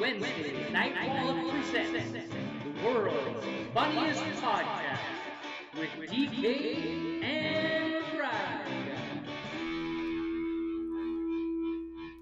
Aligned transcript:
Wednesday 0.00 0.72
Night 0.72 0.94
Wallop 1.06 1.52
presents 1.52 2.10
the 2.64 2.86
world's 2.86 3.44
funniest 3.74 4.22
podcast 4.40 4.98
with 5.78 5.90
DK 6.10 7.22
and 7.22 8.18
Ryan. 8.18 9.24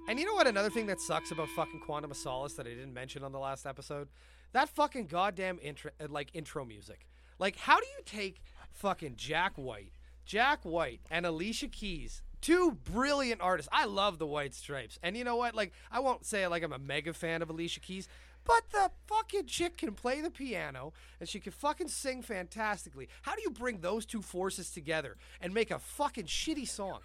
And 0.08 0.18
you 0.18 0.26
know 0.26 0.34
what? 0.34 0.48
Another 0.48 0.70
thing 0.70 0.86
that 0.86 1.00
sucks 1.00 1.30
about 1.30 1.48
fucking 1.50 1.78
Quantum 1.78 2.10
of 2.10 2.16
Solace 2.16 2.54
that 2.54 2.66
I 2.66 2.70
didn't 2.70 2.94
mention 2.94 3.22
on 3.22 3.30
the 3.30 3.38
last 3.38 3.64
episode, 3.64 4.08
that 4.52 4.68
fucking 4.70 5.06
goddamn 5.06 5.60
intro, 5.62 5.92
uh, 6.00 6.08
like 6.10 6.30
intro 6.34 6.64
music. 6.64 7.06
Like, 7.38 7.54
how 7.54 7.78
do 7.78 7.86
you 7.96 8.02
take 8.04 8.42
fucking 8.72 9.14
Jack 9.14 9.52
White, 9.54 9.92
Jack 10.26 10.64
White, 10.64 11.02
and 11.12 11.24
Alicia 11.24 11.68
Keys, 11.68 12.22
two 12.40 12.72
brilliant 12.84 13.40
artists? 13.40 13.68
I 13.72 13.84
love 13.84 14.18
the 14.18 14.26
White 14.26 14.54
Stripes, 14.54 14.98
and 15.02 15.16
you 15.16 15.24
know 15.24 15.36
what? 15.36 15.54
Like, 15.54 15.72
I 15.90 16.00
won't 16.00 16.24
say 16.24 16.46
like 16.46 16.62
I'm 16.62 16.72
a 16.72 16.78
mega 16.78 17.12
fan 17.12 17.42
of 17.42 17.50
Alicia 17.50 17.80
Keys. 17.80 18.08
But 18.44 18.70
the 18.70 18.90
fucking 19.06 19.44
chick 19.44 19.76
can 19.76 19.92
play 19.92 20.22
the 20.22 20.30
piano 20.30 20.94
and 21.20 21.28
she 21.28 21.38
can 21.38 21.52
fucking 21.52 21.88
sing 21.88 22.22
fantastically. 22.22 23.10
How 23.20 23.34
do 23.34 23.42
you 23.42 23.50
bring 23.50 23.80
those 23.80 24.06
two 24.06 24.22
forces 24.22 24.70
together 24.70 25.18
and 25.42 25.52
make 25.52 25.70
a 25.70 25.78
fucking 25.78 26.24
shitty 26.24 26.66
song? 26.66 27.00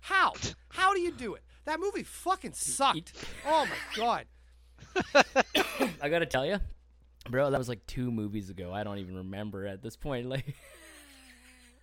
How? 0.00 0.32
How 0.70 0.94
do 0.94 1.00
you 1.00 1.12
do 1.12 1.34
it? 1.34 1.44
That 1.66 1.78
movie 1.78 2.02
fucking 2.02 2.54
sucked. 2.54 3.12
Oh 3.46 3.66
my 3.66 3.96
god. 3.96 4.26
I 6.02 6.08
gotta 6.08 6.26
tell 6.26 6.44
you, 6.44 6.58
bro, 7.30 7.48
that 7.50 7.58
was 7.58 7.68
like 7.68 7.86
two 7.86 8.10
movies 8.10 8.50
ago. 8.50 8.72
I 8.72 8.82
don't 8.82 8.98
even 8.98 9.16
remember 9.18 9.66
at 9.66 9.82
this 9.82 9.94
point. 9.96 10.28
Like, 10.28 10.56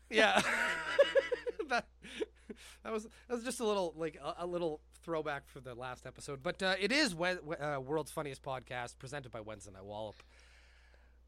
Yeah. 0.10 0.41
that, 1.70 1.85
that 2.84 2.91
was 2.91 3.04
that 3.04 3.35
was 3.35 3.44
just 3.44 3.59
a 3.59 3.66
little 3.66 3.94
like 3.95 4.17
a, 4.23 4.44
a 4.44 4.45
little 4.45 4.81
throwback 5.04 5.48
for 5.48 5.59
the 5.59 5.76
last 5.76 6.05
episode, 6.05 6.41
but 6.41 6.62
uh, 6.63 6.76
it 6.80 6.91
is 6.91 7.13
we- 7.16 7.27
uh, 7.30 7.80
world's 7.80 8.12
funniest 8.12 8.41
podcast 8.44 8.98
presented 8.98 9.32
by 9.32 9.41
Wednesday 9.41 9.71
Night 9.71 9.85
Wallop. 9.85 10.21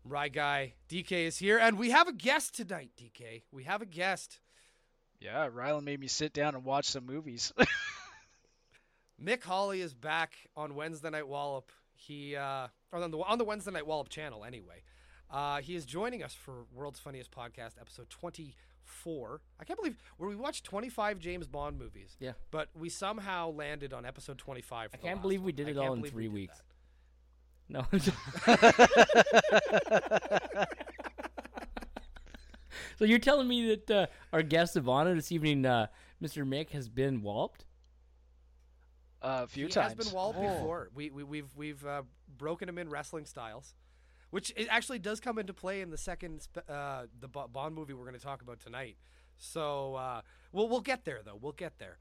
Right 0.04 0.32
guy 0.32 0.74
DK 0.90 1.12
is 1.28 1.38
here, 1.38 1.58
and 1.58 1.78
we 1.78 1.92
have 1.92 2.08
a 2.08 2.14
guest 2.14 2.56
tonight. 2.56 2.92
DK, 2.98 3.44
we 3.52 3.64
have 3.64 3.82
a 3.82 3.86
guest. 3.86 4.40
Yeah, 5.20 5.50
Rylan 5.50 5.84
made 5.84 6.00
me 6.00 6.08
sit 6.08 6.32
down 6.32 6.56
and 6.56 6.64
watch 6.64 6.86
some 6.86 7.06
movies. 7.06 7.52
Mick 9.24 9.44
Hawley 9.44 9.82
is 9.82 9.94
back 9.94 10.34
on 10.56 10.76
Wednesday 10.76 11.10
Night 11.10 11.28
Wallop. 11.28 11.72
He 11.94 12.36
uh, 12.36 12.68
on 12.94 13.12
the 13.12 13.18
on 13.18 13.38
the 13.38 13.44
Wednesday 13.44 13.72
Night 13.72 13.88
Wallop 13.88 14.10
channel 14.10 14.46
anyway. 14.46 14.84
Uh, 15.30 15.60
he 15.60 15.76
is 15.76 15.86
joining 15.86 16.24
us 16.24 16.34
for 16.34 16.66
World's 16.74 17.00
Funniest 17.00 17.32
Podcast, 17.32 17.74
episode 17.82 18.10
twenty-four. 18.88 19.42
I 19.60 19.64
can't 19.64 19.78
believe 19.80 19.98
where 20.18 20.30
we 20.30 20.36
watched 20.36 20.64
twenty-five 20.64 21.20
James 21.20 21.48
Bond 21.48 21.78
movies. 21.78 22.16
Yeah. 22.20 22.34
but 22.52 22.70
we 22.76 22.90
somehow 22.90 23.52
landed 23.52 23.94
on 23.94 24.06
episode 24.06 24.38
twenty-five. 24.38 24.90
I 24.94 24.98
can't 24.98 25.16
last 25.18 25.22
believe 25.24 25.42
we 25.44 25.52
did 25.52 25.68
it 25.68 25.78
all 25.78 25.94
in 25.94 26.00
believe 26.00 26.14
we 26.14 26.22
three 26.24 26.28
weeks. 26.30 26.62
that. 27.70 27.86
no. 28.46 28.56
So 32.98 33.06
you're 33.06 33.20
telling 33.20 33.48
me 33.48 33.68
that 33.76 33.92
uh, 33.92 34.08
our 34.34 34.42
guest 34.42 34.76
of 34.76 34.90
honor 34.90 35.14
this 35.14 35.32
evening, 35.32 35.68
uh, 35.68 35.86
Mr. 36.22 36.44
Mick, 36.48 36.72
has 36.72 36.90
been 36.90 37.22
walloped? 37.22 37.66
Uh, 39.22 39.42
a 39.44 39.48
few 39.48 39.68
he 39.68 39.72
times. 39.72 39.94
has 39.94 40.06
been 40.08 40.16
walloped 40.16 40.40
Oh. 40.42 40.54
before. 40.54 40.90
We, 40.96 41.12
we 41.12 41.24
we've 41.24 41.56
we've 41.56 41.86
uh, 41.86 42.04
broken 42.40 42.68
him 42.68 42.80
in 42.80 42.90
wrestling 42.90 43.26
styles, 43.26 43.76
which 44.30 44.52
it 44.56 44.68
actually 44.70 45.00
does 45.00 45.20
come 45.20 45.38
into 45.38 45.54
play 45.54 45.82
in 45.82 45.90
the 45.90 45.98
second 45.98 46.48
uh, 46.70 47.04
the 47.20 47.28
Bond 47.28 47.76
movie 47.76 47.94
we're 47.94 48.06
going 48.06 48.18
to 48.18 48.24
talk 48.24 48.42
about 48.42 48.60
tonight. 48.60 48.98
So 49.38 49.96
uh, 49.96 50.22
we'll 50.52 50.68
we'll 50.70 50.82
get 50.82 51.06
there 51.06 51.22
though. 51.24 51.38
We'll 51.40 51.54
get 51.54 51.80
there. 51.80 51.98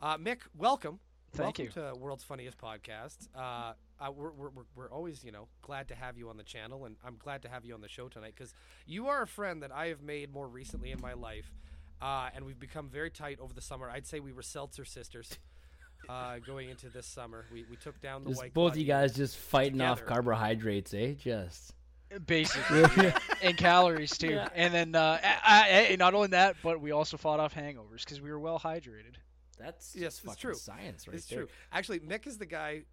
Uh, 0.00 0.16
Mick, 0.16 0.38
welcome. 0.56 1.00
Thank 1.32 1.58
welcome 1.58 1.64
you. 1.64 1.70
to 1.70 1.94
World's 1.98 2.24
Funniest 2.24 2.56
Podcast. 2.56 3.28
Uh, 3.34 3.72
uh, 4.00 4.10
we're, 4.10 4.30
we're, 4.30 4.50
we're, 4.74 4.90
always, 4.90 5.22
you 5.22 5.30
know, 5.30 5.48
glad 5.60 5.88
to 5.88 5.94
have 5.94 6.16
you 6.16 6.30
on 6.30 6.38
the 6.38 6.42
channel, 6.42 6.86
and 6.86 6.96
I'm 7.04 7.16
glad 7.18 7.42
to 7.42 7.48
have 7.50 7.66
you 7.66 7.74
on 7.74 7.82
the 7.82 7.88
show 7.88 8.08
tonight 8.08 8.32
because 8.34 8.54
you 8.86 9.08
are 9.08 9.22
a 9.22 9.26
friend 9.26 9.62
that 9.62 9.70
I 9.70 9.88
have 9.88 10.00
made 10.00 10.32
more 10.32 10.48
recently 10.48 10.90
in 10.90 11.00
my 11.02 11.12
life, 11.12 11.52
uh, 12.00 12.30
and 12.34 12.46
we've 12.46 12.58
become 12.58 12.88
very 12.88 13.10
tight 13.10 13.40
over 13.40 13.52
the 13.52 13.60
summer. 13.60 13.90
I'd 13.90 14.06
say 14.06 14.20
we 14.20 14.32
were 14.32 14.42
seltzer 14.42 14.86
sisters 14.86 15.38
uh, 16.08 16.38
going 16.38 16.70
into 16.70 16.88
this 16.88 17.06
summer. 17.06 17.44
We, 17.52 17.64
we 17.70 17.76
took 17.76 18.00
down 18.00 18.24
the 18.24 18.30
Just 18.30 18.42
white. 18.42 18.54
both 18.54 18.72
Claw 18.72 18.80
you 18.80 18.86
guys 18.86 19.14
just 19.14 19.36
fighting 19.36 19.80
off 19.80 20.04
carbohydrates, 20.04 20.94
eh? 20.94 21.14
Just. 21.14 21.74
Basically, 22.26 23.12
and 23.42 23.56
calories 23.58 24.16
too. 24.16 24.30
Yeah. 24.30 24.48
And 24.54 24.72
then 24.72 24.94
uh, 24.94 25.18
I, 25.22 25.88
I, 25.90 25.96
not 25.96 26.14
only 26.14 26.28
that, 26.28 26.56
but 26.62 26.80
we 26.80 26.90
also 26.90 27.18
fought 27.18 27.38
off 27.38 27.54
hangovers 27.54 28.04
because 28.04 28.20
we 28.20 28.30
were 28.30 28.38
well 28.38 28.58
hydrated. 28.58 29.16
That's 29.58 29.94
Yes, 29.94 30.14
just 30.14 30.24
it's 30.24 30.26
fucking 30.26 30.40
true. 30.40 30.54
science 30.54 31.06
right 31.06 31.16
it's 31.16 31.26
there. 31.26 31.40
true. 31.40 31.48
Actually, 31.70 32.00
Mick 32.00 32.26
is 32.26 32.38
the 32.38 32.46
guy. 32.46 32.84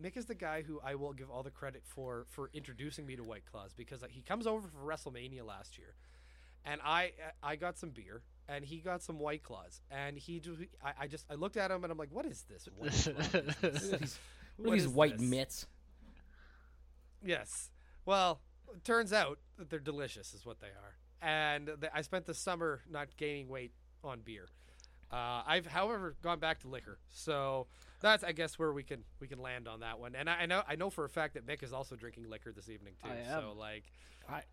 Mick 0.00 0.16
is 0.16 0.26
the 0.26 0.36
guy 0.36 0.62
who 0.62 0.80
I 0.84 0.94
will 0.94 1.12
give 1.12 1.30
all 1.30 1.42
the 1.42 1.50
credit 1.50 1.82
for 1.84 2.26
for 2.28 2.48
introducing 2.54 3.06
me 3.06 3.16
to 3.16 3.24
White 3.24 3.42
Claws 3.50 3.72
because 3.74 4.04
he 4.08 4.22
comes 4.22 4.46
over 4.46 4.68
for 4.68 4.78
WrestleMania 4.86 5.44
last 5.44 5.76
year, 5.76 5.94
and 6.64 6.80
I 6.84 7.12
I 7.42 7.56
got 7.56 7.76
some 7.76 7.90
beer 7.90 8.22
and 8.50 8.64
he 8.64 8.78
got 8.78 9.02
some 9.02 9.18
White 9.18 9.42
Claws 9.42 9.80
and 9.90 10.18
he 10.18 10.42
I, 10.84 10.92
I 11.02 11.06
just 11.06 11.24
I 11.30 11.34
looked 11.34 11.56
at 11.56 11.70
him 11.70 11.84
and 11.84 11.90
I'm 11.92 11.98
like, 11.98 12.10
what 12.12 12.26
is 12.26 12.44
this? 12.48 12.68
White 12.76 12.90
Claw 12.92 13.40
business? 13.70 14.18
Look 14.58 14.66
at 14.66 14.68
What 14.68 14.72
these 14.72 14.88
white 14.88 15.18
this? 15.18 15.28
mitts. 15.30 15.66
Yes. 17.24 17.70
Well, 18.06 18.40
it 18.74 18.84
turns 18.84 19.12
out 19.12 19.38
that 19.58 19.70
they're 19.70 19.78
delicious, 19.78 20.32
is 20.34 20.44
what 20.46 20.60
they 20.60 20.68
are. 20.68 20.96
And 21.22 21.66
th- 21.80 21.92
I 21.94 22.02
spent 22.02 22.26
the 22.26 22.34
summer 22.34 22.80
not 22.90 23.08
gaining 23.16 23.48
weight 23.48 23.72
on 24.02 24.20
beer. 24.20 24.48
Uh, 25.12 25.42
I've, 25.46 25.66
however, 25.66 26.16
gone 26.22 26.38
back 26.38 26.60
to 26.60 26.68
liquor. 26.68 26.98
So 27.10 27.66
that's, 28.00 28.22
I 28.24 28.32
guess, 28.32 28.58
where 28.58 28.72
we 28.72 28.82
can 28.84 29.04
we 29.20 29.26
can 29.26 29.38
land 29.40 29.66
on 29.68 29.80
that 29.80 29.98
one. 29.98 30.14
And 30.14 30.30
I, 30.30 30.42
I 30.42 30.46
know 30.46 30.62
I 30.68 30.76
know 30.76 30.88
for 30.88 31.04
a 31.04 31.08
fact 31.08 31.34
that 31.34 31.46
Mick 31.46 31.62
is 31.62 31.72
also 31.72 31.96
drinking 31.96 32.30
liquor 32.30 32.52
this 32.52 32.68
evening 32.70 32.94
too. 33.02 33.10
So 33.28 33.54
like, 33.58 33.84
I- 34.28 34.44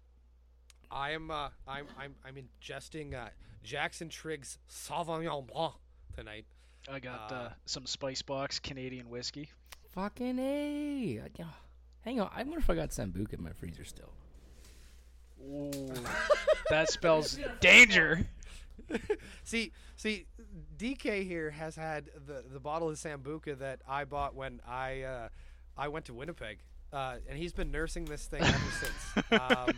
I 0.92 1.12
am 1.12 1.32
uh, 1.32 1.50
I'm 1.68 1.86
I'm 2.00 2.16
I'm 2.26 2.36
ingesting 2.36 3.14
uh, 3.14 3.30
Jackson 3.64 4.10
Triggs 4.10 4.58
Sauvignon 4.70 5.46
Blanc 5.48 5.74
tonight. 6.16 6.46
I 6.92 7.00
got 7.00 7.32
Uh, 7.32 7.36
uh, 7.36 7.50
some 7.66 7.86
Spice 7.86 8.22
Box 8.22 8.60
Canadian 8.60 9.10
whiskey. 9.10 9.50
Fucking 9.92 10.40
A. 10.40 11.20
I- 11.24 11.28
yeah. 11.38 11.46
Hang 12.02 12.22
on. 12.22 12.30
I 12.34 12.44
wonder 12.44 12.60
if 12.60 12.70
I 12.70 12.76
got 12.76 12.90
Sambuca 12.90 13.34
in 13.34 13.44
my 13.44 13.52
freezer 13.52 13.84
still. 13.84 14.14
Ooh, 15.44 15.94
that 16.70 16.90
spells 16.90 17.38
danger. 17.60 18.26
See, 19.44 19.74
see, 19.98 20.26
DK 20.78 21.26
here 21.28 21.52
has 21.52 21.76
had 21.76 22.10
the 22.26 22.44
the 22.52 22.60
bottle 22.60 22.90
of 22.90 22.96
Sambuca 22.96 23.58
that 23.60 23.82
I 23.88 24.06
bought 24.06 24.34
when 24.36 24.62
I 24.68 25.02
uh, 25.02 25.30
I 25.78 25.90
went 25.90 26.06
to 26.06 26.14
Winnipeg, 26.14 26.60
uh, 26.94 27.16
and 27.28 27.38
he's 27.38 27.52
been 27.54 27.70
nursing 27.72 28.06
this 28.06 28.26
thing 28.28 28.42
ever 28.42 28.72
since. 28.80 29.26
Um, 29.42 29.72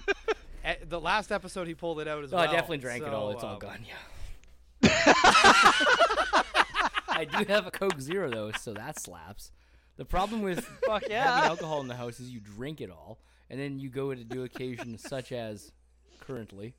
the 0.88 1.00
last 1.00 1.32
episode 1.32 1.68
he 1.68 1.74
pulled 1.76 2.00
it 2.00 2.08
out 2.08 2.24
as 2.24 2.34
Oh, 2.34 2.38
well. 2.38 2.48
I 2.48 2.52
definitely 2.52 2.78
drank 2.80 3.04
it 3.04 3.14
all. 3.14 3.32
so, 3.32 3.36
It's 3.36 3.44
all 3.44 3.54
um, 3.54 3.60
gone. 3.60 3.86
Yeah. 3.88 3.96
I 7.10 7.26
do 7.26 7.44
have 7.52 7.68
a 7.68 7.72
Coke 7.72 8.00
Zero 8.00 8.30
though, 8.30 8.52
so 8.54 8.74
that 8.74 9.00
slaps. 9.00 9.52
The 9.98 10.06
problem 10.06 10.42
with 10.42 10.64
Fuck 10.86 11.04
having 11.10 11.50
alcohol 11.50 11.82
in 11.82 11.88
the 11.88 11.96
house 11.96 12.20
is 12.20 12.30
you 12.30 12.40
drink 12.40 12.80
it 12.82 12.90
all, 12.90 13.20
and 13.50 13.60
then 13.60 13.80
you 13.80 13.90
go 13.90 14.14
to 14.14 14.24
do 14.24 14.44
occasions 14.44 15.02
such 15.04 15.32
as 15.32 15.72
currently, 16.22 16.76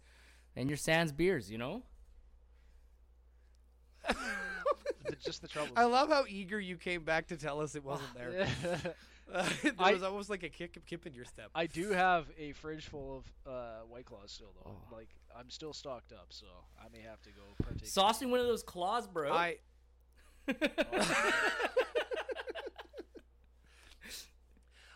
and 0.57 0.69
your 0.71 0.79
sans 0.79 1.13
beers. 1.13 1.51
You 1.51 1.59
know. 1.59 1.83
Just 5.25 5.43
the 5.43 5.49
trouble. 5.49 5.73
I 5.77 5.85
love 5.85 6.09
how 6.09 6.25
eager 6.29 6.59
you 6.59 6.77
came 6.77 7.03
back 7.05 7.27
to 7.29 7.37
tell 7.37 7.61
us 7.61 7.75
it 7.75 7.85
wasn't 7.85 8.15
there. 8.15 8.49
Uh, 9.33 9.49
there 9.63 9.73
I- 9.79 9.93
was 9.93 10.03
almost 10.03 10.29
like 10.31 10.43
a 10.43 10.49
kick, 10.49 10.79
kip 10.87 11.07
in 11.07 11.15
your 11.15 11.25
step. 11.25 11.51
I 11.55 11.67
do 11.67 11.91
have 11.91 12.27
a 12.39 12.53
fridge 12.53 12.87
full 12.87 13.19
of 13.19 13.53
uh, 13.53 13.81
White 13.89 14.07
Claws 14.07 14.31
still, 14.33 14.53
though. 14.63 14.71
Oh. 14.73 14.95
Like 14.95 15.09
I'm 15.37 15.51
still 15.51 15.73
stocked 15.73 16.13
up, 16.13 16.27
so 16.31 16.47
I 16.79 16.89
may 16.93 17.03
have 17.03 17.21
to 17.23 17.31
go 17.31 17.43
partake. 17.63 17.89
Saucing 17.89 18.31
one 18.31 18.41
of 18.41 18.47
those 18.47 18.63
claws, 18.63 19.07
bro. 19.07 19.33
I 19.33 19.57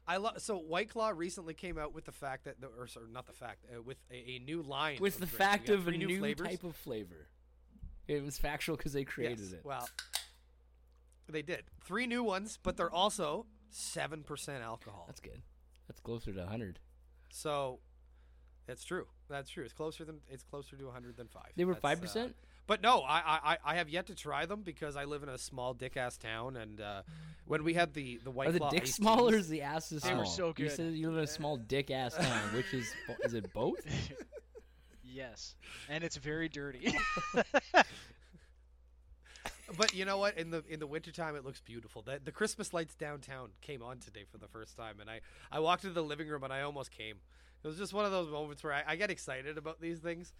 I 0.07 0.19
love 0.19 0.41
so 0.43 0.59
White 0.59 0.91
Claw 0.91 1.11
recently 1.11 1.55
came 1.55 1.79
out 1.79 1.95
with 1.95 2.05
the 2.05 2.13
fact 2.13 2.45
that 2.45 2.61
the 2.61 2.67
or 2.79 2.87
sorry, 2.87 3.07
not 3.11 3.27
the 3.27 3.33
fact 3.33 3.65
uh, 3.75 3.81
with 3.81 3.97
a, 4.11 4.33
a 4.33 4.39
new 4.41 4.63
line 4.63 4.99
with 5.01 5.15
the 5.15 5.21
drinks. 5.21 5.33
We 5.33 5.39
fact 5.39 5.69
of 5.71 5.89
a 5.89 5.93
three 5.93 5.99
new 5.99 6.35
type 6.35 6.63
of 6.65 6.77
flavor. 6.77 7.29
It 8.07 8.23
was 8.23 8.37
factual 8.37 8.77
because 8.77 8.93
they 8.93 9.05
created 9.05 9.39
Yes, 9.41 9.53
it. 9.53 9.61
Well, 9.65 9.89
they 11.29 11.41
did 11.41 11.65
three 11.85 12.07
new 12.07 12.23
ones, 12.23 12.59
but 12.63 12.77
they're 12.77 12.93
also 12.93 13.47
seven 13.77 14.23
percent 14.23 14.63
alcohol. 14.63 15.05
That's 15.07 15.21
good. 15.21 15.43
That's 15.89 16.01
closer 16.01 16.33
to 16.33 16.39
100. 16.41 16.79
so 17.31 17.79
that's 18.67 18.83
true. 18.85 19.07
That's 19.29 19.51
true. 19.51 19.65
It's 19.65 19.75
closer 19.75 20.05
than 20.05 20.21
it's 20.31 20.43
closer 20.43 20.77
to 20.77 20.85
100 20.87 21.17
than 21.19 21.29
five. 21.29 21.49
They 21.57 21.65
were 21.67 21.75
That's, 21.75 21.83
five 21.83 21.99
uh, 21.99 22.03
percent. 22.03 22.37
But 22.67 22.81
no, 22.81 23.01
I, 23.03 23.19
I 23.19 23.39
I- 23.53 23.59
I 23.63 23.75
have 23.75 23.91
yet 23.91 24.07
to 24.07 24.15
try 24.15 24.47
them 24.47 24.63
because 24.63 24.97
I 24.97 25.05
live 25.05 25.23
in 25.23 25.29
a 25.29 25.37
small 25.37 25.75
dick 25.75 25.99
ass 25.99 26.17
town, 26.17 26.57
and 26.57 26.81
uh, 26.81 27.03
when 27.45 27.63
we 27.63 27.75
had 27.75 27.93
the 27.93 28.19
the 28.25 28.31
white 28.31 28.49
Are 28.49 28.53
the 28.53 28.59
Claw 28.61 28.71
dick 28.71 28.85
iced 28.85 28.95
small 28.95 29.29
or 29.29 29.35
is 29.35 29.49
the 29.51 29.61
ass 29.61 29.93
is 29.93 30.01
They 30.03 30.09
small? 30.09 30.21
were 30.21 30.25
so 30.27 30.53
good. 30.55 30.63
You 30.63 30.71
said 30.71 30.93
you 30.95 31.09
live 31.11 31.19
in 31.19 31.25
a 31.25 31.27
small 31.27 31.57
dick 31.75 31.91
ass 31.91 32.15
town. 32.17 32.55
Which 32.55 32.73
is 32.73 32.91
is 33.23 33.35
it 33.35 33.53
both? 33.53 33.81
yes, 35.05 35.57
and 35.91 36.03
it's 36.03 36.17
very 36.17 36.49
dirty. 36.49 36.97
But 39.77 39.95
you 39.95 40.05
know 40.05 40.19
what? 40.19 40.37
In 40.39 40.51
the 40.51 40.63
in 40.69 40.81
the 40.81 40.87
wintertime, 40.87 41.37
it 41.37 41.45
looks 41.45 41.61
beautiful. 41.61 42.03
The, 42.03 42.21
the 42.23 42.33
Christmas 42.33 42.73
lights 42.75 42.95
downtown 42.95 43.51
came 43.61 43.83
on 43.83 43.99
today 43.99 44.25
for 44.31 44.39
the 44.39 44.49
first 44.49 44.77
time, 44.77 45.01
and 45.01 45.09
I, 45.09 45.21
I 45.51 45.61
walked 45.61 45.85
into 45.85 45.95
the 45.95 46.05
living 46.05 46.29
room 46.29 46.45
and 46.45 46.53
I 46.53 46.63
almost 46.63 46.91
came. 46.91 47.17
It 47.63 47.67
was 47.69 47.79
just 47.79 47.95
one 47.95 48.05
of 48.05 48.13
those 48.13 48.31
moments 48.31 48.63
where 48.63 48.75
I, 48.75 48.83
I 48.87 48.97
get 48.97 49.11
excited 49.11 49.57
about 49.57 49.81
these 49.81 49.99
things. 49.99 50.33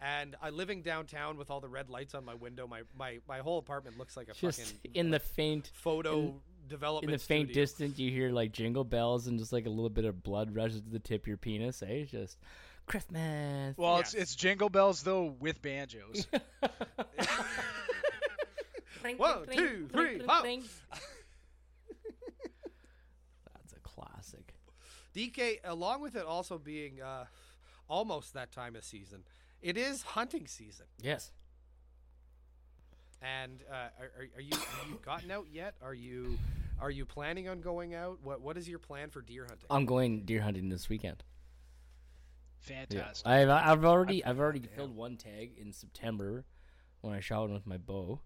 And 0.00 0.36
I 0.40 0.50
living 0.50 0.82
downtown 0.82 1.38
with 1.38 1.50
all 1.50 1.60
the 1.60 1.68
red 1.68 1.90
lights 1.90 2.14
on 2.14 2.24
my 2.24 2.34
window, 2.34 2.68
my, 2.68 2.82
my, 2.96 3.18
my 3.26 3.38
whole 3.40 3.58
apartment 3.58 3.98
looks 3.98 4.16
like 4.16 4.28
a 4.28 4.32
Just 4.32 4.60
fucking 4.60 4.78
in 4.94 5.10
the 5.10 5.18
faint 5.18 5.72
photo 5.74 6.20
in 6.20 6.40
development. 6.68 7.12
in 7.12 7.18
the 7.18 7.24
faint 7.24 7.48
studio. 7.48 7.62
distance, 7.62 7.98
you 7.98 8.12
hear 8.12 8.30
like 8.30 8.52
jingle 8.52 8.84
bells 8.84 9.26
and 9.26 9.40
just 9.40 9.52
like 9.52 9.66
a 9.66 9.70
little 9.70 9.90
bit 9.90 10.04
of 10.04 10.22
blood 10.22 10.54
rushes 10.54 10.82
to 10.82 10.88
the 10.88 11.00
tip 11.00 11.22
of 11.22 11.26
your 11.26 11.36
penis. 11.36 11.82
Eh? 11.82 12.04
Just 12.04 12.38
Christmas. 12.86 13.76
Well, 13.76 13.98
it's 13.98 14.14
it's 14.14 14.36
jingle 14.36 14.68
bells 14.68 15.02
though 15.02 15.34
with 15.40 15.60
banjos. 15.60 16.28
One, 19.16 19.46
two, 19.50 19.88
three, 19.92 20.18
four. 20.18 20.26
That's 23.52 23.72
a 23.72 23.80
classic. 23.82 24.54
DK, 25.14 25.58
along 25.64 26.00
with 26.00 26.16
it 26.16 26.24
also 26.24 26.58
being 26.58 27.00
uh, 27.00 27.24
almost 27.88 28.34
that 28.34 28.52
time 28.52 28.76
of 28.76 28.84
season, 28.84 29.24
it 29.60 29.76
is 29.76 30.02
hunting 30.02 30.46
season. 30.46 30.86
Yes. 31.00 31.32
And 33.20 33.62
uh, 33.70 33.74
are, 33.74 34.10
are, 34.16 34.28
are 34.36 34.40
you 34.40 34.56
have 34.56 34.88
you 34.88 34.98
gotten 35.04 35.30
out 35.30 35.46
yet? 35.50 35.74
Are 35.82 35.94
you 35.94 36.38
are 36.80 36.90
you 36.90 37.04
planning 37.04 37.48
on 37.48 37.60
going 37.60 37.94
out? 37.94 38.18
What 38.22 38.40
what 38.40 38.56
is 38.56 38.68
your 38.68 38.78
plan 38.78 39.10
for 39.10 39.20
deer 39.20 39.44
hunting? 39.44 39.66
I'm 39.70 39.86
going 39.86 40.24
deer 40.24 40.40
hunting 40.40 40.68
this 40.68 40.88
weekend. 40.88 41.24
Fantastic. 42.60 43.26
I've 43.26 43.48
I've 43.48 43.84
already 43.84 44.24
I've 44.24 44.38
already 44.38 44.60
filled 44.60 44.94
one 44.94 45.16
tag 45.16 45.52
in 45.58 45.72
September 45.72 46.44
when 47.00 47.14
I 47.14 47.20
shot 47.20 47.42
one 47.42 47.54
with 47.54 47.66
my 47.66 47.78
bow, 47.78 48.20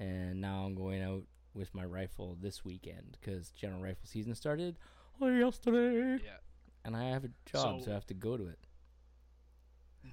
and 0.00 0.40
now 0.40 0.64
I'm 0.64 0.74
going 0.74 1.02
out 1.02 1.22
with 1.54 1.72
my 1.74 1.84
rifle 1.84 2.36
this 2.40 2.64
weekend 2.64 3.16
because 3.20 3.50
general 3.50 3.82
rifle 3.82 4.06
season 4.06 4.34
started 4.34 4.78
yesterday. 5.20 6.22
Yeah. 6.24 6.30
And 6.84 6.96
I 6.96 7.04
have 7.10 7.24
a 7.24 7.28
job, 7.50 7.80
so, 7.80 7.84
So- 7.84 7.90
I 7.90 7.94
have 7.94 8.06
to 8.06 8.14
go 8.14 8.36
to 8.36 8.46
it. 8.48 8.58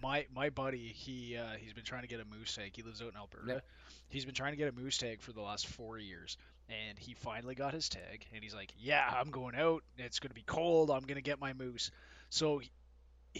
My 0.01 0.25
my 0.36 0.50
buddy, 0.50 0.88
he 0.94 1.38
uh, 1.38 1.56
he's 1.57 1.72
been 1.72 1.86
trying 1.86 2.01
to 2.01 2.07
get 2.10 2.19
a 2.19 2.25
moose 2.25 2.54
tag. 2.54 2.72
He 2.75 2.81
lives 2.84 3.01
out 3.01 3.10
in 3.12 3.16
Alberta. 3.16 3.45
Yep. 3.48 3.66
He's 4.10 4.25
been 4.25 4.36
trying 4.36 4.51
to 4.51 4.57
get 4.57 4.68
a 4.68 4.74
moose 4.74 4.98
tag 4.98 5.22
for 5.22 5.31
the 5.31 5.42
last 5.42 5.66
four 5.68 5.98
years, 5.98 6.38
and 6.68 7.00
he 7.00 7.13
finally 7.13 7.56
got 7.56 7.74
his 7.74 7.88
tag. 7.88 8.25
And 8.33 8.44
he's 8.44 8.54
like, 8.54 8.74
"Yeah, 8.78 9.10
I'm 9.18 9.31
going 9.31 9.56
out. 9.56 9.83
It's 9.98 10.19
going 10.19 10.30
to 10.30 10.36
be 10.36 10.44
cold. 10.44 10.92
I'm 10.92 11.04
going 11.04 11.16
to 11.16 11.22
get 11.22 11.40
my 11.40 11.54
moose." 11.54 11.90
So 12.30 12.62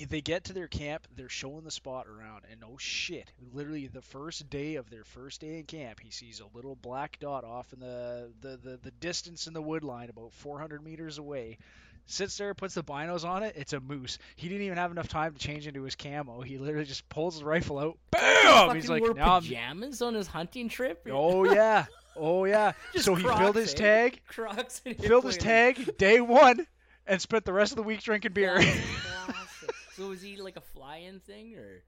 they 0.10 0.22
get 0.22 0.45
to 0.45 0.54
their 0.54 0.68
camp. 0.68 1.07
They're 1.16 1.30
showing 1.30 1.63
the 1.63 1.72
spot 1.72 2.07
around, 2.07 2.44
and 2.51 2.63
oh 2.63 2.78
shit! 2.78 3.31
Literally 3.54 3.88
the 3.88 4.01
first 4.01 4.50
day 4.50 4.75
of 4.75 4.89
their 4.89 5.04
first 5.04 5.42
day 5.42 5.57
in 5.57 5.63
camp, 5.63 6.00
he 6.00 6.12
sees 6.12 6.39
a 6.39 6.56
little 6.56 6.75
black 6.75 7.19
dot 7.19 7.44
off 7.44 7.74
in 7.74 7.80
the 7.80 8.31
the 8.42 8.57
the, 8.57 8.78
the 8.84 8.92
distance 8.92 9.48
in 9.48 9.54
the 9.54 9.62
wood 9.62 9.84
line, 9.84 10.10
about 10.10 10.34
400 10.34 10.84
meters 10.84 11.18
away 11.18 11.57
sits 12.07 12.38
there, 12.38 12.54
puts 12.54 12.74
the 12.74 12.84
binos 12.84 13.24
on 13.24 13.44
it. 13.44 13.56
It's 13.57 13.74
a 13.74 13.80
moose. 13.80 14.18
He 14.36 14.48
didn't 14.48 14.63
even 14.63 14.78
have 14.78 14.92
enough 14.92 15.07
time 15.07 15.34
to 15.34 15.39
change 15.39 15.68
into 15.68 15.84
his 15.84 15.95
camo. 15.95 16.42
He 16.42 16.57
literally 16.57 16.86
just 16.86 17.07
pulls 17.10 17.36
his 17.36 17.44
rifle 17.44 17.78
out. 17.78 17.98
Bam! 18.12 18.75
He's 18.75 18.89
like, 18.89 19.04
now 19.16 19.36
I'm. 19.36 19.42
pajamas 19.44 20.01
on 20.01 20.16
his 20.16 20.28
hunting 20.28 20.69
trip. 20.69 21.06
Oh 21.18 21.45
yeah, 21.45 21.86
oh 22.16 22.45
yeah. 22.45 22.74
So 22.98 23.16
he 23.16 23.24
filled 23.24 23.56
his 23.56 23.74
eh? 23.74 23.78
tag, 23.78 24.22
Crocs. 24.28 24.80
Filled 24.80 25.25
his 25.25 25.38
tag 25.38 25.98
day 25.98 26.22
one, 26.22 26.66
and 27.06 27.22
spent 27.22 27.45
the 27.45 27.54
rest 27.54 27.72
of 27.72 27.75
the 27.78 27.84
week 27.84 28.01
drinking 28.01 28.34
beer. 28.34 28.60
so 29.97 30.11
is 30.11 30.21
he 30.21 30.38
like 30.38 30.57
a 30.57 30.61
fly-in 30.61 31.19
thing 31.19 31.55
or? 31.55 31.83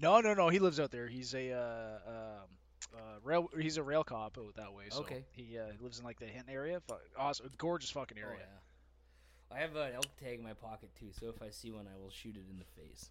no, 0.00 0.20
no, 0.20 0.34
no. 0.34 0.48
He 0.48 0.58
lives 0.58 0.80
out 0.80 0.90
there. 0.90 1.06
He's 1.06 1.34
a 1.34 1.52
uh, 1.52 1.98
um, 2.08 2.48
uh, 2.94 2.98
rail. 3.22 3.48
He's 3.58 3.76
a 3.76 3.82
rail 3.82 4.02
cop 4.02 4.36
out 4.38 4.56
that 4.56 4.72
way. 4.74 4.84
So 4.90 5.00
Okay. 5.00 5.24
He 5.32 5.58
uh, 5.58 5.66
lives 5.80 5.98
in 5.98 6.04
like 6.04 6.18
the 6.18 6.26
Hinton 6.26 6.52
area. 6.52 6.82
Awesome, 7.18 7.50
gorgeous 7.56 7.90
fucking 7.90 8.18
area. 8.18 8.30
Oh, 8.30 8.34
area. 8.34 8.46
yeah. 8.50 9.56
I 9.56 9.60
have 9.60 9.76
an 9.76 9.94
elk 9.94 10.06
tag 10.22 10.38
in 10.38 10.44
my 10.44 10.54
pocket 10.54 10.90
too, 10.98 11.08
so 11.18 11.28
if 11.28 11.42
I 11.42 11.50
see 11.50 11.70
one, 11.72 11.86
I 11.92 11.96
will 12.00 12.10
shoot 12.10 12.36
it 12.36 12.44
in 12.50 12.58
the 12.58 12.64
face. 12.80 13.10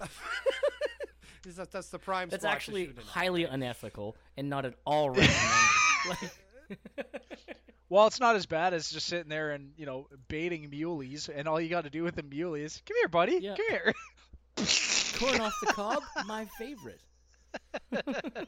Is 1.46 1.56
that's 1.56 1.88
the 1.88 1.98
prime. 1.98 2.28
That's 2.28 2.42
spot 2.42 2.50
to 2.50 2.54
actually 2.54 2.86
shoot 2.86 2.98
highly 3.06 3.44
unethical 3.44 4.16
and 4.36 4.50
not 4.50 4.66
at 4.66 4.74
all 4.84 5.08
recommended. 5.08 5.40
like, 6.08 6.30
Well, 7.90 8.06
it's 8.06 8.20
not 8.20 8.36
as 8.36 8.46
bad 8.46 8.72
as 8.72 8.88
just 8.88 9.08
sitting 9.08 9.28
there 9.28 9.50
and 9.50 9.72
you 9.76 9.84
know 9.84 10.06
baiting 10.28 10.70
muleys, 10.70 11.28
and 11.28 11.48
all 11.48 11.60
you 11.60 11.68
got 11.68 11.82
to 11.84 11.90
do 11.90 12.04
with 12.04 12.14
the 12.14 12.22
muley 12.22 12.62
is, 12.62 12.80
"Come 12.86 12.96
here, 12.96 13.08
buddy. 13.08 13.38
Yeah. 13.40 13.56
Come 13.56 13.66
here." 13.68 13.92
corn 15.18 15.40
off 15.40 15.54
the 15.60 15.72
cob, 15.72 16.02
my 16.26 16.46
favorite. 16.56 17.00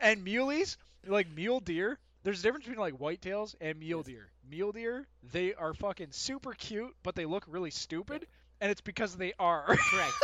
and 0.00 0.24
muleys, 0.24 0.76
like 1.06 1.26
mule 1.34 1.58
deer, 1.58 1.98
there's 2.22 2.38
a 2.40 2.42
difference 2.44 2.66
between 2.66 2.80
like 2.80 2.94
whitetails 2.98 3.56
and 3.60 3.78
mule 3.80 4.04
deer. 4.04 4.30
Mule 4.48 4.70
deer, 4.70 5.08
they 5.32 5.54
are 5.54 5.74
fucking 5.74 6.12
super 6.12 6.52
cute, 6.52 6.94
but 7.02 7.16
they 7.16 7.26
look 7.26 7.44
really 7.48 7.70
stupid, 7.70 8.24
and 8.60 8.70
it's 8.70 8.80
because 8.80 9.16
they 9.16 9.32
are. 9.38 9.64
Correct. 9.66 10.14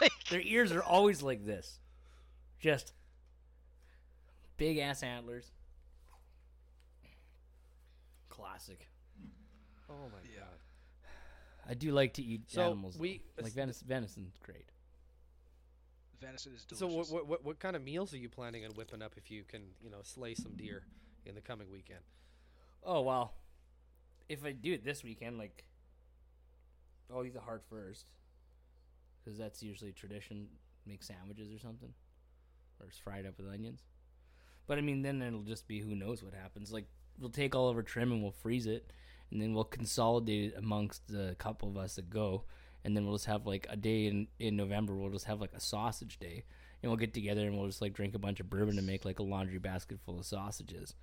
Like, 0.00 0.12
Their 0.30 0.42
ears 0.42 0.72
are 0.72 0.82
always 0.82 1.22
like 1.22 1.44
this, 1.46 1.80
just 2.60 2.92
big 4.56 4.78
ass 4.78 5.02
antlers. 5.02 5.52
Classic. 8.28 8.88
Oh 9.88 10.08
my 10.12 10.18
Yeah. 10.32 10.40
god. 10.40 10.58
I 11.68 11.74
do 11.74 11.92
like 11.92 12.14
to 12.14 12.22
eat 12.22 12.50
So 12.50 12.62
animals. 12.62 12.98
we- 12.98 13.22
though. 13.36 13.42
like 13.44 13.52
venison. 13.52 13.88
Venison's 13.88 14.38
great. 14.38 14.70
venison 16.20 16.54
is 16.54 16.64
delicious. 16.64 16.78
So 17.08 17.14
what 17.14 17.26
what 17.26 17.44
what 17.44 17.58
kind 17.60 17.76
of 17.76 17.82
meals 17.82 18.12
are 18.14 18.18
you 18.18 18.28
planning 18.28 18.64
on 18.64 18.72
whipping 18.72 19.02
up 19.02 19.16
if 19.16 19.30
you 19.30 19.44
can 19.44 19.74
you 19.82 19.90
know 19.90 20.00
slay 20.02 20.34
some 20.34 20.54
deer 20.56 20.82
in 21.24 21.34
the 21.34 21.40
coming 21.40 21.70
weekend? 21.70 22.00
Oh 22.82 23.02
well, 23.02 23.34
if 24.28 24.44
I 24.44 24.52
do 24.52 24.72
it 24.72 24.82
this 24.84 25.04
weekend, 25.04 25.38
like 25.38 25.66
I'll 27.12 27.24
eat 27.24 27.34
the 27.34 27.40
heart 27.40 27.62
first, 27.68 28.06
because 29.22 29.38
that's 29.38 29.62
usually 29.62 29.92
tradition. 29.92 30.48
Make 30.86 31.02
sandwiches 31.02 31.52
or 31.52 31.58
something, 31.58 31.92
or 32.80 32.86
it's 32.86 32.98
fried 32.98 33.26
up 33.26 33.36
with 33.38 33.48
onions. 33.48 33.82
But 34.66 34.78
I 34.78 34.80
mean, 34.80 35.02
then 35.02 35.22
it'll 35.22 35.42
just 35.42 35.68
be 35.68 35.80
who 35.80 35.94
knows 35.94 36.22
what 36.22 36.34
happens. 36.34 36.72
Like 36.72 36.86
we'll 37.18 37.30
take 37.30 37.54
all 37.54 37.68
of 37.68 37.76
our 37.76 37.82
trim 37.82 38.12
and 38.12 38.22
we'll 38.22 38.32
freeze 38.32 38.66
it, 38.66 38.90
and 39.30 39.40
then 39.40 39.54
we'll 39.54 39.64
consolidate 39.64 40.52
it 40.52 40.58
amongst 40.58 41.06
the 41.08 41.36
couple 41.38 41.68
of 41.68 41.76
us 41.76 41.96
that 41.96 42.10
go, 42.10 42.44
and 42.84 42.96
then 42.96 43.04
we'll 43.04 43.14
just 43.16 43.26
have 43.26 43.46
like 43.46 43.66
a 43.70 43.76
day 43.76 44.06
in 44.06 44.28
in 44.38 44.56
November. 44.56 44.94
We'll 44.94 45.12
just 45.12 45.26
have 45.26 45.40
like 45.40 45.54
a 45.54 45.60
sausage 45.60 46.18
day, 46.18 46.44
and 46.82 46.90
we'll 46.90 46.98
get 46.98 47.14
together 47.14 47.46
and 47.46 47.56
we'll 47.56 47.66
just 47.66 47.82
like 47.82 47.94
drink 47.94 48.14
a 48.14 48.18
bunch 48.18 48.40
of 48.40 48.50
bourbon 48.50 48.78
and 48.78 48.86
make 48.86 49.04
like 49.04 49.18
a 49.18 49.22
laundry 49.24 49.58
basket 49.58 49.98
full 50.04 50.18
of 50.18 50.26
sausages, 50.26 50.94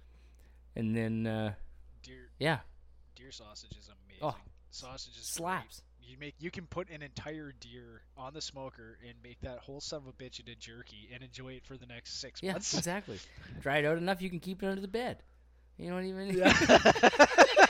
and 0.75 0.96
then 0.96 1.25
uh, 1.27 1.53
deer 2.03 2.29
yeah, 2.39 2.60
deer 3.15 3.32
sausage 3.32 3.77
is 3.77 3.88
amazing. 3.88 4.24
Oh, 4.24 4.36
sausage 4.72 5.17
is 5.17 5.25
slaps. 5.25 5.82
Great. 5.82 5.92
You 6.05 6.17
make 6.19 6.36
you 6.39 6.51
can 6.51 6.65
put 6.65 6.89
an 6.89 7.01
entire 7.01 7.53
deer 7.60 8.01
on 8.17 8.33
the 8.33 8.41
smoker 8.41 8.98
and 9.07 9.13
make 9.24 9.39
that 9.41 9.60
whole 9.60 9.81
son 9.81 10.01
of 10.05 10.07
a 10.07 10.12
bitch 10.12 10.39
into 10.39 10.55
jerky 10.55 11.10
and 11.13 11.24
enjoy 11.24 11.53
it 11.53 11.65
for 11.65 11.77
the 11.77 11.86
next 11.86 12.19
six 12.19 12.41
Yeah, 12.43 12.53
months. 12.53 12.74
exactly. 12.77 13.19
Dry 13.62 13.77
it 13.77 13.86
out 13.86 13.98
enough, 13.98 14.22
you 14.22 14.29
can 14.29 14.39
keep 14.39 14.63
it 14.63 14.67
under 14.67 14.81
the 14.81 14.88
bed. 14.88 15.24
You 15.77 15.89
know 15.89 15.95
what 15.95 16.03
I 16.03 16.12
mean? 16.12 16.43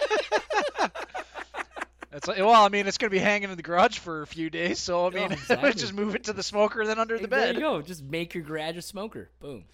It's 2.16 2.28
like, 2.28 2.38
well, 2.38 2.64
I 2.64 2.70
mean, 2.70 2.86
it's 2.86 3.00
gonna 3.00 3.10
be 3.10 3.18
hanging 3.18 3.50
in 3.50 3.58
the 3.58 3.64
garage 3.64 3.98
for 3.98 4.22
a 4.22 4.28
few 4.28 4.50
days, 4.52 4.80
so 4.80 5.06
I 5.06 5.08
oh, 5.08 5.10
mean, 5.10 5.32
exactly. 5.32 5.74
just 5.74 5.94
move 5.94 6.14
it 6.16 6.26
to 6.26 6.34
the 6.34 6.44
smoker 6.44 6.82
and 6.82 6.90
then 6.90 7.00
under 7.00 7.18
the 7.18 7.28
there 7.28 7.40
bed. 7.40 7.48
There 7.48 7.54
you 7.56 7.60
go. 7.60 7.82
Just 7.82 8.04
make 8.04 8.36
your 8.36 8.44
garage 8.44 8.78
a 8.78 8.84
smoker. 8.84 9.32
Boom. 9.40 9.66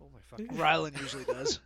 Oh 0.00 0.08
my 0.12 0.20
fucking. 0.26 0.48
Rylan 0.48 1.00
usually 1.00 1.24
does. 1.24 1.58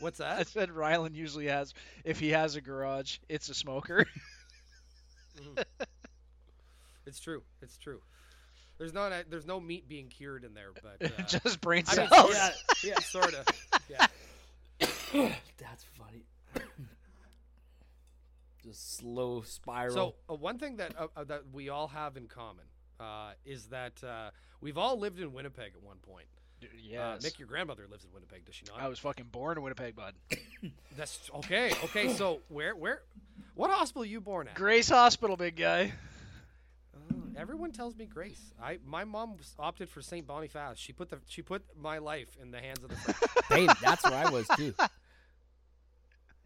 What's 0.00 0.18
that? 0.18 0.38
I 0.38 0.42
said 0.42 0.70
Rylan 0.70 1.14
usually 1.14 1.46
has, 1.46 1.72
if 2.04 2.18
he 2.18 2.30
has 2.30 2.56
a 2.56 2.60
garage, 2.60 3.18
it's 3.28 3.48
a 3.48 3.54
smoker. 3.54 4.06
It's 7.06 7.20
true. 7.20 7.42
It's 7.62 7.78
true. 7.78 8.00
There's 8.78 8.92
not 8.92 9.12
a, 9.12 9.24
there's 9.28 9.46
no 9.46 9.60
meat 9.60 9.88
being 9.88 10.08
cured 10.08 10.44
in 10.44 10.54
there, 10.54 10.70
but 10.74 11.10
uh, 11.18 11.22
just 11.22 11.60
brain 11.60 11.84
I 11.88 11.96
mean, 11.96 12.08
cells. 12.08 12.30
yeah, 12.34 12.50
yeah, 12.82 12.98
sort 13.00 13.34
of. 13.34 13.46
Yeah. 13.88 14.06
That's 15.58 15.84
funny. 15.96 16.24
Just 18.64 18.96
slow 18.96 19.42
spiral. 19.42 19.94
So 19.94 20.14
uh, 20.28 20.34
one 20.34 20.58
thing 20.58 20.78
that 20.78 20.94
uh, 20.98 21.06
uh, 21.16 21.22
that 21.24 21.42
we 21.52 21.68
all 21.68 21.86
have 21.86 22.16
in 22.16 22.26
common 22.26 22.64
uh, 22.98 23.30
is 23.44 23.66
that 23.66 24.02
uh, 24.02 24.30
we've 24.60 24.76
all 24.76 24.98
lived 24.98 25.20
in 25.20 25.32
Winnipeg 25.32 25.72
at 25.76 25.82
one 25.82 25.98
point. 25.98 26.26
Dude, 26.60 26.70
Uh. 26.98 27.18
Nick, 27.22 27.38
your 27.38 27.48
grandmother 27.48 27.86
lives 27.90 28.04
in 28.04 28.12
Winnipeg, 28.12 28.44
does 28.46 28.54
she 28.54 28.64
not? 28.66 28.80
I 28.80 28.88
was 28.88 28.98
fucking 28.98 29.26
born 29.30 29.58
in 29.58 29.62
Winnipeg, 29.62 29.94
bud. 29.94 30.14
That's 30.96 31.30
okay. 31.36 31.72
Okay, 31.84 32.12
so 32.14 32.40
where 32.48 32.74
where 32.74 33.02
what 33.54 33.70
hospital 33.70 34.02
are 34.02 34.06
you 34.06 34.20
born 34.20 34.48
at? 34.48 34.54
Grace 34.54 34.88
Hospital, 34.88 35.36
big 35.36 35.56
guy. 35.56 35.92
Uh, 36.94 37.14
everyone 37.36 37.72
tells 37.72 37.94
me 37.94 38.06
Grace. 38.06 38.40
I 38.62 38.78
my 38.86 39.04
mom 39.04 39.36
opted 39.58 39.90
for 39.90 40.00
St. 40.00 40.26
Boniface. 40.26 40.78
She 40.78 40.92
put 40.92 41.10
the 41.10 41.18
she 41.26 41.42
put 41.42 41.62
my 41.78 41.98
life 41.98 42.36
in 42.40 42.50
the 42.50 42.60
hands 42.60 42.82
of 42.82 42.88
the 42.90 42.96
French. 42.96 43.18
hey, 43.50 43.66
that's 43.82 44.02
where 44.04 44.14
I 44.26 44.30
was 44.30 44.48
too. 44.56 44.72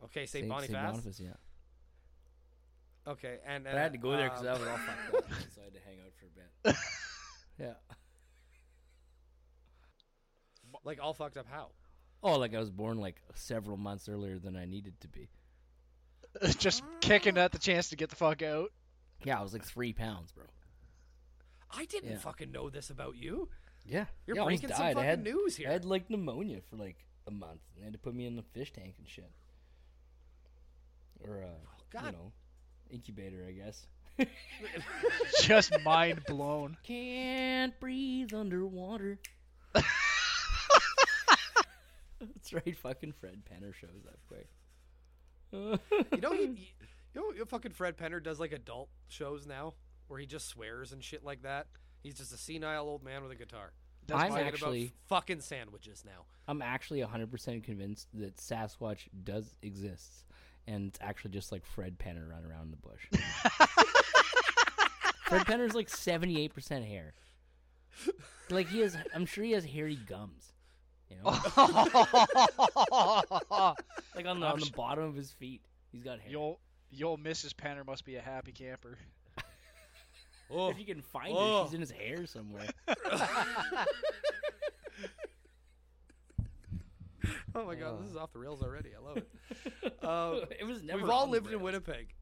Okay, 0.05 0.27
St. 0.27 0.31
Saint- 0.31 0.49
Boniface. 0.49 0.71
Saint 0.75 0.87
Boniface, 0.91 1.21
yeah. 1.21 1.29
Okay, 3.13 3.39
and, 3.47 3.65
But 3.65 3.75
I 3.77 3.81
had 3.81 3.93
to 3.93 3.99
go 3.99 4.11
there 4.13 4.29
because 4.29 4.45
I 4.45 4.53
was 4.53 4.63
all 4.63 4.77
fucked 4.77 5.15
up, 5.15 5.25
so 5.55 5.61
I 5.61 5.65
had 5.65 5.75
to 5.75 5.81
hang 5.87 5.99
out 6.05 6.13
for 6.19 6.27
a 6.27 6.73
bit. 6.73 6.77
yeah. 7.59 7.90
Like 10.85 10.99
all 11.03 11.15
fucked 11.15 11.37
up. 11.37 11.47
How? 11.51 11.69
Oh, 12.23 12.39
like 12.39 12.55
I 12.55 12.59
was 12.59 12.71
born 12.71 12.99
like 12.99 13.17
several 13.35 13.77
months 13.77 14.09
earlier 14.09 14.39
than 14.39 14.57
I 14.57 14.65
needed 14.67 15.01
to 15.01 15.09
be. 15.09 15.29
Just 16.59 16.83
kicking 17.01 17.39
at 17.39 17.53
the 17.53 17.59
chance 17.59 17.89
to 17.91 17.97
get 17.97 18.11
the 18.11 18.17
fuck 18.17 18.43
out. 18.43 18.71
Yeah, 19.25 19.39
I 19.39 19.43
was 19.43 19.53
like 19.53 19.65
three 19.65 19.93
pounds, 19.93 20.33
bro. 20.33 20.45
I 21.73 21.85
didn't 21.87 22.11
Yeah. 22.11 22.19
fucking 22.19 22.51
know 22.53 22.69
this 22.71 22.91
about 22.91 23.17
you. 23.17 23.49
Yeah, 23.87 24.05
You're 24.27 24.37
yeah, 24.37 24.43
I 24.43 24.45
almost 24.45 24.63
breaking 24.63 24.77
some 24.77 24.87
died. 24.87 24.95
fucking 24.95 25.07
I 25.07 25.11
had, 25.11 25.23
news 25.25 25.57
here. 25.57 25.69
I 25.69 25.73
had 25.73 25.85
like 25.85 26.11
pneumonia 26.11 26.61
for 26.69 26.77
like 26.77 26.97
a 27.27 27.31
month. 27.31 27.61
and 27.75 27.81
They 27.81 27.85
had 27.85 27.93
to 27.95 27.99
put 27.99 28.15
me 28.15 28.27
in 28.27 28.37
the 28.37 28.43
fish 28.43 28.73
tank 28.73 28.95
and 28.99 29.09
shit, 29.09 29.31
or 31.27 31.45
uh, 31.45 31.49
God. 31.93 32.07
you 32.07 32.13
know, 32.13 32.33
incubator, 32.91 33.45
I 33.49 33.53
guess. 33.53 33.87
Just 35.43 35.73
mind 35.85 36.23
blown. 36.27 36.77
Can't 36.85 37.79
breathe 37.81 38.35
underwater. 38.35 39.19
That's 42.21 42.53
right. 42.53 42.77
Fucking 42.77 43.13
Fred 43.13 43.43
Penner 43.51 43.75
shows 43.75 44.07
up 44.07 44.19
quick. 44.29 44.49
You 46.13 46.21
know, 46.21 46.33
he, 46.33 46.47
he- 46.55 46.75
you 47.15 47.35
know, 47.39 47.45
fucking 47.45 47.73
Fred 47.73 47.97
Penner 47.97 48.23
does 48.23 48.39
like 48.39 48.53
adult 48.53 48.89
shows 49.09 49.47
now, 49.47 49.75
where 50.07 50.21
he 50.21 50.27
just 50.27 50.47
swears 50.49 50.93
and 50.93 51.03
shit 51.03 51.25
like 51.25 51.43
that. 51.43 51.67
He's 52.03 52.15
just 52.15 52.33
a 52.33 52.37
senile 52.37 52.89
old 52.89 53.03
man 53.03 53.23
with 53.23 53.33
a 53.33 53.35
guitar. 53.35 53.73
That's 54.07 54.23
I'm 54.23 54.33
actually- 54.47 54.83
about 54.87 54.93
fucking 55.09 55.41
sandwiches 55.41 56.05
now. 56.07 56.25
I'm 56.47 56.63
actually 56.63 57.01
100% 57.01 57.65
convinced 57.65 58.09
that 58.15 58.37
Sasquatch 58.37 59.09
does 59.25 59.55
exist, 59.63 60.25
and 60.69 60.87
it's 60.89 60.99
actually 61.03 61.33
just 61.33 61.51
like 61.53 61.65
Fred 61.67 61.99
Penner 61.99 62.29
running 62.31 62.51
around 62.51 62.67
in 62.67 62.71
the 62.71 62.77
bush. 62.77 63.09
Fred 65.25 65.47
Penner's 65.47 65.75
like 65.75 65.89
78% 65.89 66.87
hair. 66.89 67.15
Like 68.51 68.69
he 68.69 68.81
has, 68.81 68.97
I'm 69.15 69.27
sure 69.27 69.45
he 69.45 69.53
has 69.53 69.65
hairy 69.65 69.97
gums. 69.97 70.50
You 71.11 71.17
know, 71.25 71.31
like 74.15 74.27
on 74.27 74.41
the 74.41 74.47
on 74.47 74.61
the 74.61 74.71
bottom 74.77 75.05
of 75.05 75.15
his 75.17 75.31
feet, 75.33 75.61
he's 75.91 76.03
got 76.05 76.21
hair. 76.21 76.31
Yo, 76.33 76.59
yo, 76.91 77.17
Mrs. 77.17 77.53
Penner 77.55 77.85
must 77.85 78.05
be 78.05 78.15
a 78.17 78.21
happy 78.21 78.53
camper. 78.53 78.97
Oh, 80.51 80.71
If 80.71 80.79
you 80.79 80.85
can 80.87 81.03
find 81.03 81.35
Oh. 81.37 81.63
her, 81.63 81.67
she's 81.67 81.75
in 81.75 81.81
his 81.81 81.91
hair 81.91 82.27
somewhere. 82.27 82.69
oh 87.55 87.65
my 87.67 87.75
god, 87.75 88.03
this 88.03 88.11
is 88.11 88.17
off 88.17 88.33
the 88.33 88.39
rails 88.39 88.63
already. 88.63 88.91
I 88.97 89.01
love 89.05 89.17
it. 89.19 89.29
Um, 90.05 90.43
it 90.59 90.67
was 90.67 90.83
never. 90.83 91.01
We've 91.03 91.11
all 91.11 91.23
on 91.25 91.29
the 91.31 91.33
lived 91.35 91.53
in. 91.53 91.61
Winnipeg. 91.61 92.15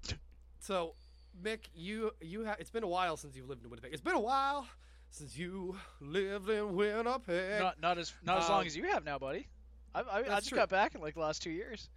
So, 0.61 0.95
Mick, 1.43 1.61
you 1.75 2.11
you 2.21 2.45
ha- 2.45 2.57
it's 2.59 2.71
been 2.71 2.83
a 2.85 2.89
while 2.89 3.17
since 3.17 3.37
you've 3.37 3.49
lived 3.49 3.63
in 3.65 3.71
Winnipeg. 3.71 3.93
It's 3.93 4.03
been 4.03 4.15
a 4.15 4.21
while 4.21 4.67
since 5.11 5.37
you 5.37 5.77
lived 6.01 6.49
in 6.51 6.75
Winnipeg. 6.75 7.61
Not 7.61 7.81
not 7.81 7.99
as 7.99 8.13
not 8.25 8.39
as 8.43 8.49
long 8.49 8.61
Um, 8.61 8.67
as 8.67 8.77
you 8.77 8.85
have 8.85 9.05
now, 9.05 9.19
buddy. 9.19 9.47
I, 9.95 10.01
I, 10.03 10.19
I 10.19 10.23
just 10.37 10.51
true. 10.51 10.57
got 10.59 10.69
back 10.69 10.95
in 10.95 11.01
like 11.01 11.15
the 11.15 11.21
last 11.21 11.43
two 11.43 11.51
years. 11.51 11.89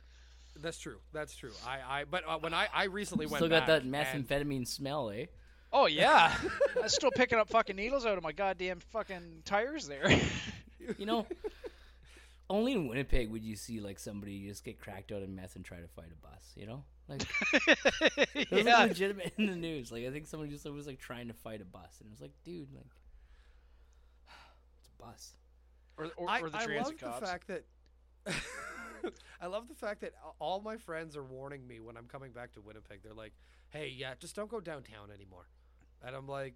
That's 0.59 0.77
true. 0.79 0.97
That's 1.13 1.35
true. 1.35 1.51
I 1.65 2.01
I 2.01 2.03
but 2.05 2.23
uh, 2.27 2.37
when 2.39 2.53
I 2.53 2.67
I 2.73 2.85
recently 2.85 3.25
went 3.25 3.37
Still 3.37 3.49
got 3.49 3.67
that 3.67 3.89
back 3.89 4.07
and- 4.13 4.27
methamphetamine 4.27 4.67
smell, 4.67 5.09
eh? 5.11 5.25
Oh 5.73 5.85
yeah, 5.87 6.35
I'm 6.81 6.89
still 6.89 7.11
picking 7.11 7.37
up 7.39 7.47
fucking 7.49 7.75
needles 7.75 8.05
out 8.05 8.17
of 8.17 8.23
my 8.23 8.31
goddamn 8.33 8.79
fucking 8.91 9.43
tires 9.45 9.87
there. 9.87 10.09
You 10.97 11.05
know, 11.05 11.27
only 12.49 12.73
in 12.73 12.87
Winnipeg 12.87 13.29
would 13.31 13.43
you 13.43 13.55
see 13.55 13.79
like 13.79 13.99
somebody 13.99 14.47
just 14.47 14.63
get 14.65 14.79
cracked 14.79 15.11
out 15.11 15.21
of 15.21 15.29
meth 15.29 15.55
and 15.55 15.63
try 15.63 15.77
to 15.77 15.87
fight 15.87 16.07
a 16.11 16.27
bus. 16.27 16.51
You 16.55 16.65
know, 16.65 16.83
like 17.07 17.21
it 18.35 18.51
was 18.51 18.65
yeah, 18.65 18.83
legitimate 18.85 19.31
in 19.37 19.45
the 19.45 19.55
news. 19.55 19.91
Like 19.91 20.05
I 20.05 20.09
think 20.09 20.25
someone 20.27 20.49
just 20.49 20.67
was 20.69 20.87
like 20.87 20.99
trying 20.99 21.27
to 21.27 21.33
fight 21.33 21.61
a 21.61 21.65
bus, 21.65 21.97
and 21.99 22.07
it 22.07 22.11
was 22.11 22.19
like, 22.19 22.31
dude, 22.43 22.73
like 22.73 22.83
it's 22.87 22.97
a 22.97 23.00
bus. 25.01 25.33
or, 25.97 26.11
or, 26.17 26.29
I, 26.29 26.41
or 26.41 26.49
the 26.49 26.57
I 26.57 26.65
transit 26.65 26.85
love 26.85 26.97
cops. 26.97 27.19
the 27.19 27.25
fact 27.25 27.47
that 27.47 27.63
I 29.41 29.47
love 29.47 29.67
the 29.67 29.75
fact 29.75 30.01
that 30.01 30.13
all 30.39 30.61
my 30.61 30.77
friends 30.77 31.17
are 31.17 31.23
warning 31.23 31.67
me 31.67 31.79
when 31.79 31.97
I'm 31.97 32.05
coming 32.05 32.31
back 32.31 32.53
to 32.53 32.61
Winnipeg. 32.61 32.99
They're 33.03 33.13
like, 33.13 33.33
"Hey, 33.69 33.93
yeah, 33.95 34.13
just 34.19 34.35
don't 34.35 34.49
go 34.49 34.59
downtown 34.59 35.09
anymore." 35.13 35.47
And 36.03 36.15
I'm 36.15 36.27
like, 36.27 36.53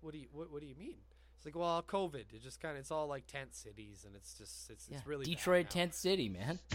"What 0.00 0.12
do 0.12 0.18
you 0.18 0.28
what, 0.32 0.50
what 0.52 0.60
do 0.60 0.66
you 0.66 0.76
mean?" 0.76 0.94
It's 1.36 1.46
like, 1.46 1.56
"Well, 1.56 1.82
COVID. 1.82 2.32
It 2.32 2.42
just 2.42 2.60
kind 2.60 2.76
of 2.76 2.80
it's 2.80 2.90
all 2.90 3.06
like 3.06 3.26
tent 3.26 3.54
cities, 3.54 4.04
and 4.06 4.14
it's 4.14 4.34
just 4.34 4.70
it's 4.70 4.88
Yeah, 4.88 4.98
it's 4.98 5.06
really 5.06 5.24
Detroit 5.24 5.70
tent 5.70 5.94
city, 5.94 6.28
man. 6.28 6.58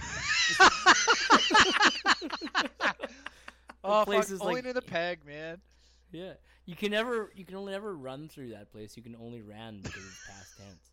oh, 3.84 4.00
fuck, 4.00 4.06
places 4.06 4.42
only 4.42 4.56
like- 4.56 4.66
in 4.66 4.74
the 4.74 4.82
peg, 4.82 5.26
man. 5.26 5.62
Yeah, 6.12 6.34
you 6.66 6.76
can 6.76 6.92
never, 6.92 7.32
you 7.36 7.46
can 7.46 7.56
only 7.56 7.74
ever 7.74 7.94
run 7.94 8.30
through 8.30 8.52
that 8.52 8.72
place. 8.72 8.96
You 8.96 9.04
can 9.04 9.16
only 9.16 9.42
run 9.42 9.82
because 9.84 10.06
it's 10.06 10.28
past 10.28 10.58
tense. 10.58 10.92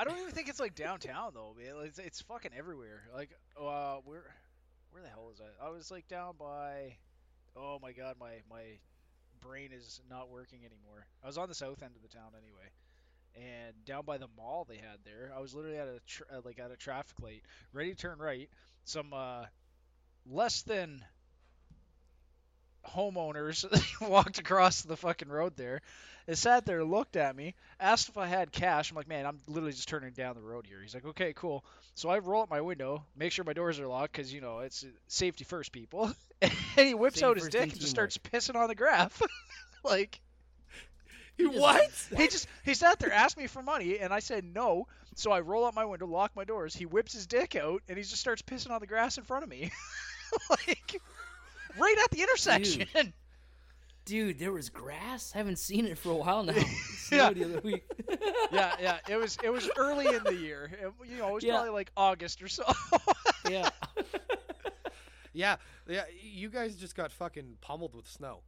I 0.00 0.04
don't 0.04 0.16
even 0.18 0.30
think 0.30 0.48
it's 0.48 0.58
like 0.58 0.74
downtown 0.74 1.32
though, 1.34 1.54
man. 1.58 1.74
It's, 1.84 1.98
it's 1.98 2.22
fucking 2.22 2.52
everywhere. 2.56 3.02
Like, 3.14 3.28
uh, 3.60 3.96
where, 4.06 4.24
where 4.92 5.02
the 5.02 5.10
hell 5.10 5.28
is 5.30 5.36
that? 5.36 5.52
I 5.62 5.68
was 5.68 5.90
like 5.90 6.08
down 6.08 6.36
by, 6.38 6.96
oh 7.54 7.78
my 7.82 7.92
god, 7.92 8.16
my 8.18 8.36
my 8.50 8.62
brain 9.42 9.72
is 9.74 10.00
not 10.08 10.30
working 10.30 10.60
anymore. 10.60 11.04
I 11.22 11.26
was 11.26 11.36
on 11.36 11.50
the 11.50 11.54
south 11.54 11.82
end 11.82 11.96
of 11.96 12.00
the 12.02 12.08
town 12.08 12.30
anyway, 12.34 12.70
and 13.66 13.74
down 13.84 14.06
by 14.06 14.16
the 14.16 14.28
mall 14.38 14.66
they 14.66 14.78
had 14.78 15.00
there. 15.04 15.32
I 15.36 15.40
was 15.40 15.54
literally 15.54 15.76
at 15.76 15.88
a 15.88 16.00
tr- 16.06 16.22
uh, 16.34 16.40
like 16.46 16.58
at 16.58 16.70
a 16.70 16.76
traffic 16.76 17.20
light, 17.20 17.42
ready 17.74 17.90
to 17.90 17.96
turn 17.96 18.18
right. 18.20 18.48
Some 18.84 19.12
uh, 19.12 19.44
less 20.24 20.62
than 20.62 21.04
homeowners 22.88 23.64
walked 24.08 24.38
across 24.38 24.82
the 24.82 24.96
fucking 24.96 25.28
road 25.28 25.56
there. 25.56 25.82
They 26.26 26.34
sat 26.34 26.64
there, 26.66 26.84
looked 26.84 27.16
at 27.16 27.34
me, 27.34 27.54
asked 27.80 28.08
if 28.08 28.18
I 28.18 28.26
had 28.26 28.52
cash. 28.52 28.90
I'm 28.90 28.96
like, 28.96 29.08
man, 29.08 29.26
I'm 29.26 29.40
literally 29.48 29.72
just 29.72 29.88
turning 29.88 30.12
down 30.12 30.34
the 30.34 30.42
road 30.42 30.66
here. 30.66 30.80
He's 30.80 30.94
like, 30.94 31.06
okay, 31.06 31.32
cool. 31.34 31.64
So 31.94 32.08
I 32.08 32.18
roll 32.18 32.42
up 32.42 32.50
my 32.50 32.60
window, 32.60 33.04
make 33.16 33.32
sure 33.32 33.44
my 33.44 33.52
doors 33.52 33.80
are 33.80 33.86
locked 33.86 34.12
because 34.12 34.32
you 34.32 34.40
know 34.40 34.60
it's 34.60 34.84
uh, 34.84 34.88
safety 35.08 35.44
first, 35.44 35.72
people. 35.72 36.12
and 36.42 36.52
he 36.76 36.94
whips 36.94 37.16
Safety 37.16 37.26
out 37.26 37.36
his 37.36 37.44
first 37.44 37.52
dick 37.52 37.62
and 37.62 37.72
and 37.72 37.80
just 37.80 37.94
teamwork. 37.94 38.12
starts 38.12 38.18
pissing 38.18 38.56
on 38.56 38.68
the 38.68 38.74
graph. 38.74 39.20
like 39.84 40.20
he 41.36 41.46
what? 41.46 41.90
he 42.16 42.28
just 42.28 42.46
he 42.64 42.74
sat 42.74 42.98
there, 42.98 43.12
asked 43.12 43.36
me 43.36 43.46
for 43.46 43.62
money, 43.62 43.98
and 43.98 44.12
I 44.12 44.20
said 44.20 44.44
no. 44.44 44.86
So 45.16 45.32
I 45.32 45.40
roll 45.40 45.64
up 45.64 45.74
my 45.74 45.84
window, 45.84 46.06
lock 46.06 46.32
my 46.36 46.44
doors. 46.44 46.74
He 46.74 46.86
whips 46.86 47.12
his 47.14 47.26
dick 47.26 47.56
out, 47.56 47.82
and 47.88 47.96
he 47.96 48.04
just 48.04 48.20
starts 48.20 48.42
pissing 48.42 48.70
on 48.70 48.80
the 48.80 48.86
grass 48.86 49.18
in 49.18 49.24
front 49.24 49.42
of 49.44 49.50
me, 49.50 49.70
like 50.50 51.00
right 51.78 51.96
at 52.04 52.10
the 52.10 52.22
intersection. 52.22 53.12
Dude, 54.06 54.38
there 54.38 54.52
was 54.52 54.70
grass. 54.70 55.32
I 55.34 55.38
haven't 55.38 55.58
seen 55.58 55.86
it 55.86 55.98
for 55.98 56.10
a 56.10 56.16
while 56.16 56.42
now. 56.42 56.54
Yeah. 57.12 57.32
The 57.32 57.44
other 57.44 57.60
week. 57.64 57.82
yeah, 58.52 58.72
yeah. 58.80 58.98
It 59.08 59.16
was 59.16 59.36
it 59.42 59.50
was 59.50 59.68
early 59.76 60.06
in 60.14 60.22
the 60.22 60.34
year. 60.34 60.70
It- 60.80 61.08
you 61.10 61.18
know, 61.18 61.28
it 61.30 61.34
was 61.34 61.44
Yeah. 61.44 61.54
probably 61.54 61.70
like 61.70 61.90
August 61.96 62.40
or 62.40 62.46
so. 62.48 62.62
yeah. 63.50 63.68
Yeah, 65.32 65.56
yeah. 65.88 66.04
You 66.22 66.48
guys 66.48 66.76
just 66.76 66.94
got 66.96 67.12
fucking 67.12 67.56
pummeled 67.60 67.94
with 67.94 68.06
snow. 68.08 68.42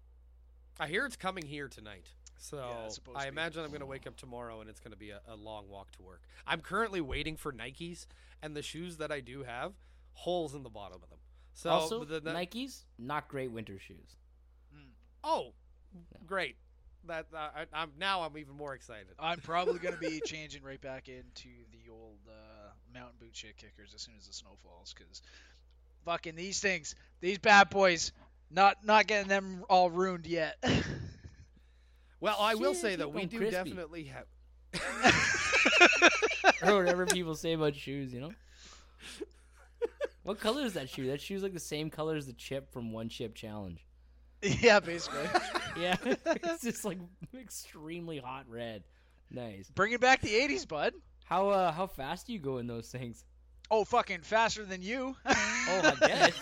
I 0.80 0.86
hear 0.88 1.04
it's 1.06 1.16
coming 1.16 1.44
here 1.46 1.68
tonight. 1.68 2.06
So 2.38 2.56
Yeah, 2.56 3.12
I 3.16 3.28
imagine 3.28 3.62
I'm 3.62 3.68
going 3.70 3.80
to 3.80 3.86
wake 3.86 4.06
up 4.06 4.16
tomorrow 4.16 4.60
and 4.60 4.68
it's 4.70 4.80
going 4.80 4.92
to 4.92 4.98
be 4.98 5.10
a, 5.10 5.20
a 5.28 5.36
long 5.36 5.68
walk 5.68 5.92
to 5.92 6.02
work. 6.02 6.22
I'm 6.46 6.60
currently 6.60 7.00
waiting 7.00 7.36
for 7.36 7.52
Nikes, 7.52 8.06
and 8.42 8.56
the 8.56 8.62
shoes 8.62 8.96
that 8.96 9.12
I 9.12 9.20
do 9.20 9.44
have, 9.44 9.72
holes 10.14 10.54
in 10.54 10.62
the 10.64 10.70
bottom 10.70 11.00
of 11.02 11.08
them. 11.10 11.18
So 11.54 11.70
also, 11.70 12.04
the, 12.04 12.20
the, 12.20 12.30
Nikes, 12.30 12.82
not 12.98 13.28
great 13.28 13.50
winter 13.50 13.78
shoes. 13.78 14.16
oh, 15.22 15.52
great. 16.26 16.56
That 17.06 17.26
uh, 17.34 17.48
I, 17.54 17.66
I'm 17.72 17.90
now 17.98 18.22
I'm 18.22 18.38
even 18.38 18.56
more 18.56 18.74
excited. 18.74 19.08
I'm 19.18 19.40
probably 19.40 19.78
gonna 19.78 19.96
be 19.96 20.20
changing 20.24 20.62
right 20.62 20.80
back 20.80 21.08
into 21.08 21.48
the 21.72 21.90
old 21.90 22.18
uh, 22.28 22.70
mountain 22.94 23.16
boot 23.20 23.34
shit 23.34 23.56
kickers 23.56 23.92
as 23.94 24.02
soon 24.02 24.14
as 24.18 24.26
the 24.26 24.32
snow 24.32 24.56
falls, 24.62 24.94
because 24.96 25.20
fucking 26.04 26.36
these 26.36 26.60
things, 26.60 26.94
these 27.20 27.38
bad 27.38 27.70
boys, 27.70 28.12
not 28.50 28.84
not 28.84 29.06
getting 29.06 29.28
them 29.28 29.64
all 29.68 29.90
ruined 29.90 30.26
yet. 30.26 30.62
Well, 32.22 32.36
I 32.38 32.54
will 32.54 32.72
say 32.74 32.90
keep 32.90 33.00
though, 33.00 33.08
we 33.08 33.26
do 33.26 33.38
crispy. 33.38 33.70
definitely 33.70 34.04
have. 34.04 34.26
or 36.62 36.76
whatever 36.76 37.04
people 37.04 37.34
say 37.34 37.54
about 37.54 37.74
shoes, 37.74 38.14
you 38.14 38.20
know? 38.20 38.32
What 40.22 40.38
color 40.38 40.62
is 40.62 40.74
that 40.74 40.88
shoe? 40.88 41.08
That 41.08 41.20
shoe's 41.20 41.42
like 41.42 41.52
the 41.52 41.60
same 41.60 41.90
color 41.90 42.16
as 42.16 42.26
the 42.26 42.32
chip 42.32 42.72
from 42.72 42.92
One 42.92 43.08
Chip 43.08 43.34
Challenge. 43.34 43.84
yeah, 44.42 44.80
basically. 44.80 45.28
Yeah. 45.74 45.96
it's 46.04 46.64
just 46.64 46.84
like 46.84 46.98
extremely 47.34 48.18
hot 48.18 48.44
red. 48.46 48.84
Nice. 49.30 49.70
Bringing 49.70 49.96
back 49.96 50.20
the 50.20 50.28
'80s, 50.28 50.68
bud. 50.68 50.92
How 51.24 51.48
uh 51.48 51.72
how 51.72 51.86
fast 51.86 52.26
do 52.26 52.34
you 52.34 52.38
go 52.38 52.58
in 52.58 52.66
those 52.66 52.88
things? 52.88 53.24
Oh, 53.70 53.82
fucking 53.86 54.20
faster 54.20 54.66
than 54.66 54.82
you. 54.82 55.16
Oh, 55.24 55.34
I 55.82 55.94
bet. 55.98 56.34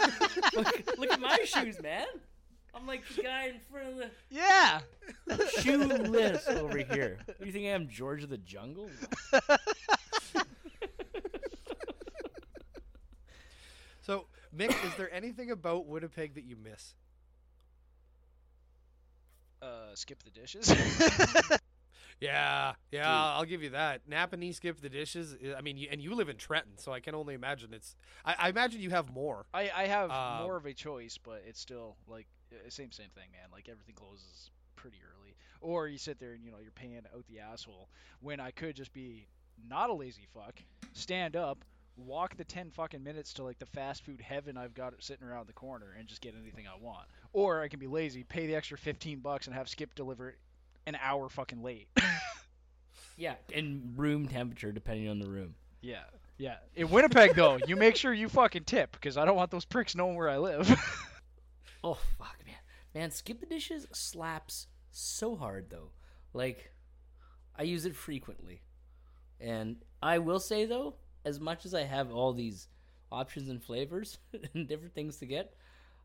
look, 0.56 0.98
look 0.98 1.12
at 1.12 1.20
my 1.20 1.38
shoes, 1.44 1.80
man. 1.80 2.06
I'm 2.74 2.88
like 2.88 3.06
the 3.14 3.22
guy 3.22 3.46
in 3.50 3.60
front 3.70 3.88
of 3.90 3.96
the 3.98 4.10
yeah. 4.30 4.80
shoeless 5.60 6.48
over 6.48 6.78
here. 6.78 7.18
You 7.38 7.52
think 7.52 7.66
I 7.66 7.70
am 7.70 7.88
George 7.88 8.24
of 8.24 8.30
the 8.30 8.38
Jungle? 8.38 8.90
So 14.10 14.26
Mick, 14.56 14.70
is 14.84 14.94
there 14.96 15.12
anything 15.12 15.50
about 15.50 15.86
Winnipeg 15.86 16.34
that 16.34 16.44
you 16.44 16.56
miss? 16.56 16.94
Uh, 19.62 19.94
skip 19.94 20.22
the 20.22 20.30
dishes. 20.30 20.72
Yeah, 22.20 22.74
yeah, 22.92 23.00
Dude. 23.04 23.08
I'll 23.08 23.44
give 23.46 23.62
you 23.62 23.70
that. 23.70 24.02
Napanee 24.06 24.54
skip 24.54 24.78
the 24.82 24.90
dishes. 24.90 25.34
I- 25.42 25.54
I 25.54 25.60
mean, 25.62 25.78
you, 25.78 25.88
and 25.90 26.02
you 26.02 26.14
live 26.14 26.28
in 26.28 26.36
Trenton, 26.36 26.76
so 26.76 26.92
I 26.92 27.00
can 27.00 27.14
only 27.14 27.32
imagine 27.32 27.72
it's. 27.72 27.96
I, 28.26 28.34
I 28.38 28.48
imagine 28.50 28.82
you 28.82 28.90
have 28.90 29.10
more. 29.10 29.46
I, 29.54 29.70
I 29.74 29.86
have 29.86 30.10
Um, 30.10 30.42
more 30.42 30.58
of 30.58 30.66
a 30.66 30.74
choice, 30.74 31.16
but 31.16 31.42
it's 31.48 31.58
still 31.58 31.96
like 32.06 32.26
uh, 32.52 32.56
same 32.68 32.92
same 32.92 33.08
thing, 33.14 33.30
man. 33.32 33.48
Like 33.50 33.70
everything 33.70 33.94
closes 33.94 34.50
pretty 34.76 34.98
early, 35.02 35.34
or 35.62 35.88
you 35.88 35.96
sit 35.96 36.20
there 36.20 36.32
and 36.34 36.44
you 36.44 36.50
know 36.50 36.58
you're 36.62 36.72
paying 36.72 36.94
out 36.98 37.24
the 37.26 37.40
asshole 37.40 37.88
when 38.20 38.38
I 38.38 38.50
could 38.50 38.76
just 38.76 38.92
be 38.92 39.26
not 39.66 39.88
a 39.88 39.94
lazy 39.94 40.26
fuck, 40.34 40.60
stand 40.92 41.36
up, 41.36 41.64
walk 42.06 42.36
the 42.36 42.44
ten 42.44 42.70
fucking 42.70 43.02
minutes 43.02 43.32
to 43.34 43.42
like 43.42 43.58
the 43.58 43.66
fast 43.66 44.04
food 44.04 44.20
heaven 44.20 44.56
I've 44.56 44.74
got 44.74 44.94
sitting 45.00 45.26
around 45.26 45.46
the 45.48 45.52
corner 45.52 45.94
and 45.98 46.06
just 46.08 46.20
get 46.20 46.34
anything 46.40 46.66
I 46.66 46.76
want, 46.82 47.06
or 47.32 47.60
I 47.60 47.68
can 47.68 47.78
be 47.80 47.86
lazy, 47.86 48.22
pay 48.24 48.46
the 48.46 48.54
extra 48.54 48.78
fifteen 48.78 49.20
bucks 49.20 49.46
and 49.46 49.54
have 49.54 49.68
Skip 49.68 49.94
deliver 49.94 50.30
it 50.30 50.38
an 50.86 50.96
hour 51.02 51.28
fucking 51.28 51.62
late. 51.62 51.88
Yeah, 53.16 53.34
and 53.54 53.92
room 53.98 54.28
temperature 54.28 54.72
depending 54.72 55.08
on 55.10 55.18
the 55.18 55.28
room. 55.28 55.54
yeah, 55.82 56.04
yeah. 56.38 56.56
In 56.74 56.88
Winnipeg 56.88 57.34
though, 57.34 57.58
you 57.66 57.76
make 57.76 57.96
sure 57.96 58.14
you 58.14 58.30
fucking 58.30 58.64
tip 58.64 58.92
because 58.92 59.18
I 59.18 59.26
don't 59.26 59.36
want 59.36 59.50
those 59.50 59.66
pricks 59.66 59.94
knowing 59.94 60.16
where 60.16 60.28
I 60.28 60.38
live. 60.38 60.68
Oh 61.82 61.98
fuck, 62.18 62.36
man, 62.46 62.56
man, 62.94 63.10
skip 63.10 63.40
the 63.40 63.46
dishes 63.46 63.86
slaps 63.92 64.66
so 64.90 65.34
hard 65.34 65.70
though. 65.70 65.92
Like, 66.34 66.72
I 67.56 67.62
use 67.62 67.86
it 67.86 67.96
frequently, 67.96 68.60
and 69.40 69.76
I 70.02 70.18
will 70.18 70.40
say 70.40 70.66
though, 70.66 70.96
as 71.24 71.40
much 71.40 71.64
as 71.66 71.74
I 71.74 71.82
have 71.82 72.12
all 72.12 72.32
these 72.32 72.68
options 73.12 73.48
and 73.48 73.62
flavors 73.62 74.18
and 74.54 74.68
different 74.68 74.94
things 74.94 75.16
to 75.18 75.26
get, 75.26 75.54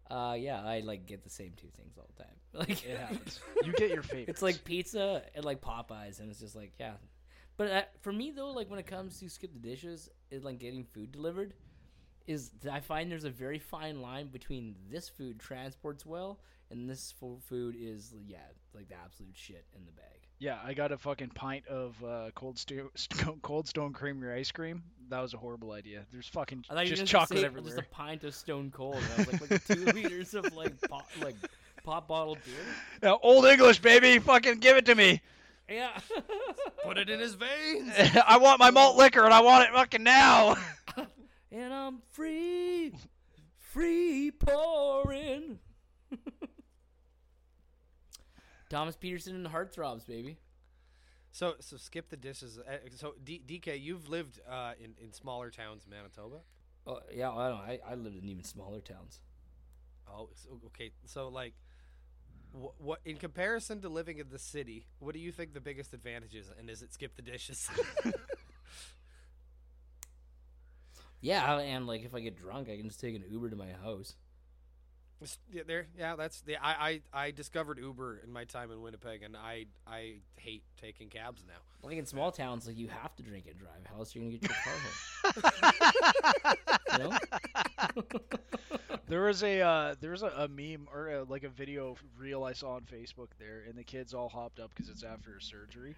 uh, 0.09 0.35
yeah, 0.37 0.61
I 0.63 0.81
like 0.81 1.05
get 1.05 1.23
the 1.23 1.29
same 1.29 1.53
two 1.57 1.69
things 1.75 1.97
all 1.97 2.09
the 2.15 2.23
time. 2.23 2.31
Like 2.53 2.85
It 2.85 2.97
happens. 2.97 3.41
You 3.65 3.73
get 3.73 3.89
your 3.91 4.03
favorite. 4.03 4.29
It's 4.29 4.41
like 4.41 4.63
pizza 4.63 5.23
and 5.35 5.43
like 5.43 5.61
Popeyes, 5.61 6.19
and 6.19 6.29
it's 6.31 6.39
just 6.39 6.55
like 6.55 6.73
yeah. 6.79 6.93
But 7.57 7.71
uh, 7.71 7.81
for 8.01 8.13
me 8.13 8.31
though, 8.31 8.51
like 8.51 8.69
when 8.69 8.79
it 8.79 8.87
comes 8.87 9.19
to 9.19 9.29
skip 9.29 9.51
the 9.53 9.59
dishes, 9.59 10.09
is 10.31 10.43
like 10.43 10.59
getting 10.59 10.85
food 10.85 11.11
delivered, 11.11 11.53
is 12.27 12.51
I 12.71 12.79
find 12.79 13.11
there's 13.11 13.23
a 13.25 13.29
very 13.29 13.59
fine 13.59 14.01
line 14.01 14.27
between 14.27 14.75
this 14.89 15.09
food 15.09 15.39
transports 15.39 16.05
well 16.05 16.39
and 16.71 16.89
this 16.89 17.13
fo- 17.19 17.39
food 17.47 17.75
is 17.79 18.13
yeah 18.27 18.37
like 18.73 18.87
the 18.89 18.95
absolute 18.95 19.35
shit 19.35 19.65
in 19.75 19.85
the 19.85 19.91
bag. 19.91 20.19
Yeah, 20.37 20.57
I 20.63 20.73
got 20.73 20.91
a 20.91 20.97
fucking 20.97 21.29
pint 21.29 21.65
of 21.67 21.95
uh, 22.03 22.29
cold 22.35 22.57
sto- 22.59 22.89
cold 23.41 23.67
stone 23.67 23.93
creamery 23.93 24.39
ice 24.39 24.51
cream. 24.51 24.83
That 25.09 25.21
was 25.21 25.33
a 25.33 25.37
horrible 25.37 25.71
idea. 25.71 26.05
There's 26.11 26.27
fucking 26.27 26.65
I 26.69 26.73
thought 26.73 26.85
just 26.87 26.99
gonna 27.01 27.07
chocolate 27.07 27.39
say 27.39 27.45
everywhere. 27.45 27.75
Just 27.75 27.87
a 27.87 27.89
pint 27.89 28.23
of 28.23 28.35
Stone 28.35 28.71
Cold. 28.71 28.95
And 28.95 29.05
I 29.13 29.17
was 29.17 29.41
like, 29.41 29.51
like 29.51 29.65
two 29.65 29.85
liters 30.01 30.33
of 30.33 30.53
like 30.55 30.73
pop, 30.89 31.07
like 31.21 31.35
pop 31.83 32.07
bottled 32.07 32.39
beer. 32.43 32.55
Now, 33.01 33.19
old 33.21 33.45
English, 33.45 33.79
baby. 33.79 34.19
Fucking 34.19 34.59
give 34.59 34.75
it 34.77 34.85
to 34.87 34.95
me. 34.95 35.21
Yeah. 35.69 35.97
Put 36.83 36.97
it 36.97 37.09
in 37.09 37.19
his 37.19 37.35
veins. 37.35 37.91
I 38.27 38.37
want 38.37 38.59
my 38.59 38.71
malt 38.71 38.97
liquor 38.97 39.23
and 39.23 39.33
I 39.33 39.41
want 39.41 39.63
it 39.67 39.73
fucking 39.73 40.03
now. 40.03 40.57
and 41.51 41.73
I'm 41.73 42.01
free, 42.11 42.91
free 43.57 44.31
pouring. 44.31 45.59
Thomas 48.69 48.95
Peterson 48.95 49.35
and 49.35 49.45
the 49.45 49.49
Heartthrobs, 49.49 50.05
baby. 50.07 50.37
So, 51.31 51.55
so 51.59 51.77
skip 51.77 52.09
the 52.09 52.17
dishes. 52.17 52.59
Uh, 52.59 52.77
So, 52.95 53.15
D- 53.23 53.41
DK, 53.45 53.75
you've 53.75 54.09
lived 54.09 54.39
uh, 54.49 54.73
in 54.79 54.95
in 55.01 55.13
smaller 55.13 55.49
towns, 55.51 55.83
in 55.85 55.91
Manitoba. 55.91 56.37
Oh 56.87 56.99
yeah, 57.11 57.31
I 57.31 57.49
don't. 57.49 57.59
I, 57.59 57.79
I 57.91 57.95
lived 57.95 58.17
in 58.17 58.29
even 58.29 58.43
smaller 58.43 58.79
towns. 58.81 59.21
Oh, 60.07 60.29
so, 60.35 60.59
okay. 60.67 60.91
So, 61.05 61.29
like, 61.29 61.53
what, 62.51 62.73
what 62.79 62.99
in 63.05 63.17
comparison 63.17 63.81
to 63.81 63.89
living 63.89 64.19
in 64.19 64.29
the 64.29 64.39
city, 64.39 64.85
what 64.99 65.13
do 65.13 65.19
you 65.19 65.31
think 65.31 65.53
the 65.53 65.61
biggest 65.61 65.93
advantage 65.93 66.35
is? 66.35 66.51
And 66.57 66.69
is 66.69 66.81
it 66.81 66.93
skip 66.93 67.15
the 67.15 67.21
dishes? 67.21 67.69
Yeah, 71.21 71.57
and 71.59 71.87
like 71.87 72.03
if 72.03 72.13
I 72.13 72.19
get 72.21 72.37
drunk, 72.37 72.69
I 72.69 72.77
can 72.77 72.87
just 72.87 72.99
take 72.99 73.15
an 73.15 73.23
Uber 73.29 73.49
to 73.49 73.55
my 73.55 73.71
house. 73.83 74.15
Just- 75.21 75.39
yeah, 75.51 75.63
there, 75.65 75.87
yeah, 75.97 76.15
that's 76.15 76.41
the. 76.41 76.57
I, 76.57 77.01
I 77.13 77.25
I 77.27 77.31
discovered 77.31 77.79
Uber 77.79 78.19
in 78.23 78.31
my 78.31 78.43
time 78.43 78.69
in 78.71 78.81
Winnipeg, 78.81 79.23
and 79.23 79.37
I 79.37 79.65
I 79.87 80.15
hate 80.35 80.63
taking 80.81 81.09
cabs 81.09 81.43
now. 81.47 81.53
Like 81.87 81.97
in 81.97 82.05
small 82.05 82.31
towns, 82.31 82.67
like 82.67 82.77
you 82.77 82.89
have 82.89 83.15
to 83.15 83.23
drink 83.23 83.45
and 83.49 83.57
drive. 83.57 83.85
How 83.89 83.99
else 83.99 84.15
are 84.15 84.19
you 84.19 84.25
gonna 84.25 84.37
get 84.37 84.49
your 84.49 84.57
car 84.63 84.73
home? 86.99 87.17
there 89.07 89.23
was 89.23 89.43
a 89.43 89.61
uh, 89.61 89.95
there 90.01 90.11
was 90.11 90.23
a, 90.23 90.27
a 90.37 90.47
meme 90.47 90.87
or 90.93 91.09
a, 91.09 91.23
like 91.23 91.43
a 91.43 91.49
video 91.49 91.95
reel 92.17 92.43
I 92.43 92.53
saw 92.53 92.75
on 92.75 92.81
Facebook 92.81 93.29
there, 93.39 93.63
and 93.67 93.77
the 93.77 93.83
kids 93.83 94.13
all 94.13 94.29
hopped 94.29 94.59
up 94.59 94.71
because 94.75 94.89
it's 94.89 95.03
after 95.03 95.35
a 95.35 95.41
surgery, 95.41 95.95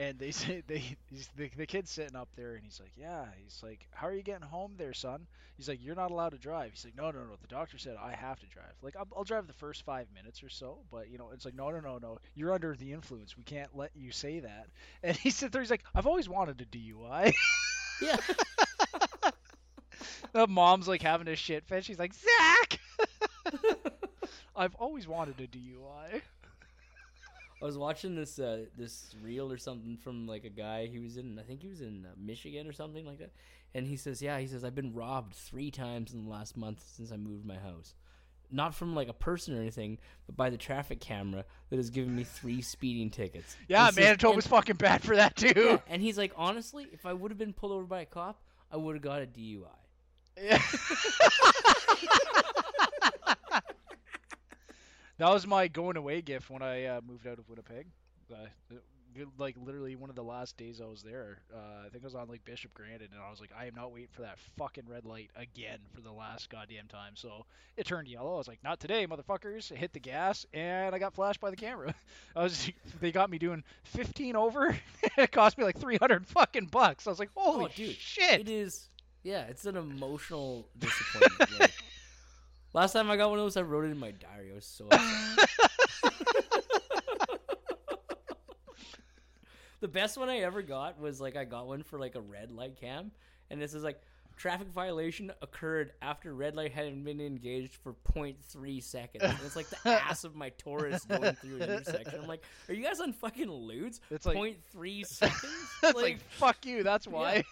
and 0.00 0.18
they 0.18 0.30
say 0.30 0.62
they 0.66 0.96
he's, 1.10 1.28
the 1.36 1.50
the 1.56 1.66
kid's 1.66 1.90
sitting 1.90 2.16
up 2.16 2.28
there, 2.34 2.54
and 2.54 2.64
he's 2.64 2.80
like, 2.80 2.92
yeah, 2.96 3.26
he's 3.42 3.60
like, 3.62 3.86
how 3.92 4.06
are 4.06 4.14
you 4.14 4.22
getting 4.22 4.46
home 4.46 4.72
there, 4.78 4.94
son? 4.94 5.26
He's 5.56 5.68
like, 5.68 5.80
you're 5.82 5.94
not 5.94 6.10
allowed 6.10 6.30
to 6.30 6.38
drive. 6.38 6.70
He's 6.72 6.86
like, 6.86 6.96
no, 6.96 7.10
no, 7.10 7.18
no. 7.18 7.36
The 7.42 7.48
doctor 7.48 7.76
said 7.76 7.96
I 8.02 8.12
have 8.12 8.40
to 8.40 8.46
drive. 8.46 8.72
Like, 8.80 8.96
I'll, 8.96 9.06
I'll 9.14 9.24
drive 9.24 9.46
the 9.46 9.52
first 9.52 9.84
five 9.84 10.06
minutes 10.14 10.42
or 10.42 10.48
so, 10.48 10.78
but 10.90 11.10
you 11.10 11.18
know, 11.18 11.30
it's 11.34 11.44
like, 11.44 11.54
no, 11.54 11.70
no, 11.70 11.80
no, 11.80 11.98
no. 11.98 12.18
You're 12.34 12.54
under 12.54 12.74
the 12.74 12.92
influence. 12.94 13.36
We 13.36 13.44
can't 13.44 13.76
let 13.76 13.90
you 13.94 14.10
say 14.10 14.40
that. 14.40 14.68
And 15.02 15.16
he 15.16 15.30
sits 15.30 15.52
there. 15.52 15.62
He's 15.62 15.70
like, 15.70 15.84
I've 15.94 16.06
always 16.06 16.28
wanted 16.28 16.60
a 16.60 16.64
DUI. 16.64 17.34
yeah. 18.02 18.16
the 20.32 20.46
mom's 20.46 20.88
like 20.88 21.02
having 21.02 21.28
a 21.28 21.36
shit 21.36 21.64
fit. 21.64 21.84
She's 21.84 21.98
like, 21.98 22.12
Zach, 22.14 22.80
I've 24.54 24.74
always 24.74 25.08
wanted 25.08 25.40
a 25.40 25.46
DUI. 25.46 26.22
I 27.62 27.66
was 27.66 27.76
watching 27.76 28.14
this 28.14 28.38
uh, 28.38 28.64
this 28.76 29.14
reel 29.22 29.52
or 29.52 29.58
something 29.58 29.98
from 29.98 30.26
like 30.26 30.44
a 30.44 30.48
guy. 30.50 30.86
He 30.86 30.98
was 30.98 31.16
in, 31.18 31.38
I 31.38 31.42
think 31.42 31.60
he 31.62 31.68
was 31.68 31.82
in 31.82 32.06
uh, 32.06 32.14
Michigan 32.18 32.66
or 32.66 32.72
something 32.72 33.04
like 33.04 33.18
that. 33.18 33.32
And 33.74 33.86
he 33.86 33.96
says, 33.96 34.22
"Yeah, 34.22 34.38
he 34.38 34.46
says 34.46 34.64
I've 34.64 34.74
been 34.74 34.94
robbed 34.94 35.34
three 35.34 35.70
times 35.70 36.12
in 36.14 36.24
the 36.24 36.30
last 36.30 36.56
month 36.56 36.82
since 36.96 37.12
I 37.12 37.16
moved 37.16 37.44
my 37.44 37.58
house. 37.58 37.94
Not 38.50 38.74
from 38.74 38.94
like 38.96 39.08
a 39.08 39.12
person 39.12 39.56
or 39.56 39.60
anything, 39.60 39.98
but 40.26 40.36
by 40.36 40.50
the 40.50 40.56
traffic 40.56 41.00
camera 41.00 41.44
that 41.68 41.76
has 41.76 41.90
given 41.90 42.16
me 42.16 42.24
three 42.24 42.62
speeding 42.62 43.10
tickets." 43.10 43.54
Yeah, 43.68 43.86
says- 43.86 43.96
Manitoba's 43.98 44.44
and- 44.46 44.50
fucking 44.50 44.76
bad 44.76 45.02
for 45.02 45.14
that 45.16 45.36
too. 45.36 45.52
yeah, 45.54 45.78
and 45.88 46.00
he's 46.02 46.16
like, 46.18 46.32
honestly, 46.36 46.88
if 46.92 47.04
I 47.06 47.12
would 47.12 47.30
have 47.30 47.38
been 47.38 47.52
pulled 47.52 47.72
over 47.72 47.84
by 47.84 48.00
a 48.00 48.06
cop, 48.06 48.40
I 48.72 48.76
would 48.78 48.96
have 48.96 49.02
got 49.02 49.22
a 49.22 49.26
DUI. 49.26 49.66
Yeah. 50.42 50.62
that 55.20 55.30
was 55.30 55.46
my 55.46 55.68
going 55.68 55.96
away 55.96 56.22
gift 56.22 56.50
when 56.50 56.62
I 56.62 56.86
uh, 56.86 57.00
moved 57.06 57.26
out 57.26 57.38
of 57.38 57.48
Winnipeg. 57.48 57.86
Uh, 58.32 58.46
like 59.38 59.56
literally 59.62 59.96
one 59.96 60.10
of 60.10 60.16
the 60.16 60.22
last 60.22 60.56
days 60.56 60.80
I 60.80 60.86
was 60.86 61.02
there. 61.02 61.38
Uh, 61.52 61.84
I 61.84 61.88
think 61.88 62.04
I 62.04 62.06
was 62.06 62.14
on 62.14 62.28
like 62.28 62.44
Bishop 62.44 62.72
Grandin, 62.74 63.08
and 63.12 63.20
I 63.20 63.30
was 63.30 63.40
like, 63.40 63.50
I 63.58 63.66
am 63.66 63.74
not 63.74 63.92
waiting 63.92 64.08
for 64.12 64.22
that 64.22 64.38
fucking 64.56 64.84
red 64.86 65.04
light 65.04 65.30
again 65.36 65.78
for 65.94 66.00
the 66.00 66.12
last 66.12 66.48
goddamn 66.48 66.86
time. 66.88 67.16
So 67.16 67.44
it 67.76 67.86
turned 67.86 68.08
yellow. 68.08 68.34
I 68.34 68.38
was 68.38 68.48
like, 68.48 68.62
not 68.62 68.80
today, 68.80 69.06
motherfuckers. 69.06 69.72
I 69.72 69.76
hit 69.76 69.92
the 69.92 70.00
gas, 70.00 70.46
and 70.54 70.94
I 70.94 70.98
got 70.98 71.14
flashed 71.14 71.40
by 71.40 71.50
the 71.50 71.56
camera. 71.56 71.94
I 72.36 72.42
was, 72.42 72.70
they 73.00 73.12
got 73.12 73.30
me 73.30 73.38
doing 73.38 73.64
15 73.84 74.36
over. 74.36 74.76
it 75.18 75.32
cost 75.32 75.58
me 75.58 75.64
like 75.64 75.78
300 75.78 76.26
fucking 76.26 76.66
bucks. 76.66 77.06
I 77.06 77.10
was 77.10 77.18
like, 77.18 77.30
holy 77.34 77.64
Oh, 77.64 77.68
dude, 77.74 77.96
shit. 77.96 78.40
It 78.40 78.48
is, 78.48 78.88
yeah, 79.22 79.42
it's 79.42 79.66
an 79.66 79.76
emotional 79.76 80.68
disappointment. 80.78 81.60
like, 81.60 81.72
last 82.72 82.92
time 82.92 83.10
I 83.10 83.16
got 83.16 83.30
one 83.30 83.38
of 83.38 83.44
those, 83.44 83.56
I 83.56 83.62
wrote 83.62 83.84
it 83.84 83.90
in 83.90 83.98
my 83.98 84.10
diary. 84.12 84.50
I 84.52 84.54
was 84.54 84.64
so 84.64 84.88
the 89.80 89.88
best 89.88 90.18
one 90.18 90.28
I 90.28 90.38
ever 90.38 90.62
got 90.62 91.00
was 91.00 91.20
like 91.20 91.36
I 91.36 91.44
got 91.44 91.66
one 91.66 91.82
for 91.82 91.98
like 91.98 92.14
a 92.14 92.20
red 92.20 92.50
light 92.50 92.76
cam, 92.80 93.10
and 93.50 93.60
this 93.60 93.74
is 93.74 93.82
like 93.82 94.00
traffic 94.36 94.68
violation 94.68 95.30
occurred 95.42 95.92
after 96.00 96.34
red 96.34 96.56
light 96.56 96.72
hadn't 96.72 97.04
been 97.04 97.20
engaged 97.20 97.74
for 97.74 97.92
0.3 98.14 98.82
seconds. 98.82 99.22
And 99.22 99.36
it's 99.44 99.54
like 99.54 99.68
the 99.68 99.78
ass 99.84 100.24
of 100.24 100.34
my 100.34 100.48
Taurus 100.56 101.04
going 101.04 101.34
through 101.34 101.56
an 101.60 101.70
intersection. 101.70 102.20
I'm 102.22 102.26
like, 102.26 102.42
are 102.66 102.72
you 102.72 102.82
guys 102.82 103.00
on 103.00 103.12
fucking 103.12 103.50
lewds? 103.50 104.00
It's 104.10 104.24
like- 104.24 104.38
0.3 104.38 105.06
seconds. 105.06 105.44
It's 105.82 105.94
like, 105.94 106.20
fuck 106.30 106.64
you. 106.64 106.82
That's 106.82 107.06
why. 107.06 107.34
Yeah. 107.34 107.42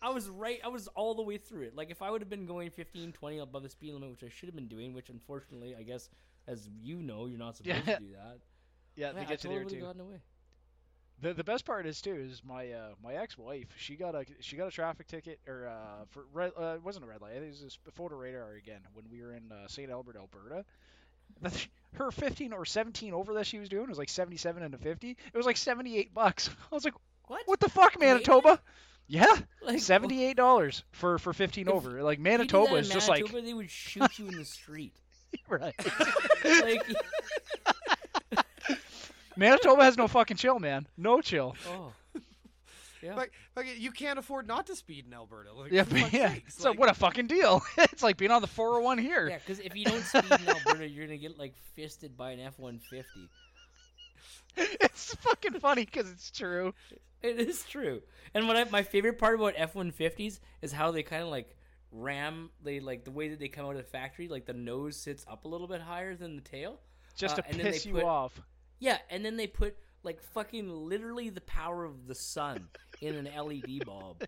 I 0.00 0.10
was 0.10 0.28
right. 0.28 0.60
I 0.64 0.68
was 0.68 0.88
all 0.88 1.14
the 1.14 1.22
way 1.22 1.38
through 1.38 1.62
it. 1.62 1.76
Like 1.76 1.90
if 1.90 2.02
I 2.02 2.10
would 2.10 2.20
have 2.20 2.30
been 2.30 2.46
going 2.46 2.70
15, 2.70 3.12
20 3.12 3.38
above 3.38 3.62
the 3.62 3.68
speed 3.68 3.94
limit, 3.94 4.10
which 4.10 4.24
I 4.24 4.28
should 4.28 4.48
have 4.48 4.54
been 4.56 4.68
doing, 4.68 4.94
which 4.94 5.08
unfortunately, 5.08 5.74
I 5.78 5.82
guess, 5.82 6.08
as 6.46 6.68
you 6.80 7.02
know, 7.02 7.26
you're 7.26 7.38
not 7.38 7.56
supposed 7.56 7.86
Yeah. 7.86 7.96
to 7.96 8.00
do 8.00 8.12
that. 8.12 8.38
Yeah, 8.96 9.12
they 9.12 9.20
Yeah, 9.20 9.26
I 9.26 9.30
get 9.30 9.44
you 9.44 9.50
totally 9.50 9.80
there 9.80 9.92
too. 9.94 10.20
The 11.20 11.34
the 11.34 11.42
best 11.44 11.64
part 11.64 11.84
is 11.86 12.00
too 12.00 12.14
is 12.14 12.42
my 12.44 12.70
uh, 12.70 12.94
my 13.02 13.14
ex-wife. 13.14 13.66
She 13.76 13.96
got 13.96 14.14
a 14.14 14.24
she 14.40 14.56
got 14.56 14.68
a 14.68 14.70
traffic 14.70 15.08
ticket 15.08 15.40
or 15.48 15.66
uh 15.66 16.04
for 16.10 16.26
red 16.32 16.52
uh, 16.56 16.74
it 16.76 16.82
wasn't 16.84 17.04
a 17.04 17.08
red 17.08 17.20
light. 17.20 17.34
It 17.34 17.48
was 17.48 17.60
just 17.60 17.78
a 17.88 17.90
photo 17.90 18.16
radar 18.16 18.52
again 18.54 18.80
when 18.92 19.04
we 19.10 19.20
were 19.22 19.32
in 19.32 19.50
uh, 19.50 19.66
St. 19.66 19.90
Albert, 19.90 20.16
Alberta. 20.16 20.64
Her 21.94 22.10
15 22.10 22.52
or 22.52 22.64
17 22.64 23.12
over 23.12 23.34
that 23.34 23.46
she 23.46 23.58
was 23.58 23.68
doing 23.68 23.88
was 23.88 23.98
like 23.98 24.08
77 24.08 24.62
and 24.62 24.74
a 24.74 24.78
50. 24.78 25.10
It 25.10 25.36
was 25.36 25.46
like 25.46 25.56
78 25.56 26.14
bucks. 26.14 26.50
I 26.72 26.74
was 26.74 26.84
like, 26.84 26.94
What? 27.26 27.42
what 27.46 27.60
the 27.60 27.68
fuck? 27.68 27.98
Manitoba? 27.98 28.60
Yeah, 29.10 29.24
Like, 29.62 29.80
seventy-eight 29.80 30.36
dollars 30.36 30.84
for 30.92 31.18
for 31.18 31.32
fifteen 31.32 31.66
If- 31.68 31.74
over. 31.74 32.02
Like 32.02 32.18
if 32.18 32.18
you 32.18 32.24
did 32.24 32.30
Manitoba 32.38 32.74
is 32.76 32.88
in 32.90 32.94
just 32.94 33.08
Manitoba, 33.08 33.40
they 33.42 33.54
would 33.54 33.70
shoot 33.70 34.18
you 34.18 34.28
in 34.28 34.36
the 34.36 34.44
street. 34.44 34.92
like 35.50 35.74
right. 36.44 36.62
like, 36.62 38.44
Manitoba 39.36 39.84
has 39.84 39.96
no 39.96 40.08
fucking 40.08 40.36
chill, 40.36 40.58
man. 40.58 40.86
No 40.96 41.20
chill. 41.20 41.54
oh, 41.68 41.92
yeah. 43.02 43.14
Like, 43.14 43.32
like 43.56 43.78
you 43.78 43.92
can't 43.92 44.18
afford 44.18 44.48
not 44.48 44.66
to 44.66 44.74
speed 44.76 45.06
in 45.06 45.14
Alberta. 45.14 45.52
Like, 45.54 45.70
Yeah, 45.70 45.84
but 45.88 46.12
yeah. 46.12 46.34
sakes, 46.34 46.54
So 46.56 46.70
like- 46.70 46.78
what 46.80 46.90
a 46.90 46.94
fucking 46.94 47.28
deal! 47.28 47.62
it's 47.78 48.02
like 48.02 48.16
being 48.16 48.32
on 48.32 48.42
the 48.42 48.48
401 48.48 48.98
here. 48.98 49.28
Yeah, 49.28 49.38
because 49.38 49.60
if 49.60 49.76
you 49.76 49.84
don't 49.84 50.02
speed 50.02 50.24
in 50.40 50.48
Alberta, 50.48 50.88
you're 50.88 51.06
gonna 51.06 51.16
get 51.18 51.38
like 51.38 51.54
fisted 51.76 52.16
by 52.16 52.32
an 52.32 52.40
F 52.40 52.58
one 52.58 52.78
fifty. 52.78 53.28
it's 54.80 55.14
fucking 55.16 55.60
funny 55.60 55.84
because 55.84 56.10
it's 56.10 56.30
true. 56.30 56.74
It 57.22 57.38
is 57.40 57.64
true. 57.64 58.02
And 58.34 58.46
what 58.46 58.56
I, 58.56 58.64
my 58.64 58.82
favorite 58.82 59.18
part 59.18 59.34
about 59.34 59.54
F 59.56 59.74
one 59.74 59.90
fifties 59.90 60.40
is 60.62 60.72
how 60.72 60.90
they 60.90 61.02
kind 61.02 61.22
of 61.22 61.28
like 61.28 61.56
ram. 61.90 62.50
They 62.62 62.80
like 62.80 63.04
the 63.04 63.10
way 63.10 63.28
that 63.28 63.38
they 63.38 63.48
come 63.48 63.64
out 63.66 63.72
of 63.72 63.76
the 63.78 63.82
factory. 63.82 64.28
Like 64.28 64.46
the 64.46 64.52
nose 64.52 64.96
sits 64.96 65.24
up 65.28 65.44
a 65.44 65.48
little 65.48 65.66
bit 65.66 65.80
higher 65.80 66.14
than 66.14 66.36
the 66.36 66.42
tail. 66.42 66.80
Just 67.16 67.38
Uh, 67.38 67.42
to 67.42 67.48
and 67.48 67.56
then 67.58 67.64
they 67.66 67.72
piss 67.72 67.86
you 67.86 67.94
put- 67.94 68.04
off. 68.04 68.40
Yeah, 68.80 68.98
and 69.10 69.24
then 69.24 69.36
they 69.36 69.46
put 69.48 69.76
like 70.04 70.22
fucking 70.22 70.68
literally 70.70 71.28
the 71.30 71.40
power 71.40 71.84
of 71.84 72.06
the 72.06 72.14
sun 72.14 72.68
in 73.00 73.14
an 73.16 73.28
LED 73.36 73.82
bulb. 73.86 74.24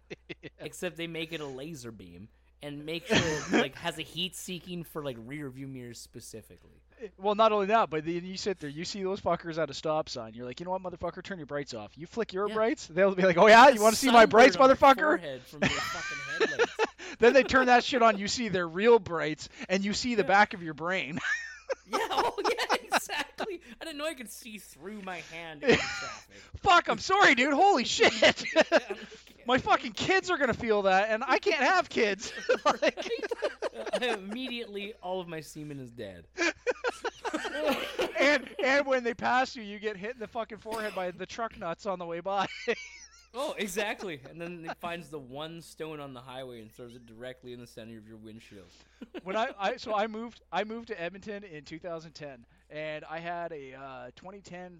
Except 0.58 0.96
they 0.96 1.06
make 1.06 1.32
it 1.32 1.40
a 1.40 1.46
laser 1.46 1.92
beam 1.92 2.28
and 2.62 2.84
make 2.84 3.06
sure 3.06 3.16
it 3.18 3.52
like 3.52 3.76
has 3.76 3.98
a 3.98 4.02
heat 4.02 4.34
seeking 4.34 4.82
for 4.82 5.04
like 5.04 5.16
rear 5.24 5.48
view 5.48 5.68
mirrors 5.68 6.00
specifically. 6.00 6.82
Well, 7.18 7.34
not 7.34 7.52
only 7.52 7.66
that, 7.66 7.90
but 7.90 8.04
then 8.04 8.24
you 8.24 8.36
sit 8.36 8.60
there, 8.60 8.68
you 8.70 8.84
see 8.84 9.02
those 9.02 9.20
fuckers 9.20 9.58
at 9.58 9.70
a 9.70 9.74
stop 9.74 10.08
sign. 10.08 10.34
You're 10.34 10.46
like, 10.46 10.60
you 10.60 10.66
know 10.66 10.72
what, 10.72 10.82
motherfucker, 10.82 11.22
turn 11.22 11.38
your 11.38 11.46
brights 11.46 11.72
off. 11.74 11.92
You 11.96 12.06
flick 12.06 12.32
your 12.32 12.48
Yeah. 12.48 12.54
brights, 12.54 12.86
they'll 12.86 13.14
be 13.14 13.22
like, 13.22 13.38
oh 13.38 13.46
yeah, 13.46 13.68
you 13.68 13.80
want 13.80 13.94
to 13.94 14.00
see 14.00 14.10
my 14.10 14.26
brights, 14.26 14.54
Sunburn 14.56 14.70
on 14.70 14.76
the 14.76 14.86
motherfucker? 14.86 15.18
forehead 15.18 15.42
From 15.46 15.60
your 15.62 15.70
fucking 15.70 16.48
headlights. 16.48 16.76
then 17.18 17.32
they 17.32 17.42
turn 17.42 17.66
that 17.66 17.84
shit 17.84 18.02
on. 18.02 18.18
You 18.18 18.28
see 18.28 18.48
their 18.48 18.68
real 18.68 18.98
brights, 18.98 19.48
and 19.68 19.84
you 19.84 19.92
see 19.94 20.14
the 20.14 20.24
back 20.24 20.54
of 20.54 20.62
your 20.62 20.74
brain. 20.74 21.18
Yeah, 21.86 21.98
oh 22.10 22.34
exactly. 23.50 23.74
I 23.80 23.84
didn't 23.84 23.98
know 23.98 24.06
I 24.06 24.14
could 24.14 24.30
see 24.30 24.58
through 24.58 25.02
my 25.02 25.22
hand. 25.32 25.64
Fuck, 26.62 26.88
I'm 26.88 26.98
sorry, 26.98 27.34
dude. 27.34 27.54
Holy 27.54 27.84
shit. 27.84 28.44
My 29.46 29.58
fucking 29.58 29.92
kids 29.92 30.30
are 30.30 30.36
gonna 30.36 30.54
feel 30.54 30.82
that, 30.82 31.08
and 31.10 31.24
I 31.26 31.38
can't 31.38 31.64
have 31.64 31.88
kids. 31.88 32.32
like, 32.64 33.10
immediately 34.00 34.92
all 35.02 35.18
of 35.20 35.28
my 35.28 35.40
semen 35.40 35.80
is 35.80 35.90
dead. 35.90 36.24
and 38.20 38.48
and 38.62 38.86
when 38.86 39.02
they 39.02 39.14
pass 39.14 39.56
you, 39.56 39.62
you 39.62 39.78
get 39.78 39.96
hit 39.96 40.12
in 40.12 40.18
the 40.20 40.28
fucking 40.28 40.58
forehead 40.58 40.94
by 40.94 41.10
the 41.10 41.26
truck 41.26 41.58
nuts 41.58 41.86
on 41.86 41.98
the 41.98 42.04
way 42.04 42.20
by. 42.20 42.46
Oh, 43.32 43.54
exactly. 43.58 44.20
And 44.28 44.40
then 44.40 44.66
it 44.68 44.76
finds 44.78 45.08
the 45.08 45.18
one 45.18 45.62
stone 45.62 46.00
on 46.00 46.12
the 46.12 46.20
highway 46.20 46.60
and 46.60 46.72
throws 46.72 46.96
it 46.96 47.06
directly 47.06 47.52
in 47.52 47.60
the 47.60 47.66
center 47.66 47.96
of 47.96 48.08
your 48.08 48.16
windshield. 48.16 48.66
when 49.22 49.36
I, 49.36 49.50
I 49.58 49.76
so 49.76 49.94
I 49.94 50.06
moved 50.06 50.40
I 50.52 50.64
moved 50.64 50.88
to 50.88 51.00
Edmonton 51.00 51.44
in 51.44 51.64
2010, 51.64 52.44
and 52.70 53.04
I 53.10 53.18
had 53.18 53.52
a 53.52 53.74
uh, 53.74 54.06
2010 54.16 54.78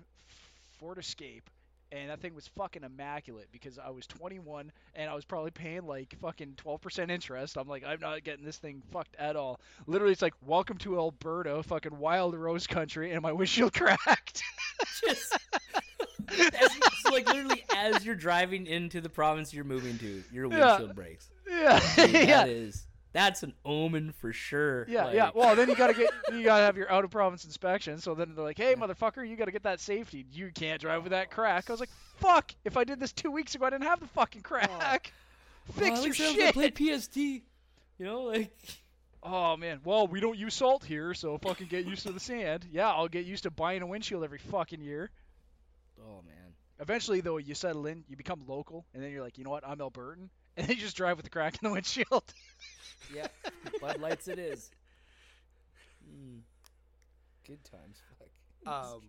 Ford 0.79 0.99
Escape, 0.99 1.49
and 1.93 2.09
that 2.11 2.21
thing 2.21 2.35
was 2.35 2.47
fucking 2.57 2.85
immaculate 2.85 3.49
because 3.53 3.79
I 3.79 3.91
was 3.91 4.07
21 4.07 4.71
and 4.95 5.11
I 5.11 5.15
was 5.15 5.25
probably 5.25 5.51
paying 5.51 5.87
like 5.87 6.15
fucking 6.23 6.55
12% 6.65 7.11
interest. 7.11 7.57
I'm 7.59 7.69
like, 7.69 7.85
I'm 7.87 8.01
not 8.01 8.23
getting 8.23 8.45
this 8.45 8.59
thing 8.59 8.83
fucked 8.93 9.17
at 9.17 9.37
all. 9.37 9.61
Literally, 9.87 10.13
it's 10.13 10.23
like 10.23 10.35
welcome 10.47 10.79
to 10.79 10.97
Alberta, 10.99 11.63
fucking 11.65 11.99
wild 11.99 12.35
rose 12.37 12.67
country, 12.67 13.13
and 13.13 13.23
my 13.23 13.33
windshield 13.33 13.75
cracked. 13.75 14.43
Just 15.07 15.37
as 16.31 16.71
so 17.03 17.11
like 17.11 17.27
literally 17.27 17.65
as 17.77 18.05
you're 18.05 18.15
driving 18.15 18.67
into 18.67 19.01
the 19.01 19.09
province 19.09 19.53
you're 19.53 19.65
moving 19.65 19.99
to, 19.99 20.23
your 20.33 20.47
Yeah. 20.51 20.69
windshield 20.79 20.95
breaks. 20.95 21.29
yeah, 21.49 21.81
Dude, 21.97 22.11
yeah. 22.13 22.27
That 22.27 22.49
is 22.49 22.87
that's 23.13 23.43
an 23.43 23.55
omen 23.65 24.13
for 24.13 24.33
sure. 24.33 24.87
Yeah, 24.89 25.13
yeah. 25.13 25.31
Well, 25.35 25.57
then 25.57 25.69
you 25.69 25.77
gotta 25.77 25.95
get 25.95 26.11
you 26.33 26.45
gotta 26.45 26.63
have 26.65 26.77
your 26.77 26.91
out 26.91 27.05
of 27.05 27.11
province 27.11 27.45
inspection. 27.45 27.99
So 27.99 28.15
then 28.15 28.35
they're 28.35 28.45
like, 28.45 28.59
"Hey, 28.59 28.75
motherfucker, 28.75 29.29
you 29.29 29.37
gotta 29.37 29.51
get 29.53 29.65
that 29.65 29.81
safety. 29.81 30.27
You 30.31 30.51
can't 30.55 30.81
drive 30.81 31.03
with 31.03 31.11
that 31.13 31.31
crack." 31.31 31.69
I 31.69 31.73
was 31.73 31.81
like, 31.81 31.91
"Fuck! 32.17 32.53
If 32.65 32.77
I 32.77 32.85
did 32.85 33.01
this 33.01 33.13
two 33.13 33.31
weeks 33.31 33.55
ago, 33.55 33.67
I 33.67 33.71
didn't 33.71 33.85
have 33.85 34.01
the 34.01 34.07
fucking 34.09 34.43
crack. 34.43 35.13
well, 35.69 35.89
Fix 35.89 35.99
at 35.99 36.05
your 36.05 36.05
least 36.05 36.21
I 36.21 36.25
don't 36.25 36.41
have 36.41 36.55
to 36.55 36.61
shit." 36.61 36.75
play 36.77 36.97
PST. 36.99 37.17
You 37.17 37.43
know, 38.07 38.23
like 38.23 38.51
Oh 39.23 39.57
man. 39.57 39.81
Well, 39.85 40.07
we 40.07 40.21
don't 40.21 40.39
use 40.39 40.55
salt 40.55 40.83
here, 40.85 41.13
so 41.13 41.37
fucking 41.39 41.67
get 41.67 41.85
used 41.87 42.07
to 42.07 42.13
the 42.13 42.21
sand. 42.21 42.67
Yeah, 42.73 42.89
I'll 42.91 43.09
get 43.09 43.27
used 43.27 43.43
to 43.43 43.51
buying 43.51 43.83
a 43.83 43.87
windshield 43.87 44.25
every 44.25 44.39
fucking 44.39 44.81
year. 44.81 45.11
oh 46.01 46.23
man. 46.27 46.37
Eventually, 46.79 47.21
though, 47.21 47.37
you 47.37 47.55
settle 47.55 47.85
in, 47.87 48.05
you 48.09 48.17
become 48.17 48.43
local, 48.47 48.87
and 48.95 49.03
then 49.03 49.11
you're 49.11 49.23
like, 49.23 49.37
you 49.37 49.45
know 49.45 49.51
what? 49.51 49.69
I'm 49.69 49.77
Albertan, 49.81 50.31
and 50.57 50.67
then 50.69 50.77
you 50.77 50.83
just 50.83 50.97
drive 50.97 51.17
with 51.17 51.25
the 51.25 51.31
crack 51.31 51.55
in 51.63 51.69
the 51.69 51.73
windshield. 51.73 52.25
Yeah, 53.13 53.27
Bud 53.81 54.01
Lights 54.01 54.29
it 54.29 54.39
is. 54.39 54.71
Mm. 56.09 56.43
Good 57.45 57.65
times. 57.65 57.99
Fuck. 58.19 58.73
Um, 58.73 59.01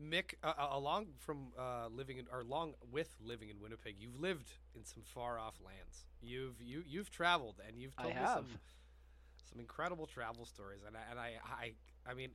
Mick, 0.00 0.34
uh, 0.44 0.52
uh, 0.56 0.68
along 0.72 1.06
from 1.18 1.48
uh, 1.58 1.88
living 1.88 2.18
in, 2.18 2.26
or 2.32 2.42
along 2.42 2.74
with 2.92 3.08
living 3.20 3.48
in 3.48 3.60
Winnipeg, 3.60 3.96
you've 3.98 4.20
lived 4.20 4.52
in 4.76 4.84
some 4.84 5.02
far 5.02 5.38
off 5.40 5.54
lands. 5.64 6.04
You've 6.22 6.60
you 6.62 6.82
you've 6.86 7.10
traveled 7.10 7.56
and 7.66 7.80
you've 7.80 7.94
I 7.98 8.02
told 8.02 8.14
me 8.14 8.20
have. 8.20 8.34
some 8.34 8.46
some 9.50 9.60
incredible 9.60 10.06
travel 10.06 10.44
stories. 10.44 10.82
And 10.86 10.96
I, 10.96 11.00
and 11.10 11.18
I 11.18 11.32
I 11.44 11.72
I 12.08 12.14
mean, 12.14 12.30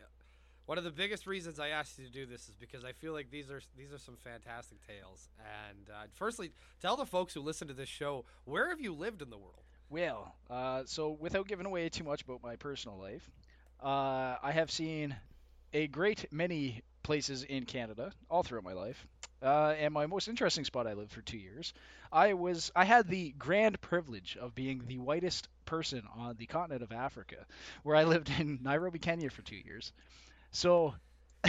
one 0.65 0.77
of 0.77 0.83
the 0.83 0.91
biggest 0.91 1.27
reasons 1.27 1.59
I 1.59 1.69
asked 1.69 1.97
you 1.99 2.05
to 2.05 2.11
do 2.11 2.25
this 2.25 2.47
is 2.47 2.55
because 2.55 2.83
I 2.83 2.91
feel 2.93 3.13
like 3.13 3.29
these 3.31 3.49
are 3.49 3.61
these 3.77 3.91
are 3.91 3.97
some 3.97 4.17
fantastic 4.17 4.77
tales. 4.87 5.29
And 5.39 5.89
uh, 5.89 6.03
firstly, 6.13 6.51
tell 6.81 6.95
the 6.95 7.05
folks 7.05 7.33
who 7.33 7.41
listen 7.41 7.67
to 7.67 7.73
this 7.73 7.89
show 7.89 8.25
where 8.45 8.69
have 8.69 8.79
you 8.79 8.93
lived 8.93 9.21
in 9.21 9.29
the 9.29 9.37
world? 9.37 9.63
Well, 9.89 10.33
uh, 10.49 10.83
so 10.85 11.17
without 11.19 11.47
giving 11.47 11.65
away 11.65 11.89
too 11.89 12.05
much 12.05 12.21
about 12.21 12.41
my 12.41 12.55
personal 12.55 12.97
life, 12.97 13.29
uh, 13.83 14.37
I 14.41 14.51
have 14.53 14.71
seen 14.71 15.15
a 15.73 15.87
great 15.87 16.31
many 16.31 16.81
places 17.03 17.43
in 17.43 17.65
Canada 17.65 18.11
all 18.29 18.43
throughout 18.43 18.63
my 18.63 18.73
life. 18.73 19.05
Uh, 19.43 19.73
and 19.79 19.93
my 19.93 20.05
most 20.05 20.27
interesting 20.27 20.63
spot 20.63 20.85
I 20.85 20.93
lived 20.93 21.11
for 21.11 21.21
two 21.21 21.37
years. 21.37 21.73
I 22.11 22.33
was 22.33 22.71
I 22.75 22.85
had 22.85 23.07
the 23.07 23.31
grand 23.31 23.81
privilege 23.81 24.37
of 24.39 24.53
being 24.53 24.83
the 24.85 24.99
whitest 24.99 25.47
person 25.65 26.03
on 26.15 26.35
the 26.37 26.45
continent 26.45 26.83
of 26.83 26.91
Africa, 26.91 27.37
where 27.83 27.95
I 27.95 28.03
lived 28.03 28.31
in 28.39 28.59
Nairobi, 28.61 28.99
Kenya 28.99 29.29
for 29.29 29.41
two 29.41 29.55
years. 29.55 29.91
So 30.51 30.95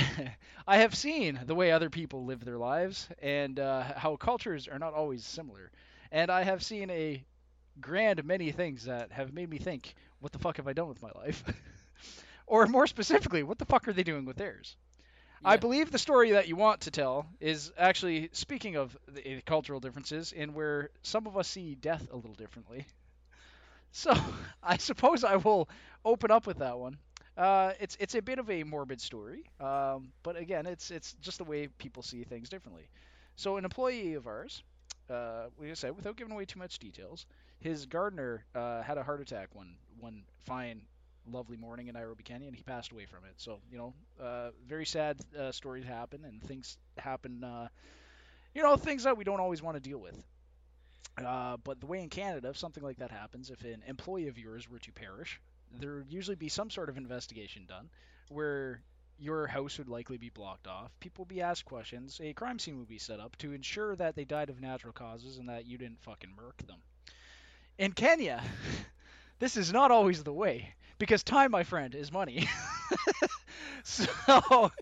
I 0.67 0.79
have 0.79 0.95
seen 0.95 1.41
the 1.45 1.55
way 1.55 1.71
other 1.73 1.91
people 1.91 2.25
live 2.25 2.45
their 2.45 2.59
lives 2.59 3.09
and 3.21 3.59
uh, 3.59 3.83
how 3.97 4.17
cultures 4.17 4.69
are 4.69 4.79
not 4.79 4.95
always 4.95 5.25
similar. 5.25 5.71
And 6.11 6.31
I 6.31 6.43
have 6.43 6.63
seen 6.63 6.91
a 6.91 7.25
grand 7.81 8.25
many 8.25 8.53
things 8.53 8.85
that 8.85 9.13
have 9.13 9.33
made 9.33 9.51
me 9.51 9.59
think, 9.59 9.95
what 10.21 10.33
the 10.33 10.39
fuck 10.39 10.57
have 10.59 10.69
I 10.69 10.73
done 10.73 10.89
with 10.89 11.03
my 11.03 11.11
life? 11.17 11.45
or 12.47 12.67
more 12.67 12.87
specifically, 12.87 13.43
what 13.43 13.59
the 13.59 13.67
fuck 13.67 13.89
are 13.89 13.93
they 13.93 14.03
doing 14.05 14.25
with 14.25 14.37
theirs? 14.37 14.77
I 15.45 15.57
believe 15.57 15.91
the 15.91 15.99
story 15.99 16.33
that 16.33 16.49
you 16.49 16.57
want 16.57 16.83
to 16.83 16.91
tell 16.91 17.27
is 17.41 17.73
actually 17.79 18.31
speaking 18.33 18.77
of 18.77 18.97
the 19.09 19.43
cultural 19.43 19.81
differences 19.81 20.33
in 20.33 20.55
where 20.55 20.91
some 21.03 21.27
of 21.27 21.37
us 21.37 21.49
see 21.49 21.75
death 21.75 22.09
a 22.13 22.17
little 22.17 22.35
differently. 22.35 22.87
So 23.93 24.15
I 24.63 24.79
suppose 24.79 25.25
I 25.25 25.37
will 25.37 25.69
open 26.05 26.31
up 26.31 26.47
with 26.47 26.59
that 26.59 26.79
one. 26.79 26.99
Uh, 27.37 27.73
it's 27.81 27.97
it's 27.99 28.15
a 28.15 28.21
bit 28.21 28.39
of 28.39 28.51
a 28.51 28.63
morbid 28.63 29.01
story, 29.01 29.45
um, 29.59 30.13
but 30.23 30.37
again, 30.37 30.67
it's 30.67 30.91
it's 30.91 31.15
just 31.15 31.39
the 31.39 31.45
way 31.45 31.67
people 31.79 32.03
see 32.03 32.25
things 32.25 32.49
differently. 32.51 32.89
So 33.37 33.57
an 33.57 33.65
employee 33.65 34.15
of 34.15 34.27
ours, 34.27 34.63
uh, 35.09 35.47
like 35.59 35.71
I 35.71 35.75
said, 35.75 35.97
without 35.97 36.17
giving 36.17 36.33
away 36.33 36.45
too 36.45 36.59
much 36.59 36.79
details, 36.79 37.25
his 37.61 37.87
gardener 37.87 38.45
uh, 38.55 38.83
had 38.83 38.99
a 38.99 39.03
heart 39.03 39.23
attack 39.23 39.49
one 39.55 39.77
one 39.99 40.25
fine, 40.45 40.83
lovely 41.27 41.57
morning 41.57 41.87
in 41.89 41.95
Nairobi, 41.95 42.23
Kenya, 42.23 42.49
and 42.49 42.57
he 42.57 42.63
passed 42.63 42.93
away 42.93 43.07
from 43.07 43.25
it. 43.25 43.35
So 43.39 43.61
you 43.71 43.79
know, 43.79 43.95
uh, 44.23 44.51
very 44.69 44.85
sad 44.85 45.19
uh, 45.39 45.53
stories 45.53 45.87
happen, 45.87 46.27
and 46.27 46.43
things 46.43 46.77
happen. 46.99 47.43
Uh, 47.43 47.69
you 48.55 48.63
know, 48.63 48.77
things 48.77 49.05
that 49.05 49.17
we 49.17 49.25
don't 49.25 49.41
always 49.41 49.63
want 49.63 49.77
to 49.77 49.81
deal 49.81 49.99
with. 49.99 50.23
Uh, 51.19 51.57
but 51.59 51.81
the 51.81 51.87
way 51.87 52.03
in 52.03 52.09
Canada, 52.09 52.49
if 52.49 52.57
something 52.57 52.83
like 52.83 52.99
that 52.99 53.11
happens, 53.11 53.51
if 53.51 53.63
an 53.65 53.83
employee 53.87 54.29
of 54.29 54.39
yours 54.39 54.69
were 54.69 54.79
to 54.79 54.93
perish, 54.93 55.41
there 55.79 55.97
would 55.97 56.13
usually 56.13 56.37
be 56.37 56.49
some 56.49 56.71
sort 56.71 56.89
of 56.89 56.97
investigation 56.97 57.67
done 57.67 57.89
where 58.29 58.83
your 59.19 59.47
house 59.47 59.79
would 59.79 59.89
likely 59.89 60.17
be 60.17 60.31
blocked 60.31 60.67
off. 60.67 60.91
People 60.99 61.25
would 61.25 61.35
be 61.35 61.43
asked 61.43 61.65
questions. 61.65 62.21
A 62.23 62.33
crime 62.33 62.59
scene 62.59 62.79
would 62.79 62.89
be 62.89 62.99
set 62.99 63.21
up 63.21 63.37
to 63.39 63.53
ensure 63.53 63.95
that 63.97 64.17
they 64.17 64.25
died 64.25 64.51
of 64.51 64.61
natural 64.61 64.93
causes 64.93 65.39
and 65.39 65.49
that 65.49 65.67
you 65.67 65.79
didn't 65.79 66.03
fucking 66.03 66.35
murk 66.35 66.57
them. 66.67 66.79
In 67.79 67.93
Kenya, 67.93 68.43
this 69.39 69.57
is 69.57 69.73
not 69.73 69.91
always 69.91 70.23
the 70.23 70.33
way 70.33 70.75
because 70.99 71.23
time, 71.23 71.51
my 71.51 71.63
friend, 71.63 71.95
is 71.95 72.13
money. 72.13 72.49
so 73.85 74.07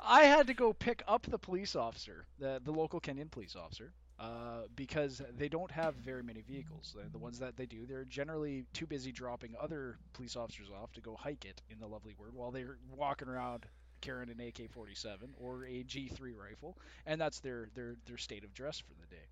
I 0.00 0.22
had 0.22 0.46
to 0.46 0.54
go 0.54 0.72
pick 0.72 1.02
up 1.06 1.26
the 1.26 1.38
police 1.38 1.76
officer, 1.76 2.24
the 2.38 2.60
the 2.64 2.72
local 2.72 3.00
Kenyan 3.00 3.30
police 3.30 3.56
officer, 3.56 3.92
uh, 4.20 4.64
because 4.76 5.22
they 5.38 5.48
don't 5.48 5.70
have 5.70 5.94
very 5.94 6.22
many 6.22 6.42
vehicles. 6.42 6.94
The, 7.10 7.18
ones 7.18 7.38
that 7.38 7.56
they 7.56 7.64
do, 7.64 7.86
they're 7.86 8.04
generally 8.04 8.66
too 8.74 8.86
busy 8.86 9.12
dropping 9.12 9.54
other 9.58 9.96
police 10.12 10.36
officers 10.36 10.68
off 10.70 10.92
to 10.92 11.00
go 11.00 11.16
hike 11.18 11.46
it 11.46 11.62
in 11.70 11.80
the 11.80 11.86
lovely 11.86 12.14
word 12.18 12.34
while 12.34 12.50
they're 12.50 12.76
walking 12.94 13.28
around 13.28 13.64
carrying 14.02 14.28
an 14.28 14.38
AK-47 14.38 15.30
or 15.38 15.64
a 15.64 15.84
G3 15.84 16.36
rifle, 16.36 16.76
and 17.06 17.18
that's 17.18 17.40
their 17.40 17.70
their 17.74 17.96
their 18.06 18.18
state 18.18 18.44
of 18.44 18.52
dress 18.52 18.78
for 18.78 18.92
the 19.00 19.06
day. 19.14 19.22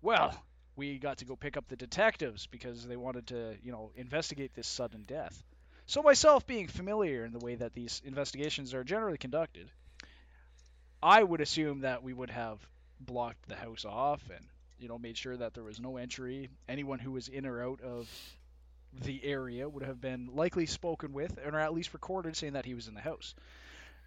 Well, 0.00 0.34
we 0.74 0.98
got 0.98 1.18
to 1.18 1.26
go 1.26 1.36
pick 1.36 1.58
up 1.58 1.68
the 1.68 1.76
detectives 1.76 2.46
because 2.46 2.86
they 2.86 2.96
wanted 2.96 3.26
to, 3.26 3.56
you 3.62 3.72
know, 3.72 3.90
investigate 3.94 4.54
this 4.54 4.66
sudden 4.66 5.04
death. 5.06 5.42
So 5.86 6.02
myself 6.02 6.46
being 6.46 6.68
familiar 6.68 7.26
in 7.26 7.32
the 7.32 7.38
way 7.38 7.56
that 7.56 7.74
these 7.74 8.00
investigations 8.06 8.72
are 8.72 8.84
generally 8.84 9.18
conducted, 9.18 9.70
I 11.02 11.22
would 11.22 11.42
assume 11.42 11.80
that 11.80 12.02
we 12.02 12.14
would 12.14 12.30
have 12.30 12.58
blocked 13.00 13.48
the 13.48 13.56
house 13.56 13.84
off 13.84 14.22
and, 14.34 14.44
you 14.78 14.88
know, 14.88 14.98
made 14.98 15.16
sure 15.16 15.36
that 15.36 15.54
there 15.54 15.64
was 15.64 15.80
no 15.80 15.96
entry. 15.96 16.50
Anyone 16.68 16.98
who 16.98 17.12
was 17.12 17.28
in 17.28 17.46
or 17.46 17.62
out 17.62 17.80
of 17.80 18.08
the 19.02 19.24
area 19.24 19.68
would 19.68 19.82
have 19.82 20.00
been 20.00 20.30
likely 20.34 20.66
spoken 20.66 21.12
with 21.12 21.38
or 21.44 21.58
at 21.58 21.74
least 21.74 21.92
recorded 21.92 22.36
saying 22.36 22.52
that 22.52 22.64
he 22.64 22.74
was 22.74 22.88
in 22.88 22.94
the 22.94 23.00
house. 23.00 23.34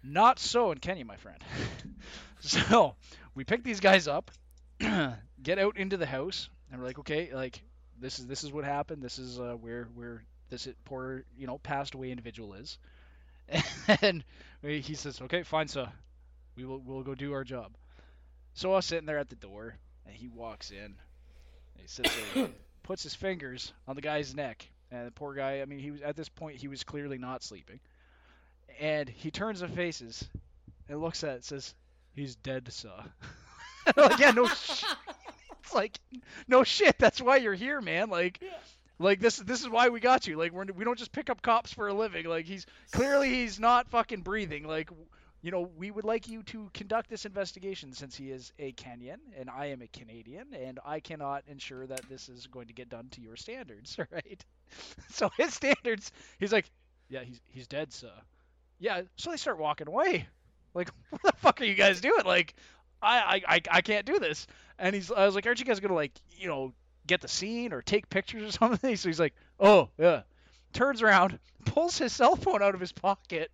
Not 0.02 0.38
so 0.38 0.72
in 0.72 0.78
Kenya, 0.78 1.04
my 1.04 1.16
friend. 1.16 1.42
so 2.40 2.94
we 3.34 3.44
pick 3.44 3.64
these 3.64 3.80
guys 3.80 4.06
up, 4.06 4.30
get 4.78 5.58
out 5.58 5.76
into 5.76 5.96
the 5.96 6.06
house, 6.06 6.48
and 6.70 6.80
we're 6.80 6.86
like, 6.86 7.00
okay, 7.00 7.34
like 7.34 7.60
this 8.00 8.18
is 8.18 8.26
this 8.26 8.44
is 8.44 8.52
what 8.52 8.64
happened. 8.64 9.02
This 9.02 9.18
is 9.18 9.40
uh, 9.40 9.56
where 9.60 9.88
where 9.94 10.22
this 10.50 10.68
poor 10.84 11.24
you 11.36 11.46
know 11.46 11.58
passed 11.58 11.94
away 11.94 12.10
individual 12.10 12.54
is. 12.54 12.78
And 14.02 14.22
he 14.62 14.94
says, 14.94 15.20
okay, 15.22 15.42
fine, 15.42 15.68
sir. 15.68 15.88
We 16.56 16.64
will 16.64 16.78
we'll 16.78 17.02
go 17.02 17.14
do 17.14 17.32
our 17.32 17.44
job. 17.44 17.72
So 18.58 18.72
I 18.72 18.74
was 18.74 18.86
sitting 18.86 19.06
there 19.06 19.18
at 19.18 19.28
the 19.28 19.36
door, 19.36 19.76
and 20.04 20.16
he 20.16 20.26
walks 20.26 20.72
in. 20.72 20.78
And 20.84 20.96
he 21.76 21.86
sits 21.86 22.10
there, 22.34 22.48
puts 22.82 23.04
his 23.04 23.14
fingers 23.14 23.72
on 23.86 23.94
the 23.94 24.02
guy's 24.02 24.34
neck, 24.34 24.68
and 24.90 25.06
the 25.06 25.12
poor 25.12 25.32
guy. 25.32 25.60
I 25.60 25.64
mean, 25.64 25.78
he 25.78 25.92
was 25.92 26.02
at 26.02 26.16
this 26.16 26.28
point 26.28 26.56
he 26.56 26.66
was 26.66 26.82
clearly 26.82 27.18
not 27.18 27.44
sleeping, 27.44 27.78
and 28.80 29.08
he 29.08 29.30
turns 29.30 29.62
and 29.62 29.72
faces, 29.72 30.28
and 30.88 31.00
looks 31.00 31.22
at 31.22 31.36
it, 31.36 31.44
says, 31.44 31.72
"He's 32.16 32.34
dead, 32.34 32.66
sir." 32.72 32.90
like, 33.96 34.18
yeah, 34.18 34.32
no. 34.32 34.48
Sh-. 34.48 34.82
It's 35.62 35.72
like, 35.72 36.00
no 36.48 36.64
shit. 36.64 36.98
That's 36.98 37.20
why 37.20 37.36
you're 37.36 37.54
here, 37.54 37.80
man. 37.80 38.10
Like, 38.10 38.42
like 38.98 39.20
this. 39.20 39.36
This 39.36 39.60
is 39.60 39.68
why 39.68 39.90
we 39.90 40.00
got 40.00 40.26
you. 40.26 40.36
Like, 40.36 40.50
we're, 40.50 40.64
we 40.64 40.84
don't 40.84 40.98
just 40.98 41.12
pick 41.12 41.30
up 41.30 41.42
cops 41.42 41.72
for 41.72 41.86
a 41.86 41.94
living. 41.94 42.26
Like, 42.26 42.46
he's 42.46 42.66
clearly 42.90 43.28
he's 43.28 43.60
not 43.60 43.88
fucking 43.88 44.22
breathing. 44.22 44.66
Like, 44.66 44.90
you 45.40 45.50
know, 45.52 45.70
we 45.76 45.90
would 45.90 46.04
like 46.04 46.28
you 46.28 46.42
to 46.44 46.68
conduct 46.74 47.08
this 47.08 47.24
investigation 47.24 47.92
since 47.92 48.16
he 48.16 48.30
is 48.30 48.52
a 48.58 48.72
Kenyan 48.72 49.18
and 49.38 49.48
I 49.48 49.66
am 49.66 49.82
a 49.82 49.86
Canadian, 49.86 50.48
and 50.52 50.80
I 50.84 51.00
cannot 51.00 51.44
ensure 51.46 51.86
that 51.86 52.08
this 52.08 52.28
is 52.28 52.46
going 52.48 52.66
to 52.66 52.72
get 52.72 52.88
done 52.88 53.08
to 53.12 53.20
your 53.20 53.36
standards, 53.36 53.96
right? 54.10 54.44
So 55.10 55.30
his 55.36 55.54
standards, 55.54 56.12
he's 56.38 56.52
like, 56.52 56.70
yeah, 57.08 57.22
he's 57.22 57.40
he's 57.48 57.66
dead, 57.66 57.92
sir. 57.92 58.12
Yeah, 58.78 59.02
so 59.16 59.30
they 59.30 59.36
start 59.36 59.58
walking 59.58 59.88
away. 59.88 60.26
Like, 60.74 60.90
what 61.10 61.22
the 61.22 61.32
fuck 61.38 61.60
are 61.60 61.64
you 61.64 61.74
guys 61.74 62.00
doing? 62.00 62.24
Like, 62.24 62.54
I 63.00 63.42
I 63.46 63.60
I, 63.70 63.80
can't 63.80 64.06
do 64.06 64.18
this. 64.18 64.46
And 64.78 64.94
he's, 64.94 65.10
I 65.10 65.24
was 65.24 65.34
like, 65.34 65.46
aren't 65.46 65.60
you 65.60 65.64
guys 65.64 65.80
gonna 65.80 65.94
like, 65.94 66.12
you 66.36 66.48
know, 66.48 66.72
get 67.06 67.20
the 67.20 67.28
scene 67.28 67.72
or 67.72 67.80
take 67.80 68.10
pictures 68.10 68.42
or 68.42 68.52
something? 68.58 68.96
So 68.96 69.08
he's 69.08 69.20
like, 69.20 69.34
oh 69.60 69.88
yeah. 69.98 70.22
Turns 70.74 71.00
around, 71.00 71.38
pulls 71.64 71.96
his 71.96 72.12
cell 72.12 72.36
phone 72.36 72.62
out 72.62 72.74
of 72.74 72.80
his 72.80 72.92
pocket, 72.92 73.50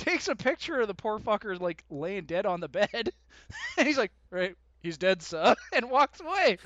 takes 0.00 0.28
a 0.28 0.34
picture 0.36 0.80
of 0.80 0.88
the 0.88 0.94
poor 0.94 1.18
fucker 1.18 1.58
like 1.60 1.84
laying 1.90 2.24
dead 2.24 2.46
on 2.46 2.60
the 2.60 2.68
bed, 2.68 2.90
and 3.78 3.86
he's 3.86 3.98
like, 3.98 4.12
right, 4.30 4.56
he's 4.82 4.98
dead, 4.98 5.22
sir, 5.22 5.54
and 5.72 5.90
walks 5.90 6.20
away. 6.20 6.58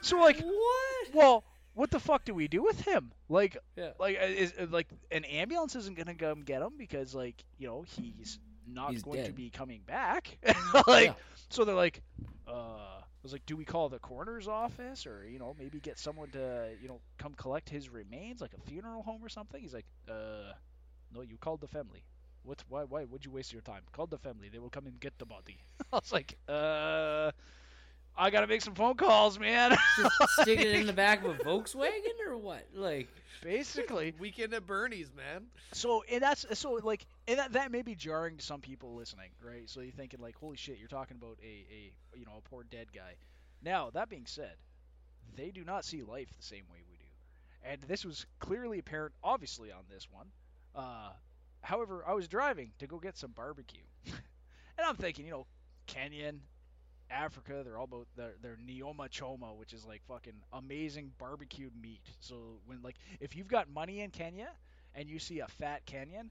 So 0.00 0.18
like, 0.20 0.40
What? 0.40 1.14
well, 1.14 1.44
what 1.74 1.90
the 1.90 2.00
fuck 2.00 2.24
do 2.24 2.34
we 2.34 2.48
do 2.48 2.62
with 2.62 2.80
him? 2.80 3.12
Like, 3.28 3.56
Yeah. 3.76 3.90
like 3.98 4.18
uh, 4.20 4.26
is 4.26 4.52
uh, 4.58 4.66
like 4.70 4.88
an 5.10 5.24
ambulance 5.24 5.76
isn't 5.76 5.96
gonna 5.96 6.14
come 6.14 6.42
get 6.42 6.62
him 6.62 6.72
because 6.76 7.14
like 7.14 7.42
you 7.58 7.68
know 7.68 7.82
he's 7.86 8.38
not 8.66 8.90
He's 8.90 9.02
going 9.02 9.24
to 9.24 9.32
be 9.32 9.48
coming 9.48 9.80
back. 9.86 10.36
like, 10.86 11.06
Yeah. 11.06 11.14
so 11.48 11.64
they're 11.64 11.74
like, 11.74 12.02
uh, 12.46 12.50
I 13.00 13.02
was 13.22 13.32
like, 13.32 13.46
do 13.46 13.56
we 13.56 13.64
call 13.64 13.88
the 13.88 13.98
coroner's 13.98 14.46
office 14.46 15.06
or 15.06 15.24
you 15.26 15.38
know 15.38 15.54
maybe 15.58 15.80
get 15.80 15.98
someone 15.98 16.28
to 16.30 16.70
you 16.82 16.88
know 16.88 17.00
come 17.16 17.32
collect 17.34 17.68
his 17.70 17.88
remains 17.88 18.40
like 18.42 18.52
a 18.54 18.60
funeral 18.68 19.02
home 19.02 19.24
or 19.24 19.28
something? 19.28 19.60
He's 19.60 19.72
like, 19.74 19.86
uh, 20.08 20.52
no, 21.14 21.22
you 21.22 21.36
called 21.38 21.60
the 21.60 21.68
family. 21.68 22.04
What? 22.48 22.64
Why? 22.70 22.84
Why 22.84 23.04
would 23.04 23.26
you 23.26 23.30
waste 23.30 23.52
your 23.52 23.60
time? 23.60 23.82
Call 23.92 24.06
the 24.06 24.16
family. 24.16 24.48
They 24.48 24.58
will 24.58 24.70
come 24.70 24.86
and 24.86 24.98
get 24.98 25.18
the 25.18 25.26
body. 25.26 25.58
I 25.92 25.96
was 25.96 26.10
like, 26.10 26.38
uh, 26.48 27.30
I 28.16 28.30
gotta 28.30 28.46
make 28.46 28.62
some 28.62 28.74
phone 28.74 28.94
calls, 28.94 29.38
man. 29.38 29.76
Just 29.96 30.14
stick 30.40 30.58
it 30.58 30.74
in 30.74 30.86
the 30.86 30.94
back 30.94 31.22
of 31.22 31.30
a 31.30 31.34
Volkswagen 31.44 32.26
or 32.26 32.38
what? 32.38 32.64
Like, 32.74 33.08
Basically, 33.42 34.14
Weekend 34.18 34.54
at 34.54 34.66
Bernie's, 34.66 35.10
man. 35.14 35.44
So 35.72 36.04
and 36.10 36.22
that's 36.22 36.46
so 36.58 36.80
like 36.82 37.04
and 37.28 37.38
that, 37.38 37.52
that 37.52 37.70
may 37.70 37.82
be 37.82 37.94
jarring 37.94 38.38
to 38.38 38.44
some 38.44 38.60
people 38.62 38.94
listening, 38.94 39.28
right? 39.42 39.68
So 39.68 39.80
you're 39.80 39.92
thinking 39.92 40.20
like, 40.20 40.36
holy 40.36 40.56
shit, 40.56 40.78
you're 40.78 40.88
talking 40.88 41.18
about 41.20 41.36
a, 41.42 41.46
a 41.46 42.18
you 42.18 42.24
know 42.24 42.38
a 42.38 42.48
poor 42.48 42.64
dead 42.64 42.86
guy. 42.94 43.16
Now 43.62 43.90
that 43.90 44.08
being 44.08 44.26
said, 44.26 44.54
they 45.36 45.50
do 45.50 45.64
not 45.64 45.84
see 45.84 46.02
life 46.02 46.28
the 46.34 46.42
same 46.42 46.64
way 46.72 46.78
we 46.88 46.96
do, 46.96 47.04
and 47.62 47.82
this 47.82 48.06
was 48.06 48.24
clearly 48.40 48.78
apparent, 48.78 49.14
obviously 49.22 49.70
on 49.70 49.82
this 49.90 50.08
one. 50.10 50.28
Uh, 50.74 51.10
however, 51.62 52.04
I 52.06 52.14
was 52.14 52.28
driving 52.28 52.72
to 52.78 52.86
go 52.86 52.98
get 52.98 53.16
some 53.16 53.32
barbecue, 53.32 53.82
and 54.06 54.86
I'm 54.86 54.96
thinking, 54.96 55.24
you 55.26 55.32
know, 55.32 55.46
Kenyan, 55.88 56.40
Africa, 57.10 57.62
they're 57.64 57.78
all 57.78 57.84
about 57.84 58.08
their 58.16 58.34
their 58.42 58.58
nyama 58.64 59.08
choma, 59.08 59.54
which 59.54 59.72
is 59.72 59.86
like 59.86 60.02
fucking 60.08 60.34
amazing 60.52 61.12
barbecued 61.18 61.72
meat. 61.80 62.02
So 62.20 62.60
when 62.66 62.82
like 62.82 62.96
if 63.20 63.36
you've 63.36 63.48
got 63.48 63.70
money 63.70 64.00
in 64.00 64.10
Kenya 64.10 64.50
and 64.94 65.08
you 65.08 65.18
see 65.18 65.40
a 65.40 65.48
fat 65.48 65.86
Kenyan, 65.86 66.30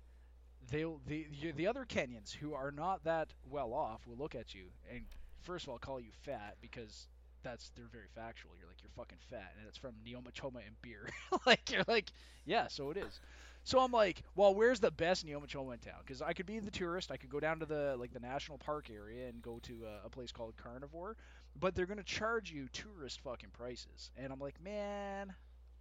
they'll 0.72 1.02
the 1.08 1.28
the 1.56 1.68
other 1.68 1.86
Kenyans 1.86 2.34
who 2.34 2.54
are 2.54 2.72
not 2.72 3.04
that 3.06 3.34
well 3.50 3.74
off 3.74 4.06
will 4.06 4.18
look 4.18 4.36
at 4.36 4.54
you 4.54 4.68
and 4.92 5.06
first 5.42 5.66
of 5.66 5.70
all 5.70 5.78
call 5.80 6.00
you 6.00 6.12
fat 6.24 6.56
because 6.62 7.08
that's 7.44 7.72
they're 7.76 7.88
very 7.92 8.08
factual. 8.14 8.52
You're 8.60 8.68
like 8.68 8.82
you're 8.82 8.92
fucking 8.96 9.20
fat, 9.30 9.54
and 9.58 9.68
it's 9.68 9.78
from 9.78 9.96
nyama 10.06 10.32
choma 10.34 10.60
and 10.66 10.76
beer. 10.82 11.10
like 11.46 11.72
you're 11.72 11.84
like 11.88 12.12
yeah, 12.46 12.68
so 12.68 12.92
it 12.92 12.98
is. 12.98 13.20
So 13.68 13.82
I'm 13.82 13.92
like, 13.92 14.24
well, 14.34 14.56
where's 14.56 14.80
the 14.80 14.92
best 14.92 15.26
Nyama 15.26 15.46
Choma 15.46 15.72
in 15.72 15.80
town? 15.80 16.00
Because 16.00 16.22
I 16.22 16.32
could 16.32 16.46
be 16.46 16.58
the 16.60 16.72
tourist, 16.72 17.12
I 17.12 17.18
could 17.18 17.30
go 17.30 17.42
down 17.42 17.60
to 17.60 17.66
the 17.66 17.98
like 18.00 18.14
the 18.14 18.20
national 18.22 18.58
park 18.60 18.90
area 18.90 19.28
and 19.28 19.42
go 19.42 19.60
to 19.64 19.80
a, 19.86 20.06
a 20.06 20.10
place 20.10 20.32
called 20.32 20.56
Carnivore, 20.56 21.18
but 21.60 21.76
they're 21.76 21.86
gonna 21.86 22.02
charge 22.02 22.50
you 22.50 22.70
tourist 22.70 23.20
fucking 23.20 23.50
prices. 23.52 24.10
And 24.16 24.32
I'm 24.32 24.40
like, 24.40 24.56
man, 24.64 25.34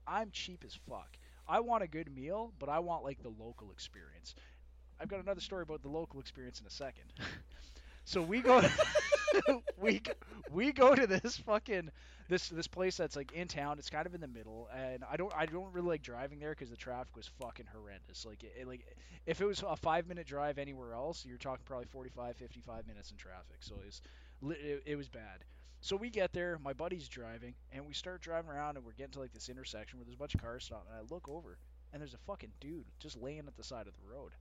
I'm 0.05 0.33
cheap 0.33 0.65
as 0.67 0.77
fuck. 0.89 1.17
I 1.47 1.61
want 1.61 1.85
a 1.85 1.87
good 1.87 2.13
meal, 2.13 2.53
but 2.59 2.69
I 2.69 2.81
want 2.81 3.05
like 3.05 3.23
the 3.23 3.33
local 3.39 3.71
experience. 3.71 4.35
I've 5.01 5.07
got 5.07 5.21
another 5.21 5.41
story 5.41 5.63
about 5.63 5.83
the 5.83 5.89
local 5.89 6.19
experience 6.19 6.61
in 6.61 6.67
a 6.67 6.71
second. 6.71 7.05
so 8.07 8.23
we 8.23 8.41
go, 8.41 8.63
we 9.79 10.01
we 10.51 10.73
go 10.73 10.95
to 10.95 11.07
this 11.07 11.37
fucking 11.39 11.91
this 12.29 12.49
this 12.49 12.67
place 12.67 12.97
that's 12.97 13.17
like 13.17 13.33
in 13.33 13.49
town. 13.49 13.79
It's 13.79 13.91
kind 13.91 14.07
of 14.07 14.15
in 14.15 14.21
the 14.23 14.29
middle, 14.29 14.69
and 14.75 15.05
I 15.11 15.17
don't 15.17 15.33
I 15.37 15.47
don't 15.47 15.73
really 15.75 15.89
like 15.89 16.03
driving 16.03 16.39
there 16.39 16.51
because 16.53 16.71
the 16.71 16.77
traffic 16.77 17.15
was 17.17 17.29
fucking 17.41 17.67
horrendous. 17.73 18.25
Like 18.25 18.45
it, 18.45 18.55
it- 18.61 18.69
like 18.69 18.87
if 19.27 19.41
it 19.41 19.45
was 19.47 19.63
a 19.69 19.77
five 19.77 20.07
minute 20.09 20.27
drive 20.27 20.59
anywhere 20.59 20.95
else, 20.95 21.25
you're 21.27 21.37
talking 21.39 21.65
probably 21.67 21.87
45, 21.87 22.37
55 22.37 22.87
minutes 22.87 23.11
in 23.11 23.19
traffic. 23.19 23.59
So 23.61 23.75
it, 24.51 24.83
it 24.87 24.97
was 24.97 25.09
bad. 25.09 25.45
So 25.81 25.97
we 25.97 26.11
get 26.11 26.33
there, 26.33 26.59
my 26.63 26.73
buddy's 26.73 27.09
driving, 27.09 27.55
and 27.73 27.87
we 27.87 27.93
start 27.95 28.23
driving 28.23 28.51
around, 28.51 28.77
and 28.77 28.85
we're 28.87 28.93
getting 28.93 29.13
to 29.13 29.21
like 29.21 29.33
this 29.33 29.49
intersection 29.49 29.99
where 29.99 30.05
there's 30.05 30.17
a 30.17 30.19
bunch 30.19 30.35
of 30.35 30.41
cars 30.41 30.65
stopped, 30.65 30.89
And 30.89 30.97
I 30.99 31.15
look 31.15 31.29
over, 31.29 31.59
and 31.93 32.01
there's 32.01 32.15
a 32.15 32.19
fucking 32.19 32.53
dude 32.61 32.87
just 32.99 33.17
laying 33.21 33.47
at 33.47 33.57
the 33.57 33.65
side 33.65 33.87
of 33.89 33.95
the 33.95 34.15
road. 34.15 34.33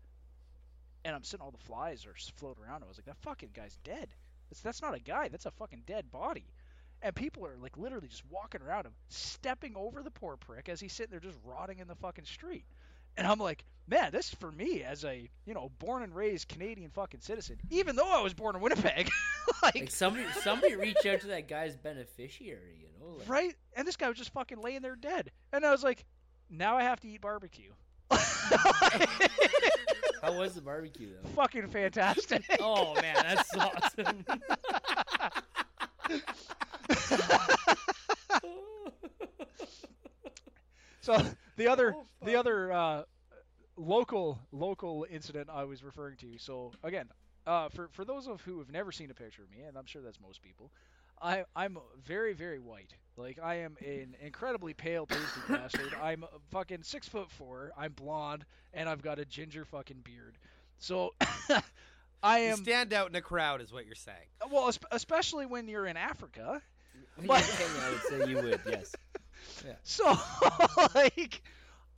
And 1.05 1.15
I'm 1.15 1.23
sitting, 1.23 1.45
all 1.45 1.51
the 1.51 1.57
flies 1.57 2.05
are 2.05 2.15
floating 2.35 2.63
around. 2.63 2.83
I 2.83 2.87
was 2.87 2.97
like, 2.97 3.05
that 3.05 3.21
fucking 3.21 3.51
guy's 3.53 3.77
dead. 3.83 4.09
That's, 4.49 4.61
that's 4.61 4.81
not 4.81 4.95
a 4.95 4.99
guy. 4.99 5.29
That's 5.29 5.45
a 5.45 5.51
fucking 5.51 5.83
dead 5.85 6.11
body. 6.11 6.45
And 7.01 7.15
people 7.15 7.45
are 7.45 7.55
like 7.61 7.77
literally 7.77 8.07
just 8.07 8.23
walking 8.29 8.61
around 8.61 8.85
him, 8.85 8.93
stepping 9.09 9.75
over 9.75 10.01
the 10.01 10.11
poor 10.11 10.35
prick 10.35 10.67
as 10.67 10.81
he's 10.81 10.93
sitting 10.93 11.11
there 11.11 11.19
just 11.19 11.37
rotting 11.45 11.79
in 11.79 11.87
the 11.87 11.95
fucking 11.95 12.25
street. 12.25 12.65
And 13.17 13.25
I'm 13.27 13.39
like, 13.39 13.63
man, 13.87 14.11
this 14.11 14.33
for 14.33 14.51
me 14.51 14.83
as 14.83 15.05
a 15.05 15.29
you 15.45 15.53
know 15.53 15.71
born 15.79 16.03
and 16.03 16.15
raised 16.15 16.49
Canadian 16.49 16.89
fucking 16.89 17.21
citizen, 17.21 17.57
even 17.69 17.95
though 17.95 18.09
I 18.09 18.21
was 18.21 18.33
born 18.33 18.55
in 18.55 18.61
Winnipeg, 18.61 19.09
like, 19.63 19.75
like 19.75 19.91
somebody 19.91 20.25
somebody 20.41 20.75
reach 20.75 21.05
out 21.05 21.21
to 21.21 21.27
that 21.27 21.47
guy's 21.47 21.75
beneficiary, 21.75 22.75
you 22.79 22.87
know? 22.99 23.17
Like, 23.19 23.29
right? 23.29 23.55
And 23.75 23.87
this 23.87 23.95
guy 23.95 24.09
was 24.09 24.17
just 24.17 24.33
fucking 24.33 24.61
laying 24.61 24.81
there 24.81 24.95
dead. 24.95 25.31
And 25.53 25.65
I 25.65 25.71
was 25.71 25.83
like, 25.83 26.05
now 26.49 26.77
I 26.77 26.83
have 26.83 26.99
to 27.01 27.07
eat 27.07 27.21
barbecue. 27.21 27.71
How 30.25 30.33
was 30.39 30.55
the 30.55 30.61
barbecue 30.61 31.09
though? 31.21 31.29
fucking 31.35 31.67
fantastic. 31.69 32.43
Oh 32.59 32.95
man, 32.99 33.15
that's 33.21 33.55
awesome. 33.57 34.25
So 41.01 41.21
the 41.57 41.67
other 41.67 41.93
Oh, 41.95 42.07
the 42.25 42.35
other 42.35 42.71
uh, 42.71 43.03
local 43.77 44.39
local 44.51 45.05
incident 45.09 45.49
I 45.51 45.63
was 45.65 45.83
referring 45.83 46.17
to. 46.17 46.37
So 46.39 46.71
again, 46.83 47.07
uh, 47.45 47.69
for 47.69 47.89
for 47.91 48.03
those 48.03 48.27
of 48.27 48.41
who 48.41 48.57
have 48.59 48.71
never 48.71 48.91
seen 48.91 49.11
a 49.11 49.13
picture 49.13 49.43
of 49.43 49.51
me, 49.51 49.61
and 49.61 49.77
I'm 49.77 49.85
sure 49.85 50.01
that's 50.01 50.19
most 50.19 50.41
people, 50.41 50.71
I 51.21 51.43
I'm 51.55 51.77
very 52.05 52.33
very 52.33 52.59
white. 52.59 52.93
Like 53.17 53.39
I 53.41 53.55
am 53.59 53.77
an 53.81 54.15
incredibly 54.21 54.73
pale 54.73 55.05
pasty 55.05 55.39
bastard. 55.49 55.93
I'm 56.01 56.23
uh, 56.23 56.27
fucking 56.51 56.83
six 56.83 57.07
foot 57.07 57.29
four. 57.31 57.71
I'm 57.77 57.93
blonde, 57.93 58.45
and 58.73 58.89
I've 58.89 59.01
got 59.01 59.19
a 59.19 59.25
ginger 59.25 59.65
fucking 59.65 60.01
beard. 60.03 60.37
So 60.79 61.13
I 62.23 62.39
You 62.39 62.51
am 62.51 62.57
stand 62.57 62.91
out 62.93 63.09
in 63.09 63.15
a 63.15 63.21
crowd, 63.21 63.61
is 63.61 63.71
what 63.71 63.85
you're 63.85 63.95
saying. 63.95 64.17
well, 64.51 64.71
especially 64.91 65.45
when 65.45 65.67
you're 65.67 65.85
in 65.85 65.95
Africa, 65.97 66.61
When 67.15 67.27
But- 67.27 67.43
Kenya, 67.57 67.81
I 67.81 67.89
would 67.91 68.01
say 68.25 68.29
you 68.31 68.35
would. 68.41 68.61
Yes. 68.67 68.93
So 69.83 70.03
like, 70.95 71.41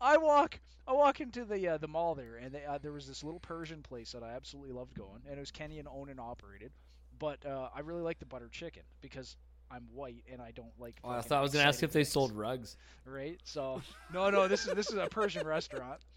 I 0.02 0.18
walk, 0.18 0.60
I 0.88 0.92
walk 0.94 1.22
into 1.22 1.46
the 1.46 1.70
uh, 1.70 1.78
the 1.78 1.88
mall 1.88 2.14
there, 2.14 2.36
and 2.36 2.54
they, 2.54 2.66
uh, 2.66 2.78
there 2.78 2.92
was 2.92 3.08
this 3.08 3.24
little 3.24 3.40
Persian 3.40 3.82
place 3.84 4.12
that 4.12 4.22
I 4.24 4.32
absolutely 4.36 4.74
loved 4.74 4.96
going, 4.96 5.22
and 5.28 5.38
it 5.38 5.40
was 5.40 5.52
Kenyan 5.52 5.86
owned 5.90 6.10
and 6.10 6.20
operated. 6.20 6.72
But 7.20 7.46
uh, 7.46 7.70
I 7.76 7.82
really 7.82 8.02
like 8.02 8.20
the 8.20 8.26
butter 8.26 8.50
chicken 8.52 8.84
because 9.02 9.38
I'm 9.72 9.88
white 9.94 10.24
and 10.32 10.42
I 10.42 10.52
don't 10.52 10.72
like. 10.80 10.98
Oh, 11.04 11.10
I 11.10 11.22
thought 11.22 11.40
I 11.40 11.42
was 11.42 11.54
gonna 11.54 11.66
ask 11.66 11.84
if 11.84 11.92
they 11.92 12.00
things, 12.02 12.12
sold 12.12 12.32
rugs. 12.32 12.78
Right. 13.06 13.40
So 13.44 13.82
no, 14.14 14.30
no, 14.30 14.48
this 14.48 14.68
is 14.68 14.74
this 14.74 14.90
is 14.90 14.96
a 14.98 15.08
Persian 15.08 15.46
restaurant. 15.48 16.00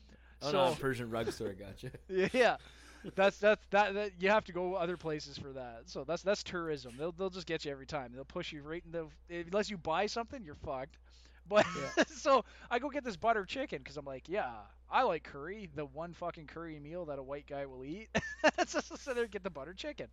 Oh 0.43 0.53
so 0.53 0.71
no, 0.71 0.75
Persian 0.75 1.11
rug 1.11 1.31
store. 1.33 1.53
Gotcha. 1.53 1.91
yeah. 2.33 2.57
That's 3.15 3.37
that's 3.37 3.63
that, 3.73 3.93
that 3.93 4.13
you 4.21 4.31
have 4.31 4.43
to 4.47 4.53
go 4.53 4.75
other 4.75 4.97
places 4.97 5.37
for 5.37 5.53
that. 5.53 5.83
So 5.85 6.03
that's 6.05 6.23
that's 6.23 6.43
tourism. 6.43 6.95
They'll 6.99 7.13
they'll 7.13 7.29
just 7.29 7.47
get 7.47 7.67
you 7.67 7.71
every 7.71 7.85
time. 7.85 8.13
They'll 8.15 8.25
push 8.25 8.51
you 8.51 8.63
right 8.63 8.83
in 8.87 8.93
the 8.93 9.07
unless 9.49 9.69
you 9.69 9.77
buy 9.77 10.07
something, 10.07 10.43
you're 10.43 10.55
fucked. 10.55 10.97
But 11.49 11.67
Yeah. 11.77 12.05
so 12.07 12.45
I 12.71 12.79
go 12.79 12.89
get 12.89 13.05
this 13.05 13.17
butter 13.17 13.45
chicken 13.45 13.79
because 13.79 13.97
I'm 13.97 14.05
like, 14.05 14.29
yeah, 14.29 14.51
I 14.91 15.03
like 15.03 15.25
curry, 15.25 15.69
the 15.75 15.85
one 15.85 16.15
fucking 16.15 16.47
curry 16.47 16.79
meal 16.79 17.05
that 17.07 17.19
a 17.19 17.23
white 17.23 17.47
guy 17.47 17.67
will 17.67 17.85
eat. 17.85 18.09
so 18.67 19.13
there 19.13 19.27
get 19.27 19.43
the 19.43 19.51
butter 19.51 19.75
chicken. 19.75 20.07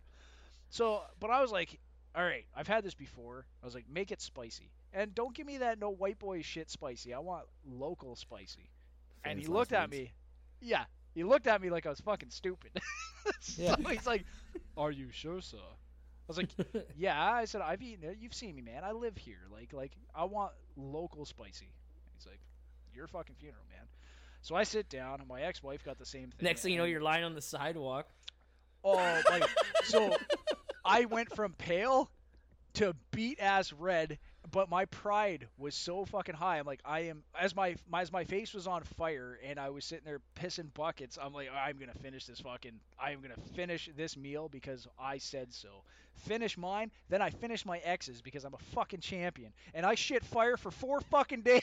So, 0.70 1.02
but 1.20 1.30
I 1.30 1.40
was 1.40 1.50
like, 1.50 1.78
all 2.14 2.22
right, 2.24 2.44
I've 2.56 2.68
had 2.68 2.84
this 2.84 2.94
before. 2.94 3.44
I 3.62 3.66
was 3.66 3.74
like, 3.74 3.86
make 3.88 4.10
it 4.10 4.20
spicy, 4.20 4.70
and 4.92 5.14
don't 5.14 5.34
give 5.34 5.46
me 5.46 5.58
that 5.58 5.78
no 5.78 5.90
white 5.90 6.18
boy 6.18 6.42
shit 6.42 6.70
spicy. 6.70 7.14
I 7.14 7.18
want 7.20 7.44
local 7.66 8.16
spicy. 8.16 8.70
and 9.24 9.38
he 9.38 9.46
looked 9.46 9.72
at 9.72 9.90
me. 9.90 10.12
Yeah, 10.60 10.84
he 11.14 11.24
looked 11.24 11.46
at 11.46 11.60
me 11.62 11.70
like 11.70 11.86
I 11.86 11.90
was 11.90 12.00
fucking 12.00 12.30
stupid. 12.30 12.70
so 13.40 13.62
Yeah. 13.62 13.76
he's 13.90 14.06
like, 14.06 14.24
"Are 14.76 14.90
you 14.90 15.08
sure, 15.10 15.40
sir?" 15.40 15.56
I 15.58 16.26
was 16.26 16.36
like, 16.38 16.48
"Yeah." 16.96 17.18
I 17.22 17.44
said, 17.46 17.60
"I've 17.62 17.80
eaten 17.82 18.08
it. 18.08 18.18
You've 18.20 18.34
seen 18.34 18.54
me, 18.54 18.62
man. 18.62 18.84
I 18.84 18.92
live 18.92 19.16
here. 19.16 19.40
Like, 19.52 19.72
like 19.72 19.92
I 20.14 20.24
want 20.24 20.52
local 20.76 21.24
spicy." 21.24 21.70
He's 22.16 22.26
like, 22.26 22.40
"Your 22.94 23.06
fucking 23.06 23.36
funeral, 23.38 23.64
man." 23.70 23.86
So 24.42 24.54
I 24.54 24.64
sit 24.64 24.88
down, 24.88 25.20
and 25.20 25.28
my 25.28 25.42
ex-wife 25.42 25.84
got 25.84 25.98
the 25.98 26.06
same 26.06 26.30
thing. 26.30 26.44
Next 26.44 26.62
thing 26.62 26.72
you 26.72 26.78
know, 26.78 26.84
you're 26.84 27.00
lying 27.02 27.24
on 27.24 27.34
the 27.34 27.42
sidewalk. 27.42 28.06
Oh, 28.84 29.20
like 29.28 29.44
so 29.84 30.16
I 30.88 31.04
went 31.04 31.34
from 31.34 31.52
pale 31.52 32.10
to 32.74 32.94
beat 33.10 33.40
ass 33.40 33.72
red, 33.72 34.18
but 34.50 34.70
my 34.70 34.86
pride 34.86 35.46
was 35.58 35.74
so 35.74 36.04
fucking 36.06 36.34
high. 36.34 36.58
I'm 36.58 36.66
like, 36.66 36.80
I 36.84 37.00
am 37.00 37.22
as 37.38 37.54
my, 37.54 37.76
as 37.94 38.10
my 38.10 38.24
face 38.24 38.54
was 38.54 38.66
on 38.66 38.82
fire 38.82 39.38
and 39.44 39.58
I 39.58 39.68
was 39.68 39.84
sitting 39.84 40.04
there 40.06 40.20
pissing 40.34 40.72
buckets. 40.72 41.18
I'm 41.20 41.34
like, 41.34 41.50
I'm 41.54 41.78
gonna 41.78 41.92
finish 42.02 42.24
this 42.24 42.40
fucking. 42.40 42.80
I 42.98 43.10
am 43.10 43.20
gonna 43.20 43.34
finish 43.54 43.90
this 43.96 44.16
meal 44.16 44.48
because 44.48 44.86
I 44.98 45.18
said 45.18 45.52
so. 45.52 45.82
Finish 46.26 46.56
mine, 46.56 46.90
then 47.10 47.22
I 47.22 47.30
finish 47.30 47.66
my 47.66 47.78
ex's 47.78 48.22
because 48.22 48.44
I'm 48.44 48.54
a 48.54 48.74
fucking 48.74 49.00
champion, 49.00 49.52
and 49.74 49.84
I 49.86 49.94
shit 49.94 50.24
fire 50.24 50.56
for 50.56 50.70
four 50.70 51.00
fucking 51.02 51.42
days. 51.44 51.62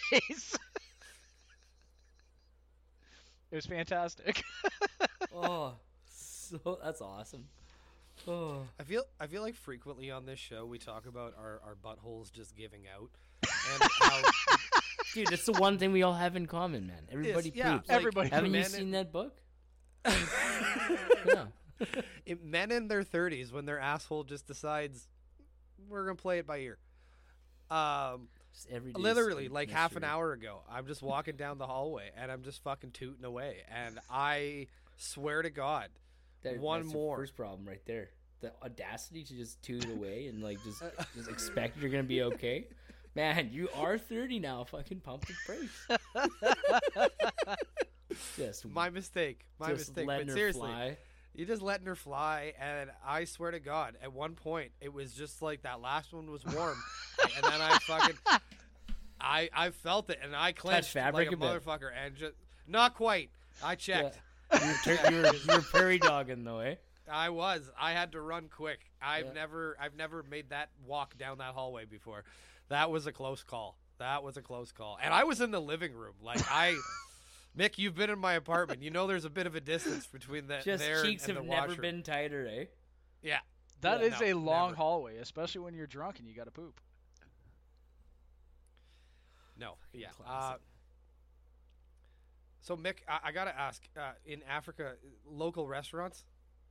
it 3.52 3.56
was 3.56 3.66
fantastic. 3.66 4.44
Oh, 5.38 5.74
so 6.10 6.80
that's 6.82 7.02
awesome. 7.02 7.46
Oh, 8.28 8.64
I 8.80 8.84
feel 8.84 9.04
I 9.20 9.28
feel 9.28 9.42
like 9.42 9.56
frequently 9.56 10.10
on 10.12 10.26
this 10.26 10.40
show 10.40 10.66
we 10.66 10.80
talk 10.80 11.06
about 11.06 11.34
our, 11.38 11.62
our 11.66 11.76
buttholes 11.76 12.32
just 12.32 12.56
giving 12.56 12.84
out, 12.88 13.10
and 13.44 13.90
how 14.00 14.22
dude, 15.14 15.28
that's 15.28 15.46
the 15.46 15.54
one 15.54 15.78
thing 15.78 15.92
we 15.92 16.04
all 16.04 16.14
have 16.14 16.36
in 16.36 16.46
common, 16.46 16.88
man. 16.88 17.08
Everybody 17.12 17.52
yeah, 17.56 17.74
poops. 17.74 17.90
like, 17.90 17.98
Everybody 17.98 18.30
Haven't 18.30 18.46
you 18.54 18.60
men- 18.60 18.70
seen 18.70 18.92
that 18.92 19.12
book? 19.12 19.38
yeah. 20.06 21.46
it, 22.26 22.44
men 22.44 22.72
in 22.72 22.88
their 22.88 23.04
thirties 23.04 23.52
when 23.52 23.66
their 23.66 23.80
asshole 23.80 24.24
just 24.24 24.48
decides 24.48 25.08
we're 25.90 26.06
gonna 26.06 26.16
play 26.16 26.40
it 26.40 26.48
by 26.48 26.60
ear. 26.60 26.78
Um, 27.70 28.28
Just 28.54 28.70
every 28.72 28.94
day. 28.94 29.02
literally 29.02 29.50
like 29.50 29.70
half 29.70 29.96
an 29.96 30.04
hour 30.04 30.32
ago, 30.32 30.62
I'm 30.72 30.88
just 30.88 31.02
walking 31.02 31.36
down 31.36 31.58
the 31.58 31.68
hallway 31.68 32.12
and 32.16 32.32
I'm 32.32 32.44
just 32.44 32.64
fucking 32.64 32.92
tooting 32.92 33.26
away, 33.26 33.64
and 33.70 34.00
I 34.10 34.68
swear 34.98 35.42
to 35.42 35.50
God, 35.50 35.90
That, 36.46 36.60
one 36.60 36.82
that's 36.84 36.94
more. 36.94 37.18
First 37.18 37.36
problem 37.36 37.68
right 37.68 37.82
there. 37.86 38.10
The 38.42 38.52
audacity 38.64 39.24
to 39.24 39.34
just 39.34 39.62
tune 39.62 39.82
it 39.84 39.90
away 39.90 40.28
and 40.28 40.42
like 40.44 40.64
just 40.64 40.82
just 41.16 41.30
expect 41.30 41.78
you're 41.80 41.90
gonna 41.90 42.04
be 42.04 42.24
okay. 42.24 42.68
Man, 43.16 43.50
you 43.52 43.70
are 43.76 43.98
30 43.98 44.40
now. 44.40 44.64
Fucking 44.66 45.00
pump 45.00 45.26
the 45.26 45.34
brakes. 45.48 45.88
just 48.38 48.66
my 48.68 48.90
mistake, 48.90 49.46
my 49.60 49.70
just 49.70 49.90
mistake. 49.90 50.08
letting 50.08 50.28
But 50.28 50.32
her 50.32 50.38
seriously, 50.38 50.62
fly. 50.70 50.98
you 51.34 51.46
just 51.46 51.62
letting 51.62 51.86
her 51.88 51.96
fly, 51.96 52.54
and 52.60 52.92
I 53.06 53.26
swear 53.26 53.52
to 53.52 53.60
God, 53.60 53.98
at 54.02 54.12
one 54.14 54.36
point 54.36 54.72
it 54.82 54.94
was 54.94 55.14
just 55.14 55.42
like 55.42 55.64
that 55.64 55.82
last 55.82 56.14
one 56.14 56.30
was 56.30 56.46
warm, 56.46 56.78
and 57.36 57.44
then 57.44 57.62
I 57.62 57.78
fucking, 57.82 58.16
I 59.20 59.50
I 59.54 59.70
felt 59.72 60.10
it, 60.10 60.20
and 60.22 60.36
I 60.36 60.52
clenched 60.52 60.90
fabric 60.92 61.32
like 61.32 61.32
a 61.32 61.36
a 61.36 61.38
bit. 61.38 61.64
motherfucker, 61.64 61.90
and 62.06 62.16
just 62.16 62.34
not 62.68 62.96
quite. 62.96 63.30
I 63.64 63.76
checked. 63.76 64.16
You 64.16 64.22
were, 64.52 64.74
tur- 64.84 65.10
you 65.12 65.18
were, 65.22 65.34
you 65.36 65.48
were 65.56 65.62
prairie 65.62 66.00
dogging 66.00 66.44
though, 66.44 66.60
eh? 66.60 66.76
I 67.12 67.30
was. 67.30 67.70
I 67.80 67.92
had 67.92 68.14
to 68.14 68.22
run 68.22 68.50
quick. 68.50 68.80
I've 69.02 69.28
Yeah. 69.28 69.34
never 69.34 69.78
I've 69.80 69.96
never 69.96 70.24
made 70.24 70.50
that 70.50 70.70
walk 70.86 71.18
down 71.18 71.38
that 71.38 71.54
hallway 71.54 71.86
before. 71.86 72.24
That 72.70 72.90
was 72.90 73.06
a 73.08 73.12
close 73.12 73.44
call. 73.44 73.78
That 74.00 74.24
was 74.24 74.38
a 74.38 74.42
close 74.42 74.72
call. 74.72 74.98
And 75.02 75.14
I 75.14 75.24
was 75.24 75.40
in 75.40 75.52
the 75.52 75.62
living 75.62 75.94
room. 75.94 76.16
Like 76.22 76.42
I 76.50 76.76
Mick, 77.58 77.78
you've 77.78 77.96
been 77.96 78.10
in 78.10 78.20
my 78.20 78.34
apartment. 78.34 78.82
You 78.82 78.90
know 78.92 79.08
there's 79.08 79.24
a 79.26 79.30
bit 79.30 79.48
of 79.48 79.56
a 79.56 79.62
distance 79.62 80.08
between 80.08 80.48
that 80.48 80.66
Just 80.66 80.84
there 80.84 81.04
cheeks 81.04 81.28
and 81.28 81.38
have 81.38 81.46
the 81.46 81.50
never 81.52 81.68
washroom. 81.68 81.82
been 81.82 82.04
tighter, 82.04 82.48
eh? 82.52 82.66
Yeah. 83.22 83.40
That 83.82 84.02
Yeah, 84.02 84.08
is 84.08 84.20
no, 84.20 84.26
a 84.26 84.34
long 84.34 84.68
never. 84.70 84.76
hallway, 84.78 85.18
especially 85.18 85.62
when 85.62 85.74
you're 85.76 85.88
drunk 85.88 86.20
and 86.20 86.28
you 86.28 86.34
got 86.36 86.46
to 86.46 86.52
poop. 86.52 86.82
No. 89.58 89.76
Yeah. 89.94 90.08
Uh, 90.20 90.24
classic. 90.24 90.62
So 92.66 92.76
Mick, 92.76 92.96
I, 93.08 93.30
I 93.30 93.32
gotta 93.32 93.58
ask, 93.58 93.84
uh, 93.96 94.14
in 94.26 94.42
Africa, 94.50 94.94
local 95.30 95.68
restaurants, 95.68 96.24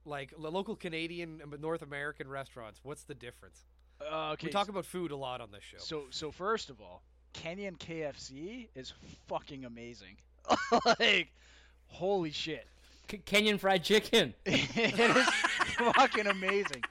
like 0.04 0.34
lo- 0.36 0.50
local 0.50 0.74
Canadian 0.74 1.40
and 1.40 1.60
North 1.60 1.82
American 1.82 2.28
restaurants, 2.28 2.80
what's 2.82 3.04
the 3.04 3.14
difference? 3.14 3.64
Uh, 4.00 4.32
okay. 4.32 4.48
We 4.48 4.52
talk 4.52 4.68
about 4.68 4.84
food 4.84 5.12
a 5.12 5.16
lot 5.16 5.40
on 5.40 5.52
this 5.52 5.62
show. 5.62 5.78
so 5.78 6.06
so 6.10 6.32
first 6.32 6.68
of 6.68 6.80
all, 6.80 7.02
Kenyan 7.32 7.78
KFC 7.78 8.66
is 8.74 8.92
fucking 9.28 9.64
amazing. 9.64 10.16
like, 10.98 11.28
holy 11.86 12.32
shit, 12.32 12.66
K- 13.06 13.22
Kenyan 13.24 13.60
fried 13.60 13.84
chicken. 13.84 14.34
it 14.44 14.98
is 14.98 15.28
fucking 15.94 16.26
amazing. 16.26 16.82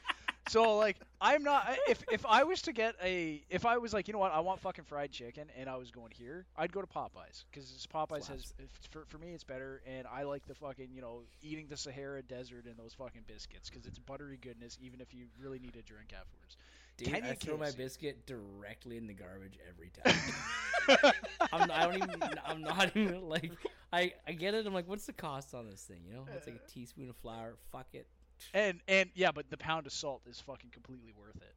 So 0.50 0.78
like, 0.78 0.98
I'm 1.22 1.44
not. 1.44 1.78
If 1.88 2.04
if 2.12 2.26
I 2.26 2.44
was 2.44 2.62
to 2.64 2.74
get 2.74 2.96
a, 3.02 3.42
if 3.50 3.66
I 3.66 3.78
was 3.78 3.94
like, 3.94 4.08
you 4.08 4.14
know 4.14 4.20
what, 4.20 4.34
I 4.34 4.40
want 4.40 4.60
fucking 4.60 4.84
fried 4.86 5.12
chicken, 5.12 5.48
and 5.58 5.70
I 5.70 5.78
was 5.78 5.90
going 5.90 6.12
here, 6.14 6.46
I'd 6.58 6.72
go 6.72 6.82
to 6.82 6.88
Popeyes 6.88 7.46
because 7.50 7.88
Popeyes 7.94 8.28
has, 8.28 8.54
Slaps. 8.58 8.88
for 8.92 9.06
for 9.08 9.18
me, 9.18 9.34
it's 9.34 9.44
better, 9.44 9.82
and 9.88 10.06
I 10.08 10.24
like 10.24 10.46
the 10.46 10.56
fucking, 10.56 10.90
you 10.94 11.02
know, 11.02 11.22
eating 11.42 11.68
the 11.70 11.78
Sahara 11.78 12.22
Desert 12.22 12.66
and 12.66 12.76
those 12.78 12.94
fucking 12.94 13.22
biscuits 13.28 13.70
because 13.70 13.86
it's 13.86 14.00
buttery 14.00 14.38
goodness, 14.42 14.78
even 14.82 15.00
if 15.00 15.14
you 15.14 15.26
really 15.40 15.60
need 15.60 15.76
a 15.78 15.82
drink 15.82 16.12
afterwards. 16.14 16.58
Dude, 16.98 17.14
I 17.14 17.22
Kenyan 17.22 17.40
throw 17.40 17.58
my 17.58 17.72
biscuit 17.72 18.26
directly 18.28 18.98
in 18.98 19.08
the 19.08 19.14
garbage 19.14 19.58
every 19.68 19.92
time. 20.04 21.14
I'm, 21.52 21.72
I 21.72 21.86
don't 21.86 21.96
even. 21.96 22.24
I'm 22.46 22.62
not 22.62 22.96
even 22.96 23.30
like. 23.30 23.52
I 23.92 24.14
I 24.28 24.34
get 24.34 24.54
it. 24.54 24.68
I'm 24.68 24.74
like, 24.74 24.88
what's 24.88 25.06
the 25.06 25.14
cost 25.14 25.56
on 25.56 25.70
this 25.70 25.82
thing? 25.82 26.02
You 26.08 26.14
know, 26.16 26.26
it's 26.36 26.46
like 26.46 26.58
a 26.58 26.72
teaspoon 26.72 27.10
of 27.10 27.16
flour. 27.16 27.56
Fuck 27.72 27.88
it. 27.94 28.08
And 28.54 28.82
and 28.88 29.10
yeah, 29.16 29.32
but 29.32 29.50
the 29.50 29.58
pound 29.58 29.86
of 29.88 29.94
salt 29.94 30.22
is 30.26 30.40
fucking 30.40 30.72
completely 30.72 31.12
worth 31.16 31.36
it. 31.38 31.56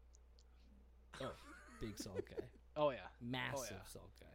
Oh, 1.20 1.34
big 1.80 1.98
salt 1.98 2.24
guy, 2.28 2.44
Oh 2.76 2.90
yeah. 2.90 2.98
massive 3.20 3.76
yeah. 3.76 3.82
salt 3.86 4.10
guy. 4.20 4.26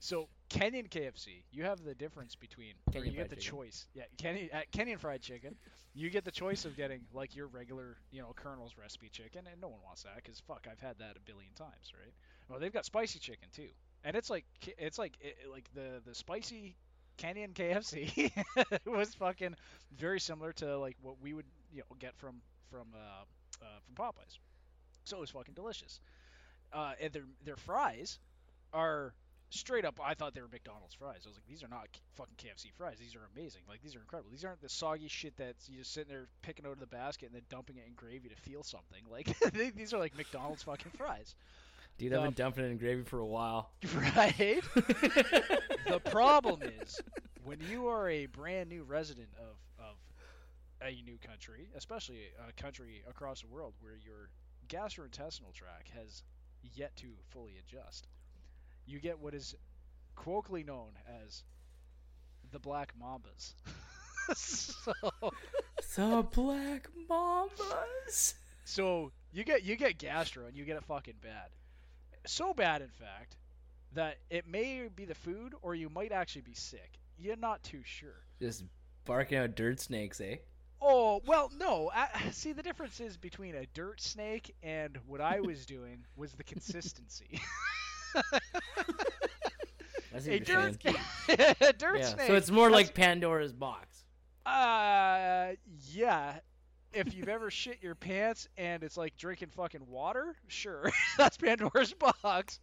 So 0.00 0.28
Kenyan 0.50 0.88
KFC, 0.90 1.44
you 1.52 1.64
have 1.64 1.82
the 1.84 1.94
difference 1.94 2.34
between 2.34 2.74
Kenyan 2.92 3.06
you 3.06 3.12
get 3.12 3.28
the 3.30 3.36
chicken. 3.36 3.58
choice. 3.58 3.86
Yeah, 3.94 4.04
Kenyan 4.18 4.52
uh, 4.54 4.60
Kenyan 4.72 4.98
fried 4.98 5.22
chicken. 5.22 5.56
You 5.94 6.10
get 6.10 6.24
the 6.24 6.30
choice 6.32 6.64
of 6.64 6.76
getting 6.76 7.02
like 7.12 7.34
your 7.36 7.46
regular, 7.48 7.96
you 8.10 8.20
know, 8.22 8.32
Colonel's 8.34 8.76
recipe 8.78 9.08
chicken, 9.10 9.46
and 9.50 9.60
no 9.60 9.68
one 9.68 9.80
wants 9.84 10.02
that 10.04 10.16
because 10.16 10.40
fuck, 10.40 10.66
I've 10.70 10.80
had 10.80 10.98
that 10.98 11.16
a 11.16 11.20
billion 11.20 11.52
times, 11.54 11.92
right? 11.94 12.12
Well, 12.48 12.58
they've 12.58 12.72
got 12.72 12.84
spicy 12.84 13.18
chicken 13.18 13.48
too, 13.54 13.68
and 14.04 14.16
it's 14.16 14.30
like 14.30 14.44
it's 14.78 14.98
like 14.98 15.16
it, 15.20 15.36
it- 15.44 15.50
like 15.50 15.68
the 15.74 16.00
the 16.04 16.14
spicy 16.14 16.76
Kenyan 17.18 17.52
KFC 17.52 18.32
was 18.86 19.14
fucking 19.14 19.54
very 19.96 20.20
similar 20.20 20.52
to 20.54 20.78
like 20.78 20.96
what 21.02 21.20
we 21.20 21.34
would 21.34 21.46
you 21.72 21.78
know 21.80 21.96
get 21.98 22.16
from 22.16 22.40
from 22.70 22.88
uh, 22.94 23.24
uh, 23.62 23.66
from 23.84 23.94
Popeyes. 23.94 24.38
So 25.04 25.18
it 25.18 25.20
was 25.20 25.30
fucking 25.30 25.54
delicious. 25.54 26.00
Uh, 26.72 26.92
and 27.00 27.12
their 27.12 27.24
their 27.44 27.56
fries 27.56 28.18
are 28.72 29.14
straight 29.50 29.84
up. 29.84 30.00
I 30.02 30.14
thought 30.14 30.34
they 30.34 30.40
were 30.40 30.48
McDonald's 30.48 30.94
fries. 30.94 31.20
I 31.24 31.28
was 31.28 31.36
like, 31.36 31.46
these 31.46 31.62
are 31.62 31.68
not 31.68 31.88
fucking 32.14 32.34
KFC 32.38 32.72
fries. 32.76 32.96
These 32.98 33.14
are 33.14 33.28
amazing. 33.36 33.62
Like 33.68 33.82
these 33.82 33.94
are 33.94 34.00
incredible. 34.00 34.30
These 34.30 34.44
aren't 34.44 34.62
the 34.62 34.68
soggy 34.68 35.08
shit 35.08 35.36
that's 35.36 35.68
you 35.68 35.78
just 35.78 35.92
sitting 35.92 36.10
there 36.10 36.26
picking 36.40 36.66
out 36.66 36.72
of 36.72 36.80
the 36.80 36.86
basket 36.86 37.26
and 37.26 37.34
then 37.34 37.42
dumping 37.50 37.76
it 37.76 37.84
in 37.86 37.94
gravy 37.94 38.28
to 38.28 38.36
feel 38.36 38.62
something. 38.62 39.02
Like 39.10 39.36
these 39.76 39.92
are 39.92 39.98
like 39.98 40.16
McDonald's 40.16 40.62
fucking 40.62 40.92
fries, 40.96 41.34
Dude, 41.98 42.12
I've 42.12 42.22
been 42.22 42.32
dumping 42.32 42.64
it 42.64 42.68
in 42.68 42.78
gravy 42.78 43.02
for 43.02 43.18
a 43.18 43.26
while. 43.26 43.70
right? 43.94 44.62
the 44.74 46.00
problem 46.04 46.60
is 46.62 47.00
when 47.44 47.60
you 47.70 47.86
are 47.88 48.08
a 48.08 48.26
brand 48.26 48.68
new 48.68 48.82
resident 48.82 49.28
of 49.38 49.56
of 49.78 49.96
a 50.82 51.02
new 51.02 51.18
country, 51.18 51.68
especially 51.76 52.22
a 52.48 52.52
country 52.60 53.02
across 53.08 53.42
the 53.42 53.46
world 53.46 53.74
where 53.80 53.96
your 54.04 54.30
gastrointestinal 54.68 55.52
tract 55.52 55.90
has 55.90 56.22
yet 56.74 56.94
to 56.96 57.08
fully 57.30 57.54
adjust. 57.58 58.08
You 58.86 58.98
get 58.98 59.18
what 59.18 59.34
is 59.34 59.54
colloquially 60.16 60.64
known 60.64 60.90
as 61.24 61.44
the 62.50 62.58
black 62.58 62.94
mambas. 63.00 63.54
so, 64.34 64.92
The 65.96 66.26
Black 66.32 66.88
Mambas. 67.10 68.34
so 68.64 69.10
you 69.32 69.44
get 69.44 69.64
you 69.64 69.76
get 69.76 69.98
gastro 69.98 70.46
and 70.46 70.56
you 70.56 70.64
get 70.64 70.76
it 70.76 70.84
fucking 70.84 71.16
bad. 71.20 71.48
So 72.26 72.54
bad, 72.54 72.82
in 72.82 72.88
fact, 72.88 73.36
that 73.94 74.18
it 74.30 74.46
may 74.46 74.88
be 74.94 75.04
the 75.04 75.14
food 75.14 75.54
or 75.62 75.74
you 75.74 75.88
might 75.88 76.12
actually 76.12 76.42
be 76.42 76.54
sick. 76.54 76.98
You're 77.18 77.36
not 77.36 77.62
too 77.62 77.82
sure. 77.84 78.24
Just 78.40 78.64
barking 79.04 79.38
out 79.38 79.54
dirt 79.54 79.80
snakes, 79.80 80.20
eh? 80.20 80.36
Oh 80.80 81.20
well, 81.26 81.50
no. 81.56 81.90
I, 81.94 82.08
see, 82.32 82.52
the 82.52 82.62
difference 82.62 83.00
is 83.00 83.16
between 83.16 83.54
a 83.54 83.66
dirt 83.74 84.00
snake 84.00 84.54
and 84.62 84.98
what 85.06 85.20
I 85.20 85.40
was 85.40 85.66
doing 85.76 86.04
was 86.16 86.32
the 86.32 86.44
consistency. 86.44 87.40
A 90.14 90.38
dirt, 90.40 90.76
a 91.62 91.72
dirt 91.72 91.98
Yeah, 92.00 92.06
snake. 92.08 92.26
so 92.26 92.34
it's 92.34 92.50
more 92.50 92.70
like 92.70 92.92
Pandora's 92.92 93.54
box. 93.54 94.04
Uh, 94.44 95.52
yeah. 95.88 96.34
If 96.92 97.14
you've 97.14 97.28
ever 97.28 97.50
shit 97.50 97.82
your 97.82 97.94
pants 97.94 98.48
and 98.56 98.82
it's 98.82 98.96
like 98.96 99.16
drinking 99.16 99.48
fucking 99.50 99.86
water, 99.88 100.36
sure, 100.48 100.90
that's 101.18 101.36
Pandora's 101.36 101.94
box. 101.94 102.60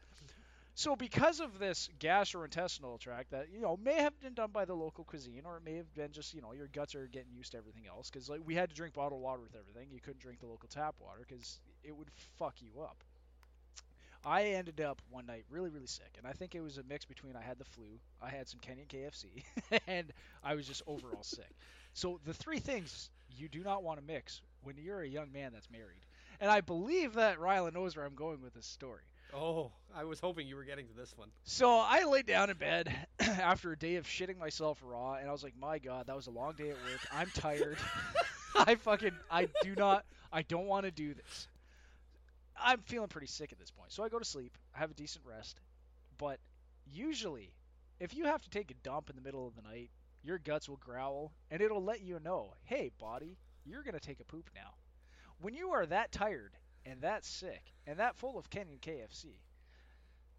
So 0.75 0.95
because 0.95 1.41
of 1.41 1.59
this 1.59 1.89
gastrointestinal 1.99 2.99
tract 2.99 3.31
that 3.31 3.47
you 3.51 3.59
know 3.59 3.77
may 3.83 3.95
have 3.95 4.17
been 4.21 4.33
done 4.33 4.51
by 4.51 4.65
the 4.65 4.75
local 4.75 5.03
cuisine, 5.03 5.41
or 5.45 5.57
it 5.57 5.63
may 5.65 5.75
have 5.75 5.93
been 5.93 6.11
just 6.11 6.33
you 6.33 6.41
know 6.41 6.53
your 6.53 6.67
guts 6.67 6.95
are 6.95 7.07
getting 7.07 7.33
used 7.33 7.51
to 7.51 7.57
everything 7.57 7.83
else, 7.87 8.09
because 8.09 8.29
like 8.29 8.41
we 8.45 8.55
had 8.55 8.69
to 8.69 8.75
drink 8.75 8.93
bottled 8.93 9.21
water 9.21 9.41
with 9.41 9.55
everything. 9.55 9.89
You 9.91 9.99
couldn't 9.99 10.21
drink 10.21 10.39
the 10.39 10.47
local 10.47 10.69
tap 10.69 10.95
water 10.99 11.25
because 11.27 11.59
it 11.83 11.95
would 11.97 12.09
fuck 12.37 12.55
you 12.61 12.81
up. 12.81 13.03
I 14.25 14.43
ended 14.47 14.81
up 14.81 15.01
one 15.09 15.25
night 15.25 15.45
really, 15.49 15.69
really 15.69 15.87
sick, 15.87 16.15
and 16.17 16.27
I 16.27 16.33
think 16.33 16.53
it 16.55 16.61
was 16.61 16.77
a 16.77 16.83
mix 16.83 17.05
between 17.05 17.35
I 17.35 17.41
had 17.41 17.57
the 17.57 17.65
flu, 17.65 17.99
I 18.21 18.29
had 18.29 18.47
some 18.49 18.59
Kenyan 18.59 18.87
KFC, 18.87 19.43
and 19.87 20.11
I 20.43 20.55
was 20.55 20.67
just 20.67 20.81
overall 20.87 21.23
sick. 21.23 21.49
So 21.93 22.19
the 22.25 22.33
three 22.33 22.59
things 22.59 23.09
you 23.37 23.47
do 23.49 23.63
not 23.63 23.83
want 23.83 23.99
to 23.99 24.05
mix 24.05 24.41
when 24.63 24.77
you're 24.77 25.01
a 25.01 25.07
young 25.07 25.31
man 25.31 25.51
that's 25.53 25.69
married, 25.71 26.05
and 26.39 26.49
I 26.49 26.61
believe 26.61 27.13
that 27.13 27.39
Rylan 27.39 27.73
knows 27.73 27.95
where 27.95 28.05
I'm 28.05 28.15
going 28.15 28.41
with 28.41 28.53
this 28.53 28.65
story. 28.65 29.01
Oh, 29.33 29.71
I 29.95 30.05
was 30.05 30.19
hoping 30.19 30.47
you 30.47 30.55
were 30.55 30.63
getting 30.63 30.87
to 30.87 30.93
this 30.93 31.13
one. 31.15 31.29
So 31.43 31.69
I 31.69 32.03
laid 32.05 32.25
down 32.25 32.49
in 32.49 32.57
bed 32.57 32.93
after 33.19 33.71
a 33.71 33.77
day 33.77 33.95
of 33.97 34.07
shitting 34.07 34.39
myself 34.39 34.81
raw, 34.83 35.13
and 35.13 35.29
I 35.29 35.31
was 35.31 35.43
like, 35.43 35.53
"My 35.59 35.77
God, 35.79 36.07
that 36.07 36.15
was 36.15 36.27
a 36.27 36.31
long 36.31 36.53
day 36.53 36.71
at 36.71 36.77
work. 36.77 37.01
I'm 37.11 37.29
tired. 37.35 37.77
I 38.55 38.75
fucking, 38.75 39.13
I 39.29 39.47
do 39.61 39.75
not, 39.75 40.05
I 40.31 40.41
don't 40.41 40.65
want 40.65 40.85
to 40.85 40.91
do 40.91 41.13
this. 41.13 41.47
I'm 42.61 42.79
feeling 42.79 43.07
pretty 43.07 43.27
sick 43.27 43.51
at 43.51 43.59
this 43.59 43.71
point. 43.71 43.91
So 43.91 44.03
I 44.03 44.09
go 44.09 44.19
to 44.19 44.25
sleep. 44.25 44.57
I 44.75 44.79
have 44.79 44.91
a 44.91 44.95
decent 44.95 45.25
rest, 45.25 45.59
but 46.17 46.39
usually, 46.91 47.51
if 47.99 48.15
you 48.15 48.25
have 48.25 48.41
to 48.41 48.49
take 48.49 48.71
a 48.71 48.73
dump 48.83 49.09
in 49.09 49.15
the 49.15 49.21
middle 49.21 49.47
of 49.47 49.55
the 49.55 49.61
night, 49.61 49.91
your 50.23 50.37
guts 50.37 50.67
will 50.67 50.77
growl, 50.77 51.33
and 51.49 51.61
it'll 51.61 51.83
let 51.83 52.01
you 52.01 52.19
know, 52.19 52.55
"Hey, 52.63 52.91
body, 52.97 53.37
you're 53.65 53.83
gonna 53.83 53.99
take 53.99 54.19
a 54.19 54.25
poop 54.25 54.49
now." 54.53 54.75
When 55.39 55.53
you 55.53 55.71
are 55.71 55.85
that 55.85 56.11
tired 56.11 56.57
and 56.85 57.01
that 57.01 57.23
sick 57.23 57.73
and 57.87 57.99
that 57.99 58.15
full 58.17 58.37
of 58.37 58.49
Kenyan 58.49 58.79
KFC, 58.81 59.39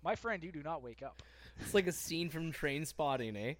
my 0.03 0.17
friend, 0.17 0.43
you 0.43 0.53
do 0.53 0.63
not 0.63 0.83
wake 0.83 1.03
up. 1.03 1.23
It's 1.61 1.75
like 1.75 1.87
a 1.87 1.93
scene 1.93 2.31
from 2.31 2.53
Trainspotting, 2.53 3.37
eh? 3.37 3.55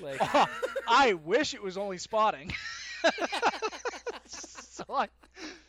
Like 0.00 0.20
I 0.88 1.14
wish 1.14 1.54
it 1.54 1.62
was 1.62 1.76
only 1.76 1.98
spotting. 1.98 2.52
so 4.26 4.84
I, 4.88 5.08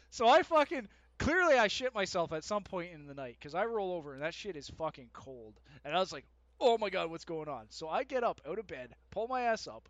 so 0.10 0.28
I 0.28 0.44
fucking 0.44 0.88
clearly 1.18 1.56
I 1.56 1.68
shit 1.68 1.94
myself 1.94 2.32
at 2.32 2.44
some 2.44 2.64
point 2.64 2.94
in 2.94 3.08
the 3.08 3.14
night 3.14 3.38
because 3.40 3.56
I 3.56 3.66
roll 3.66 3.94
over 3.94 4.14
and 4.14 4.22
that 4.22 4.34
shit 4.34 4.56
is 4.56 4.70
fucking 4.70 5.10
cold, 5.14 5.60
and 5.84 5.96
I 5.96 6.00
was 6.00 6.12
like, 6.14 6.26
oh 6.64 6.78
my 6.78 6.90
god, 6.90 7.10
what's 7.10 7.26
going 7.26 7.48
on? 7.48 7.66
So 7.70 7.90
I 7.90 8.04
get 8.04 8.24
up 8.24 8.42
out 8.48 8.60
of 8.60 8.68
bed, 8.68 8.96
pull 9.12 9.28
my 9.28 9.42
ass 9.42 9.68
up, 9.68 9.88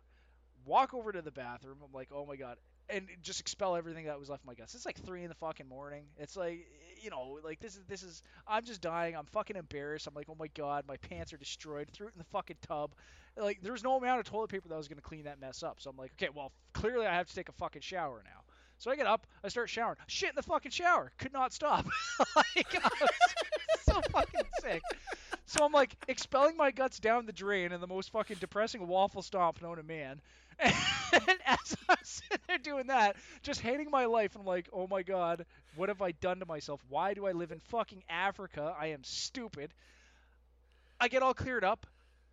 walk 0.64 0.94
over 0.94 1.12
to 1.12 1.22
the 1.22 1.30
bathroom. 1.30 1.78
I'm 1.84 1.92
like, 1.92 2.08
oh 2.12 2.26
my 2.26 2.36
god. 2.36 2.58
And 2.90 3.08
just 3.22 3.40
expel 3.40 3.76
everything 3.76 4.06
that 4.06 4.20
was 4.20 4.28
left 4.28 4.44
in 4.44 4.48
my 4.48 4.54
guts. 4.54 4.74
It's 4.74 4.84
like 4.84 5.00
three 5.00 5.22
in 5.22 5.30
the 5.30 5.34
fucking 5.36 5.66
morning. 5.66 6.04
It's 6.18 6.36
like, 6.36 6.66
you 7.00 7.08
know, 7.08 7.38
like 7.42 7.58
this 7.58 7.76
is 7.76 7.84
this 7.88 8.02
is. 8.02 8.22
I'm 8.46 8.64
just 8.64 8.82
dying. 8.82 9.16
I'm 9.16 9.24
fucking 9.24 9.56
embarrassed. 9.56 10.06
I'm 10.06 10.14
like, 10.14 10.26
oh 10.28 10.36
my 10.38 10.48
god, 10.48 10.84
my 10.86 10.98
pants 10.98 11.32
are 11.32 11.38
destroyed. 11.38 11.88
Threw 11.92 12.08
it 12.08 12.12
in 12.14 12.18
the 12.18 12.24
fucking 12.24 12.58
tub 12.60 12.94
like 13.36 13.60
there's 13.62 13.82
no 13.82 13.96
amount 13.96 14.20
of 14.20 14.26
toilet 14.26 14.50
paper 14.50 14.68
that 14.68 14.76
was 14.76 14.88
to 14.88 14.94
clean 14.96 15.24
that 15.24 15.40
mess 15.40 15.62
up. 15.62 15.80
So 15.80 15.90
I'm 15.90 15.96
like, 15.96 16.12
okay, 16.12 16.30
well, 16.34 16.52
clearly 16.72 17.06
I 17.06 17.14
have 17.14 17.26
to 17.26 17.34
take 17.34 17.48
a 17.48 17.52
fucking 17.52 17.82
shower 17.82 18.22
now. 18.24 18.40
So 18.78 18.90
I 18.90 18.96
get 18.96 19.06
up, 19.06 19.26
I 19.42 19.48
start 19.48 19.70
showering. 19.70 19.98
Shit 20.08 20.30
in 20.30 20.36
the 20.36 20.42
fucking 20.42 20.72
shower. 20.72 21.12
Could 21.18 21.32
not 21.32 21.52
stop. 21.52 21.86
like 22.36 22.66
I 22.74 22.90
was 23.00 23.10
so 23.80 24.00
fucking 24.10 24.40
sick. 24.60 24.82
So 25.46 25.64
I'm 25.64 25.72
like 25.72 25.94
expelling 26.08 26.56
my 26.56 26.70
guts 26.70 26.98
down 26.98 27.26
the 27.26 27.32
drain 27.32 27.72
in 27.72 27.80
the 27.80 27.86
most 27.86 28.10
fucking 28.12 28.38
depressing 28.40 28.86
waffle 28.86 29.22
stomp 29.22 29.60
known 29.60 29.76
to 29.76 29.82
man. 29.82 30.20
And 31.12 31.38
as 31.46 31.76
I'm 31.88 31.96
sitting 32.02 32.38
there 32.48 32.58
doing 32.58 32.88
that, 32.88 33.14
just 33.42 33.60
hating 33.60 33.88
my 33.90 34.06
life, 34.06 34.34
I'm 34.34 34.44
like, 34.44 34.68
oh 34.72 34.88
my 34.88 35.02
god, 35.02 35.46
what 35.76 35.88
have 35.88 36.02
I 36.02 36.10
done 36.10 36.40
to 36.40 36.46
myself? 36.46 36.80
Why 36.88 37.14
do 37.14 37.26
I 37.26 37.32
live 37.32 37.52
in 37.52 37.60
fucking 37.60 38.02
Africa? 38.08 38.74
I 38.76 38.88
am 38.88 39.04
stupid. 39.04 39.72
I 41.00 41.06
get 41.06 41.22
all 41.22 41.34
cleared 41.34 41.62
up. 41.62 41.86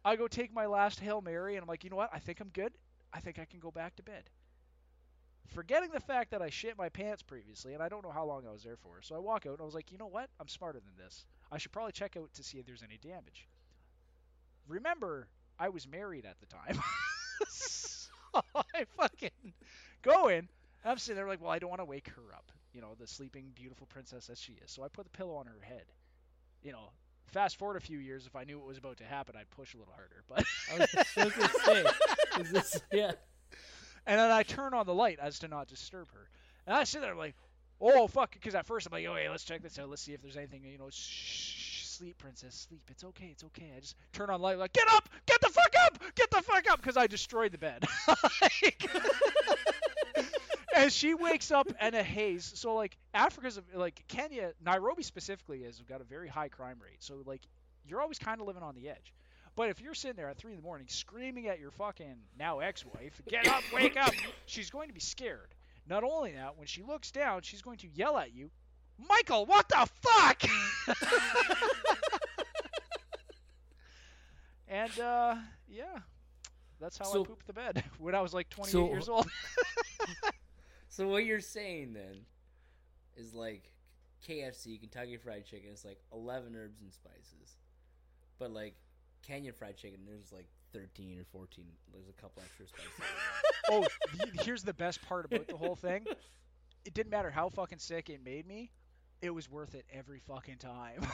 I 0.03 0.15
go 0.15 0.27
take 0.27 0.51
my 0.51 0.65
last 0.65 0.99
Hail 0.99 1.21
Mary, 1.21 1.55
and 1.55 1.61
I'm 1.61 1.67
like, 1.67 1.83
you 1.83 1.91
know 1.91 1.95
what? 1.95 2.09
I 2.11 2.17
think 2.17 2.39
I'm 2.39 2.49
good. 2.49 2.73
I 3.13 3.19
think 3.19 3.37
I 3.37 3.45
can 3.45 3.59
go 3.59 3.69
back 3.69 3.95
to 3.97 4.03
bed. 4.03 4.23
Forgetting 5.53 5.91
the 5.91 5.99
fact 5.99 6.31
that 6.31 6.41
I 6.41 6.49
shit 6.49 6.77
my 6.77 6.89
pants 6.89 7.21
previously, 7.21 7.73
and 7.75 7.83
I 7.83 7.89
don't 7.89 8.03
know 8.03 8.11
how 8.11 8.25
long 8.25 8.47
I 8.47 8.51
was 8.51 8.63
there 8.63 8.77
for. 8.77 9.01
So 9.01 9.15
I 9.15 9.19
walk 9.19 9.45
out, 9.45 9.53
and 9.53 9.61
I 9.61 9.65
was 9.65 9.75
like, 9.75 9.91
you 9.91 9.97
know 9.99 10.07
what? 10.07 10.29
I'm 10.39 10.47
smarter 10.47 10.79
than 10.79 11.05
this. 11.05 11.25
I 11.51 11.57
should 11.57 11.71
probably 11.71 11.91
check 11.91 12.15
out 12.17 12.33
to 12.33 12.43
see 12.43 12.57
if 12.59 12.65
there's 12.65 12.83
any 12.83 12.97
damage. 12.97 13.47
Remember, 14.67 15.27
I 15.59 15.69
was 15.69 15.87
married 15.87 16.25
at 16.25 16.39
the 16.39 16.45
time. 16.45 16.81
so 17.49 18.09
I 18.55 18.85
fucking 18.97 19.53
go 20.01 20.29
in, 20.29 20.47
I'm 20.85 20.97
sitting 20.97 21.17
there 21.17 21.27
like, 21.27 21.41
well, 21.41 21.51
I 21.51 21.59
don't 21.59 21.69
want 21.69 21.81
to 21.81 21.85
wake 21.85 22.09
her 22.09 22.33
up. 22.33 22.51
You 22.73 22.81
know, 22.81 22.95
the 22.99 23.07
sleeping, 23.07 23.51
beautiful 23.53 23.87
princess 23.87 24.29
as 24.29 24.39
she 24.39 24.53
is. 24.63 24.71
So 24.71 24.83
I 24.83 24.87
put 24.87 25.05
the 25.05 25.17
pillow 25.17 25.35
on 25.35 25.45
her 25.45 25.59
head. 25.61 25.83
You 26.63 26.71
know, 26.71 26.91
fast 27.27 27.57
forward 27.57 27.77
a 27.77 27.81
few 27.81 27.99
years, 27.99 28.25
if 28.25 28.35
I 28.35 28.43
knew 28.43 28.57
what 28.57 28.67
was 28.67 28.77
about 28.77 28.97
to 28.97 29.03
happen, 29.03 29.35
I'd 29.37 29.49
push 29.49 29.73
a 29.73 29.77
little 29.77 29.93
harder. 29.93 30.23
But 30.29 30.45
I 30.73 30.79
was, 30.79 31.05
I 31.17 31.25
was 31.25 31.33
gonna 31.33 31.49
say, 31.65 32.41
is 32.41 32.51
this 32.51 32.81
yeah? 32.91 33.11
and 34.05 34.19
then 34.19 34.31
I 34.31 34.43
turn 34.43 34.73
on 34.73 34.85
the 34.85 34.93
light 34.93 35.19
as 35.21 35.39
to 35.39 35.47
not 35.47 35.67
disturb 35.67 36.07
her. 36.13 36.29
And 36.65 36.75
I 36.75 36.83
sit 36.83 37.01
there 37.01 37.15
like, 37.15 37.35
oh 37.81 38.07
fuck, 38.07 38.33
because 38.33 38.55
at 38.55 38.65
first 38.65 38.87
I'm 38.87 38.93
like, 38.93 39.05
oh 39.07 39.15
hey, 39.15 39.29
let's 39.29 39.43
check 39.43 39.61
this 39.61 39.77
out, 39.79 39.89
let's 39.89 40.01
see 40.01 40.13
if 40.13 40.21
there's 40.21 40.37
anything, 40.37 40.63
you 40.63 40.77
know, 40.77 40.89
shh, 40.89 41.85
sleep, 41.85 42.17
princess, 42.17 42.67
sleep, 42.69 42.81
it's 42.89 43.03
okay, 43.03 43.29
it's 43.31 43.43
okay. 43.43 43.71
I 43.75 43.79
just 43.79 43.95
turn 44.13 44.29
on 44.29 44.41
light, 44.41 44.57
like, 44.57 44.73
get 44.73 44.87
up, 44.91 45.09
get 45.25 45.41
the 45.41 45.49
fuck 45.49 45.73
up, 45.85 45.97
get 46.15 46.31
the 46.31 46.41
fuck 46.41 46.69
up, 46.69 46.81
because 46.81 46.97
I 46.97 47.07
destroyed 47.07 47.51
the 47.51 47.57
bed. 47.57 47.83
Like- 48.41 48.89
and 50.75 50.91
she 50.91 51.13
wakes 51.13 51.51
up 51.51 51.67
in 51.81 51.95
a 51.95 52.03
haze. 52.03 52.51
So 52.55 52.75
like 52.75 52.97
Africa's 53.13 53.59
like 53.73 54.03
Kenya, 54.07 54.53
Nairobi 54.63 55.03
specifically 55.03 55.63
has 55.63 55.79
got 55.81 56.01
a 56.01 56.03
very 56.03 56.27
high 56.27 56.49
crime 56.49 56.77
rate. 56.83 56.97
So 56.99 57.21
like 57.25 57.41
you're 57.85 58.01
always 58.01 58.19
kind 58.19 58.41
of 58.41 58.47
living 58.47 58.63
on 58.63 58.75
the 58.75 58.89
edge. 58.89 59.13
But 59.55 59.69
if 59.69 59.81
you're 59.81 59.93
sitting 59.93 60.15
there 60.15 60.29
at 60.29 60.37
three 60.37 60.51
in 60.53 60.57
the 60.57 60.63
morning 60.63 60.87
screaming 60.89 61.47
at 61.47 61.59
your 61.59 61.71
fucking 61.71 62.15
now 62.39 62.59
ex-wife, 62.59 63.21
"Get 63.27 63.47
up, 63.47 63.63
wake 63.73 63.97
up!" 63.97 64.13
she's 64.45 64.69
going 64.69 64.87
to 64.87 64.93
be 64.93 65.01
scared. 65.01 65.53
Not 65.87 66.03
only 66.03 66.31
that, 66.33 66.57
when 66.57 66.67
she 66.67 66.83
looks 66.83 67.11
down, 67.11 67.41
she's 67.41 67.61
going 67.61 67.77
to 67.79 67.87
yell 67.87 68.17
at 68.17 68.33
you, 68.33 68.51
"Michael, 68.97 69.45
what 69.45 69.67
the 69.69 69.87
fuck?" 70.01 70.43
and 74.67 74.99
uh, 74.99 75.35
yeah, 75.67 75.99
that's 76.79 76.97
how 76.97 77.05
So- 77.05 77.23
I 77.23 77.27
pooped 77.27 77.47
the 77.47 77.53
bed 77.53 77.83
when 77.99 78.15
I 78.15 78.21
was 78.21 78.33
like 78.33 78.49
28 78.49 78.71
So- 78.71 78.87
years 78.87 79.09
old. 79.09 79.27
So 80.93 81.07
what 81.07 81.23
you're 81.23 81.39
saying 81.39 81.93
then 81.93 82.25
is 83.15 83.33
like 83.33 83.71
KFC, 84.27 84.77
Kentucky 84.77 85.15
Fried 85.15 85.45
Chicken, 85.45 85.69
it's 85.71 85.85
like 85.85 86.01
11 86.11 86.53
herbs 86.53 86.81
and 86.81 86.91
spices, 86.91 87.55
but 88.37 88.51
like 88.51 88.75
Kenyan 89.25 89.55
Fried 89.55 89.77
Chicken, 89.77 90.01
there's 90.05 90.33
like 90.33 90.49
13 90.73 91.19
or 91.19 91.25
14. 91.31 91.65
There's 91.91 92.07
a 92.09 92.21
couple 92.21 92.41
extra 92.43 92.67
spices. 92.69 92.91
oh, 93.69 93.85
the- 94.35 94.43
here's 94.43 94.63
the 94.63 94.73
best 94.73 95.01
part 95.07 95.25
about 95.25 95.47
the 95.47 95.57
whole 95.57 95.75
thing. 95.75 96.05
It 96.83 96.95
didn't 96.95 97.11
matter 97.11 97.29
how 97.29 97.49
fucking 97.49 97.77
sick 97.77 98.09
it 98.09 98.25
made 98.25 98.47
me. 98.47 98.71
It 99.21 99.29
was 99.29 99.47
worth 99.47 99.75
it 99.75 99.85
every 99.93 100.19
fucking 100.19 100.57
time. 100.57 101.05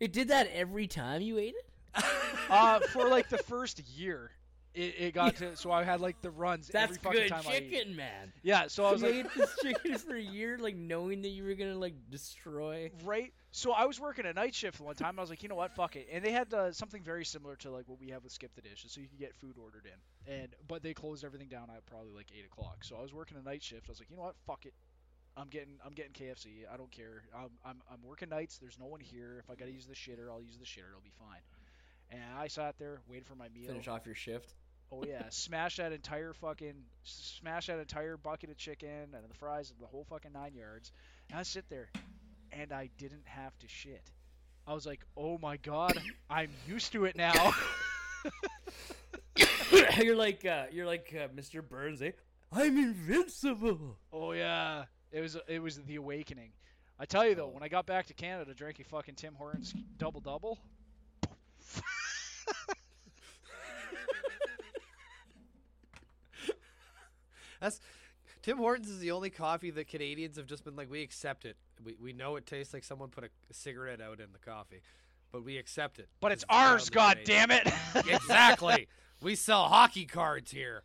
it 0.00 0.12
did 0.12 0.28
that 0.28 0.48
every 0.52 0.88
time 0.88 1.22
you 1.22 1.38
ate 1.38 1.54
it. 1.54 2.04
uh, 2.50 2.80
for 2.92 3.08
like 3.08 3.28
the 3.28 3.38
first 3.38 3.86
year, 3.88 4.32
it, 4.76 4.94
it 4.98 5.14
got 5.14 5.36
to 5.36 5.56
so 5.56 5.72
I 5.72 5.82
had 5.82 6.00
like 6.00 6.20
the 6.20 6.30
runs 6.30 6.68
That's 6.68 6.84
every 6.84 7.02
fucking 7.02 7.20
good 7.22 7.28
time 7.28 7.44
I 7.48 7.54
ate. 7.54 7.70
chicken, 7.70 7.96
man. 7.96 8.32
Yeah, 8.42 8.66
so 8.68 8.84
I 8.84 8.92
was 8.92 9.02
you 9.02 9.08
like, 9.08 9.16
ate 9.16 9.34
this 9.34 9.56
chicken 9.62 9.98
for 9.98 10.14
a 10.14 10.20
year, 10.20 10.58
like 10.60 10.76
knowing 10.76 11.22
that 11.22 11.30
you 11.30 11.44
were 11.44 11.54
gonna 11.54 11.74
like 11.74 11.94
destroy. 12.10 12.90
right. 13.04 13.32
So 13.52 13.72
I 13.72 13.86
was 13.86 13.98
working 13.98 14.26
a 14.26 14.34
night 14.34 14.54
shift 14.54 14.80
one 14.80 14.94
time. 14.94 15.18
I 15.18 15.22
was 15.22 15.30
like, 15.30 15.42
you 15.42 15.48
know 15.48 15.54
what, 15.54 15.74
fuck 15.74 15.96
it. 15.96 16.08
And 16.12 16.22
they 16.22 16.30
had 16.30 16.52
uh, 16.52 16.72
something 16.72 17.02
very 17.02 17.24
similar 17.24 17.56
to 17.56 17.70
like 17.70 17.88
what 17.88 17.98
we 17.98 18.10
have 18.10 18.22
with 18.22 18.32
Skip 18.32 18.54
the 18.54 18.60
Dishes, 18.60 18.92
so 18.92 19.00
you 19.00 19.08
could 19.08 19.18
get 19.18 19.34
food 19.34 19.56
ordered 19.58 19.86
in. 19.86 20.32
And 20.34 20.48
but 20.68 20.82
they 20.82 20.92
closed 20.92 21.24
everything 21.24 21.48
down 21.48 21.70
at 21.74 21.84
probably 21.86 22.12
like 22.12 22.26
eight 22.38 22.44
o'clock. 22.44 22.84
So 22.84 22.96
I 22.96 23.02
was 23.02 23.14
working 23.14 23.38
a 23.38 23.42
night 23.42 23.62
shift. 23.62 23.86
I 23.88 23.92
was 23.92 23.98
like, 23.98 24.10
you 24.10 24.16
know 24.16 24.22
what, 24.22 24.36
fuck 24.46 24.66
it. 24.66 24.74
I'm 25.38 25.48
getting 25.48 25.78
I'm 25.84 25.92
getting 25.92 26.12
KFC. 26.12 26.64
I 26.72 26.76
don't 26.76 26.90
care. 26.90 27.22
I'm 27.34 27.50
I'm, 27.64 27.82
I'm 27.90 28.02
working 28.02 28.28
nights. 28.28 28.58
There's 28.58 28.78
no 28.78 28.86
one 28.86 29.00
here. 29.00 29.42
If 29.42 29.50
I 29.50 29.54
gotta 29.54 29.72
use 29.72 29.86
the 29.86 29.94
shitter, 29.94 30.30
I'll 30.30 30.42
use 30.42 30.58
the 30.58 30.64
shitter. 30.66 30.90
It'll 30.90 31.00
be 31.02 31.12
fine. 31.18 31.40
And 32.10 32.22
I 32.38 32.46
sat 32.46 32.78
there, 32.78 33.00
waited 33.08 33.26
for 33.26 33.34
my 33.34 33.48
meal. 33.48 33.68
Finish 33.68 33.88
off 33.88 34.06
your 34.06 34.14
shift. 34.14 34.54
Oh 34.92 35.04
yeah, 35.06 35.24
smash 35.30 35.76
that 35.76 35.92
entire 35.92 36.32
fucking 36.32 36.74
smash 37.04 37.66
that 37.66 37.78
entire 37.78 38.16
bucket 38.16 38.50
of 38.50 38.56
chicken 38.56 38.88
and 39.14 39.28
the 39.28 39.34
fries, 39.34 39.72
the 39.80 39.86
whole 39.86 40.04
fucking 40.08 40.32
nine 40.32 40.54
yards. 40.54 40.92
And 41.30 41.38
I 41.38 41.42
sit 41.42 41.68
there, 41.68 41.88
and 42.52 42.72
I 42.72 42.90
didn't 42.98 43.26
have 43.26 43.56
to 43.58 43.68
shit. 43.68 44.10
I 44.66 44.74
was 44.74 44.86
like, 44.86 45.00
oh 45.16 45.38
my 45.38 45.56
god, 45.58 45.98
I'm 46.30 46.50
used 46.66 46.92
to 46.92 47.04
it 47.04 47.16
now. 47.16 47.52
you're 49.98 50.16
like 50.16 50.44
uh, 50.44 50.64
you're 50.72 50.86
like 50.86 51.14
uh, 51.16 51.28
Mr. 51.28 51.66
Burns, 51.66 52.00
eh? 52.02 52.12
I'm 52.52 52.76
invincible. 52.78 53.96
oh 54.12 54.32
yeah, 54.32 54.84
it 55.12 55.20
was 55.20 55.36
it 55.48 55.60
was 55.60 55.76
the 55.82 55.96
awakening. 55.96 56.50
I 56.98 57.04
tell 57.04 57.26
you 57.26 57.34
though, 57.34 57.46
Oh. 57.46 57.48
when 57.54 57.62
I 57.62 57.68
got 57.68 57.86
back 57.86 58.06
to 58.06 58.14
Canada, 58.14 58.54
drinking 58.54 58.86
fucking 58.88 59.16
Tim 59.16 59.34
Hortons 59.34 59.74
double 59.98 60.20
double. 60.20 60.58
That's 67.60 67.80
Tim 68.42 68.58
Hortons 68.58 68.88
is 68.88 68.98
the 69.00 69.10
only 69.10 69.30
coffee 69.30 69.70
that 69.70 69.88
Canadians 69.88 70.36
have 70.36 70.46
just 70.46 70.64
been 70.64 70.76
like, 70.76 70.90
we 70.90 71.02
accept 71.02 71.44
it. 71.44 71.56
We, 71.84 71.96
we 72.00 72.12
know 72.12 72.36
it 72.36 72.46
tastes 72.46 72.72
like 72.72 72.84
someone 72.84 73.08
put 73.08 73.24
a, 73.24 73.28
cigarette 73.50 74.00
out 74.00 74.20
in 74.20 74.32
the 74.32 74.38
coffee, 74.38 74.82
but 75.32 75.44
we 75.44 75.58
accept 75.58 75.98
it. 75.98 76.08
But 76.20 76.32
it's 76.32 76.44
It's 76.44 76.52
ours, 76.52 76.90
god 76.90 77.18
damn 77.24 77.50
it! 77.50 77.66
exactly. 77.94 78.88
We 79.20 79.34
sell 79.34 79.64
hockey 79.64 80.04
cards 80.04 80.50
here. 80.50 80.82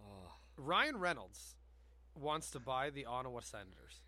Oh, 0.00 0.32
Ryan 0.56 0.98
Reynolds 0.98 1.56
wants 2.18 2.50
to 2.52 2.60
buy 2.60 2.90
the 2.90 3.06
Ottawa 3.06 3.40
Senators. 3.40 4.00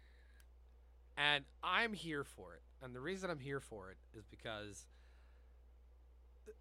And 1.16 1.44
I'm 1.62 1.92
here 1.92 2.24
for 2.24 2.54
it. 2.54 2.62
And 2.82 2.94
the 2.94 3.00
reason 3.00 3.30
I'm 3.30 3.38
here 3.38 3.60
for 3.60 3.90
it 3.90 3.96
is 4.16 4.26
because 4.26 4.86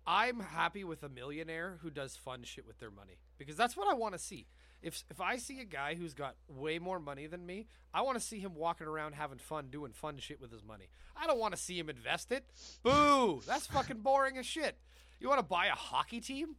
I'm 0.07 0.39
happy 0.39 0.83
with 0.83 1.03
a 1.03 1.09
millionaire 1.09 1.77
who 1.81 1.89
does 1.89 2.15
fun 2.15 2.43
shit 2.43 2.67
with 2.67 2.79
their 2.79 2.91
money. 2.91 3.17
Because 3.38 3.55
that's 3.55 3.75
what 3.75 3.88
I 3.88 3.93
want 3.93 4.13
to 4.13 4.19
see. 4.19 4.47
If 4.81 5.03
if 5.09 5.19
I 5.19 5.38
see 5.38 5.59
a 5.61 5.65
guy 5.65 5.95
who's 5.95 6.13
got 6.13 6.36
way 6.47 6.77
more 6.77 6.99
money 6.99 7.25
than 7.27 7.45
me, 7.45 7.67
I 7.93 8.01
want 8.01 8.19
to 8.19 8.23
see 8.23 8.39
him 8.39 8.55
walking 8.55 8.88
around 8.88 9.13
having 9.13 9.39
fun 9.39 9.69
doing 9.71 9.93
fun 9.93 10.17
shit 10.19 10.39
with 10.39 10.51
his 10.51 10.63
money. 10.63 10.89
I 11.15 11.25
don't 11.25 11.39
want 11.39 11.55
to 11.55 11.61
see 11.61 11.79
him 11.79 11.89
invest 11.89 12.31
it. 12.31 12.45
Boo! 12.83 13.41
That's 13.47 13.65
fucking 13.67 14.01
boring 14.01 14.38
as 14.38 14.45
shit. 14.45 14.77
You 15.19 15.29
want 15.29 15.39
to 15.39 15.45
buy 15.45 15.67
a 15.67 15.71
hockey 15.71 16.19
team? 16.21 16.55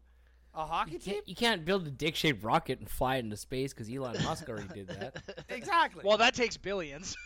A 0.54 0.64
hockey 0.64 0.92
you 0.92 0.98
team? 0.98 1.20
you 1.26 1.34
can't 1.36 1.64
build 1.64 1.86
a 1.86 1.90
dick-shaped 1.90 2.42
rocket 2.42 2.78
and 2.80 2.88
fly 2.88 3.16
it 3.16 3.20
into 3.20 3.36
space 3.36 3.74
because 3.74 3.92
Elon 3.92 4.16
Musk 4.24 4.48
already 4.48 4.68
did 4.74 4.88
that. 4.88 5.22
Exactly. 5.50 6.02
well, 6.04 6.16
that 6.16 6.34
takes 6.34 6.56
billions. 6.56 7.16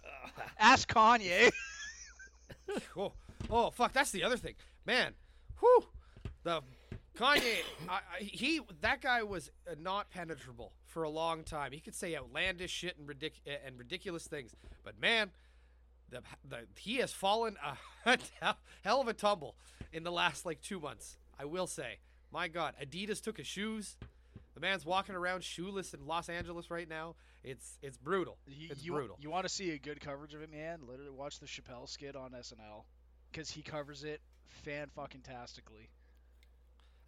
Ask 0.58 0.92
Kanye. 0.92 1.50
Oh, 2.96 3.12
oh, 3.50 3.70
fuck! 3.70 3.92
That's 3.92 4.12
the 4.12 4.22
other 4.22 4.36
thing, 4.36 4.54
man. 4.86 5.12
Whew, 5.62 5.84
the 6.42 6.60
Kanye. 7.16 7.58
I, 7.88 7.92
I, 7.92 8.00
he 8.20 8.60
that 8.80 9.00
guy 9.00 9.22
was 9.22 9.50
uh, 9.70 9.74
not 9.80 10.10
penetrable 10.10 10.72
for 10.86 11.04
a 11.04 11.08
long 11.08 11.44
time. 11.44 11.72
He 11.72 11.80
could 11.80 11.94
say 11.94 12.16
outlandish 12.16 12.70
shit 12.70 12.96
and 12.98 13.08
ridic- 13.08 13.40
and 13.64 13.78
ridiculous 13.78 14.26
things, 14.26 14.54
but 14.84 15.00
man, 15.00 15.30
the, 16.10 16.22
the 16.48 16.58
he 16.76 16.96
has 16.96 17.12
fallen 17.12 17.56
a 18.04 18.18
hell 18.82 19.00
of 19.00 19.08
a 19.08 19.12
tumble 19.12 19.54
in 19.92 20.02
the 20.02 20.12
last 20.12 20.44
like 20.44 20.60
two 20.60 20.80
months. 20.80 21.16
I 21.38 21.44
will 21.44 21.66
say, 21.66 21.98
my 22.32 22.48
God, 22.48 22.74
Adidas 22.82 23.22
took 23.22 23.38
his 23.38 23.46
shoes. 23.46 23.96
The 24.54 24.60
man's 24.60 24.84
walking 24.84 25.14
around 25.14 25.44
shoeless 25.44 25.94
in 25.94 26.06
Los 26.06 26.28
Angeles 26.28 26.70
right 26.70 26.88
now. 26.88 27.14
It's 27.44 27.78
it's 27.82 27.96
brutal. 27.96 28.38
It's 28.46 28.84
you, 28.84 28.92
brutal. 28.92 29.16
You 29.20 29.30
want 29.30 29.44
to 29.44 29.48
see 29.48 29.70
a 29.70 29.78
good 29.78 30.00
coverage 30.00 30.34
of 30.34 30.42
it, 30.42 30.50
man? 30.50 30.80
Literally 30.88 31.10
watch 31.10 31.40
the 31.40 31.46
Chappelle 31.46 31.88
skit 31.88 32.16
on 32.16 32.30
SNL 32.32 32.84
because 33.30 33.50
he 33.50 33.62
covers 33.62 34.04
it 34.04 34.20
fan 34.64 34.88
fucking 34.94 35.20
tastically. 35.22 35.88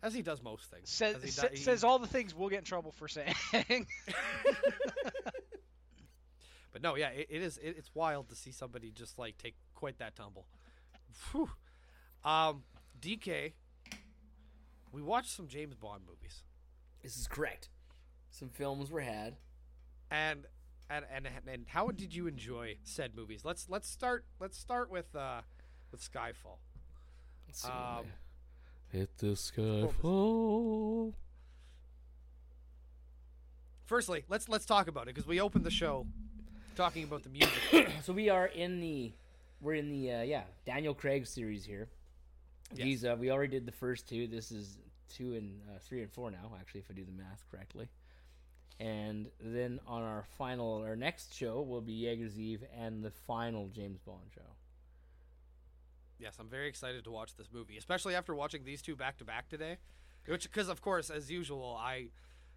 As 0.03 0.13
he 0.13 0.23
does 0.23 0.43
most 0.43 0.71
things. 0.71 0.91
Says 0.91 1.17
As 1.17 1.23
he 1.23 1.31
sa- 1.31 1.43
do- 1.43 1.49
he- 1.53 1.57
says 1.57 1.83
all 1.85 1.99
the 1.99 2.07
things 2.07 2.35
we'll 2.35 2.49
get 2.51 2.59
in 2.59 2.65
trouble 2.65 2.93
for 2.93 3.09
saying. 3.09 3.35
But 6.73 6.83
no, 6.83 6.97
yeah, 6.97 7.11
it, 7.11 7.29
it 7.31 7.41
is. 7.43 7.57
It, 7.59 7.77
it's 7.79 7.91
wild 7.95 8.29
to 8.31 8.35
see 8.35 8.51
somebody 8.51 8.91
just 8.91 9.17
like 9.19 9.39
take 9.39 9.55
quite 9.77 9.99
that 9.99 10.17
tumble. 10.17 10.47
Whew. 11.31 11.49
Um, 12.25 12.65
DK, 13.01 13.53
we 14.91 15.01
watched 15.01 15.31
some 15.31 15.47
James 15.47 15.77
Bond 15.77 16.03
movies, 16.05 16.43
This 17.03 17.17
is 17.17 17.29
correct. 17.29 17.69
Some 18.31 18.49
films 18.49 18.91
were 18.91 19.03
had. 19.03 19.37
and 20.11 20.47
and 20.91 21.05
and 21.15 21.29
and 21.47 21.65
how 21.69 21.89
did 21.93 22.13
you 22.13 22.27
enjoy 22.27 22.77
said 22.83 23.15
movies? 23.15 23.43
Let's 23.45 23.69
let's 23.71 23.89
start. 23.89 24.25
Let's 24.41 24.59
start 24.59 24.91
with 24.91 25.15
uh 25.15 25.43
with 25.93 26.01
Skyfall. 26.03 26.59
Um, 27.65 28.07
Hit 28.89 29.11
the 29.19 29.37
sky 29.37 29.87
fall. 30.01 31.15
Firstly, 33.87 34.25
let's 34.29 34.49
let's 34.49 34.65
talk 34.65 34.89
about 34.89 35.05
it 35.05 35.15
because 35.15 35.27
we 35.27 35.41
opened 35.41 35.65
the 35.65 35.71
show 35.71 36.07
talking 36.75 37.05
about 37.05 37.23
the 37.23 37.31
music. 37.31 37.53
So 38.03 38.13
we 38.13 38.29
are 38.29 38.47
in 38.47 38.81
the 38.81 39.13
we're 39.61 39.75
in 39.75 39.89
the 39.91 40.13
uh, 40.13 40.23
yeah 40.23 40.43
Daniel 40.67 40.95
Craig 40.95 41.27
series 41.27 41.65
here. 41.65 41.89
Yes. 42.73 42.85
These 42.85 43.05
uh, 43.05 43.17
we 43.19 43.31
already 43.31 43.51
did 43.51 43.67
the 43.67 43.73
first 43.73 44.09
two. 44.09 44.27
This 44.27 44.51
is 44.53 44.79
two 45.09 45.35
and 45.35 45.61
uh, 45.69 45.79
three 45.81 46.03
and 46.03 46.13
four 46.13 46.31
now. 46.31 46.53
Actually, 46.59 46.81
if 46.81 46.91
I 46.91 46.95
do 46.95 47.05
the 47.05 47.13
math 47.13 47.45
correctly. 47.51 47.89
And 48.81 49.29
then 49.41 49.81
on 49.87 50.03
our 50.03 50.25
final, 50.37 50.83
our 50.83 50.97
next 50.97 51.35
show 51.35 51.63
will 51.63 51.81
be 51.81 51.93
Jaeger's 51.93 52.39
Eve 52.39 52.65
and 52.77 53.05
the 53.05 53.11
final 53.11 53.69
James 53.69 54.01
Bond 54.01 54.27
show. 54.35 54.43
Yes, 56.25 56.37
I'm 56.41 56.49
very 56.49 56.69
excited 56.69 57.05
to 57.05 57.11
watch 57.11 57.37
this 57.37 57.49
movie, 57.53 57.77
especially 57.77 58.15
after 58.15 58.35
watching 58.35 58.65
these 58.65 58.81
two 58.81 58.97
back 58.97 59.19
to 59.19 59.27
back 59.27 59.51
today. 59.51 59.77
Which, 60.27 60.45
because 60.45 60.71
of 60.71 60.81
course, 60.81 61.11
as 61.11 61.31
usual, 61.31 61.77
I 61.79 62.09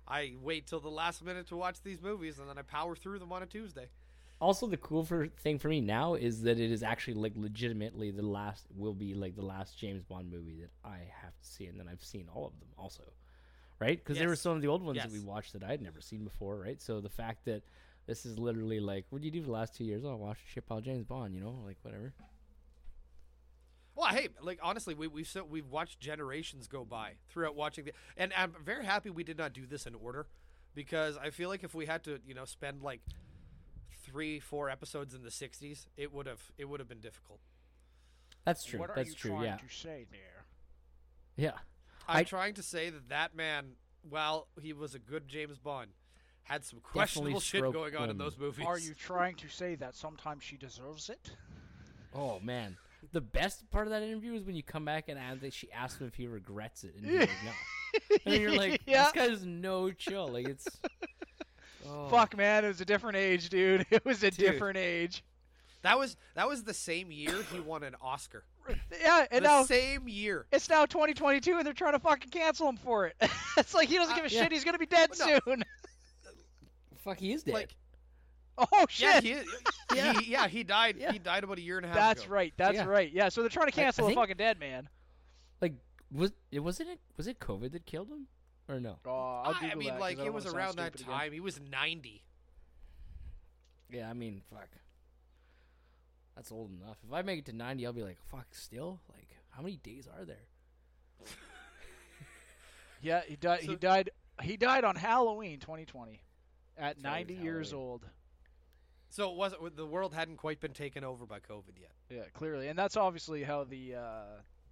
I 0.07 0.36
wait 0.41 0.68
till 0.68 0.80
the 0.80 0.88
last 0.89 1.22
minute 1.22 1.47
to 1.47 1.57
watch 1.57 1.82
these 1.84 2.01
movies, 2.01 2.39
and 2.39 2.47
then 2.47 2.57
I 2.57 2.61
power 2.61 2.95
through 2.95 3.20
them 3.20 3.34
on 3.34 3.43
a 3.43 3.45
Tuesday. 3.45 3.89
Also, 4.39 4.68
the 4.68 4.78
cool 4.78 5.03
for, 5.03 5.28
thing 5.28 5.59
for 5.59 5.68
me 5.68 5.82
now 5.82 6.13
is 6.13 6.43
that 6.43 6.61
it 6.61 6.72
is 6.72 6.82
actually 6.82 7.15
like 7.15 7.34
legitimately 7.36 8.09
the 8.11 8.26
last 8.26 8.68
will 8.74 8.93
be 8.93 9.13
like 9.13 9.36
the 9.36 9.43
last 9.43 9.78
James 9.78 10.01
Bond 10.01 10.32
movie 10.32 10.61
that 10.61 10.72
I 10.86 10.99
have 11.22 11.38
to 11.38 11.45
see, 11.45 11.65
and 11.65 11.78
then 11.78 11.89
I've 11.89 12.03
seen 12.03 12.30
all 12.34 12.47
of 12.47 12.57
them 12.61 12.70
also, 12.78 13.03
right? 13.80 14.01
Because 14.01 14.18
there 14.18 14.30
were 14.30 14.38
some 14.38 14.55
of 14.55 14.61
the 14.61 14.70
old 14.70 14.82
ones 14.82 14.97
that 14.97 15.11
we 15.11 15.20
watched 15.20 15.51
that 15.51 15.63
I'd 15.63 15.82
never 15.82 15.99
seen 15.99 16.24
before, 16.24 16.57
right? 16.57 16.82
So 16.82 17.01
the 17.01 17.09
fact 17.09 17.43
that 17.45 17.63
this 18.05 18.26
is 18.26 18.39
literally 18.39 18.80
like, 18.80 19.07
what 19.09 19.22
do 19.22 19.26
you 19.26 19.32
do 19.34 19.41
for 19.41 19.47
the 19.47 19.51
last 19.51 19.76
two 19.76 19.84
years? 19.84 20.05
Oh, 20.05 20.11
I 20.11 20.15
watched 20.15 20.43
shit 20.47 20.65
pile 20.65 20.80
James 20.80 21.03
Bond, 21.03 21.36
you 21.36 21.41
know, 21.41 21.59
like 21.65 21.80
whatever. 21.82 22.13
Well, 23.97 24.13
hey, 24.13 24.27
like 24.41 24.59
honestly, 24.61 24.93
we 24.93 25.07
we've 25.07 25.27
so, 25.27 25.43
we've 25.43 25.67
watched 25.67 25.99
generations 25.99 26.67
go 26.67 26.85
by 26.85 27.13
throughout 27.29 27.55
watching 27.55 27.85
the, 27.85 27.93
and 28.15 28.31
I'm 28.37 28.53
very 28.63 28.85
happy 28.85 29.09
we 29.09 29.23
did 29.23 29.39
not 29.39 29.53
do 29.53 29.65
this 29.65 29.87
in 29.87 29.95
order, 29.95 30.27
because 30.75 31.17
I 31.17 31.31
feel 31.31 31.49
like 31.49 31.63
if 31.63 31.73
we 31.73 31.87
had 31.87 32.03
to, 32.03 32.19
you 32.25 32.35
know, 32.35 32.45
spend 32.45 32.83
like 32.83 33.01
three, 34.05 34.39
four 34.39 34.69
episodes 34.69 35.15
in 35.15 35.23
the 35.23 35.29
'60s, 35.31 35.87
it 35.97 36.13
would 36.13 36.27
have 36.27 36.51
it 36.59 36.65
would 36.65 36.79
have 36.79 36.87
been 36.87 36.99
difficult. 36.99 37.39
That's 38.45 38.63
true. 38.63 38.79
what 38.79 38.91
are 38.91 38.95
That's 38.95 39.09
you 39.09 39.15
true. 39.15 39.31
trying 39.31 39.43
Yeah. 39.45 39.57
to 39.57 39.67
say 39.75 40.05
there? 40.11 40.45
Yeah. 41.35 41.57
I'm 42.07 42.17
I- 42.17 42.23
trying 42.23 42.53
to 42.53 42.63
say 42.63 42.91
that 42.91 43.09
that 43.09 43.35
man, 43.35 43.77
while 44.07 44.47
he 44.61 44.73
was 44.73 44.93
a 44.93 44.99
good 44.99 45.27
James 45.27 45.57
Bond, 45.57 45.89
had 46.43 46.63
some 46.63 46.81
questionable 46.81 47.39
shit 47.39 47.63
going 47.73 47.95
on 47.95 48.11
in 48.11 48.19
those 48.19 48.37
movies. 48.37 48.63
Are 48.65 48.77
you 48.77 48.93
trying 48.93 49.37
to 49.37 49.49
say 49.49 49.73
that 49.73 49.95
sometimes 49.95 50.43
she 50.43 50.55
deserves 50.55 51.09
it? 51.09 51.31
Oh 52.13 52.39
man. 52.39 52.77
The 53.13 53.21
best 53.21 53.69
part 53.71 53.87
of 53.87 53.91
that 53.91 54.03
interview 54.03 54.33
is 54.33 54.43
when 54.43 54.55
you 54.55 54.63
come 54.63 54.85
back 54.85 55.07
and 55.07 55.17
add 55.17 55.41
that 55.41 55.53
she 55.53 55.71
asked 55.71 55.99
him 55.99 56.07
if 56.07 56.15
he 56.15 56.27
regrets 56.27 56.83
it, 56.83 56.95
and 56.95 57.05
he's 57.05 57.19
like, 57.21 57.29
no. 57.45 57.51
And 58.25 58.41
you're 58.41 58.55
like, 58.55 58.81
yeah. 58.85 59.03
this 59.03 59.11
guy's 59.13 59.45
no 59.45 59.91
chill. 59.91 60.27
Like 60.27 60.47
it's. 60.47 60.67
Oh. 61.89 62.09
Fuck, 62.09 62.35
man, 62.35 62.65
it 62.65 62.67
was 62.67 62.81
a 62.81 62.85
different 62.85 63.15
age, 63.15 63.47
dude. 63.47 63.85
It 63.91 64.03
was 64.03 64.21
a 64.21 64.29
Dude. 64.29 64.39
different 64.39 64.77
age. 64.77 65.23
That 65.83 65.97
was 65.97 66.17
that 66.35 66.45
was 66.45 66.63
the 66.63 66.73
same 66.73 67.11
year 67.11 67.33
he 67.53 67.61
won 67.61 67.83
an 67.83 67.95
Oscar. 68.01 68.43
Yeah, 68.99 69.25
and 69.31 69.45
the 69.45 69.47
now 69.47 69.63
same 69.63 70.09
year. 70.09 70.47
it's 70.51 70.69
now 70.69 70.85
2022, 70.85 71.55
and 71.55 71.65
they're 71.65 71.73
trying 71.73 71.93
to 71.93 71.99
fucking 71.99 72.29
cancel 72.29 72.67
him 72.67 72.75
for 72.75 73.05
it. 73.05 73.15
it's 73.57 73.73
like 73.73 73.87
he 73.87 73.95
doesn't 73.95 74.11
uh, 74.11 74.17
give 74.17 74.25
a 74.25 74.29
yeah. 74.29 74.43
shit. 74.43 74.51
He's 74.51 74.65
gonna 74.65 74.77
be 74.79 74.85
dead 74.85 75.11
Well, 75.17 75.39
soon. 75.45 75.63
Fuck, 76.97 77.19
he 77.19 77.31
is 77.31 77.43
dead. 77.43 77.53
Like, 77.53 77.75
Oh 78.72 78.86
yeah, 78.97 79.20
shit. 79.20 79.24
he, 79.24 79.36
Yeah. 79.95 80.14
He, 80.20 80.32
yeah, 80.32 80.47
he 80.47 80.64
died. 80.64 80.97
Yeah. 80.99 81.12
He 81.12 81.20
died 81.20 81.43
about 81.43 81.58
a 81.60 81.62
year 81.62 81.78
and 81.78 81.86
a 81.86 81.89
half 81.89 81.95
ago. 81.97 82.05
That's 82.08 82.24
ago. 82.24 82.34
right. 82.34 82.53
That's 82.58 82.76
Yeah. 82.76 82.86
right. 82.86 83.12
Yeah. 83.12 83.30
So 83.30 83.41
they're 83.41 83.49
trying 83.49 83.70
to 83.70 83.80
I- 83.80 83.82
I 83.82 83.86
cancel 83.86 84.08
think- 84.08 84.18
a 84.18 84.22
fucking 84.22 84.38
dead 84.38 84.60
man. 84.60 84.89
like 85.62 85.74
was 86.12 86.32
it 86.51 86.60
wasn't 86.60 86.89
it 86.89 86.99
was 87.18 87.28
it 87.28 87.39
COVID 87.39 87.72
that 87.74 87.86
killed 87.86 88.10
him 88.10 88.28
or 88.68 88.80
no? 88.80 88.97
Oh, 89.05 89.12
I'll 89.45 89.55
I, 89.62 89.72
I 89.72 89.76
mean, 89.76 89.88
that 89.88 89.93
'cause 89.93 90.01
like 90.01 90.20
I 90.20 90.26
it 90.26 90.34
was 90.34 90.45
around 90.47 90.78
that 90.78 90.93
stupid 90.93 91.01
again. 91.01 91.14
time. 91.20 91.32
He 91.34 91.39
was 91.39 91.60
90. 91.60 92.24
Yeah, 93.91 94.10
I 94.10 94.14
mean, 94.14 94.41
fuck. 94.49 94.70
That's 96.36 96.51
old 96.51 96.72
enough. 96.72 96.97
If 97.08 97.14
I 97.14 97.22
make 97.22 97.39
it 97.39 97.45
to 97.45 97.53
ninety, 97.53 97.86
I'll 97.86 97.93
be 97.93 98.03
like, 98.03 98.18
fuck. 98.30 98.47
Still, 98.51 98.99
like, 99.14 99.28
how 99.51 99.62
many 99.62 99.78
days 99.78 100.08
are 100.08 100.26
there? 100.26 100.45
Yeah, 103.01 103.22
he 103.28 103.36
died. 103.36 103.60
he 103.62 103.76
died 103.76 104.10
He 104.41 104.58
died 104.58 104.84
on 104.84 104.95
Halloween 104.95 105.60
2020 105.60 106.20
at 106.78 106.99
90 107.01 107.34
it 107.36 107.39
years 107.41 107.72
Halloween. 107.72 107.89
old. 107.91 108.05
So 109.10 109.32
it 109.32 109.38
wasn't 109.38 109.76
the 109.76 109.86
world 109.86 110.14
hadn't 110.14 110.38
quite 110.38 110.60
been 110.60 110.74
taken 110.74 111.03
over 111.03 111.26
by 111.26 111.39
COVID 111.39 111.80
yet. 111.80 111.91
Yeah, 112.10 112.24
clearly, 112.34 112.68
and 112.68 112.78
that's 112.78 112.97
obviously 112.97 113.43
how 113.43 113.64
the. 113.64 113.95
Uh... 113.95 114.24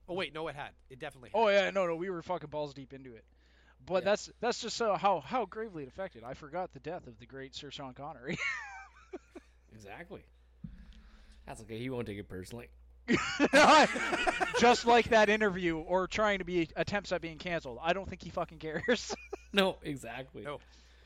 Oh 0.07 0.13
wait, 0.13 0.33
no, 0.33 0.47
it 0.47 0.55
had. 0.55 0.71
It 0.89 0.99
definitely. 0.99 1.29
Had. 1.33 1.39
Oh 1.39 1.47
yeah, 1.47 1.69
no, 1.71 1.87
no, 1.87 1.95
we 1.95 2.09
were 2.09 2.21
fucking 2.21 2.49
balls 2.49 2.73
deep 2.73 2.93
into 2.93 3.15
it. 3.15 3.23
But 3.85 4.03
Yeah. 4.03 4.11
that's 4.11 4.29
that's 4.41 4.61
just 4.61 4.77
so 4.77 4.95
how 4.95 5.19
how 5.21 5.45
gravely 5.45 5.83
it 5.83 5.87
affected. 5.89 6.23
I 6.23 6.33
forgot 6.33 6.73
the 6.73 6.79
death 6.79 7.07
of 7.07 7.19
the 7.19 7.25
great 7.25 7.55
Sir 7.55 7.71
Sean 7.71 7.93
Connery. 7.93 8.37
Exactly. 9.73 10.23
That's 11.45 11.61
okay. 11.61 11.77
He 11.77 11.89
won't 11.89 12.07
take 12.07 12.17
it 12.17 12.29
personally. 12.29 12.69
just 14.59 14.85
like 14.85 15.09
that 15.09 15.29
interview 15.29 15.77
or 15.77 16.07
trying 16.07 16.39
to 16.39 16.45
be 16.45 16.69
attempts 16.75 17.11
at 17.11 17.21
being 17.21 17.37
canceled. 17.37 17.77
I 17.81 17.93
don't 17.93 18.09
think 18.09 18.23
he 18.23 18.29
fucking 18.29 18.59
cares. 18.59 19.15
No, 19.53 19.77
exactly. 19.83 20.43
No. 20.43 20.59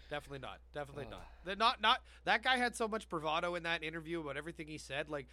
Definitely 0.10 0.40
not. 0.40 0.60
Definitely 0.74 1.06
Uh. 1.06 1.12
not. 1.12 1.28
The- 1.46 1.56
not 1.56 1.82
not 1.82 2.02
that 2.26 2.44
guy 2.44 2.58
had 2.58 2.76
so 2.76 2.88
much 2.88 3.08
bravado 3.10 3.56
in 3.56 3.64
that 3.64 3.84
interview 3.84 4.20
about 4.22 4.38
everything 4.38 4.68
he 4.68 4.78
said. 4.78 5.10
Like, 5.10 5.28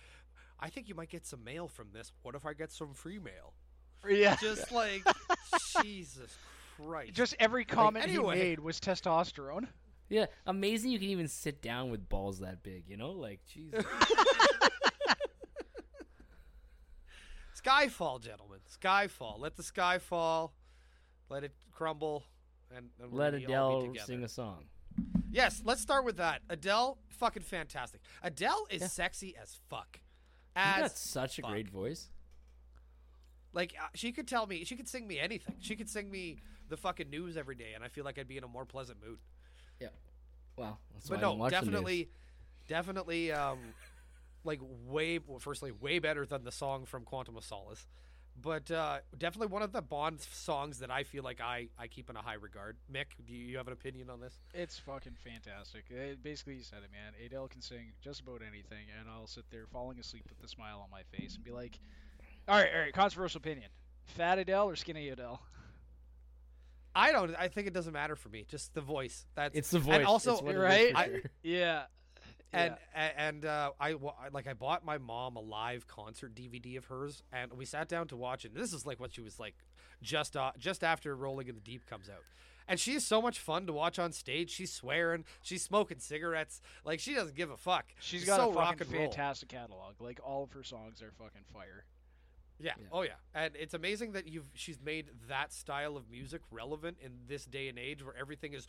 I 0.60 0.68
think 0.70 0.88
you 0.88 0.94
might 0.94 1.08
get 1.10 1.26
some 1.26 1.42
mail 1.44 1.66
from 1.68 1.88
this. 1.92 2.12
What 2.22 2.34
if 2.34 2.44
I 2.46 2.52
get 2.54 2.70
some 2.72 2.92
free 2.94 3.18
mail? 3.18 3.54
yeah. 4.08 4.36
Just 4.36 4.70
like 4.82 5.02
Jesus 5.82 6.36
Christ. 6.76 7.14
Just 7.14 7.34
every 7.40 7.64
comment 7.64 8.04
anyway. 8.06 8.36
he 8.36 8.42
made 8.42 8.60
was 8.60 8.78
testosterone. 8.80 9.66
Yeah, 10.08 10.26
amazing. 10.46 10.92
You 10.92 10.98
can 11.00 11.08
even 11.08 11.26
sit 11.26 11.60
down 11.62 11.90
with 11.90 12.08
balls 12.08 12.38
that 12.40 12.62
big. 12.62 12.84
You 12.86 12.96
know, 12.96 13.10
like 13.12 13.40
Jesus. 13.46 13.84
Skyfall, 17.60 18.20
gentlemen. 18.22 18.60
Skyfall. 18.80 19.38
Let 19.40 19.56
the 19.56 19.62
sky 19.62 19.98
fall. 19.98 20.54
Let 21.28 21.42
it 21.44 21.52
crumble. 21.72 22.24
And, 22.74 22.88
and 23.02 23.12
Let 23.12 23.34
we 23.34 23.54
all 23.54 23.82
be 23.82 23.90
Adele 23.98 24.06
sing 24.06 24.24
a 24.24 24.28
song. 24.28 24.64
Yes, 25.30 25.62
let's 25.64 25.80
start 25.80 26.04
with 26.04 26.16
that. 26.16 26.40
Adele, 26.48 26.98
fucking 27.08 27.42
fantastic. 27.42 28.00
Adele 28.22 28.66
is 28.70 28.80
Yeah. 28.82 28.88
sexy 28.88 29.36
as 29.40 29.54
fuck. 29.68 30.00
She's 30.00 30.02
As 30.56 30.80
got 30.80 30.98
such 30.98 31.38
a 31.38 31.42
fuck. 31.42 31.50
great 31.50 31.68
voice. 31.68 32.08
Like 33.52 33.74
uh, 33.80 33.86
she 33.94 34.12
could 34.12 34.26
tell 34.26 34.46
me, 34.46 34.64
she 34.64 34.76
could 34.76 34.88
sing 34.88 35.06
me 35.06 35.18
anything. 35.18 35.56
She 35.60 35.76
could 35.76 35.88
sing 35.88 36.10
me 36.10 36.38
the 36.68 36.76
fucking 36.76 37.08
news 37.10 37.36
every 37.36 37.54
day, 37.54 37.72
and 37.74 37.84
I 37.84 37.88
feel 37.88 38.04
like 38.04 38.18
I'd 38.18 38.28
be 38.28 38.36
in 38.36 38.44
a 38.44 38.48
more 38.48 38.64
pleasant 38.64 38.98
mood. 39.04 39.18
Yeah. 39.80 39.88
Wow. 40.56 40.78
That's 40.92 41.08
but 41.08 41.14
why 41.16 41.18
I 41.18 41.20
don't 41.20 41.36
no, 41.38 41.42
watch 41.44 41.50
the 41.52 41.56
news. 41.60 41.64
definitely, 41.66 42.08
definitely, 42.68 43.32
um, 43.32 43.58
like 44.44 44.60
way, 44.86 45.18
firstly, 45.38 45.72
way 45.72 45.98
better 45.98 46.26
than 46.26 46.44
the 46.44 46.52
song 46.52 46.84
from 46.86 47.04
Quantum 47.04 47.36
of 47.36 47.44
Solace. 47.44 47.86
But 48.40 48.70
uh, 48.70 48.98
definitely 49.16 49.48
one 49.52 49.62
of 49.62 49.72
the 49.72 49.80
Bond 49.80 50.20
songs 50.20 50.80
that 50.80 50.90
I 50.90 51.04
feel 51.04 51.22
like 51.24 51.40
I, 51.40 51.68
I 51.78 51.86
keep 51.86 52.10
in 52.10 52.16
a 52.16 52.22
high 52.22 52.34
regard. 52.34 52.76
Mick, 52.92 53.06
do 53.26 53.32
you, 53.32 53.46
you 53.46 53.56
have 53.56 53.66
an 53.66 53.72
opinion 53.72 54.10
on 54.10 54.20
this? 54.20 54.34
It's 54.52 54.78
fucking 54.78 55.16
fantastic. 55.24 55.84
It, 55.90 56.22
basically, 56.22 56.54
you 56.56 56.62
said 56.62 56.80
it, 56.84 56.90
man. 56.92 57.12
Adele 57.24 57.48
can 57.48 57.62
sing 57.62 57.92
just 58.02 58.20
about 58.20 58.42
anything, 58.46 58.86
and 59.00 59.08
I'll 59.08 59.26
sit 59.26 59.44
there 59.50 59.64
falling 59.72 59.98
asleep 59.98 60.24
with 60.28 60.44
a 60.44 60.48
smile 60.48 60.80
on 60.84 60.90
my 60.90 61.02
face 61.18 61.34
and 61.36 61.44
be 61.44 61.50
like, 61.50 61.78
"All 62.46 62.56
right, 62.58 62.68
all 62.74 62.80
right, 62.80 62.92
controversial 62.92 63.38
opinion: 63.38 63.70
fat 64.04 64.38
Adele 64.38 64.68
or 64.68 64.76
skinny 64.76 65.08
Adele?" 65.08 65.40
I 66.94 67.12
don't. 67.12 67.34
I 67.38 67.48
think 67.48 67.66
it 67.66 67.74
doesn't 67.74 67.92
matter 67.92 68.16
for 68.16 68.28
me. 68.30 68.46
Just 68.48 68.72
the 68.74 68.80
voice. 68.80 69.26
That's 69.34 69.56
It's 69.56 69.70
the 69.70 69.78
voice. 69.78 69.96
And 69.96 70.06
also, 70.06 70.32
it's 70.34 70.42
what 70.42 70.54
it 70.54 70.58
is 70.58 70.62
right? 70.62 70.92
for 70.92 70.98
I- 70.98 71.22
Yeah. 71.42 71.82
And 72.56 72.74
a- 72.94 73.20
and 73.20 73.44
uh, 73.44 73.70
I 73.80 73.94
like 74.32 74.46
I 74.46 74.54
bought 74.54 74.84
my 74.84 74.98
mom 74.98 75.36
a 75.36 75.40
live 75.40 75.86
concert 75.86 76.34
DVD 76.34 76.76
of 76.78 76.86
hers, 76.86 77.22
and 77.32 77.52
we 77.54 77.64
sat 77.64 77.88
down 77.88 78.08
to 78.08 78.16
watch 78.16 78.44
it. 78.44 78.52
And 78.52 78.60
This 78.60 78.72
is 78.72 78.86
like 78.86 78.98
what 79.00 79.12
she 79.14 79.20
was 79.20 79.38
like 79.38 79.54
just 80.02 80.36
uh, 80.36 80.52
just 80.58 80.82
after 80.84 81.14
Rolling 81.16 81.48
in 81.48 81.54
the 81.54 81.60
Deep 81.60 81.86
comes 81.86 82.08
out, 82.08 82.22
and 82.68 82.78
she 82.78 82.92
is 82.94 83.06
so 83.06 83.22
much 83.22 83.38
fun 83.38 83.66
to 83.66 83.72
watch 83.72 83.98
on 83.98 84.12
stage. 84.12 84.50
She's 84.50 84.72
swearing, 84.72 85.24
she's 85.42 85.62
smoking 85.62 85.98
cigarettes, 85.98 86.60
like 86.84 87.00
she 87.00 87.14
doesn't 87.14 87.36
give 87.36 87.50
a 87.50 87.56
fuck. 87.56 87.86
She's 88.00 88.20
She's 88.20 88.28
got 88.28 88.38
so 88.40 88.50
a 88.50 88.54
fucking 88.54 88.88
fantastic 88.88 89.48
catalog. 89.48 89.94
Like 90.00 90.20
all 90.24 90.42
of 90.44 90.52
her 90.52 90.62
songs 90.64 91.02
are 91.02 91.12
fucking 91.12 91.44
fire. 91.52 91.84
Yeah. 92.58 92.72
Yeah. 92.78 92.86
Oh 92.90 93.02
yeah. 93.02 93.10
And 93.34 93.54
it's 93.54 93.74
amazing 93.74 94.12
that 94.12 94.28
you've 94.28 94.48
she's 94.54 94.80
made 94.80 95.10
that 95.28 95.52
style 95.52 95.94
of 95.96 96.08
music 96.10 96.40
relevant 96.50 96.96
in 97.04 97.12
this 97.28 97.44
day 97.44 97.68
and 97.68 97.78
age 97.78 98.02
where 98.02 98.16
everything 98.16 98.54
is. 98.54 98.66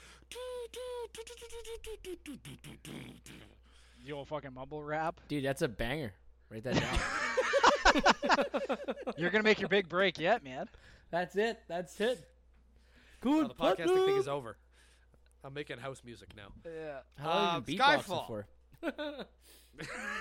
The 4.07 4.13
old 4.13 4.29
fucking 4.29 4.53
mumble 4.53 4.81
rap. 4.81 5.19
Dude, 5.27 5.43
that's 5.43 5.61
a 5.61 5.67
banger. 5.67 6.13
Write 6.49 6.63
that 6.63 6.75
down. 6.79 8.77
You're 9.17 9.31
gonna 9.31 9.43
make 9.43 9.59
your 9.59 9.67
big 9.67 9.89
break 9.89 10.17
yet, 10.17 10.45
man. 10.45 10.69
that's 11.11 11.35
it. 11.35 11.59
That's 11.67 11.99
it. 11.99 12.25
Well, 13.21 13.41
Good. 13.41 13.49
the 13.49 13.55
podcasting 13.55 14.05
thing 14.05 14.15
is 14.15 14.29
over. 14.29 14.55
I'm 15.43 15.53
making 15.53 15.79
house 15.79 16.01
music 16.05 16.29
now. 16.37 16.47
Yeah. 16.65 16.99
How 17.21 17.27
long 17.29 17.55
Um, 17.57 17.63
you 17.67 17.77
beatboxing 17.77 18.03
Skyfall. 18.03 18.27
for? 18.27 18.45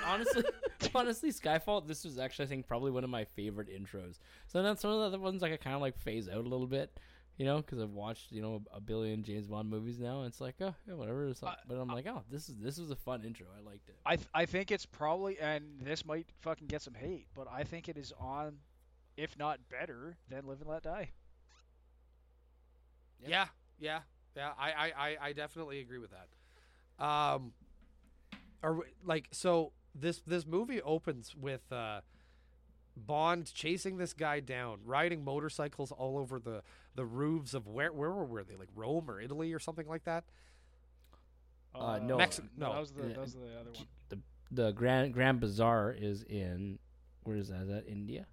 honestly, 0.05 0.45
honestly, 0.95 1.31
Skyfall. 1.33 1.87
This 1.87 2.05
was 2.05 2.19
actually, 2.19 2.47
I 2.47 2.49
think, 2.49 2.67
probably 2.67 2.91
one 2.91 3.05
of 3.05 3.11
my 3.11 3.25
favorite 3.25 3.69
intros. 3.69 4.19
So 4.49 4.65
then 4.65 4.77
some 4.79 4.91
of 4.91 4.99
the 4.99 5.07
other 5.07 5.21
ones, 5.21 5.43
like 5.43 5.53
I 5.53 5.59
kind 5.59 5.77
of 5.77 5.81
like 5.83 5.97
phase 5.97 6.29
out 6.29 6.39
a 6.45 6.49
little 6.49 6.67
bit, 6.67 6.91
you 7.37 7.45
know, 7.45 7.59
because 7.59 7.81
I've 7.81 7.91
watched 7.91 8.33
you 8.33 8.41
know 8.43 8.63
a 8.73 8.81
billion 8.81 9.23
James 9.23 9.47
Bond 9.47 9.69
movies 9.71 9.99
now. 9.99 10.19
And 10.21 10.29
it's 10.29 10.41
like, 10.41 10.55
oh, 10.61 10.75
yeah, 10.87 10.95
whatever. 10.95 11.27
It's 11.27 11.43
like, 11.43 11.59
but 11.69 11.77
I'm 11.77 11.89
like, 11.89 12.07
oh, 12.07 12.23
this 12.31 12.49
is 12.49 12.57
this 12.61 12.79
was 12.79 12.91
a 12.91 12.97
fun 12.97 13.23
intro. 13.25 13.47
I 13.57 13.63
liked 13.69 13.89
it. 13.89 13.97
I 14.05 14.17
th- 14.17 14.29
I 14.35 14.47
think 14.47 14.71
it's 14.71 14.87
probably, 14.87 15.39
and 15.39 15.65
this 15.83 16.05
might 16.07 16.27
fucking 16.41 16.67
get 16.69 16.83
some 16.83 16.95
hate, 16.95 17.27
but 17.35 17.47
I 17.53 17.65
think 17.65 17.89
it 17.89 17.97
is 17.99 18.13
on, 18.19 18.57
if 19.17 19.39
not 19.39 19.59
better 19.71 20.17
than 20.31 20.47
Live 20.47 20.61
and 20.61 20.71
Let 20.71 20.83
Die. 20.85 21.11
Yeah. 23.21 23.29
Yeah, 23.29 23.47
yeah, 23.79 24.01
yeah. 24.37 24.51
I, 24.59 24.71
I, 24.73 24.93
I, 24.97 25.17
I 25.29 25.33
definitely 25.33 25.81
agree 25.81 25.99
with 25.99 26.11
that. 26.11 27.05
Um, 27.05 27.53
are 28.63 28.75
we- 28.75 28.85
like 29.05 29.29
so 29.33 29.73
this 29.95 30.21
this 30.27 30.47
movie 30.47 30.81
opens 30.83 31.35
with 31.35 31.71
uh, 31.73 32.01
Bond 32.97 33.53
chasing 33.53 33.99
this 33.99 34.13
guy 34.15 34.41
down, 34.41 34.79
riding 34.85 35.23
motorcycles 35.25 35.93
all 35.93 36.17
over 36.19 36.39
the 36.39 36.63
the 36.95 37.05
roofs 37.05 37.53
of 37.55 37.67
where 37.67 37.93
where 37.93 38.11
were 38.11 38.43
they 38.43 38.57
like 38.57 38.69
Rome 38.75 39.11
or 39.11 39.21
Italy 39.21 39.53
or 39.53 39.59
something 39.59 39.87
like 39.87 40.05
that. 40.05 40.25
Uh, 41.75 41.99
no, 42.03 42.17
Mex- 42.17 42.41
no, 42.57 42.69
no. 42.69 42.73
that 42.73 42.81
was 42.81 42.93
the 42.93 43.03
that 43.03 43.19
was 43.19 43.35
the 43.35 43.41
other 43.61 43.71
one. 43.73 43.87
The 44.09 44.19
the 44.51 44.73
Grand 44.73 45.13
Grand 45.13 45.41
Bazaar 45.41 45.95
is 45.99 46.23
in 46.23 46.79
where 47.25 47.37
is 47.37 47.49
that? 47.49 47.63
Is 47.63 47.69
that 47.69 47.87
India? 47.87 48.27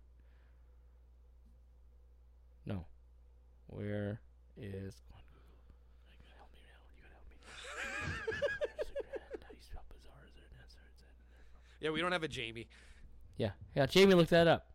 No, 2.66 2.86
where 3.68 4.22
is? 4.57 5.01
Come 5.11 5.18
on, 5.18 5.24
Google. 5.34 5.59
You 6.07 6.16
gotta 6.24 6.38
help 6.38 6.51
me 6.53 6.59
now. 6.64 6.80
You 6.88 7.01
gotta 7.01 7.14
help 7.14 7.28
me. 7.28 7.36
Grand? 9.11 9.43
How 9.43 9.49
you 9.51 9.61
spell 9.61 9.84
bazaar? 9.89 10.24
Is 10.26 10.34
there 10.36 10.45
an 10.47 10.55
answer? 10.64 10.80
Is 10.88 10.99
that- 11.01 11.86
Yeah, 11.86 11.89
we 11.91 11.99
don't 11.99 12.14
have 12.14 12.24
a 12.24 12.30
Jamie. 12.30 12.68
Yeah, 13.38 13.52
yeah. 13.76 13.86
Jamie, 13.86 14.14
look 14.14 14.28
that 14.30 14.48
up. 14.48 14.68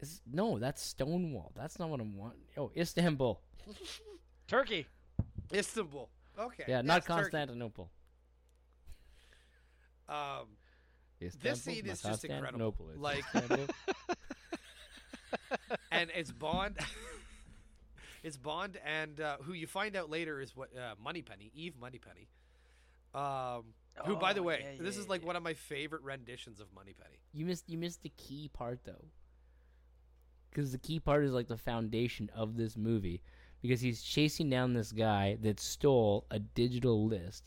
Is, 0.00 0.22
no, 0.30 0.58
that's 0.58 0.82
Stonewall. 0.82 1.52
That's 1.56 1.78
not 1.78 1.88
what 1.90 2.00
I 2.00 2.04
want. 2.04 2.34
Oh, 2.56 2.70
Istanbul. 2.76 3.40
Turkey. 4.46 4.86
Istanbul. 5.52 6.08
Okay. 6.38 6.64
Yeah, 6.68 6.82
not 6.82 6.94
yes, 6.98 7.04
Turkey. 7.06 7.20
Constantinople. 7.22 7.90
Um, 10.08 10.46
Istanbul, 11.20 11.56
scene 11.56 11.86
is 11.86 12.00
just 12.02 12.24
incredible. 12.24 12.74
Like- 12.96 13.24
and 15.90 16.10
it's 16.14 16.30
Bond. 16.30 16.78
it's 18.22 18.36
Bond, 18.36 18.78
and 18.86 19.20
uh, 19.20 19.38
who 19.42 19.52
you 19.52 19.66
find 19.66 19.96
out 19.96 20.08
later 20.10 20.40
is 20.40 20.54
what 20.56 20.68
uh, 20.76 20.94
Moneypenny, 21.02 21.50
Eve 21.54 21.74
Moneypenny. 21.78 22.28
Um, 23.14 23.74
who, 24.04 24.16
by 24.16 24.32
the 24.32 24.40
Oh, 24.40 24.44
way, 24.44 24.64
yeah, 24.76 24.82
this 24.82 24.96
is 24.96 25.08
like 25.08 25.22
yeah. 25.22 25.26
one 25.26 25.36
of 25.36 25.42
my 25.42 25.54
favorite 25.54 26.02
renditions 26.02 26.60
of 26.60 26.72
Moneypenny. 26.74 27.18
You 27.32 27.44
missed 27.46 27.68
you 27.68 27.78
missed 27.78 28.02
the 28.02 28.12
key 28.16 28.48
part 28.52 28.84
though. 28.84 29.04
Cuz 30.52 30.72
the 30.72 30.78
key 30.78 30.98
part 31.00 31.24
is 31.24 31.32
like 31.32 31.48
the 31.48 31.56
foundation 31.56 32.30
of 32.34 32.56
this 32.56 32.76
movie 32.76 33.22
because 33.60 33.80
he's 33.80 34.02
chasing 34.02 34.48
down 34.48 34.72
this 34.72 34.92
guy 34.92 35.36
that 35.42 35.60
stole 35.60 36.26
a 36.30 36.38
digital 36.38 37.06
list. 37.06 37.44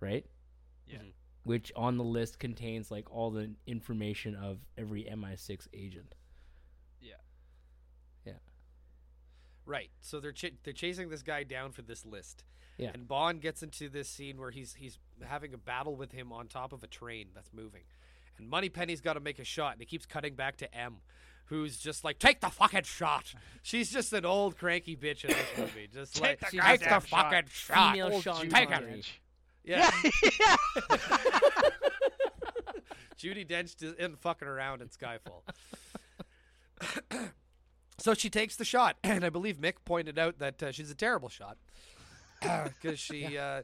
Right? 0.00 0.26
Yeah. 0.86 0.98
Mhm. 0.98 1.12
Which 1.44 1.72
on 1.76 1.96
the 1.96 2.04
list 2.04 2.38
contains 2.38 2.90
like 2.90 3.10
all 3.10 3.30
the 3.30 3.54
information 3.66 4.34
of 4.34 4.66
every 4.76 5.04
MI6 5.08 5.68
agent. 5.72 6.14
Right. 9.68 9.90
So 10.00 10.18
they're 10.18 10.32
ch- 10.32 10.54
they're 10.64 10.72
chasing 10.72 11.10
this 11.10 11.22
guy 11.22 11.42
down 11.44 11.72
for 11.72 11.82
this 11.82 12.06
list. 12.06 12.42
Yeah. 12.78 12.90
And 12.94 13.06
Bond 13.06 13.42
gets 13.42 13.62
into 13.62 13.88
this 13.90 14.08
scene 14.08 14.38
where 14.38 14.50
he's 14.50 14.72
he's 14.74 14.98
having 15.22 15.52
a 15.52 15.58
battle 15.58 15.94
with 15.94 16.10
him 16.12 16.32
on 16.32 16.48
top 16.48 16.72
of 16.72 16.82
a 16.82 16.86
train 16.86 17.28
that's 17.34 17.52
moving. 17.52 17.82
And 18.38 18.48
Moneypenny's 18.48 19.02
got 19.02 19.12
to 19.14 19.20
make 19.20 19.38
a 19.38 19.44
shot, 19.44 19.72
and 19.72 19.80
he 19.80 19.86
keeps 19.86 20.06
cutting 20.06 20.34
back 20.36 20.56
to 20.58 20.74
M, 20.74 20.98
who's 21.46 21.76
just 21.78 22.02
like, 22.02 22.18
"Take 22.18 22.40
the 22.40 22.48
fucking 22.48 22.84
shot." 22.84 23.34
She's 23.62 23.92
just 23.92 24.12
an 24.14 24.24
old 24.24 24.56
cranky 24.56 24.96
bitch 24.96 25.24
in 25.24 25.30
this 25.32 25.58
movie, 25.58 25.88
just 25.92 26.14
Take 26.16 26.40
like, 26.40 26.50
the 26.52 26.58
"Take 26.60 26.80
the 26.80 26.86
shot." 26.86 27.08
fucking 27.08 27.48
shot." 27.50 27.92
Female 27.92 28.12
Old 28.14 28.22
Sean 28.22 28.48
Take 28.48 28.70
it. 28.70 28.72
Connery. 28.72 29.02
Yeah. 29.64 29.90
yeah. 30.40 30.56
Judi 33.18 33.46
Dench 33.46 33.82
isn't 33.82 34.18
fucking 34.20 34.48
around 34.48 34.80
in 34.80 34.88
Skyfall. 34.88 35.42
So 37.98 38.14
she 38.14 38.30
takes 38.30 38.56
the 38.56 38.64
shot, 38.64 38.96
and 39.04 39.24
I 39.24 39.30
believe 39.30 39.58
Mick 39.58 39.74
pointed 39.84 40.18
out 40.18 40.38
that 40.38 40.62
uh, 40.62 40.72
she's 40.72 40.90
a 40.90 40.94
terrible 40.94 41.28
shot 41.28 41.56
because 42.40 42.98
she 42.98 43.36
uh, 43.36 43.62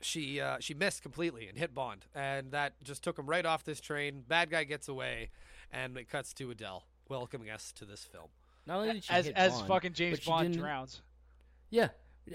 she 0.00 0.40
uh, 0.40 0.56
she 0.60 0.74
missed 0.74 1.02
completely 1.02 1.48
and 1.48 1.58
hit 1.58 1.74
Bond, 1.74 2.06
and 2.14 2.52
that 2.52 2.74
just 2.82 3.02
took 3.02 3.18
him 3.18 3.26
right 3.26 3.44
off 3.44 3.64
this 3.64 3.80
train. 3.80 4.22
Bad 4.26 4.50
guy 4.50 4.64
gets 4.64 4.88
away, 4.88 5.30
and 5.72 5.96
it 5.96 6.08
cuts 6.08 6.32
to 6.34 6.50
Adele 6.50 6.84
welcoming 7.08 7.50
us 7.50 7.72
to 7.72 7.84
this 7.84 8.04
film. 8.04 8.28
Not 8.66 8.76
only 8.78 8.92
did 8.94 9.04
she 9.04 9.12
as 9.12 9.26
hit 9.26 9.36
as 9.36 9.52
Bond, 9.52 9.68
fucking 9.68 9.92
James 9.94 10.20
Bond 10.20 10.48
didn't- 10.52 10.62
drowns. 10.62 11.02
Yeah, 11.70 11.88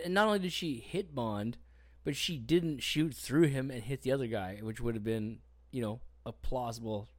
and 0.04 0.14
not 0.14 0.28
only 0.28 0.40
did 0.40 0.54
she 0.54 0.76
hit 0.76 1.14
Bond, 1.16 1.58
but 2.04 2.16
she 2.16 2.38
didn't 2.38 2.80
shoot 2.84 3.14
through 3.14 3.48
him 3.48 3.70
and 3.72 3.84
hit 3.84 4.02
the 4.02 4.12
other 4.12 4.28
guy, 4.28 4.60
which 4.62 4.80
would 4.80 4.96
have 4.96 5.04
been, 5.04 5.40
you 5.72 5.82
know, 5.82 6.00
a 6.26 6.32
plausible, 6.32 7.10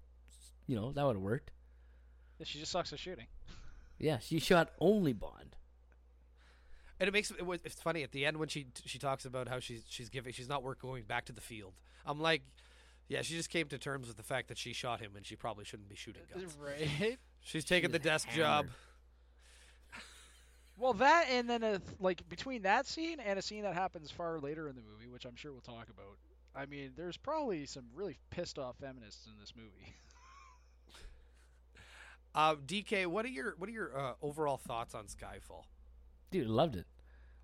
you 0.67 0.77
know, 0.77 0.93
that 0.93 1.05
would 1.05 1.17
have 1.17 1.23
worked. 1.23 1.51
Yeah, 2.39 2.45
she 2.45 2.59
just 2.59 2.73
sucks 2.73 2.93
at 2.93 2.99
shooting. 2.99 3.27
Yeah, 3.99 4.19
she 4.19 4.39
shot 4.39 4.71
only 4.79 5.13
Bond. 5.13 5.57
And 6.99 7.09
it 7.09 7.13
makes 7.13 7.31
it 7.31 7.45
was, 7.45 7.61
it's 7.65 7.81
funny 7.81 8.03
at 8.03 8.13
the 8.13 8.25
end 8.25 8.39
when 8.39 8.49
she 8.49 8.67
she 8.85 8.99
talks 8.99 9.25
about 9.27 9.49
how 9.49 9.61
she's 9.61 9.85
she's 9.89 10.09
giving 10.09 10.33
she's 10.33 10.49
not 10.49 10.63
work 10.63 10.81
going 10.81 11.05
back 11.05 11.27
to 11.27 11.33
the 11.33 11.43
field. 11.43 11.75
I'm 12.07 12.21
like, 12.21 12.43
yeah, 13.09 13.23
she 13.23 13.35
just 13.35 13.51
came 13.51 13.69
to 13.69 13.79
terms 13.79 14.09
with 14.09 14.17
the 14.17 14.23
fact 14.23 14.49
that 14.49 14.57
she 14.57 14.73
shot 14.73 15.01
him 15.01 15.13
and 15.15 15.27
she 15.27 15.37
probably 15.37 15.65
shouldn't 15.65 15.89
be 15.89 15.97
shooting 15.97 16.23
guns. 16.33 16.57
Right. 16.61 17.19
She's 17.41 17.65
taking 17.65 17.91
the 17.91 17.99
was 17.99 18.05
desk 18.05 18.29
job. 18.31 18.67
Well, 20.79 20.93
that 20.95 21.29
and 21.31 21.49
then 21.49 21.63
a, 21.63 21.81
like 22.01 22.29
between 22.29 22.63
that 22.63 22.87
scene 22.87 23.19
and 23.21 23.39
a 23.39 23.43
scene 23.43 23.63
that 23.63 23.75
happens 23.75 24.11
far 24.11 24.39
later 24.41 24.69
in 24.69 24.75
the 24.75 24.83
movie, 24.83 25.09
which 25.09 25.25
I'm 25.25 25.37
sure 25.37 25.53
we'll 25.53 25.63
talk 25.63 25.89
about. 25.89 26.19
I 26.55 26.67
mean, 26.67 26.93
there's 26.97 27.17
probably 27.17 27.67
some 27.67 27.85
really 27.95 28.19
pissed 28.31 28.59
off 28.59 28.77
feminists 28.77 29.27
in 29.27 29.33
this 29.41 29.55
movie. 29.57 29.95
Uh, 32.37 32.55
DK, 32.67 33.07
what 33.07 33.25
are 33.25 33.29
your 33.29 33.55
what 33.59 33.69
are 33.69 33.73
your 33.73 33.99
uh, 33.99 34.13
overall 34.21 34.59
thoughts 34.59 34.95
on 34.95 35.07
Skyfall? 35.07 35.63
Dude, 36.31 36.47
loved 36.49 36.77
it. 36.77 36.87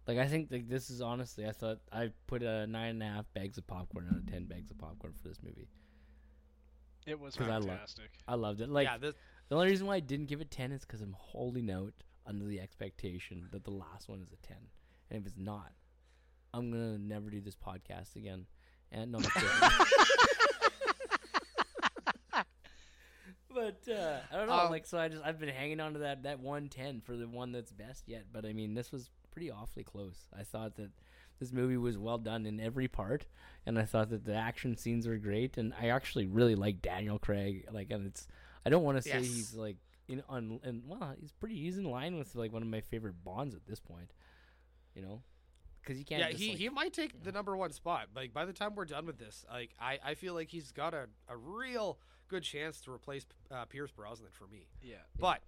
Like 0.06 0.18
I 0.18 0.26
think 0.26 0.48
like 0.50 0.68
this 0.68 0.90
is 0.90 1.00
honestly, 1.00 1.46
I 1.46 1.52
thought 1.52 1.78
I 1.90 2.10
put 2.26 2.42
a 2.42 2.66
nine 2.66 2.90
and 2.90 3.02
a 3.02 3.06
half 3.06 3.24
bags 3.32 3.56
of 3.56 3.66
popcorn 3.66 4.06
out 4.10 4.16
of 4.18 4.26
ten 4.30 4.44
bags 4.44 4.70
of 4.70 4.76
popcorn 4.78 5.14
for 5.14 5.28
this 5.28 5.38
movie. 5.42 5.68
It 7.06 7.18
was 7.18 7.34
'Cause 7.34 7.48
I 7.48 7.54
love- 7.56 7.64
fantastic. 7.68 8.10
I 8.28 8.34
loved 8.34 8.60
it. 8.60 8.68
Like 8.68 8.86
yeah, 8.86 8.98
this, 8.98 9.14
the 9.48 9.54
only 9.56 9.68
reason 9.70 9.86
why 9.86 9.96
I 9.96 10.00
didn't 10.00 10.26
give 10.26 10.40
it 10.42 10.50
ten 10.50 10.72
is 10.72 10.82
because 10.82 11.00
I'm 11.00 11.16
holding 11.18 11.70
out 11.70 11.94
under 12.26 12.44
the 12.44 12.60
expectation 12.60 13.48
that 13.52 13.64
the 13.64 13.70
last 13.70 14.08
one 14.10 14.20
is 14.20 14.30
a 14.32 14.36
ten, 14.46 14.58
and 15.10 15.18
if 15.20 15.26
it's 15.26 15.38
not, 15.38 15.72
I'm 16.52 16.70
gonna 16.70 16.98
never 16.98 17.30
do 17.30 17.40
this 17.40 17.56
podcast 17.56 18.14
again. 18.16 18.46
And 18.90 19.12
no, 19.12 19.18
I'm 19.24 19.24
kidding. 19.24 19.48
But 23.86 23.92
uh, 23.92 24.18
I 24.32 24.36
don't 24.36 24.46
know. 24.48 24.52
Um, 24.54 24.70
like, 24.70 24.86
so 24.86 24.98
I 24.98 25.08
just 25.08 25.22
I've 25.24 25.38
been 25.38 25.48
hanging 25.48 25.80
on 25.80 25.92
to 25.94 25.98
that 26.00 26.22
that 26.24 26.40
one 26.40 26.68
ten 26.68 27.00
for 27.00 27.16
the 27.16 27.28
one 27.28 27.52
that's 27.52 27.72
best 27.72 28.08
yet. 28.08 28.26
But 28.32 28.44
I 28.44 28.52
mean, 28.52 28.74
this 28.74 28.92
was 28.92 29.10
pretty 29.30 29.50
awfully 29.50 29.84
close. 29.84 30.26
I 30.38 30.42
thought 30.42 30.76
that 30.76 30.90
this 31.40 31.52
movie 31.52 31.76
was 31.76 31.98
well 31.98 32.18
done 32.18 32.46
in 32.46 32.60
every 32.60 32.88
part, 32.88 33.26
and 33.66 33.78
I 33.78 33.84
thought 33.84 34.10
that 34.10 34.24
the 34.24 34.34
action 34.34 34.76
scenes 34.76 35.06
were 35.06 35.16
great, 35.16 35.56
and 35.58 35.72
I 35.80 35.88
actually 35.88 36.26
really 36.26 36.54
like 36.54 36.82
Daniel 36.82 37.18
Craig. 37.18 37.66
Like, 37.72 37.90
and 37.90 38.06
it's 38.06 38.28
I 38.66 38.70
don't 38.70 38.84
want 38.84 38.98
to 38.98 39.02
say 39.02 39.18
Yes. 39.18 39.24
he's 39.26 39.54
like 39.54 39.76
in 40.08 40.22
on 40.28 40.60
and 40.64 40.82
well, 40.86 41.14
he's 41.20 41.32
pretty 41.32 41.56
he's 41.56 41.78
in 41.78 41.84
line 41.84 42.18
with 42.18 42.34
like 42.34 42.52
one 42.52 42.62
of 42.62 42.68
my 42.68 42.80
favorite 42.80 43.22
Bonds 43.24 43.54
at 43.54 43.66
this 43.66 43.80
point. 43.80 44.10
You 44.94 45.02
know, 45.02 45.22
because 45.80 45.98
you 45.98 46.04
can't. 46.04 46.20
yeah, 46.20 46.28
he, 46.36 46.50
like- 46.50 46.58
he 46.58 46.68
might 46.68 46.92
take 46.92 47.22
the 47.24 47.32
number 47.32 47.56
one 47.56 47.72
spot. 47.72 48.08
Like 48.14 48.32
by 48.34 48.44
the 48.44 48.52
time 48.52 48.74
we're 48.74 48.84
done 48.84 49.06
with 49.06 49.18
this, 49.18 49.44
like 49.50 49.70
I, 49.80 49.98
I 50.04 50.14
feel 50.14 50.34
like 50.34 50.50
he's 50.50 50.70
got 50.70 50.92
a, 50.92 51.06
a 51.28 51.36
real 51.36 51.98
good 52.32 52.42
chance 52.42 52.80
to 52.82 52.90
replace 52.92 53.24
uh, 53.50 53.64
Pierce 53.66 53.90
Brosnan 53.92 54.30
for 54.32 54.46
me. 54.46 54.66
Yeah. 54.82 54.96
But 55.18 55.40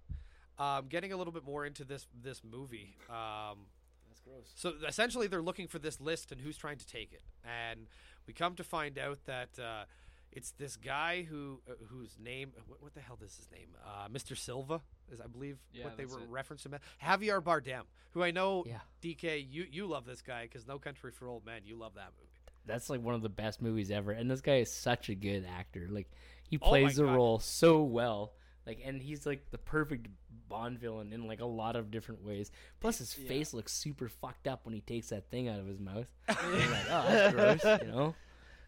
um, 0.59 0.87
getting 0.89 1.12
a 1.12 1.16
little 1.16 1.32
bit 1.32 1.45
more 1.45 1.64
into 1.66 1.85
this 1.85 2.07
this 2.22 2.43
movie, 2.45 2.97
um, 3.11 3.66
That's 4.09 4.20
gross. 4.24 4.53
So 4.55 4.74
essentially, 4.87 5.26
they're 5.26 5.43
looking 5.43 5.66
for 5.68 5.78
this 5.78 6.01
list 6.01 6.30
and 6.32 6.41
who's 6.41 6.57
trying 6.57 6.78
to 6.78 6.87
take 6.87 7.12
it. 7.12 7.22
And 7.45 7.87
we 8.26 8.32
come 8.35 8.55
to 8.57 8.64
find 8.64 8.99
out 8.99 9.18
that 9.26 9.59
uh, 9.59 9.85
it's 10.30 10.53
this 10.53 10.76
guy 10.76 11.22
who 11.22 11.61
uh, 11.68 11.72
whose 11.89 12.16
name 12.22 12.53
what, 12.68 12.82
what 12.82 12.95
the 12.95 13.01
hell 13.01 13.18
is 13.24 13.37
his 13.37 13.49
name? 13.51 13.68
Uh, 13.85 14.09
Mr. 14.09 14.37
Silva 14.37 14.80
is 15.12 15.20
I 15.20 15.26
believe 15.26 15.59
Yeah, 15.72 15.85
what 15.85 15.97
they 15.97 16.05
were 16.07 16.18
it. 16.20 16.30
referencing. 16.30 16.78
Javier 17.03 17.43
Bardem, 17.43 17.82
who 18.12 18.22
I 18.22 18.30
know 18.30 18.64
Yeah. 18.66 18.78
DK 19.03 19.45
you 19.51 19.66
you 19.70 19.87
love 19.87 20.05
this 20.07 20.22
guy 20.22 20.43
because 20.45 20.66
No 20.66 20.78
Country 20.78 21.11
for 21.12 21.28
Old 21.28 21.45
Men. 21.45 21.62
You 21.64 21.76
love 21.76 21.95
that 21.95 22.11
movie. 22.18 22.30
that's 22.66 22.89
like 22.89 23.03
one 23.03 23.14
of 23.14 23.22
the 23.22 23.28
best 23.28 23.61
movies 23.61 23.91
ever. 23.91 24.12
And 24.12 24.30
this 24.30 24.41
guy 24.41 24.57
is 24.59 24.72
such 24.72 25.09
a 25.09 25.14
good 25.14 25.45
actor. 25.59 25.87
Like 25.91 26.09
he 26.55 26.59
Oh 26.62 26.68
plays 26.68 26.96
the 26.96 27.05
God. 27.05 27.14
role 27.14 27.38
so 27.38 27.82
well. 27.82 28.32
Like 28.66 28.80
and 28.84 29.02
he's 29.02 29.26
like 29.26 29.50
the 29.50 29.59
perfect 29.59 30.09
Bond 30.48 30.78
villain 30.78 31.12
in 31.12 31.26
like 31.26 31.40
a 31.40 31.46
lot 31.46 31.74
of 31.76 31.90
different 31.90 32.22
ways. 32.24 32.50
Plus 32.80 32.98
his 32.98 33.16
Yeah. 33.18 33.28
face 33.28 33.52
looks 33.55 33.72
super 33.72 34.09
fucked 34.09 34.46
up 34.46 34.64
when 34.64 34.74
he 34.74 34.80
takes 34.80 35.09
that 35.09 35.30
thing 35.30 35.48
out 35.48 35.59
of 35.59 35.66
his 35.66 35.80
mouth. 35.80 36.07
You're 36.28 36.70
like, 36.70 36.86
oh, 36.90 37.05
that's 37.09 37.34
gross, 37.64 37.80
you 37.82 37.86
know? 37.92 38.14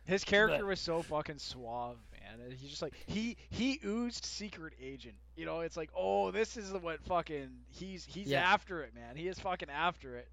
His 0.05 0.25
character 0.25 0.59
But- 0.59 0.67
was 0.67 0.81
so 0.81 1.03
fucking 1.03 1.39
suave, 1.39 1.97
man. 2.13 2.51
He's 2.57 2.71
just 2.71 2.83
like 2.83 2.95
he 3.07 3.37
he 3.51 3.81
oozed 3.85 4.25
secret 4.25 4.75
agent. 4.81 5.17
You 5.37 5.47
know, 5.47 5.61
it's 5.61 5.77
like, 5.77 5.91
oh, 5.97 6.31
this 6.31 6.57
is 6.57 6.73
what 6.73 7.03
fucking 7.05 7.49
he's 7.69 8.05
he's 8.05 8.29
Yeah. 8.29 8.41
after 8.53 8.83
it, 8.83 8.95
man. 8.95 9.17
He 9.17 9.29
is 9.29 9.39
fucking 9.39 9.71
after 9.71 10.17
it. 10.17 10.29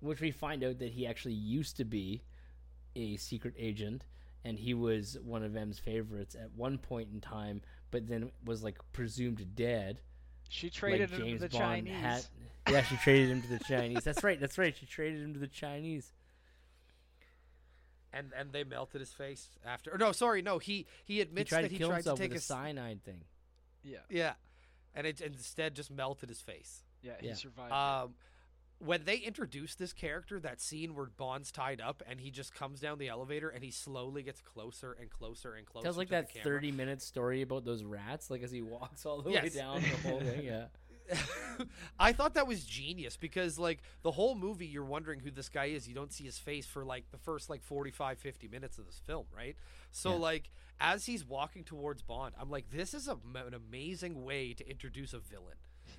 Which 0.00 0.20
we 0.20 0.30
find 0.30 0.62
out 0.62 0.78
that 0.78 0.90
he 0.92 1.06
actually 1.06 1.34
used 1.34 1.76
to 1.78 1.84
be 1.84 2.22
a 2.96 3.16
secret 3.16 3.54
agent 3.58 4.04
and 4.44 4.58
he 4.58 4.74
was 4.74 5.16
one 5.22 5.42
of 5.42 5.56
M's 5.56 5.78
favorites 5.78 6.34
at 6.34 6.50
one 6.56 6.78
point 6.78 7.08
in 7.12 7.20
time, 7.20 7.60
but 7.90 8.06
then 8.08 8.30
was 8.44 8.62
like 8.62 8.78
presumed 8.92 9.54
dead. 9.54 10.00
She 10.48 10.70
traded 10.70 11.10
like 11.12 11.20
him 11.20 11.32
to 11.38 11.38
the 11.38 11.48
Bond 11.48 11.86
Chinese. 11.86 11.94
had. 12.00 12.26
Yeah, 12.70 12.82
she 12.82 12.96
traded 12.98 13.30
him 13.30 13.40
to 13.40 13.48
the 13.48 13.60
Chinese. 13.60 14.04
That's 14.04 14.22
right. 14.22 14.38
That's 14.38 14.58
right. 14.58 14.76
She 14.76 14.84
traded 14.84 15.22
him 15.22 15.32
to 15.32 15.40
the 15.40 15.46
Chinese. 15.46 16.12
And 18.12 18.32
and 18.36 18.52
they 18.52 18.64
melted 18.64 19.00
his 19.00 19.12
face 19.12 19.48
after. 19.64 19.94
Or 19.94 19.98
no, 19.98 20.12
sorry, 20.12 20.40
no. 20.42 20.58
He 20.58 20.86
he 21.04 21.14
He 21.14 21.20
admits 21.20 21.50
tried 21.50 21.62
that 21.62 21.68
to 21.68 21.72
he 21.72 21.78
kill 21.78 21.88
tried 21.88 21.94
to 21.96 22.10
himself 22.10 22.18
take 22.18 22.30
with 22.30 22.36
a 22.36 22.40
s- 22.40 22.44
cyanide 22.44 23.04
thing. 23.04 23.22
Yeah, 23.82 23.98
Yeah, 24.10 24.32
and 24.94 25.06
it 25.06 25.20
instead 25.20 25.74
just 25.74 25.90
melted 25.90 26.28
his 26.28 26.40
face. 26.40 26.82
yeah, 27.02 27.12
he 27.20 27.28
Yeah. 27.28 27.34
survived. 27.34 27.72
Um, 27.72 28.10
it. 28.10 28.14
When 28.78 29.04
they 29.04 29.16
introduce 29.16 29.74
this 29.74 29.92
character, 29.92 30.38
that 30.40 30.60
scene 30.60 30.94
where 30.94 31.06
Bond's 31.06 31.50
tied 31.50 31.80
up 31.80 32.02
and 32.08 32.20
he 32.20 32.30
just 32.30 32.54
comes 32.54 32.80
down 32.80 32.98
the 32.98 33.08
elevator 33.08 33.48
and 33.48 33.64
he 33.64 33.70
slowly 33.72 34.22
gets 34.22 34.40
closer 34.40 34.96
and 35.00 35.10
closer 35.10 35.54
and 35.54 35.66
closer. 35.66 35.84
Tells 35.84 35.96
like 35.96 36.10
that 36.10 36.30
thirty-minute 36.42 37.02
story 37.02 37.42
about 37.42 37.64
those 37.64 37.82
rats, 37.82 38.30
like 38.30 38.42
as 38.42 38.52
he 38.52 38.62
walks 38.62 39.04
all 39.04 39.20
the 39.20 39.30
way 39.30 39.48
down 39.48 39.82
the 39.82 40.08
whole 40.08 40.20
thing. 40.20 40.44
Yeah. 40.44 40.66
I 41.98 42.12
thought 42.12 42.34
that 42.34 42.46
was 42.46 42.64
genius 42.64 43.16
because 43.16 43.58
like 43.58 43.80
the 44.02 44.10
whole 44.10 44.34
movie 44.34 44.66
you're 44.66 44.84
wondering 44.84 45.20
who 45.20 45.30
this 45.30 45.48
guy 45.48 45.66
is. 45.66 45.88
You 45.88 45.94
don't 45.94 46.12
see 46.12 46.24
his 46.24 46.38
face 46.38 46.66
for 46.66 46.84
like 46.84 47.10
the 47.10 47.18
first 47.18 47.48
like 47.50 47.62
45 47.62 48.18
50 48.18 48.48
minutes 48.48 48.78
of 48.78 48.86
this 48.86 49.00
film, 49.04 49.26
right? 49.34 49.56
So 49.90 50.10
Yeah. 50.10 50.16
like 50.16 50.50
as 50.80 51.06
he's 51.06 51.24
walking 51.24 51.64
towards 51.64 52.02
Bond, 52.02 52.34
I'm 52.38 52.50
like 52.50 52.70
this 52.70 52.94
is 52.94 53.08
a, 53.08 53.18
an 53.34 53.54
amazing 53.54 54.22
way 54.22 54.52
to 54.54 54.68
introduce 54.68 55.12
a 55.14 55.18
villain. 55.18 55.56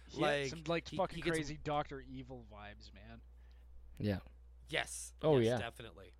He 0.09 0.21
had 0.21 0.41
like 0.41 0.49
some 0.49 0.63
like 0.67 0.87
he- 0.87 0.97
fucking 0.97 1.15
he 1.15 1.21
gets- 1.21 1.37
crazy 1.37 1.59
Doctor 1.63 2.03
Evil 2.09 2.45
vibes, 2.51 2.93
man. 2.93 3.19
Yeah. 3.97 4.19
Yes. 4.69 5.13
Oh, 5.21 5.37
yes, 5.39 5.45
yeah. 5.47 5.57
definitely. 5.65 6.13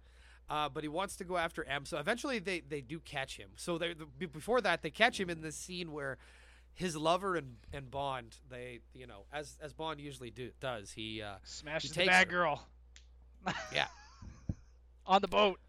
Uh, 0.50 0.68
but 0.68 0.84
he 0.84 0.90
wants 0.90 1.16
to 1.18 1.24
go 1.24 1.38
after 1.38 1.64
M. 1.64 1.86
So 1.86 2.00
eventually 2.00 2.40
they, 2.40 2.62
they 2.62 2.82
do 2.82 3.00
catch 3.00 3.38
him. 3.38 3.50
So 3.56 3.78
they 3.78 3.94
the, 3.94 4.06
before 4.28 4.62
that 4.62 4.82
they 4.82 4.90
catch 4.90 5.20
him 5.20 5.30
in 5.30 5.42
this 5.42 5.56
scene 5.56 5.92
where 5.92 6.18
his 6.74 6.96
lover 6.98 7.36
and, 7.36 7.58
and 7.72 7.92
Bond 7.92 8.38
they 8.50 8.80
you 8.94 9.06
know 9.06 9.26
as 9.32 9.58
as 9.62 9.74
Bond 9.74 10.00
usually 10.00 10.32
do, 10.32 10.50
does 10.60 10.92
he 10.92 11.22
uh, 11.22 11.36
Smashes 11.44 11.92
the 11.92 11.96
takes 11.98 12.08
bad 12.08 12.26
her. 12.28 12.32
girl 12.32 12.68
yeah 13.74 13.88
on 15.06 15.22
the 15.22 15.28
boat. 15.28 15.60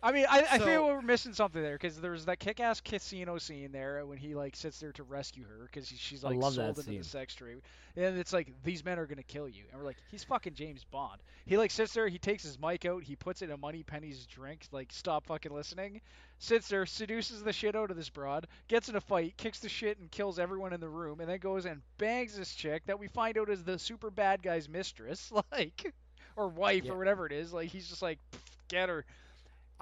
I 0.00 0.12
mean, 0.12 0.26
I, 0.28 0.44
I 0.52 0.58
feel 0.58 0.86
we're 0.86 1.02
missing 1.02 1.32
something 1.32 1.60
there 1.60 1.74
because 1.74 2.00
there's 2.00 2.24
that 2.26 2.38
kick-ass 2.38 2.80
casino 2.80 3.36
scene 3.38 3.72
there 3.72 4.06
when 4.06 4.16
he 4.16 4.34
like 4.36 4.54
sits 4.54 4.78
there 4.78 4.92
to 4.92 5.02
rescue 5.02 5.44
her 5.44 5.68
because 5.70 5.88
she's 5.88 6.22
like 6.22 6.40
sold 6.40 6.58
into 6.78 6.82
scene. 6.82 6.98
the 6.98 7.04
sex 7.04 7.34
trade, 7.34 7.60
and 7.96 8.16
it's 8.16 8.32
like 8.32 8.52
these 8.62 8.84
men 8.84 8.98
are 9.00 9.06
gonna 9.06 9.24
kill 9.24 9.48
you, 9.48 9.64
and 9.72 9.80
we're 9.80 9.86
like, 9.86 9.96
he's 10.10 10.22
fucking 10.22 10.54
James 10.54 10.84
Bond. 10.84 11.20
He 11.46 11.56
like 11.56 11.72
sits 11.72 11.92
there, 11.94 12.06
he 12.06 12.18
takes 12.18 12.44
his 12.44 12.60
mic 12.60 12.84
out, 12.84 13.02
he 13.02 13.16
puts 13.16 13.42
it 13.42 13.46
in 13.46 13.50
a 13.50 13.56
Moneypenny's 13.56 14.24
drink, 14.26 14.66
like 14.70 14.92
stop 14.92 15.26
fucking 15.26 15.52
listening, 15.52 16.00
sits 16.38 16.68
there, 16.68 16.86
seduces 16.86 17.42
the 17.42 17.52
shit 17.52 17.74
out 17.74 17.90
of 17.90 17.96
this 17.96 18.08
broad, 18.08 18.46
gets 18.68 18.88
in 18.88 18.94
a 18.94 19.00
fight, 19.00 19.36
kicks 19.36 19.58
the 19.58 19.68
shit 19.68 19.98
and 19.98 20.10
kills 20.12 20.38
everyone 20.38 20.72
in 20.72 20.80
the 20.80 20.88
room, 20.88 21.18
and 21.18 21.28
then 21.28 21.38
goes 21.40 21.66
and 21.66 21.82
bangs 21.98 22.36
this 22.36 22.54
chick 22.54 22.84
that 22.86 23.00
we 23.00 23.08
find 23.08 23.36
out 23.36 23.50
is 23.50 23.64
the 23.64 23.78
super 23.78 24.10
bad 24.12 24.44
guy's 24.44 24.68
mistress, 24.68 25.32
like 25.52 25.92
or 26.36 26.46
wife 26.48 26.84
Yeah. 26.84 26.92
or 26.92 26.98
whatever 26.98 27.26
it 27.26 27.32
is. 27.32 27.52
Like 27.52 27.68
he's 27.68 27.88
just 27.88 28.00
like, 28.00 28.20
get 28.68 28.88
her, 28.88 29.04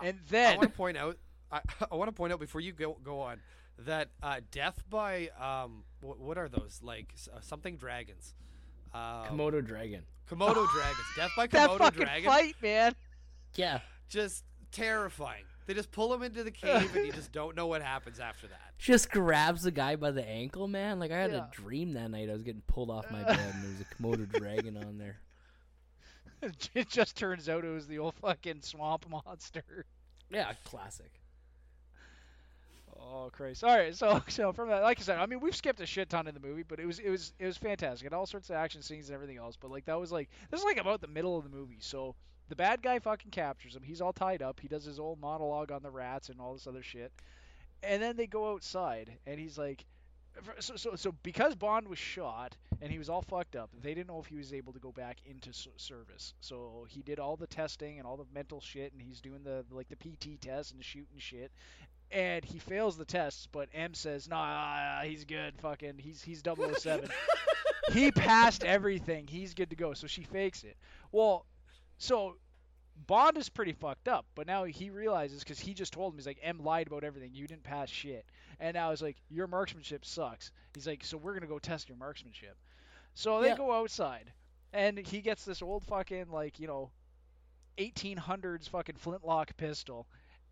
and 0.02 0.18
then 0.28 0.54
I 0.54 0.56
want 0.56 0.70
to 0.70 0.76
point 0.76 0.96
out 0.96 1.16
I, 1.50 1.60
I 1.90 1.94
want 1.94 2.08
to 2.08 2.12
point 2.12 2.32
out 2.32 2.40
before 2.40 2.60
you 2.60 2.72
go 2.72 2.96
go 3.02 3.20
on 3.20 3.38
that 3.80 4.08
uh, 4.22 4.40
death 4.50 4.82
by 4.88 5.28
um 5.40 5.84
what, 6.00 6.18
what 6.18 6.38
are 6.38 6.48
those 6.48 6.80
like 6.82 7.14
uh, 7.34 7.40
something 7.40 7.76
dragons 7.76 8.34
um, 8.94 9.00
Komodo 9.28 9.64
dragon. 9.64 10.02
Komodo 10.30 10.66
dragons 10.74 11.06
death 11.16 11.30
by 11.36 11.46
that 11.48 11.68
Komodo 11.70 11.78
fucking 11.78 12.02
dragon 12.02 12.30
fight, 12.30 12.54
man. 12.62 12.94
Yeah. 13.54 13.80
just 14.08 14.44
terrifying 14.72 15.44
They 15.66 15.74
just 15.74 15.90
pull 15.92 16.12
him 16.14 16.22
into 16.22 16.42
the 16.44 16.50
cave, 16.50 16.94
and 16.94 17.06
you 17.06 17.12
just 17.12 17.32
don't 17.32 17.56
know 17.56 17.66
what 17.66 17.82
happens 17.82 18.20
after 18.20 18.46
that. 18.48 18.60
Just 18.78 19.10
grabs 19.10 19.62
the 19.62 19.70
guy 19.70 19.96
by 19.96 20.10
the 20.10 20.26
ankle, 20.26 20.68
man. 20.68 20.98
Like 21.00 21.10
I 21.10 21.16
had 21.18 21.32
Yeah. 21.32 21.46
a 21.46 21.50
dream 21.50 21.94
that 21.94 22.10
night. 22.10 22.28
I 22.28 22.32
was 22.34 22.42
getting 22.42 22.60
pulled 22.66 22.90
off 22.90 23.10
my 23.10 23.22
bed, 23.22 23.38
and 23.40 23.62
there 23.62 23.70
was 23.70 23.80
a 23.80 23.94
Komodo 24.26 24.30
dragon 24.38 24.76
on 24.76 24.98
there. 24.98 25.18
it 26.74 26.88
just 26.88 27.16
turns 27.16 27.48
out 27.48 27.64
it 27.64 27.68
was 27.68 27.86
the 27.86 27.98
old 27.98 28.14
fucking 28.14 28.62
swamp 28.62 29.08
monster. 29.08 29.84
Yeah, 30.30 30.52
classic. 30.64 31.10
Oh 32.98 33.30
Christ! 33.32 33.62
All 33.62 33.76
right, 33.76 33.94
so 33.94 34.22
so 34.28 34.52
from 34.52 34.68
that, 34.68 34.82
like 34.82 34.98
I 34.98 35.02
said, 35.02 35.18
I 35.18 35.26
mean 35.26 35.40
we've 35.40 35.54
skipped 35.54 35.80
a 35.80 35.86
shit 35.86 36.08
ton 36.08 36.26
in 36.26 36.34
the 36.34 36.40
movie, 36.40 36.62
but 36.62 36.80
it 36.80 36.86
was 36.86 36.98
it 36.98 37.10
was 37.10 37.32
it 37.38 37.46
was 37.46 37.56
fantastic. 37.56 38.06
It 38.06 38.12
had 38.12 38.16
all 38.16 38.26
sorts 38.26 38.50
of 38.50 38.56
action 38.56 38.82
scenes 38.82 39.08
and 39.08 39.14
everything 39.14 39.36
else. 39.36 39.56
But 39.56 39.70
like 39.70 39.84
that 39.86 39.98
was 39.98 40.12
like 40.12 40.28
this 40.50 40.60
is 40.60 40.64
like 40.64 40.78
about 40.78 41.00
the 41.00 41.08
middle 41.08 41.36
of 41.36 41.44
the 41.44 41.56
movie. 41.56 41.78
So 41.80 42.14
the 42.48 42.56
bad 42.56 42.82
guy 42.82 42.98
fucking 42.98 43.30
captures 43.30 43.74
him. 43.74 43.82
He's 43.82 44.00
all 44.00 44.12
tied 44.12 44.42
up. 44.42 44.60
He 44.60 44.68
does 44.68 44.84
his 44.84 45.00
old 45.00 45.20
monologue 45.20 45.72
on 45.72 45.82
the 45.82 45.90
rats 45.90 46.28
and 46.28 46.40
all 46.40 46.54
this 46.54 46.66
other 46.66 46.82
shit. 46.82 47.12
And 47.82 48.02
then 48.02 48.16
they 48.16 48.26
go 48.26 48.52
outside, 48.52 49.10
and 49.26 49.38
he's 49.38 49.58
like, 49.58 49.84
so 50.60 50.76
so 50.76 50.94
so 50.96 51.14
because 51.22 51.54
Bond 51.54 51.88
was 51.88 51.98
shot 51.98 52.56
and 52.80 52.90
he 52.90 52.98
was 52.98 53.08
all 53.08 53.22
fucked 53.22 53.56
up, 53.56 53.70
they 53.82 53.94
didn't 53.94 54.08
know 54.08 54.20
if 54.20 54.26
he 54.26 54.36
was 54.36 54.52
able 54.52 54.72
to 54.72 54.78
go 54.78 54.92
back 54.92 55.18
into 55.24 55.50
service. 55.76 56.34
So 56.40 56.86
he 56.88 57.02
did 57.02 57.18
all 57.18 57.36
the 57.36 57.46
testing 57.46 57.98
and 57.98 58.06
all 58.06 58.16
the 58.16 58.26
mental 58.34 58.60
shit, 58.60 58.92
and 58.92 59.00
he's 59.00 59.20
doing 59.20 59.42
the 59.44 59.64
like 59.70 59.88
the 59.88 59.96
PT 59.96 60.40
test 60.40 60.72
and 60.72 60.80
the 60.80 60.84
shooting 60.84 61.18
shit 61.18 61.50
and 62.10 62.44
he 62.44 62.58
fails 62.58 62.96
the 62.96 63.04
tests, 63.04 63.48
but 63.50 63.68
M 63.74 63.94
says, 63.94 64.28
"Nah, 64.28 65.00
he's 65.02 65.24
good. 65.24 65.54
Fucking, 65.60 65.98
he's 65.98 66.22
he's 66.22 66.42
007. 66.42 67.08
he 67.92 68.12
passed 68.12 68.64
everything. 68.64 69.26
He's 69.26 69.54
good 69.54 69.70
to 69.70 69.76
go." 69.76 69.92
So 69.94 70.06
she 70.06 70.22
fakes 70.22 70.64
it. 70.64 70.76
Well, 71.10 71.46
so 71.98 72.36
Bond 72.96 73.36
is 73.36 73.48
pretty 73.48 73.72
fucked 73.72 74.08
up, 74.08 74.26
but 74.34 74.46
now 74.46 74.64
he 74.64 74.90
realizes 74.90 75.40
because 75.42 75.58
he 75.60 75.74
just 75.74 75.92
told 75.92 76.12
him 76.12 76.18
he's 76.18 76.26
like, 76.26 76.38
"M 76.42 76.58
lied 76.64 76.86
about 76.86 77.04
everything. 77.04 77.34
You 77.34 77.46
didn't 77.46 77.62
pass 77.64 77.88
shit." 77.90 78.24
And 78.58 78.74
now 78.74 78.90
he's 78.90 79.02
like, 79.02 79.16
"Your 79.28 79.46
marksmanship 79.46 80.04
sucks." 80.04 80.50
He's 80.74 80.86
like, 80.86 81.04
"So 81.04 81.16
we're 81.16 81.34
gonna 81.34 81.46
go 81.46 81.58
test 81.58 81.88
your 81.88 81.98
marksmanship." 81.98 82.56
So 83.14 83.40
they 83.40 83.48
Yeah. 83.48 83.54
go 83.54 83.72
outside, 83.72 84.32
and 84.72 84.98
he 84.98 85.20
gets 85.20 85.44
this 85.44 85.62
old 85.62 85.84
fucking 85.84 86.30
like 86.30 86.58
you 86.58 86.66
know, 86.66 86.90
1800s 87.78 88.68
fucking 88.68 88.96
flintlock 88.96 89.56
pistol 89.56 90.06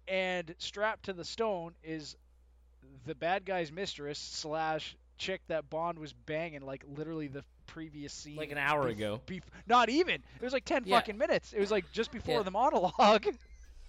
and 0.07 0.55
strapped 0.59 1.05
to 1.05 1.13
the 1.13 1.25
stone 1.25 1.75
is 1.83 2.17
the 3.07 3.15
bad 3.15 3.45
guy's 3.45 3.73
mistress 3.73 4.19
slash 4.19 4.97
chick 5.19 5.41
that 5.49 5.71
Bond 5.71 5.99
was 5.99 6.13
banging 6.13 6.61
like 6.63 6.85
literally 6.87 7.29
the 7.29 7.45
previous 7.67 8.13
scene. 8.13 8.37
Like 8.37 8.51
an 8.53 8.59
hour 8.59 8.85
bef- 8.85 8.93
ago. 8.93 9.21
bef- 9.27 9.43
not 9.67 9.89
even. 9.89 10.17
It 10.17 10.43
was 10.43 10.53
like 10.53 10.65
ten 10.65 10.83
Yeah. 10.87 10.97
fucking 10.99 11.19
minutes. 11.19 11.53
It 11.53 11.61
was 11.61 11.71
like 11.71 11.91
just 11.93 12.11
before 12.13 12.37
Yeah. 12.39 12.43
the 12.43 12.51
monologue. 12.51 13.27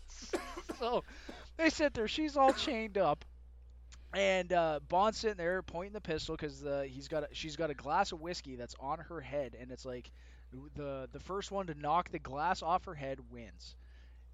so 0.79 1.03
they 1.57 1.69
sit 1.69 1.93
there. 1.93 2.07
She's 2.07 2.37
all 2.37 2.53
chained 2.53 2.97
up. 2.97 3.23
And 4.13 4.53
uh, 4.53 4.79
Bond's 4.87 5.17
sitting 5.17 5.35
there 5.37 5.61
pointing 5.61 5.91
the 5.93 5.99
pistol 6.01 6.35
because 6.37 6.63
he's 6.89 7.09
got 7.09 7.23
a, 7.23 7.27
she's 7.33 7.57
got 7.57 7.69
a 7.69 7.73
glass 7.73 8.13
of 8.13 8.21
whiskey 8.21 8.55
that's 8.55 8.75
on 8.79 8.99
her 8.99 9.19
head, 9.19 9.57
and 9.59 9.71
it's 9.71 9.85
like 9.85 10.09
the 10.75 11.09
the 11.11 11.19
first 11.19 11.51
one 11.51 11.67
to 11.67 11.73
knock 11.73 12.09
the 12.11 12.19
glass 12.19 12.61
off 12.63 12.85
her 12.85 12.93
head 12.93 13.19
wins. 13.29 13.75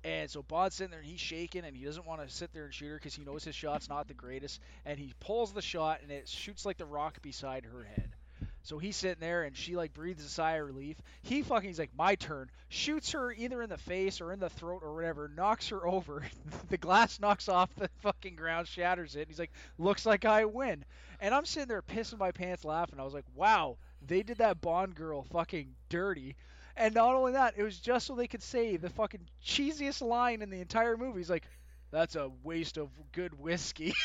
And 0.04 0.30
so 0.30 0.42
Bond's 0.44 0.76
sitting 0.76 0.90
there 0.92 1.00
and 1.00 1.08
he's 1.08 1.20
shaking 1.20 1.64
and 1.64 1.76
he 1.78 1.86
doesn't 1.86 2.08
want 2.08 2.28
to 2.28 2.34
sit 2.34 2.52
there 2.54 2.66
and 2.66 2.74
shoot 2.74 2.88
her 2.90 2.96
because 2.96 3.14
he 3.14 3.24
knows 3.24 3.44
his 3.44 3.54
shot's 3.54 3.88
not 3.88 4.08
the 4.08 4.16
greatest. 4.16 4.60
And 4.84 4.98
he 4.98 5.14
pulls 5.20 5.52
the 5.54 5.62
shot 5.62 6.00
and 6.02 6.12
it 6.12 6.28
shoots 6.28 6.66
like 6.66 6.78
the 6.80 6.88
rock 6.88 7.22
beside 7.22 7.66
her 7.66 7.84
head. 7.84 8.16
So 8.64 8.78
he's 8.78 8.96
sitting 8.96 9.20
there 9.20 9.44
and 9.44 9.56
she 9.56 9.76
like 9.76 9.94
breathes 9.94 10.24
a 10.24 10.30
sigh 10.30 10.58
of 10.58 10.68
relief. 10.68 10.98
He 11.22 11.42
fucking 11.42 11.70
he's 11.70 11.80
like 11.80 11.96
my 11.98 12.16
turn. 12.16 12.50
Shoots 12.70 13.12
her 13.12 13.32
either 13.32 13.62
in 13.62 13.70
the 13.70 13.78
face 13.78 14.22
or 14.22 14.32
in 14.32 14.40
the 14.40 14.50
throat 14.50 14.82
or 14.84 14.94
whatever. 14.94 15.30
Knocks 15.36 15.70
her 15.70 15.86
over. 15.86 16.24
the 16.70 16.78
glass 16.78 17.20
knocks 17.20 17.50
off 17.50 17.74
the 17.76 17.90
fucking 18.02 18.36
ground, 18.36 18.68
shatters 18.68 19.16
it. 19.16 19.22
And 19.22 19.28
he's 19.30 19.40
like, 19.40 19.52
looks 19.78 20.06
like 20.06 20.26
I 20.26 20.46
win. 20.46 20.86
And 21.20 21.34
I'm 21.34 21.46
sitting 21.46 21.68
there 21.68 21.82
pissing 21.82 22.20
my 22.20 22.32
pants 22.32 22.64
laughing. 22.64 23.00
I 23.00 23.04
was 23.04 23.14
like, 23.14 23.26
wow, 23.36 23.78
they 24.06 24.24
did 24.24 24.38
that 24.38 24.62
Bond 24.62 24.96
girl 24.96 25.24
fucking 25.24 25.76
dirty. 25.90 26.36
And 26.78 26.96
not 26.96 27.16
only 27.16 27.34
that, 27.34 27.56
it 27.58 27.64
was 27.64 27.80
just 27.80 28.08
so 28.08 28.16
they 28.16 28.28
could 28.28 28.44
say 28.44 28.78
the 28.78 28.90
fucking 28.90 29.28
cheesiest 29.46 30.02
line 30.02 30.42
in 30.42 30.50
the 30.50 30.62
entire 30.62 30.96
movie. 30.96 31.20
He's 31.20 31.30
like, 31.30 31.44
"That's 31.92 32.16
a 32.16 32.32
waste 32.44 32.78
of 32.78 32.90
good 33.12 33.38
whiskey." 33.38 33.94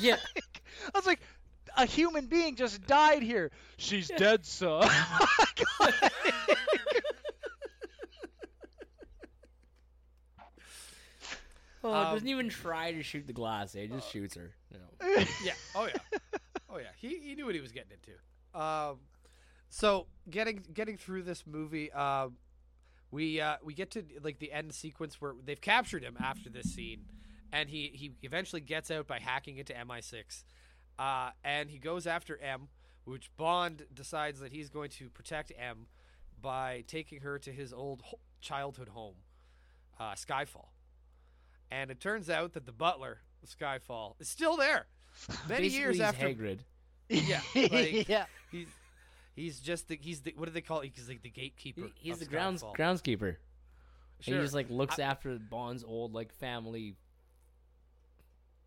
Yeah. 0.00 0.16
I 0.94 0.98
was 0.98 1.06
like, 1.06 1.20
a 1.76 1.86
human 1.86 2.26
being 2.26 2.56
just 2.56 2.86
died 2.86 3.22
here. 3.22 3.50
She's 3.76 4.08
dead, 4.08 4.44
sir. 4.46 4.80
Oh, 11.84 11.92
Um, 11.92 12.14
doesn't 12.14 12.28
even 12.28 12.48
try 12.48 12.92
to 12.92 13.02
shoot 13.02 13.26
the 13.26 13.32
glass. 13.32 13.72
He 13.72 13.86
just 13.86 14.10
shoots 14.10 14.34
her. 14.34 14.52
You 14.72 14.78
know. 14.78 15.24
Yeah. 15.44 15.52
Oh 15.74 15.86
yeah. 15.86 16.18
Oh 16.68 16.78
yeah. 16.78 16.88
He 16.96 17.18
he 17.20 17.34
knew 17.34 17.46
what 17.46 17.54
he 17.54 17.60
was 17.60 17.72
getting 17.72 17.92
into. 17.92 18.60
Um, 18.60 18.98
so 19.68 20.06
getting 20.28 20.64
getting 20.72 20.96
through 20.96 21.22
this 21.22 21.44
movie, 21.46 21.92
um, 21.92 22.36
we 23.10 23.40
uh, 23.40 23.56
we 23.62 23.72
get 23.74 23.92
to 23.92 24.02
like 24.22 24.38
the 24.40 24.50
end 24.52 24.74
sequence 24.74 25.20
where 25.20 25.34
they've 25.44 25.60
captured 25.60 26.02
him 26.02 26.16
after 26.20 26.50
this 26.50 26.74
scene, 26.74 27.04
and 27.52 27.68
he 27.68 27.90
he 27.94 28.12
eventually 28.22 28.60
gets 28.62 28.90
out 28.90 29.06
by 29.06 29.20
hacking 29.20 29.58
into 29.58 29.72
MI6, 29.74 30.42
uh, 30.98 31.30
and 31.44 31.70
he 31.70 31.78
goes 31.78 32.06
after 32.06 32.38
M, 32.38 32.68
which 33.04 33.30
Bond 33.36 33.86
decides 33.92 34.40
that 34.40 34.52
he's 34.52 34.68
going 34.70 34.90
to 34.90 35.08
protect 35.10 35.52
M 35.58 35.86
by 36.40 36.84
taking 36.86 37.20
her 37.20 37.38
to 37.40 37.50
his 37.52 37.72
old 37.72 38.02
ho- 38.02 38.18
childhood 38.40 38.88
home, 38.90 39.14
uh, 39.98 40.12
Skyfall. 40.12 40.68
And 41.70 41.90
it 41.90 42.00
turns 42.00 42.30
out 42.30 42.52
that 42.52 42.66
the 42.66 42.72
butler 42.72 43.18
of 43.42 43.48
Skyfall 43.48 44.14
is 44.20 44.28
still 44.28 44.56
there. 44.56 44.86
Many 45.48 45.62
Basically, 45.64 45.78
years 45.78 45.94
he's 45.96 46.00
after 46.02 46.26
Hagrid. 46.28 46.58
Yeah, 47.08 47.40
like- 47.54 48.08
yeah. 48.08 48.26
he's 48.50 48.68
he's 49.34 49.60
just 49.60 49.88
the 49.88 49.98
he's 50.00 50.20
the 50.22 50.34
what 50.36 50.46
do 50.46 50.50
they 50.52 50.60
call 50.60 50.80
it? 50.80 50.92
He's 50.94 51.08
like 51.08 51.22
the 51.22 51.30
gatekeeper. 51.30 51.82
He- 51.96 52.08
He's 52.10 52.18
the 52.18 52.26
grounds 52.26 52.62
Skyfall. 52.62 52.76
groundskeeper. 52.76 53.28
And 54.18 54.24
Sure. 54.24 54.36
he 54.36 54.40
just 54.42 54.54
like 54.54 54.70
looks 54.70 54.98
I- 54.98 55.02
after 55.04 55.38
Bond's 55.38 55.84
old 55.84 56.12
like 56.14 56.32
family 56.32 56.94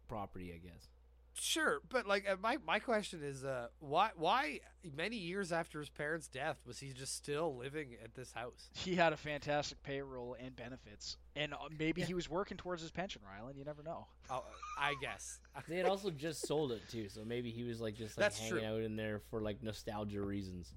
property, 0.08 0.52
I 0.54 0.58
guess. 0.58 0.88
Sure, 1.34 1.80
but 1.90 2.06
like 2.06 2.28
uh, 2.30 2.36
my 2.42 2.58
my 2.66 2.80
question 2.80 3.22
is, 3.24 3.46
uh, 3.46 3.68
why 3.80 4.10
why 4.16 4.60
many 4.96 5.16
years 5.16 5.52
after 5.52 5.80
his 5.80 5.90
parents' 5.90 6.28
death 6.28 6.60
was 6.66 6.80
he 6.80 6.92
just 6.92 7.16
still 7.16 7.56
living 7.56 7.96
at 8.04 8.14
this 8.14 8.34
house? 8.34 8.70
He 8.74 8.96
had 8.96 9.14
a 9.14 9.18
fantastic 9.18 9.82
payroll 9.84 10.36
and 10.38 10.56
benefits, 10.56 11.18
and 11.36 11.54
uh, 11.54 11.58
maybe 11.78 12.02
he 12.02 12.14
was 12.14 12.30
working 12.30 12.58
towards 12.58 12.82
his 12.82 12.92
pension, 12.92 13.22
Rylan. 13.22 13.56
You 13.58 13.64
never 13.64 13.84
know. 13.84 14.08
Oh, 14.30 14.44
I 14.78 14.96
guess. 15.02 15.40
They 15.68 15.78
had 15.78 15.86
also 15.86 16.10
just 16.10 16.48
sold 16.48 16.72
it 16.72 16.82
too, 16.90 17.10
so 17.10 17.24
maybe 17.26 17.52
he 17.52 17.64
was 17.64 17.80
like 17.80 17.96
just 17.96 18.18
like 18.18 18.26
That's 18.26 18.40
hanging 18.40 18.60
true. 18.60 18.66
out 18.66 18.82
in 18.82 18.96
there 18.96 19.20
for 19.30 19.42
like 19.42 19.62
nostalgia 19.62 20.22
reasons. 20.22 20.74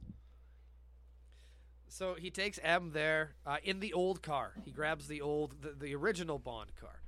So 1.88 2.14
he 2.14 2.30
takes 2.30 2.58
M 2.62 2.90
there 2.92 3.34
uh, 3.46 3.56
in 3.62 3.80
the 3.80 3.92
old 3.92 4.22
car. 4.22 4.54
He 4.64 4.70
grabs 4.70 5.08
the 5.08 5.20
old 5.20 5.60
the, 5.62 5.70
the 5.78 5.94
original 5.94 6.38
Bond 6.38 6.70
car. 6.80 7.02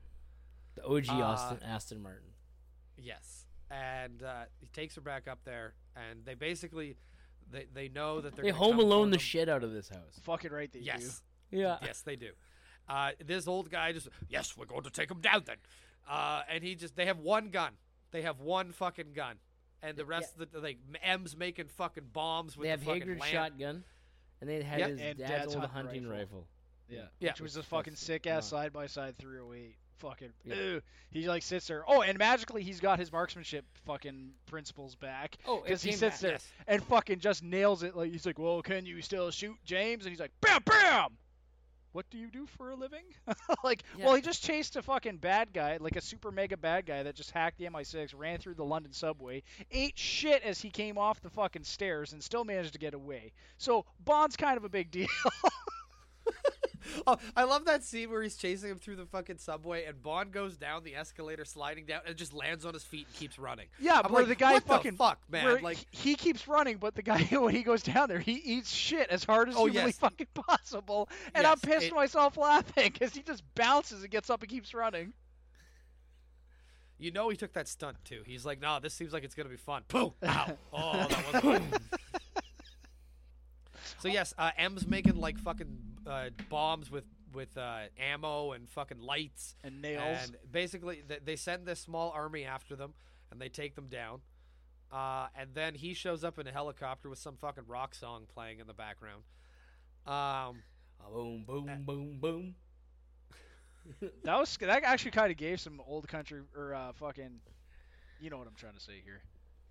The 0.75 0.85
OG 0.85 1.09
Uh, 1.09 1.23
Austin, 1.23 1.59
Aston 1.65 2.03
Martin. 2.03 2.29
Yes, 2.97 3.47
and 3.71 4.23
uh, 4.23 4.45
he 4.61 4.67
takes 4.69 4.95
her 4.95 5.01
back 5.01 5.29
up 5.29 5.41
there, 5.45 5.75
and 5.97 6.25
they 6.25 6.35
basically 6.35 6.97
they 7.51 7.67
they 7.73 7.89
know 7.89 8.21
that 8.21 8.35
they're 8.37 8.45
They 8.45 8.51
Home 8.51 8.79
Alone 8.79 9.11
the 9.11 9.19
shit 9.19 9.49
out 9.49 9.63
of 9.65 9.73
this 9.73 9.89
house. 9.89 10.21
Fucking 10.23 10.53
right 10.53 10.73
that 10.73 10.79
you 10.79 10.85
do. 10.85 10.91
Yes. 10.99 11.23
Yeah. 11.51 11.79
yes, 11.83 12.01
they 12.03 12.17
do. 12.17 12.31
Uh, 12.89 13.13
this 13.25 13.47
old 13.47 13.71
guy 13.71 13.93
just, 13.93 14.09
yes, 14.29 14.57
we're 14.57 14.67
going 14.67 14.83
to 14.83 14.91
take 14.91 15.11
him 15.11 15.21
down 15.21 15.43
then. 15.47 15.57
Uh, 16.09 16.43
and 16.51 16.65
he 16.65 16.75
just, 16.75 16.97
they 16.97 17.07
have 17.07 17.19
one 17.19 17.51
gun. 17.51 17.73
They 18.11 18.23
have 18.23 18.41
one 18.41 18.73
fucking 18.73 19.13
gun. 19.15 19.37
And 19.83 19.97
the 19.97 20.05
rest 20.05 20.35
of 20.39 20.51
the, 20.51 20.59
like, 20.59 20.79
M's 21.03 21.37
making 21.37 21.69
fucking 21.69 22.09
bombs 22.13 22.57
with 22.57 22.65
They 22.65 22.71
have 22.71 22.81
the 22.81 22.87
fucking 22.87 23.03
Hagrid's 23.03 23.21
lamp. 23.21 23.33
shotgun, 23.33 23.85
and 24.41 24.51
they 24.51 24.63
had 24.63 24.81
Yep. 24.81 24.89
his 24.91 24.99
dad's, 24.99 25.19
dad's 25.19 25.55
old 25.55 25.65
hunting 25.67 25.71
hunting 25.73 26.09
rifle. 26.09 26.19
rifle. 26.19 26.49
Yeah. 26.89 27.01
Yeah. 27.21 27.31
Which 27.31 27.41
was 27.41 27.57
a 27.57 27.63
fucking 27.63 27.95
sick 27.95 28.27
ass 28.27 28.47
side 28.49 28.73
by 28.73 28.87
side 28.87 29.17
308. 29.19 29.77
Fucking. 29.99 30.33
Yeah. 30.45 30.55
Ew. 30.55 30.83
He 31.11 31.29
like 31.29 31.43
sits 31.43 31.67
there. 31.69 31.85
Oh, 31.87 32.03
and 32.03 32.19
magically 32.19 32.63
he's 32.63 32.81
got 32.81 32.99
his 32.99 33.13
marksmanship 33.13 33.65
fucking 33.87 34.33
principles 34.47 34.95
back. 34.97 35.37
Oh, 35.47 35.61
Because 35.63 35.83
he 35.83 35.93
sits 35.93 36.17
back. 36.17 36.21
there 36.21 36.31
Yes. 36.33 36.47
and 36.67 36.83
fucking 36.85 37.21
just 37.21 37.43
nails 37.43 37.83
it. 37.83 37.97
Like 37.97 38.11
he's 38.11 38.27
like, 38.27 38.39
"Well, 38.39 38.61
can 38.63 38.85
you 38.87 39.01
still 39.03 39.31
shoot, 39.31 39.57
James?" 39.65 40.05
And 40.05 40.11
he's 40.13 40.21
like, 40.21 40.33
"Bam, 40.41 40.63
bam." 40.65 41.17
What 41.93 42.11
do 42.11 42.19
you 42.19 42.29
do 42.29 42.45
for 42.47 42.71
a 42.71 42.75
living? 42.75 43.05
like, 43.63 43.85
Yeah. 43.97 44.07
well, 44.07 44.15
he 44.17 44.21
just 44.21 44.43
chased 44.43 44.75
a 44.75 44.83
fucking 44.83 45.19
bad 45.19 45.53
guy, 45.53 45.77
like 45.77 45.95
a 45.95 46.01
super 46.01 46.33
mega 46.33 46.57
bad 46.57 46.87
guy 46.87 47.05
that 47.05 47.15
just 47.15 47.31
hacked 47.31 47.57
the 47.59 47.67
MI6, 47.67 48.13
ran 48.17 48.39
through 48.39 48.55
the 48.55 48.65
London 48.65 48.93
subway, 48.93 49.45
ate 49.71 49.97
shit 49.97 50.43
as 50.43 50.61
he 50.61 50.71
came 50.71 50.99
off 50.99 51.21
the 51.21 51.31
fucking 51.31 51.63
stairs, 51.63 52.13
and 52.13 52.21
still 52.21 52.43
managed 52.45 52.73
to 52.73 52.81
get 52.81 52.95
away. 52.95 53.33
So 53.59 53.85
Bond's 54.05 54.35
kind 54.37 54.57
of 54.57 54.65
a 54.65 54.69
big 54.69 54.91
deal. 54.91 55.07
Oh, 57.07 57.17
I 57.37 57.45
love 57.45 57.65
that 57.67 57.83
scene 57.85 58.11
where 58.11 58.23
he's 58.23 58.37
chasing 58.37 58.71
him 58.71 58.79
through 58.79 58.97
the 58.97 59.07
fucking 59.07 59.39
subway 59.39 59.85
and 59.85 60.03
Bond 60.03 60.33
goes 60.33 60.57
down 60.57 60.85
the 60.85 60.97
escalator 60.97 61.45
sliding 61.45 61.87
down 61.87 62.01
and 62.07 62.17
just 62.17 62.33
lands 62.33 62.65
on 62.65 62.75
his 62.75 62.85
feet 62.85 63.07
and 63.07 63.17
keeps 63.17 63.39
running. 63.39 63.67
Yeah, 63.81 64.01
I'm 64.05 64.13
where 64.13 64.23
like, 64.23 64.29
the 64.29 64.35
guy 64.35 64.61
fucking 64.61 64.93
the 64.93 64.97
fuck, 64.97 65.21
man. 65.31 65.63
Like, 65.63 65.79
he 65.91 66.15
keeps 66.15 66.47
running, 66.49 66.79
but 66.79 66.95
the 66.95 67.03
guy 67.03 67.23
when 67.33 67.55
he 67.55 67.63
goes 67.63 67.83
down 67.83 68.09
there, 68.09 68.19
he 68.21 68.33
eats 68.35 68.71
shit 68.71 69.09
as 69.11 69.25
hard 69.25 69.49
as 69.49 69.57
Oh, 69.57 69.67
humanly 69.67 69.91
yes. 69.91 69.99
fucking 69.99 70.27
possible, 70.35 71.09
and 71.35 71.47
I'm 71.47 71.59
pissed 71.59 71.87
it- 71.87 71.95
myself 71.95 72.37
laughing 72.37 72.91
because 72.93 73.15
he 73.15 73.23
just 73.23 73.43
bounces 73.55 74.03
and 74.03 74.11
gets 74.11 74.31
up 74.31 74.43
and 74.43 74.51
keeps 74.51 74.75
running. 74.75 75.13
You 76.99 77.11
know 77.11 77.29
he 77.29 77.37
took 77.37 77.53
that 77.55 77.69
stunt 77.69 77.97
too. 78.05 78.23
He's 78.25 78.47
like, 78.47 78.61
nah, 78.61 78.79
this 78.79 78.95
seems 78.95 79.13
like 79.13 79.25
it's 79.25 79.35
gonna 79.35 79.49
be 79.49 79.57
fun." 79.57 79.83
Boom! 79.89 80.13
Ow! 80.25 80.59
Oh, 80.73 81.09
that 81.33 81.45
wasn't. 81.45 81.75
so 83.99 84.09
yes, 84.09 84.33
uh, 84.39 84.53
M's 84.57 84.87
making 84.87 85.17
like 85.17 85.39
fucking 85.39 85.67
uh, 86.07 86.31
bombs 86.49 86.91
with 86.91 87.05
with 87.35 87.57
uh, 87.59 87.81
ammo 87.99 88.53
and 88.53 88.69
fucking 88.69 89.01
lights, 89.01 89.57
And 89.65 89.83
nails. 89.83 90.19
and 90.23 90.37
basically 90.53 91.03
th- 91.09 91.23
they 91.25 91.35
send 91.35 91.67
this 91.67 91.81
small 91.81 92.11
army 92.13 92.45
after 92.45 92.77
them, 92.77 92.95
and 93.33 93.41
they 93.41 93.49
take 93.49 93.75
them 93.75 93.89
down. 93.89 94.21
Uh, 94.93 95.27
and 95.35 95.51
then 95.55 95.75
he 95.75 95.95
shows 95.95 96.23
up 96.23 96.39
in 96.39 96.47
a 96.47 96.53
helicopter 96.53 97.09
with 97.09 97.19
some 97.19 97.37
fucking 97.37 97.65
rock 97.67 97.95
song 97.97 98.27
playing 98.33 98.61
in 98.61 98.69
the 98.69 98.73
background. 98.75 99.25
Um, 100.07 100.63
boom, 101.13 101.45
boom, 101.45 101.83
boom, 101.85 102.19
boom. 102.21 102.55
That 104.23 104.39
was 104.39 104.57
that 104.59 104.85
actually 104.85 105.11
kind 105.11 105.31
of 105.33 105.37
gave 105.37 105.61
some 105.61 105.81
old 105.87 106.07
country 106.09 106.41
or 106.57 106.75
uh, 106.75 106.93
fucking, 106.93 107.41
you 108.21 108.31
know 108.31 108.39
what 108.39 108.47
I'm 108.47 108.55
trying 108.55 108.75
to 108.75 108.81
say 108.81 109.03
here. 109.05 109.21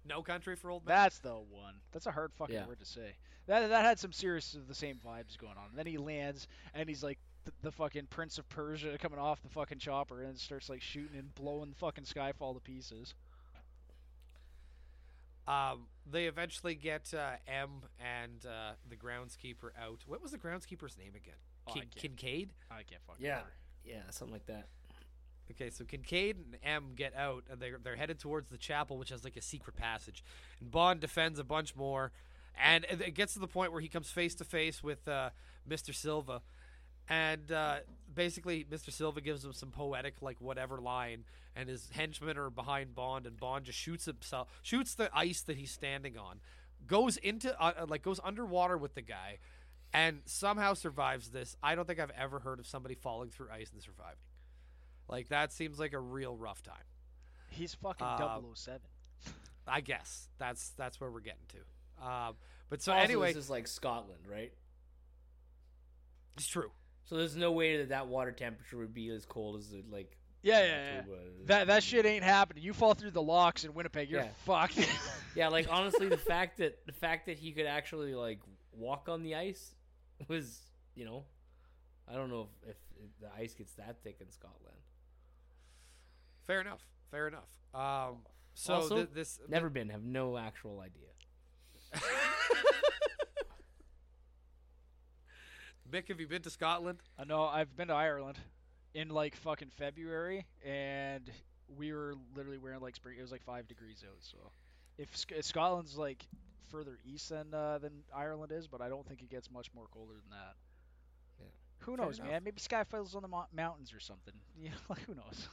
No 0.05 0.21
country 0.21 0.55
for 0.55 0.69
old 0.71 0.85
men. 0.85 0.95
That's 0.95 1.19
the 1.19 1.33
one. 1.33 1.75
That's 1.91 2.05
a 2.05 2.11
hard 2.11 2.31
fucking 2.33 2.55
Yeah. 2.55 2.67
word 2.67 2.79
to 2.79 2.85
say. 2.85 3.15
That 3.47 3.67
that 3.69 3.83
had 3.85 3.99
some 3.99 4.11
serious 4.11 4.53
of 4.53 4.67
the 4.67 4.75
same 4.75 4.99
vibes 5.05 5.37
going 5.37 5.57
on. 5.57 5.69
And 5.69 5.77
then 5.77 5.85
he 5.85 5.97
lands 5.97 6.47
and 6.73 6.87
he's 6.87 7.03
like 7.03 7.19
the, 7.45 7.51
the 7.61 7.71
fucking 7.71 8.05
Prince 8.09 8.37
of 8.37 8.47
Persia 8.49 8.97
coming 8.97 9.19
off 9.19 9.41
the 9.41 9.49
fucking 9.49 9.79
chopper 9.79 10.21
and 10.23 10.37
starts 10.37 10.69
like 10.69 10.81
shooting 10.81 11.17
and 11.17 11.33
blowing 11.35 11.69
the 11.71 11.75
fucking 11.75 12.05
Skyfall 12.05 12.53
to 12.55 12.61
pieces. 12.61 13.13
Um, 15.47 15.87
they 16.09 16.25
eventually 16.27 16.75
get 16.75 17.13
uh, 17.13 17.31
M 17.47 17.81
and 17.99 18.45
uh, 18.45 18.71
the 18.89 18.95
groundskeeper 18.95 19.71
out. 19.81 19.99
What 20.07 20.21
was 20.21 20.31
the 20.31 20.37
groundskeeper's 20.37 20.97
name 20.97 21.15
again? 21.15 21.35
Oh, 21.67 21.71
I 21.71 21.73
Kin- 21.73 21.81
can't- 21.81 21.95
Kincaid. 22.17 22.49
I 22.71 22.83
can't 22.83 23.01
fucking. 23.05 23.25
Yeah, 23.25 23.31
remember. 23.31 23.51
yeah, 23.83 24.09
something 24.11 24.33
like 24.33 24.45
that. 24.45 24.67
Okay, 25.51 25.69
so 25.69 25.83
Kincaid 25.83 26.37
and 26.37 26.57
M 26.63 26.91
get 26.95 27.15
out, 27.15 27.43
and 27.51 27.59
they're 27.59 27.77
they're 27.83 27.95
headed 27.95 28.19
towards 28.19 28.49
the 28.49 28.57
chapel, 28.57 28.97
which 28.97 29.09
has 29.09 29.23
like 29.23 29.35
a 29.35 29.41
secret 29.41 29.75
passage. 29.75 30.23
And 30.59 30.71
Bond 30.71 30.99
defends 30.99 31.37
a 31.37 31.43
bunch 31.43 31.75
more, 31.75 32.11
and 32.61 32.85
it 32.85 33.13
gets 33.13 33.33
to 33.33 33.39
the 33.39 33.47
point 33.47 33.71
where 33.71 33.81
he 33.81 33.89
comes 33.89 34.09
face 34.09 34.35
to 34.35 34.45
face 34.45 34.81
with 34.81 35.07
uh, 35.07 35.31
Mr. 35.69 35.93
Silva, 35.93 36.41
and 37.09 37.51
uh, 37.51 37.77
basically 38.13 38.65
Mr. 38.69 38.91
Silva 38.91 39.21
gives 39.21 39.43
him 39.43 39.53
some 39.53 39.69
poetic 39.69 40.21
like 40.21 40.37
whatever 40.39 40.79
line, 40.79 41.25
and 41.55 41.67
his 41.67 41.89
henchmen 41.91 42.37
are 42.37 42.49
behind 42.49 42.95
Bond, 42.95 43.25
and 43.25 43.37
Bond 43.37 43.65
just 43.65 43.77
shoots 43.77 44.05
himself, 44.05 44.47
shoots 44.61 44.95
the 44.95 45.09
ice 45.13 45.41
that 45.41 45.57
he's 45.57 45.71
standing 45.71 46.17
on, 46.17 46.39
goes 46.87 47.17
into 47.17 47.59
uh, 47.61 47.73
uh, 47.81 47.85
like 47.87 48.01
goes 48.01 48.19
underwater 48.23 48.77
with 48.77 48.95
the 48.95 49.01
guy, 49.01 49.39
and 49.93 50.21
somehow 50.25 50.73
survives 50.73 51.29
this. 51.29 51.57
I 51.61 51.75
don't 51.75 51.87
think 51.87 51.99
I've 51.99 52.11
ever 52.17 52.39
heard 52.39 52.59
of 52.59 52.67
somebody 52.67 52.95
falling 52.95 53.29
through 53.29 53.47
ice 53.53 53.71
and 53.73 53.81
surviving. 53.81 54.17
Like 55.09 55.29
that 55.29 55.51
seems 55.51 55.79
like 55.79 55.93
a 55.93 55.99
real 55.99 56.35
rough 56.35 56.61
time. 56.63 56.75
He's 57.49 57.73
fucking 57.75 58.05
Uh, 58.07 58.39
007. 58.55 58.79
I 59.67 59.81
guess 59.81 60.27
that's 60.39 60.71
that's 60.71 60.99
where 60.99 61.09
we're 61.11 61.21
getting 61.21 61.45
to. 61.49 62.05
Um, 62.05 62.35
but 62.69 62.81
so 62.81 62.91
Also, 62.91 63.03
anyway, 63.03 63.33
this 63.33 63.45
is 63.45 63.49
like 63.49 63.67
Scotland, 63.67 64.21
right? 64.29 64.51
it's 66.35 66.47
true. 66.47 66.71
So 67.05 67.17
there's 67.17 67.35
no 67.35 67.51
way 67.51 67.77
that 67.77 67.89
that 67.89 68.07
water 68.07 68.31
temperature 68.31 68.77
would 68.77 68.93
be 68.93 69.09
as 69.09 69.25
cold 69.25 69.57
as 69.59 69.71
it 69.73 69.85
like. 69.91 70.17
Yeah, 70.41 70.59
yeah, 70.65 71.01
yeah. 71.07 71.15
That 71.45 71.67
that 71.67 71.83
shit 71.83 72.05
ain't 72.05 72.23
happening. 72.23 72.63
You 72.63 72.73
fall 72.73 72.93
through 72.95 73.11
the 73.11 73.21
locks 73.21 73.63
in 73.63 73.73
Winnipeg, 73.73 74.09
you're 74.09 74.21
Yeah. 74.21 74.29
fucked. 74.45 74.79
Yeah, 75.35 75.47
like 75.47 75.67
honestly, 75.71 76.09
the 76.09 76.17
fact 76.17 76.57
that 76.59 76.85
the 76.85 76.91
fact 76.91 77.25
that 77.25 77.39
he 77.39 77.53
could 77.53 77.65
actually 77.65 78.13
like 78.13 78.39
walk 78.71 79.07
on 79.09 79.23
the 79.23 79.33
ice 79.35 79.73
was, 80.27 80.59
you 80.95 81.05
know, 81.05 81.25
I 82.07 82.13
don't 82.13 82.29
know 82.29 82.49
if, 82.63 82.69
if, 82.69 82.77
if 83.03 83.09
the 83.19 83.29
ice 83.41 83.55
gets 83.55 83.73
that 83.75 83.97
thick 84.03 84.17
in 84.21 84.29
Scotland. 84.29 84.77
Fair 86.45 86.61
enough. 86.61 86.81
Fair 87.11 87.27
enough. 87.27 87.49
Um, 87.73 88.17
so 88.53 88.73
Also, 88.75 88.95
th- 88.97 89.09
this 89.13 89.39
Never 89.47 89.69
been, 89.69 89.89
have 89.89 90.03
no 90.03 90.37
actual 90.37 90.79
idea. 90.81 91.07
Mick, 95.91 96.07
have 96.07 96.19
you 96.19 96.27
been 96.27 96.41
to 96.41 96.49
Scotland? 96.49 96.99
I 97.19 97.23
know 97.25 97.43
I've 97.43 97.75
been 97.75 97.89
to 97.89 97.93
Ireland 97.93 98.39
in 98.93 99.09
like 99.09 99.35
fucking 99.35 99.69
February, 99.77 100.45
and 100.65 101.29
we 101.77 101.93
were 101.93 102.15
literally 102.35 102.57
wearing 102.57 102.79
like 102.79 102.95
spring. 102.95 103.17
It 103.17 103.21
was 103.21 103.31
like 103.31 103.43
five 103.43 103.67
degrees 103.67 104.03
out. 104.07 104.17
So 104.21 104.37
if 104.97 105.15
Sc- 105.15 105.33
Scotland's 105.41 105.95
like 105.97 106.25
further 106.69 106.97
east 107.05 107.29
than 107.29 107.53
uh, 107.53 107.77
than 107.79 107.91
Ireland 108.15 108.51
is, 108.51 108.67
but 108.67 108.81
I 108.81 108.89
don't 108.89 109.07
think 109.07 109.21
it 109.21 109.29
gets 109.29 109.51
much 109.51 109.69
more 109.75 109.85
colder 109.93 110.13
than 110.13 110.31
that. 110.31 110.55
Yeah. 111.39 111.45
Who 111.79 111.95
Fair 111.97 112.05
knows, 112.05 112.19
enough. 112.19 112.31
man? 112.31 112.43
Maybe 112.43 112.59
Skyfall's 112.59 113.13
on 113.15 113.21
the 113.21 113.27
mo- 113.27 113.47
mountains 113.55 113.93
or 113.93 113.99
something. 113.99 114.33
Yeah, 114.59 114.71
like 114.89 115.01
who 115.01 115.13
knows? 115.15 115.47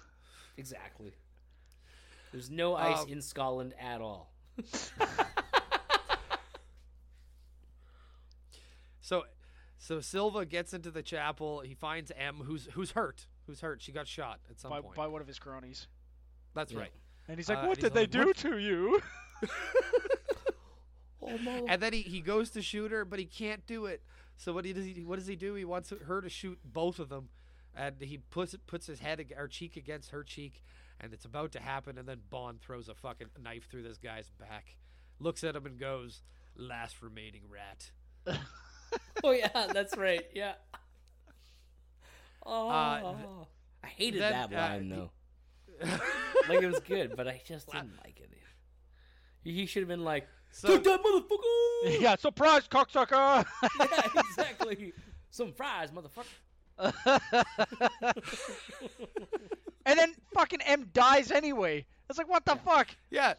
Exactly. 0.56 1.12
There's 2.32 2.50
no 2.50 2.74
ice 2.76 3.00
Um, 3.02 3.08
in 3.08 3.22
Scotland 3.22 3.74
at 3.80 4.00
all. 4.00 4.30
So, 9.00 9.24
so 9.78 10.00
Silva 10.00 10.44
gets 10.46 10.72
into 10.72 10.90
the 10.90 11.02
chapel. 11.02 11.60
He 11.60 11.74
finds 11.74 12.12
M, 12.16 12.36
who's 12.44 12.68
who's 12.74 12.92
hurt. 12.92 13.26
Who's 13.46 13.60
hurt? 13.60 13.82
She 13.82 13.92
got 13.92 14.06
shot 14.06 14.38
at 14.48 14.60
some 14.60 14.70
By, 14.70 14.80
point. 14.80 14.94
by 14.94 15.06
one 15.08 15.20
of 15.20 15.26
his 15.26 15.38
cronies, 15.38 15.88
That's 16.54 16.70
Yeah. 16.72 16.80
right. 16.80 16.92
and 17.28 17.36
he's 17.36 17.48
like, 17.48 17.58
Uh, 17.58 17.62
"What 17.66 17.78
and 17.78 17.78
he's 17.78 17.84
did 17.84 17.94
they 17.94 18.00
like, 18.02 18.10
do 18.10 18.26
"What?" 18.26 18.36
to 18.36 18.58
you?" 18.58 19.00
Oh 21.22 21.36
my! 21.38 21.62
And 21.68 21.82
then 21.82 21.92
he, 21.92 22.00
he 22.00 22.20
goes 22.22 22.50
to 22.52 22.62
shoot 22.62 22.90
her, 22.92 23.04
but 23.04 23.18
he 23.18 23.26
can't 23.26 23.66
do 23.66 23.84
it. 23.86 24.02
So 24.36 24.52
what 24.54 24.64
he 24.64 24.72
does 24.72 24.84
he 24.86 25.04
what 25.04 25.18
does 25.18 25.26
he 25.26 25.36
do? 25.36 25.54
He 25.54 25.64
wants 25.66 25.90
her 26.06 26.20
to 26.22 26.28
shoot 26.30 26.58
both 26.64 26.98
of 26.98 27.08
them, 27.10 27.28
and 27.76 27.96
he 28.00 28.18
puts 28.18 28.54
puts 28.66 28.86
his 28.86 29.00
head 29.00 29.20
ag- 29.20 29.34
or 29.36 29.48
cheek 29.48 29.76
against 29.76 30.10
her 30.10 30.22
cheek, 30.24 30.62
and 31.00 31.12
it's 31.12 31.24
about 31.24 31.52
to 31.52 31.60
happen. 31.60 31.98
And 31.98 32.08
then 32.08 32.20
Bond 32.30 32.60
throws 32.60 32.88
a 32.88 32.94
fucking 32.94 33.28
knife 33.42 33.68
through 33.70 33.82
this 33.82 33.98
guy's 33.98 34.30
back, 34.38 34.76
looks 35.18 35.42
at 35.44 35.56
him 35.56 35.66
and 35.66 35.78
goes, 35.78 36.22
"Last 36.56 37.02
remaining 37.02 37.42
rat." 37.48 37.90
Oh 39.22 39.30
yeah, 39.30 39.68
that's 39.72 39.96
right. 39.96 40.24
Yeah. 40.34 40.54
Oh, 42.44 42.68
Uh, 42.68 43.14
I 43.84 43.86
hated 43.86 44.20
then, 44.22 44.32
that 44.32 44.52
uh, 44.52 44.60
line 44.72 44.88
though. 44.88 45.10
like 46.48 46.62
it 46.62 46.66
was 46.66 46.80
good, 46.80 47.14
but 47.16 47.28
I 47.28 47.40
just 47.46 47.68
didn't 47.70 47.96
like 48.04 48.18
it. 48.20 48.30
He 49.42 49.64
should 49.66 49.82
have 49.82 49.88
been 49.88 50.04
like, 50.04 50.26
So- 50.50 50.68
"Take 50.68 50.84
that 50.84 51.00
motherfucker!" 51.02 52.00
yeah, 52.00 52.16
surprise, 52.16 52.68
cocksucker! 52.68 53.46
yeah, 53.80 54.20
exactly. 54.28 54.92
Some 55.30 55.52
fries, 55.52 55.90
motherfucker. 55.92 56.26
And 59.84 59.98
then 59.98 60.14
fucking 60.34 60.60
M 60.62 60.88
dies 60.92 61.30
anyway. 61.30 61.86
It's 62.08 62.18
like, 62.18 62.28
what 62.28 62.44
the 62.44 62.56
fuck? 62.56 62.88
Yeah. 63.10 63.34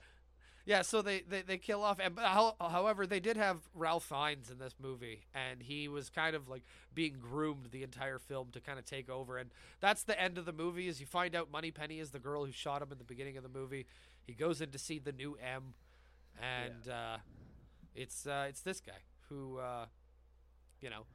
Yeah, 0.63 0.83
so 0.83 1.01
they, 1.01 1.21
they, 1.21 1.41
they 1.41 1.57
kill 1.57 1.83
off. 1.83 1.99
And, 1.99 2.19
however, 2.19 3.07
they 3.07 3.19
did 3.19 3.35
have 3.35 3.57
Ralph 3.73 4.03
Fiennes 4.03 4.51
in 4.51 4.59
this 4.59 4.75
movie, 4.79 5.25
and 5.33 5.61
he 5.61 5.87
was 5.87 6.09
kind 6.09 6.35
of 6.35 6.47
like 6.47 6.61
being 6.93 7.15
groomed 7.19 7.69
the 7.71 7.81
entire 7.81 8.19
film 8.19 8.49
to 8.53 8.61
kind 8.61 8.77
of 8.77 8.85
take 8.85 9.09
over. 9.09 9.37
And 9.37 9.49
that's 9.79 10.03
the 10.03 10.21
end 10.21 10.37
of 10.37 10.45
the 10.45 10.53
movie. 10.53 10.87
Is 10.87 10.99
you 10.99 11.07
find 11.07 11.35
out 11.35 11.51
Moneypenny 11.51 11.99
is 11.99 12.11
the 12.11 12.19
girl 12.19 12.45
who 12.45 12.51
shot 12.51 12.83
him 12.83 12.91
in 12.91 12.99
the 12.99 13.03
beginning 13.03 13.37
of 13.37 13.43
the 13.43 13.49
movie. 13.49 13.87
He 14.23 14.33
goes 14.33 14.61
in 14.61 14.69
to 14.69 14.77
see 14.77 14.99
the 14.99 15.11
new 15.11 15.35
M, 15.43 15.73
and 16.39 16.87
uh, 16.87 17.17
it's 17.95 18.27
uh, 18.27 18.45
it's 18.47 18.61
this 18.61 18.79
guy 18.79 19.01
who, 19.29 19.57
uh, 19.57 19.87
you 20.79 20.91
know, 20.91 21.05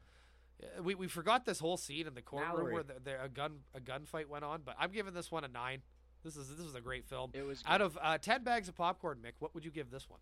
we, 0.82 0.94
we 0.94 1.06
forgot 1.06 1.44
this 1.44 1.58
whole 1.58 1.76
scene 1.76 2.06
in 2.06 2.14
the 2.14 2.22
courtroom 2.22 2.72
where 2.72 2.82
the, 2.82 2.94
there 3.04 3.20
a 3.22 3.28
gun 3.28 3.58
a 3.74 3.80
gunfight 3.80 4.26
went 4.26 4.44
on. 4.44 4.62
But 4.64 4.76
I'm 4.78 4.90
giving 4.90 5.14
this 5.14 5.30
one 5.30 5.44
a 5.44 5.48
nine. 5.48 5.82
This 6.24 6.36
is 6.36 6.48
this 6.48 6.66
is 6.66 6.74
a 6.74 6.80
great 6.80 7.04
film. 7.06 7.30
It 7.34 7.46
was 7.46 7.62
Out 7.66 7.80
of 7.80 7.98
uh, 8.00 8.18
ten 8.18 8.42
bags 8.42 8.68
of 8.68 8.74
popcorn, 8.74 9.18
Mick, 9.24 9.32
what 9.38 9.54
would 9.54 9.64
you 9.64 9.70
give 9.70 9.90
this 9.90 10.08
one? 10.08 10.20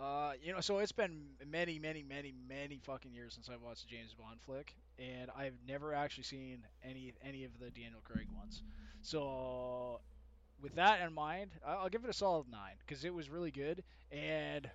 Uh, 0.00 0.32
you 0.40 0.52
know, 0.52 0.60
so 0.60 0.78
it's 0.78 0.92
been 0.92 1.22
many, 1.50 1.78
many, 1.80 2.04
many, 2.04 2.32
many 2.48 2.78
fucking 2.84 3.12
years 3.12 3.34
since 3.34 3.48
I've 3.48 3.62
watched 3.62 3.82
a 3.82 3.88
James 3.88 4.14
Bond 4.14 4.38
flick, 4.46 4.72
and 4.96 5.28
I've 5.36 5.56
never 5.66 5.92
actually 5.92 6.22
seen 6.22 6.58
any 6.84 7.12
any 7.26 7.44
of 7.44 7.50
the 7.58 7.70
Daniel 7.70 8.00
Craig 8.04 8.28
ones. 8.36 8.62
So, 9.02 10.00
with 10.62 10.76
that 10.76 11.00
in 11.00 11.12
mind, 11.12 11.50
I'll 11.66 11.88
give 11.88 12.04
it 12.04 12.10
a 12.10 12.14
solid 12.14 12.46
nine 12.48 12.74
because 12.86 13.04
it 13.04 13.12
was 13.12 13.28
really 13.28 13.50
good. 13.50 13.82
And 14.12 14.70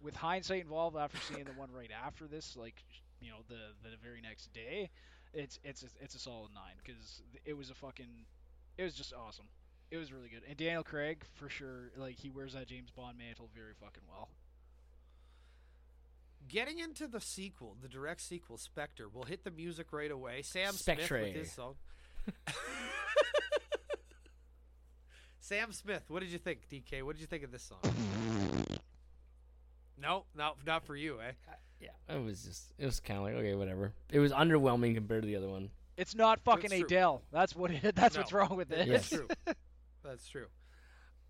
with 0.00 0.14
hindsight 0.14 0.62
involved, 0.62 0.96
after 0.96 1.18
seeing 1.28 1.44
the 1.44 1.52
one 1.52 1.70
right 1.72 1.90
after 2.04 2.26
this, 2.28 2.56
like 2.56 2.84
you 3.20 3.30
know, 3.30 3.38
the 3.48 3.88
the 3.88 3.96
very 4.02 4.20
next 4.20 4.52
day, 4.52 4.90
it's 5.32 5.58
it's 5.64 5.82
a, 5.82 5.86
it's 6.00 6.14
a 6.14 6.18
solid 6.18 6.52
nine 6.54 6.74
because 6.82 7.22
it 7.44 7.56
was 7.56 7.70
a 7.70 7.74
fucking, 7.74 8.26
it 8.76 8.82
was 8.82 8.94
just 8.94 9.12
awesome. 9.12 9.46
It 9.90 9.96
was 9.96 10.12
really 10.12 10.28
good, 10.28 10.42
and 10.46 10.56
Daniel 10.56 10.82
Craig 10.82 11.24
for 11.34 11.48
sure, 11.48 11.90
like 11.96 12.16
he 12.18 12.30
wears 12.30 12.52
that 12.52 12.66
James 12.68 12.90
Bond 12.90 13.16
mantle 13.18 13.48
very 13.54 13.72
fucking 13.80 14.02
well. 14.08 14.28
Getting 16.46 16.78
into 16.78 17.06
the 17.06 17.20
sequel, 17.20 17.76
the 17.80 17.88
direct 17.88 18.22
sequel, 18.22 18.56
Spectre, 18.56 19.06
we'll 19.08 19.24
hit 19.24 19.44
the 19.44 19.50
music 19.50 19.92
right 19.92 20.10
away. 20.10 20.42
Sam 20.42 20.72
Smith 20.72 20.98
Spectre. 20.98 21.20
with 21.20 21.34
his 21.34 21.52
song. 21.52 21.74
Sam 25.40 25.72
Smith, 25.72 26.04
what 26.08 26.20
did 26.20 26.30
you 26.30 26.38
think, 26.38 26.68
DK? 26.70 27.02
What 27.02 27.16
did 27.16 27.20
you 27.22 27.26
think 27.26 27.42
of 27.42 27.50
this 27.50 27.62
song? 27.62 27.80
no, 29.98 30.24
no, 30.36 30.52
not 30.66 30.84
for 30.84 30.94
you, 30.94 31.20
eh? 31.20 31.32
Yeah, 31.80 31.90
it 32.08 32.22
was 32.22 32.42
just 32.42 32.72
it 32.78 32.86
was 32.86 33.00
kind 33.00 33.18
of 33.18 33.24
like 33.24 33.34
okay, 33.34 33.54
whatever. 33.54 33.92
It 34.10 34.18
was 34.18 34.32
underwhelming 34.32 34.94
compared 34.94 35.22
to 35.22 35.26
the 35.26 35.36
other 35.36 35.48
one. 35.48 35.70
It's 35.96 36.14
not 36.14 36.40
fucking 36.40 36.70
That's 36.70 36.80
true. 36.80 36.86
Adele. 36.86 37.22
That's 37.32 37.56
what 37.56 37.70
it. 37.70 37.94
That's 37.96 38.16
what's 38.16 38.32
wrong 38.32 38.56
with 38.56 38.70
it. 38.72 38.88
That's 38.88 39.08
true. 39.08 39.28
That's 40.04 40.28
true. 40.28 40.46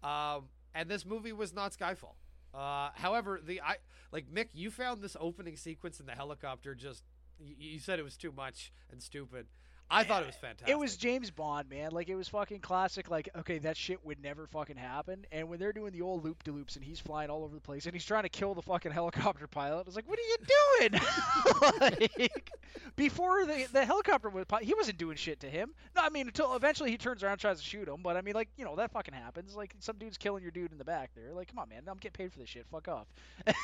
Um, 0.03 0.44
and 0.74 0.88
this 0.88 1.05
movie 1.05 1.32
was 1.32 1.55
not 1.55 1.72
Skyfall. 1.72 2.14
Uh, 2.55 2.90
however, 2.94 3.40
the 3.44 3.61
I 3.61 3.76
like 4.12 4.26
Mick, 4.32 4.49
you 4.53 4.70
found 4.70 5.03
this 5.03 5.16
opening 5.20 5.57
sequence 5.57 6.01
in 6.01 6.07
the 6.07 6.12
helicopter 6.12 6.74
just 6.74 7.03
you, 7.38 7.55
you 7.59 7.78
said 7.78 7.99
it 7.99 8.05
was 8.05 8.16
too 8.16 8.32
much 8.32 8.72
and 8.90 9.03
stupid. 9.03 9.46
I 9.91 10.05
thought 10.05 10.22
it 10.22 10.26
was 10.26 10.34
fantastic. 10.36 10.68
It 10.68 10.78
was 10.78 10.97
James 10.97 11.30
Bond, 11.30 11.70
man. 11.70 11.93
Like 11.93 12.09
it 12.11 12.14
was 12.14 12.28
fucking 12.28 12.61
classic. 12.61 13.11
Like 13.11 13.30
okay, 13.39 13.59
that 13.61 13.76
shit 13.76 14.05
would 14.05 14.22
never 14.22 14.47
fucking 14.47 14.76
happen. 14.76 15.24
And 15.32 15.49
when 15.49 15.59
they're 15.59 15.72
doing 15.72 15.93
the 15.93 16.03
old 16.03 16.24
loop 16.24 16.43
de 16.45 16.53
loops 16.53 16.76
and 16.76 16.84
he's 16.84 17.01
flying 17.01 17.30
all 17.30 17.43
over 17.43 17.55
the 17.55 17.61
place 17.61 17.86
and 17.86 17.95
he's 17.95 18.05
trying 18.05 18.24
to 18.24 18.28
kill 18.28 18.55
the 18.55 18.61
fucking 18.62 18.93
helicopter 19.01 19.47
pilot, 19.47 19.80
I 19.80 19.82
was 19.86 19.97
like, 19.97 20.07
what 20.09 20.18
are 20.18 20.22
you 20.22 20.91
doing? 20.91 22.11
like, 22.20 22.51
before 22.97 23.47
the 23.47 23.66
the 23.72 23.84
helicopter 23.84 24.28
was, 24.28 24.45
he 24.61 24.74
wasn't 24.74 24.99
doing 24.99 25.16
shit 25.16 25.41
to 25.41 25.49
him. 25.49 25.70
No, 25.97 26.03
I 26.03 26.11
mean 26.11 26.26
until 26.26 26.55
eventually 26.55 26.91
he 26.91 26.99
turns 26.99 27.22
around 27.22 27.32
and 27.32 27.41
tries 27.41 27.59
to 27.59 27.64
shoot 27.64 27.89
him. 27.89 28.01
But 28.03 28.16
I 28.18 28.20
mean, 28.20 28.34
like 28.34 28.49
you 28.59 28.66
know 28.66 28.76
that 28.76 28.91
fucking 28.93 29.14
happens. 29.14 29.57
Like 29.57 29.74
some 29.78 29.97
dude's 29.97 30.18
killing 30.18 30.43
your 30.43 30.53
dude 30.53 30.70
in 30.72 30.76
the 30.78 30.84
back 30.84 31.11
there. 31.16 31.32
Like 31.32 31.49
come 31.49 31.61
on, 31.61 31.68
man. 31.70 31.82
I'm 31.89 31.97
getting 31.97 32.12
paid 32.12 32.32
for 32.32 32.39
this 32.41 32.49
shit. 32.51 32.66
Fuck 32.70 32.89
off. 32.89 33.07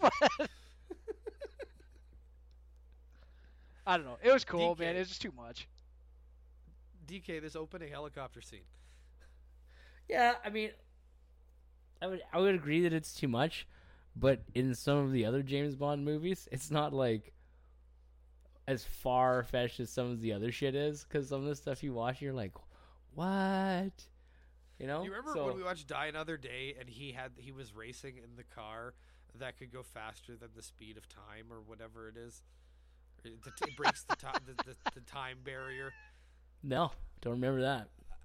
But- 0.00 0.48
I 3.86 3.98
don't 3.98 4.06
know. 4.06 4.16
It 4.22 4.32
was 4.32 4.46
cool, 4.46 4.74
man. 4.76 4.96
It 4.96 5.00
was 5.00 5.08
just 5.08 5.20
too 5.20 5.32
much. 5.36 5.68
DK 7.06 7.40
this 7.40 7.56
opening 7.56 7.90
helicopter 7.90 8.40
scene. 8.40 8.60
Yeah, 10.08 10.34
I 10.44 10.50
mean, 10.50 10.70
I 12.02 12.06
would 12.06 12.22
I 12.32 12.38
would 12.40 12.54
agree 12.54 12.82
that 12.82 12.92
it's 12.92 13.14
too 13.14 13.28
much, 13.28 13.66
but 14.16 14.42
in 14.54 14.74
some 14.74 14.98
of 14.98 15.12
the 15.12 15.24
other 15.24 15.42
James 15.42 15.74
Bond 15.76 16.04
movies, 16.04 16.48
it's 16.52 16.70
not 16.70 16.92
like 16.92 17.32
as 18.66 18.84
far 18.84 19.42
fetched 19.42 19.80
as 19.80 19.90
some 19.90 20.10
of 20.10 20.20
the 20.20 20.32
other 20.32 20.50
shit 20.52 20.74
is. 20.74 21.04
Because 21.04 21.28
some 21.28 21.40
of 21.42 21.46
the 21.46 21.56
stuff 21.56 21.82
you 21.82 21.92
watch, 21.92 22.20
you're 22.22 22.32
like, 22.32 22.52
what? 23.14 23.92
You 24.78 24.86
know? 24.86 25.02
You 25.04 25.10
remember 25.10 25.32
So- 25.34 25.46
when 25.46 25.56
we 25.56 25.62
watched 25.62 25.86
Die 25.88 26.06
Another 26.06 26.36
Day 26.36 26.74
and 26.78 26.88
he 26.88 27.12
had 27.12 27.32
he 27.36 27.52
was 27.52 27.74
racing 27.74 28.16
in 28.18 28.36
the 28.36 28.44
car 28.44 28.94
that 29.38 29.58
could 29.58 29.72
go 29.72 29.82
faster 29.82 30.36
than 30.36 30.50
the 30.54 30.62
speed 30.62 30.96
of 30.96 31.08
time 31.08 31.46
or 31.50 31.60
whatever 31.60 32.08
it 32.08 32.16
is. 32.16 32.42
It, 33.24 33.32
it 33.66 33.76
breaks 33.76 34.02
the, 34.04 34.16
ti- 34.16 34.38
the, 34.46 34.52
the 34.64 34.76
the 34.94 35.00
time 35.00 35.38
barrier. 35.42 35.92
No, 36.66 36.92
don't 37.20 37.34
remember 37.40 37.60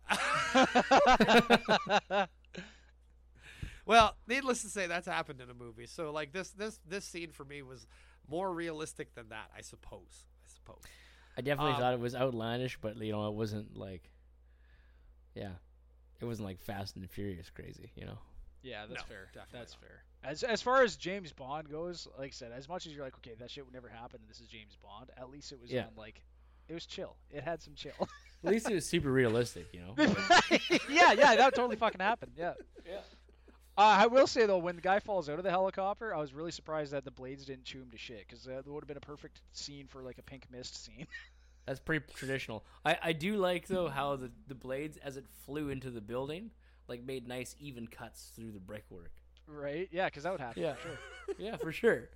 that. 0.10 2.30
Well, 3.86 4.16
needless 4.28 4.62
to 4.62 4.68
say, 4.70 4.86
that's 4.86 5.08
happened 5.08 5.42
in 5.42 5.50
a 5.50 5.54
movie. 5.56 5.88
So 5.88 6.12
like 6.12 6.32
this 6.32 6.52
this 6.52 6.80
this 6.88 7.04
scene 7.06 7.32
for 7.32 7.44
me 7.44 7.64
was 7.64 7.88
more 8.30 8.54
realistic 8.54 9.16
than 9.16 9.30
that, 9.30 9.50
I 9.58 9.62
suppose. 9.62 10.26
I 10.46 10.50
suppose. 10.54 10.84
I 11.36 11.42
definitely 11.42 11.74
Um, 11.74 11.80
thought 11.80 11.94
it 11.96 12.00
was 12.00 12.14
outlandish, 12.16 12.78
but 12.80 12.98
you 12.98 13.12
know, 13.12 13.28
it 13.30 13.34
wasn't 13.34 13.76
like, 13.76 14.12
yeah, 15.34 15.54
it 16.22 16.26
wasn't 16.26 16.46
like 16.48 16.62
Fast 16.62 16.98
and 16.98 17.10
Furious 17.10 17.50
crazy. 17.50 17.92
You 17.96 18.06
know? 18.06 18.20
Yeah, 18.62 18.86
that's 18.88 19.02
No, 19.02 19.08
fair. 19.08 19.32
That's 19.52 19.74
not. 19.74 19.82
fair. 19.82 20.04
As 20.24 20.44
as 20.44 20.62
far 20.62 20.84
as 20.84 20.96
James 20.96 21.32
Bond 21.34 21.68
goes, 21.72 22.08
like 22.16 22.28
I 22.28 22.32
said, 22.32 22.52
as 22.52 22.70
much 22.70 22.86
as 22.86 22.94
you're 22.94 23.04
like, 23.06 23.16
okay, 23.16 23.34
that 23.40 23.50
shit 23.50 23.66
would 23.66 23.74
never 23.74 23.90
happen, 23.90 24.20
and 24.22 24.30
this 24.30 24.40
is 24.40 24.46
James 24.48 24.78
Bond. 24.84 25.10
At 25.18 25.32
least 25.32 25.52
it 25.52 25.60
was 25.60 25.72
Yeah. 25.72 25.86
on 25.88 25.96
like, 25.98 26.22
it 26.68 26.76
was 26.76 26.86
chill. 26.86 27.16
It 27.32 27.44
had 27.44 27.64
some 27.64 27.74
chill. 27.74 27.94
At 28.44 28.52
least 28.52 28.70
it 28.70 28.76
was 28.76 28.86
super 28.86 29.12
realistic. 29.12 29.68
You 29.74 29.82
know? 29.82 29.94
yeah, 30.90 31.12
yeah, 31.14 31.36
that 31.36 31.56
totally 31.56 31.76
fucking 31.76 32.00
happened. 32.00 32.34
Yeah. 32.38 32.54
Yeah. 32.86 33.00
Uh, 33.78 33.82
I 34.02 34.08
will 34.08 34.28
say 34.28 34.46
though, 34.46 34.58
when 34.58 34.76
the 34.76 34.82
guy 34.82 35.00
falls 35.00 35.30
out 35.30 35.38
of 35.38 35.44
the 35.44 35.50
helicopter, 35.50 36.14
I 36.14 36.20
was 36.20 36.34
really 36.34 36.52
surprised 36.52 36.92
that 36.92 37.06
the 37.06 37.12
blades 37.12 37.46
didn't 37.46 37.64
chew 37.64 37.82
him 37.82 37.90
to 37.92 37.98
shit, 37.98 38.26
because 38.28 38.46
uh, 38.46 38.62
that 38.64 38.68
would 38.68 38.84
have 38.84 38.88
been 38.88 38.98
a 38.98 39.02
perfect 39.02 39.42
scene 39.54 39.88
for 39.88 40.02
like 40.04 40.18
a 40.18 40.22
pink 40.22 40.48
mist 40.52 40.84
scene. 40.84 41.08
That's 41.66 41.80
pretty 41.80 42.04
traditional. 42.14 42.66
I, 42.84 42.98
I 43.02 43.14
do 43.14 43.36
like 43.38 43.68
though 43.68 43.88
how 43.88 44.16
the, 44.16 44.32
the 44.48 44.56
blades 44.56 44.98
as 44.98 45.18
it 45.18 45.26
flew 45.46 45.70
into 45.70 45.92
the 45.92 46.02
building 46.02 46.52
like 46.88 47.04
made 47.04 47.28
nice 47.28 47.56
even 47.60 47.88
cuts 47.88 48.32
through 48.36 48.52
the 48.52 48.60
brickwork. 48.60 49.12
right? 49.48 49.88
Yeah, 49.92 50.06
because 50.06 50.24
that 50.24 50.32
would 50.32 50.42
happen. 50.42 50.64
Yeah. 50.64 50.74
For 50.74 50.82
sure. 50.88 51.36
Yeah, 51.38 51.56
for 51.58 51.72
sure. 51.72 52.10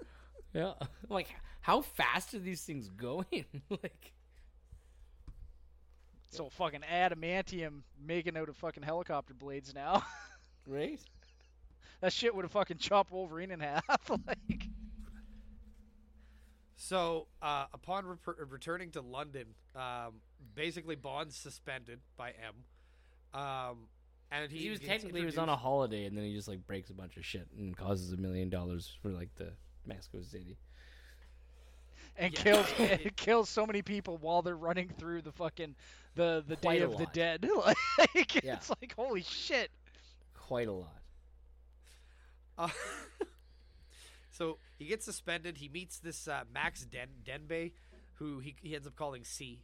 Yeah. 0.54 0.74
Like 1.08 1.28
how 1.62 1.82
fast 1.82 2.34
are 2.34 2.40
these 2.40 2.64
things 2.64 2.90
going? 2.90 3.46
like 3.70 4.12
So 6.34 6.50
fucking 6.50 6.82
adamantium 6.82 7.82
making 8.06 8.36
out 8.38 8.50
of 8.50 8.58
fucking 8.58 8.84
helicopter 8.84 9.34
blades 9.34 9.74
now. 9.74 10.04
right? 10.68 11.00
that 12.02 12.12
shit 12.12 12.36
would 12.36 12.44
have 12.44 12.52
fucking 12.52 12.78
chopped 12.78 13.12
Wolverine 13.12 13.52
in 13.52 13.60
half. 13.60 13.84
like. 14.28 14.68
So, 16.76 17.28
uh, 17.42 17.66
upon 17.74 18.06
re- 18.06 18.18
returning 18.50 18.92
to 18.92 19.02
London, 19.02 19.46
um, 19.76 20.16
basically 20.56 20.96
Bond's 20.96 21.36
suspended 21.36 22.00
by 22.18 22.32
M. 22.32 23.40
Um, 23.40 23.78
and 24.32 24.52
he, 24.52 24.60
He 24.60 24.70
was 24.70 24.80
gets 24.80 24.90
technically 24.90 25.22
he 25.22 25.26
was 25.26 25.38
on 25.38 25.48
a 25.50 25.56
holiday 25.56 26.06
and 26.06 26.18
then 26.18 26.26
he 26.26 26.34
just 26.34 26.48
like 26.48 26.66
breaks 26.68 26.90
a 26.90 26.94
bunch 26.94 27.16
of 27.18 27.26
shit 27.26 27.48
and 27.58 27.76
causes 27.78 28.12
a 28.12 28.18
million 28.18 28.50
dollars 28.50 28.92
for 29.02 29.10
like 29.10 29.30
the 29.36 29.54
Mexico 29.86 30.22
City. 30.24 30.58
and 32.18 32.34
Yeah. 32.34 32.42
kills 32.44 32.66
and 32.80 33.16
kills 33.16 33.50
so 33.50 33.66
many 33.66 33.82
people 33.82 34.18
while 34.18 34.42
they're 34.42 34.58
running 34.58 34.90
through 34.90 35.22
the 35.22 35.32
fucking 35.32 35.76
the 36.16 36.44
the 36.48 36.56
Quite 36.58 36.78
Day 36.80 36.84
of 36.84 36.98
the. 36.98 37.08
Dead. 37.14 37.48
Like 38.16 38.44
Yeah. 38.44 38.56
it's 38.56 38.70
like 38.70 38.94
holy 38.96 39.22
shit. 39.24 39.70
Quite 40.36 40.68
a 40.68 40.72
lot. 40.74 40.98
Uh, 42.58 42.70
so 44.32 44.58
he 44.78 44.86
gets 44.86 45.06
suspended. 45.06 45.58
He 45.58 45.70
meets 45.70 46.00
this 46.00 46.28
uh, 46.28 46.44
Max 46.54 46.86
Den- 46.86 47.24
Denbigh, 47.26 47.72
who 48.16 48.40
he, 48.40 48.56
he 48.62 48.76
ends 48.76 48.88
up 48.88 48.96
calling 48.96 49.24
C. 49.24 49.62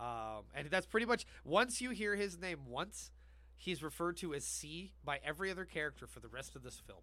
Um, 0.00 0.44
and 0.54 0.68
that's 0.70 0.86
pretty 0.86 1.06
much 1.06 1.26
once 1.44 1.80
you 1.80 1.90
hear 1.90 2.16
his 2.16 2.38
name 2.38 2.60
once, 2.68 3.10
he's 3.56 3.82
referred 3.82 4.16
to 4.18 4.34
as 4.34 4.44
C 4.44 4.92
by 5.04 5.20
every 5.24 5.50
other 5.50 5.64
character 5.64 6.06
for 6.06 6.20
the 6.20 6.28
rest 6.28 6.56
of 6.56 6.62
this 6.62 6.80
film. 6.86 7.00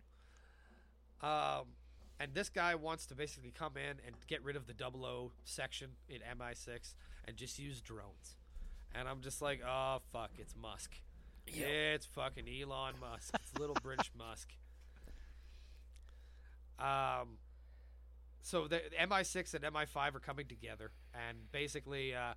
Um, 1.21 1.65
and 2.19 2.33
this 2.33 2.49
guy 2.49 2.75
wants 2.75 3.05
to 3.07 3.15
basically 3.15 3.51
come 3.51 3.77
in 3.77 3.97
and 4.05 4.15
get 4.27 4.43
rid 4.43 4.55
of 4.55 4.67
the 4.67 4.73
00 4.77 5.31
section 5.45 5.91
in 6.09 6.19
MI6 6.37 6.93
and 7.25 7.37
just 7.37 7.59
use 7.59 7.81
drones. 7.81 8.35
And 8.95 9.07
I'm 9.07 9.21
just 9.21 9.41
like, 9.41 9.61
oh 9.65 9.99
fuck, 10.11 10.31
it's 10.37 10.55
Musk. 10.55 10.91
Yeah, 11.47 11.65
It's 11.65 12.05
fucking 12.05 12.45
Elon 12.47 12.93
Musk. 12.99 13.33
It's 13.35 13.59
little 13.59 13.75
British 13.83 14.11
Musk. 14.17 14.49
Um, 16.79 17.37
so 18.41 18.67
the, 18.67 18.81
the 18.89 19.07
MI6 19.07 19.53
and 19.53 19.63
MI5 19.63 20.15
are 20.15 20.19
coming 20.19 20.47
together, 20.47 20.91
and 21.13 21.51
basically, 21.51 22.15
uh, 22.15 22.33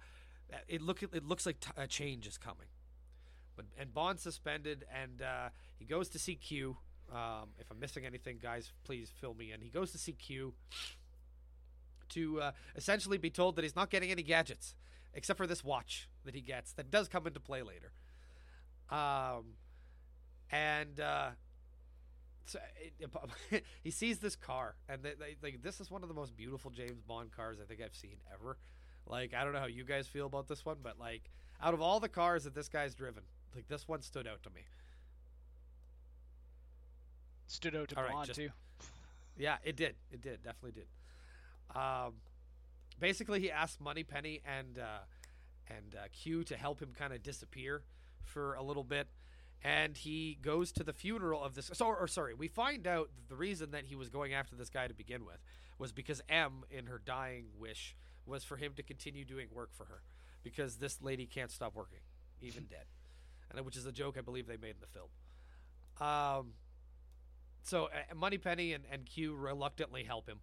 it 0.68 0.82
look 0.82 1.03
it 1.03 1.24
looks 1.24 1.46
like 1.46 1.61
t- 1.61 1.70
a 1.76 1.86
change 1.86 2.26
is 2.26 2.38
coming. 2.38 2.66
But 3.57 3.66
and 3.78 3.94
Bond's 3.94 4.22
suspended, 4.22 4.84
and 4.92 5.22
uh, 5.22 5.48
he 5.78 5.84
goes 5.84 6.09
to 6.11 6.18
see 6.18 6.34
Q. 6.34 6.76
Um, 7.12 7.50
if 7.59 7.70
I'm 7.70 7.78
missing 7.78 8.07
anything, 8.07 8.38
guys, 8.42 8.72
please 8.84 9.11
fill 9.20 9.34
me 9.34 9.53
in. 9.53 9.61
He 9.61 9.68
goes 9.68 9.92
to 9.92 9.98
see 9.98 10.12
Q 10.12 10.55
to 12.10 12.40
uh, 12.40 12.52
essentially 12.76 13.18
be 13.18 13.31
told 13.31 13.56
that 13.56 13.62
he's 13.62 13.76
not 13.76 13.90
getting 13.90 14.10
any 14.10 14.22
gadgets 14.22 14.74
except 15.14 15.36
for 15.36 15.47
this 15.47 15.62
watch 15.64 16.09
that 16.24 16.35
he 16.35 16.40
gets 16.40 16.73
that 16.74 16.90
does 16.90 17.09
come 17.09 17.27
into 17.27 17.40
play 17.40 17.62
later. 17.62 17.93
Um, 18.90 19.55
and 20.51 21.01
uh, 21.01 21.31
so 22.47 22.59
it, 23.01 23.65
he 23.82 23.90
sees 23.90 24.19
this 24.19 24.36
car, 24.36 24.74
and 24.89 25.03
they, 25.03 25.12
they, 25.19 25.36
like 25.43 25.62
this 25.62 25.81
is 25.81 25.90
one 25.90 26.03
of 26.03 26.09
the 26.09 26.15
most 26.15 26.36
beautiful 26.36 26.70
James 26.70 27.01
Bond 27.03 27.32
cars 27.32 27.59
I 27.62 27.65
think 27.65 27.81
I've 27.81 27.94
seen 27.94 28.16
ever. 28.32 28.59
Like 29.07 29.35
I 29.35 29.44
don't 29.44 29.53
know 29.53 29.61
how 29.61 29.66
you 29.66 29.85
guys 29.85 30.07
feel 30.07 30.27
about 30.27 30.49
this 30.49 30.65
one, 30.65 30.77
but 30.82 30.99
like 30.99 31.31
out 31.61 31.74
of 31.74 31.81
all 31.81 32.01
the 32.01 32.09
cars 32.09 32.44
that 32.44 32.55
this 32.55 32.69
guy's 32.69 32.94
driven, 32.94 33.23
like 33.55 33.69
this 33.69 33.89
one 33.89 34.03
stood 34.03 34.27
out 34.27 34.43
to 34.43 34.51
me. 34.51 34.62
Stood 37.47 37.77
out 37.77 37.89
to 37.90 37.97
All 37.97 38.03
right, 38.05 38.12
Bond 38.12 38.27
just- 38.27 38.39
too. 38.39 38.49
Yeah, 39.39 39.57
it 39.65 39.77
did. 39.77 39.94
It 40.11 40.20
did. 40.20 40.43
Definitely 40.43 40.82
did. 40.82 40.86
Um, 41.74 42.12
basically, 43.01 43.40
he 43.40 43.51
asked 43.51 43.81
Moneypenny 43.81 44.43
and 44.44 44.78
uh, 44.78 44.99
and 45.68 45.94
uh, 45.94 46.06
Q 46.12 46.44
to 46.44 46.56
help 46.56 46.80
him 46.80 46.90
kind 46.97 47.12
of 47.12 47.22
disappear 47.22 47.82
for 48.24 48.55
a 48.55 48.62
little 48.62 48.84
bit, 48.84 49.09
and 49.62 49.97
he 49.97 50.39
goes 50.43 50.72
to 50.72 50.84
the 50.84 50.93
funeral 50.93 51.43
of 51.43 51.55
this. 51.55 51.70
So, 51.72 51.86
or 51.86 52.06
sorry, 52.06 52.34
we 52.34 52.48
find 52.48 52.86
out 52.86 53.10
that 53.14 53.28
the 53.28 53.36
reason 53.36 53.70
that 53.72 53.84
he 53.84 53.94
was 53.94 54.09
going 54.09 54.34
after 54.34 54.56
this 54.56 54.70
guy 54.70 54.86
to 54.89 54.94
begin 54.94 55.24
with 55.24 55.39
was 55.78 55.93
because 55.93 56.20
M, 56.28 56.64
in 56.70 56.86
her 56.86 57.01
dying 57.05 57.47
wish, 57.59 57.97
was 58.26 58.44
for 58.44 58.56
him 58.56 58.72
to 58.76 58.82
continue 58.82 59.24
doing 59.24 59.48
work 59.52 59.70
for 59.72 59.86
her, 59.86 60.02
because 60.44 60.76
this 60.76 61.02
lady 61.02 61.26
can't 61.26 61.51
stop 61.51 61.74
working, 61.74 62.01
even 62.40 62.64
dead, 62.64 62.84
and 63.51 63.64
which 63.64 63.76
is 63.76 63.86
a 63.86 63.93
joke 63.93 64.16
I 64.16 64.20
believe 64.20 64.47
they 64.47 64.56
made 64.56 64.76
in 64.76 64.80
the 64.80 64.86
film. 64.86 65.09
Um, 66.01 66.52
so 67.62 67.86
uh, 67.86 68.14
Moneypenny 68.14 68.72
and, 68.72 68.84
and 68.90 69.06
Q 69.06 69.34
reluctantly 69.34 70.05
help 70.05 70.28
him. 70.28 70.39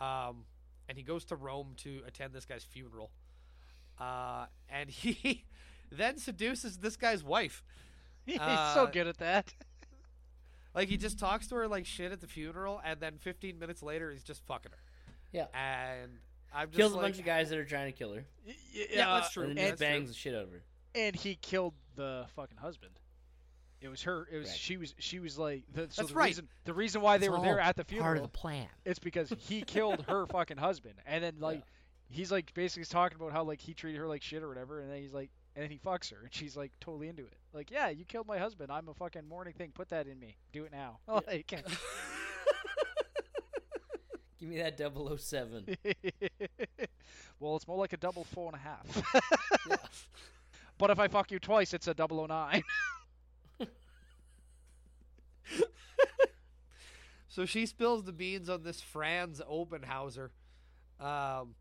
Um, 0.00 0.44
and 0.88 0.98
he 0.98 1.04
goes 1.04 1.24
to 1.26 1.36
Rome 1.36 1.74
to 1.78 2.02
attend 2.06 2.32
this 2.32 2.44
guy's 2.44 2.64
funeral. 2.64 3.10
Uh, 3.98 4.46
and 4.68 4.90
he 4.90 5.44
then 5.92 6.18
seduces 6.18 6.78
this 6.78 6.96
guy's 6.96 7.22
wife. 7.24 7.62
He's 8.26 8.38
Uh, 8.40 8.74
so 8.74 8.86
good 8.86 9.06
at 9.06 9.18
that. 9.18 9.52
Like 10.74 10.88
he 10.88 10.96
just 10.96 11.18
talks 11.18 11.46
to 11.48 11.54
her 11.56 11.68
like 11.68 11.86
shit 11.86 12.10
at 12.10 12.20
the 12.20 12.26
funeral, 12.26 12.80
and 12.84 12.98
then 13.00 13.18
15 13.18 13.58
minutes 13.58 13.82
later 13.82 14.10
he's 14.10 14.24
just 14.24 14.44
fucking 14.46 14.72
her. 14.72 14.78
Yeah. 15.32 15.46
And 15.54 16.10
I'm 16.52 16.68
just 16.68 16.78
Kills 16.78 16.94
a 16.94 16.98
bunch 16.98 17.18
of 17.18 17.24
guys 17.24 17.48
that 17.50 17.58
are 17.58 17.64
trying 17.64 17.92
to 17.92 17.96
kill 17.96 18.12
her. 18.14 18.24
Yeah, 18.72 19.20
that's 19.20 19.30
true. 19.32 19.44
And 19.44 19.56
then 19.56 19.68
that's 19.68 19.70
just 19.72 19.78
true. 19.82 19.86
bangs 19.88 20.08
the 20.08 20.14
shit 20.14 20.34
out 20.34 20.42
of 20.44 20.50
her. 20.52 20.62
And 20.96 21.14
he 21.14 21.36
killed 21.36 21.74
the 21.96 22.26
fucking 22.34 22.56
husband. 22.58 22.92
It 23.80 23.88
was 23.88 24.02
her. 24.02 24.26
It 24.32 24.38
was 24.38 24.48
Right. 24.48 24.56
she 24.56 24.76
was 24.78 24.94
she 24.98 25.20
was 25.20 25.38
like 25.38 25.62
the, 25.72 25.82
so 25.90 26.02
That's 26.02 26.08
the 26.08 26.14
right. 26.14 26.26
reason 26.26 26.48
the 26.64 26.74
reason 26.74 27.02
why 27.02 27.18
they 27.18 27.28
were 27.28 27.40
there 27.40 27.60
at 27.60 27.76
the 27.76 27.84
funeral 27.84 28.06
Part 28.06 28.16
of 28.16 28.22
the 28.22 28.28
plan. 28.38 28.66
it's 28.84 28.98
because 28.98 29.32
he 29.38 29.60
killed 29.62 30.04
her 30.08 30.26
fucking 30.32 30.56
husband 30.56 30.94
and 31.06 31.22
then 31.22 31.34
like 31.38 31.58
Yeah. 31.58 31.62
He's 32.14 32.30
like 32.30 32.54
basically 32.54 32.84
talking 32.84 33.16
about 33.20 33.32
how 33.32 33.42
like 33.42 33.60
he 33.60 33.74
treated 33.74 33.98
her 33.98 34.06
like 34.06 34.22
shit 34.22 34.42
or 34.42 34.48
whatever 34.48 34.80
and 34.80 34.90
then 34.90 35.02
he's 35.02 35.12
like 35.12 35.30
and 35.56 35.62
then 35.62 35.70
he 35.70 35.78
fucks 35.78 36.10
her 36.10 36.18
and 36.22 36.32
she's 36.32 36.56
like 36.56 36.72
totally 36.80 37.08
into 37.08 37.22
it. 37.22 37.34
Like, 37.52 37.70
yeah, 37.70 37.88
you 37.88 38.04
killed 38.04 38.26
my 38.26 38.38
husband. 38.38 38.70
I'm 38.72 38.88
a 38.88 38.94
fucking 38.94 39.28
morning 39.28 39.54
thing. 39.54 39.72
Put 39.74 39.88
that 39.90 40.06
in 40.06 40.18
me. 40.18 40.36
Do 40.52 40.64
it 40.64 40.72
now. 40.72 40.98
Like, 41.26 41.46
Give 44.40 44.48
me 44.48 44.58
that 44.58 44.78
007. 44.78 45.76
well, 47.40 47.56
it's 47.56 47.66
more 47.66 47.78
like 47.78 47.92
a 47.92 47.96
double 47.96 48.24
four 48.24 48.52
and 48.52 48.56
a 48.56 48.58
half. 48.58 48.84
But 50.76 50.90
if 50.90 50.98
I 50.98 51.08
fuck 51.08 51.30
you 51.30 51.38
twice, 51.38 51.72
it's 51.72 51.86
a 51.86 51.94
double 51.94 52.20
o 52.20 52.26
nine. 52.26 52.62
So 57.34 57.46
she 57.46 57.66
spills 57.66 58.04
the 58.04 58.12
beans 58.12 58.48
on 58.48 58.62
this 58.62 58.80
Franz 58.80 59.40
Oberhauser. 59.40 60.28
Um, 61.00 61.56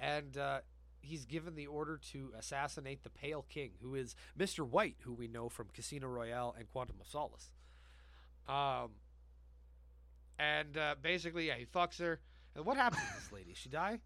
and 0.00 0.36
uh, 0.36 0.58
he's 1.00 1.24
given 1.24 1.54
the 1.54 1.66
order 1.66 1.98
to 2.12 2.32
assassinate 2.38 3.02
the 3.02 3.10
Pale 3.10 3.46
King, 3.48 3.70
who 3.80 3.94
is 3.94 4.14
Mr. 4.38 4.66
White, 4.68 4.96
who 5.02 5.12
we 5.14 5.28
know 5.28 5.48
from 5.48 5.66
Casino 5.74 6.06
Royale 6.08 6.54
and 6.58 6.70
Quantum 6.72 6.96
of 7.00 7.06
Solace. 7.08 7.50
Um, 8.48 8.90
and 10.38 10.76
uh, 10.76 10.94
basically, 11.02 11.46
yeah, 11.48 11.54
he 11.54 11.64
fucks 11.66 11.98
her. 11.98 12.20
And 12.54 12.64
what 12.64 12.76
happens 12.76 13.02
to 13.02 13.14
this 13.22 13.32
lady? 13.32 13.52
She 13.54 13.68
die? 13.68 13.98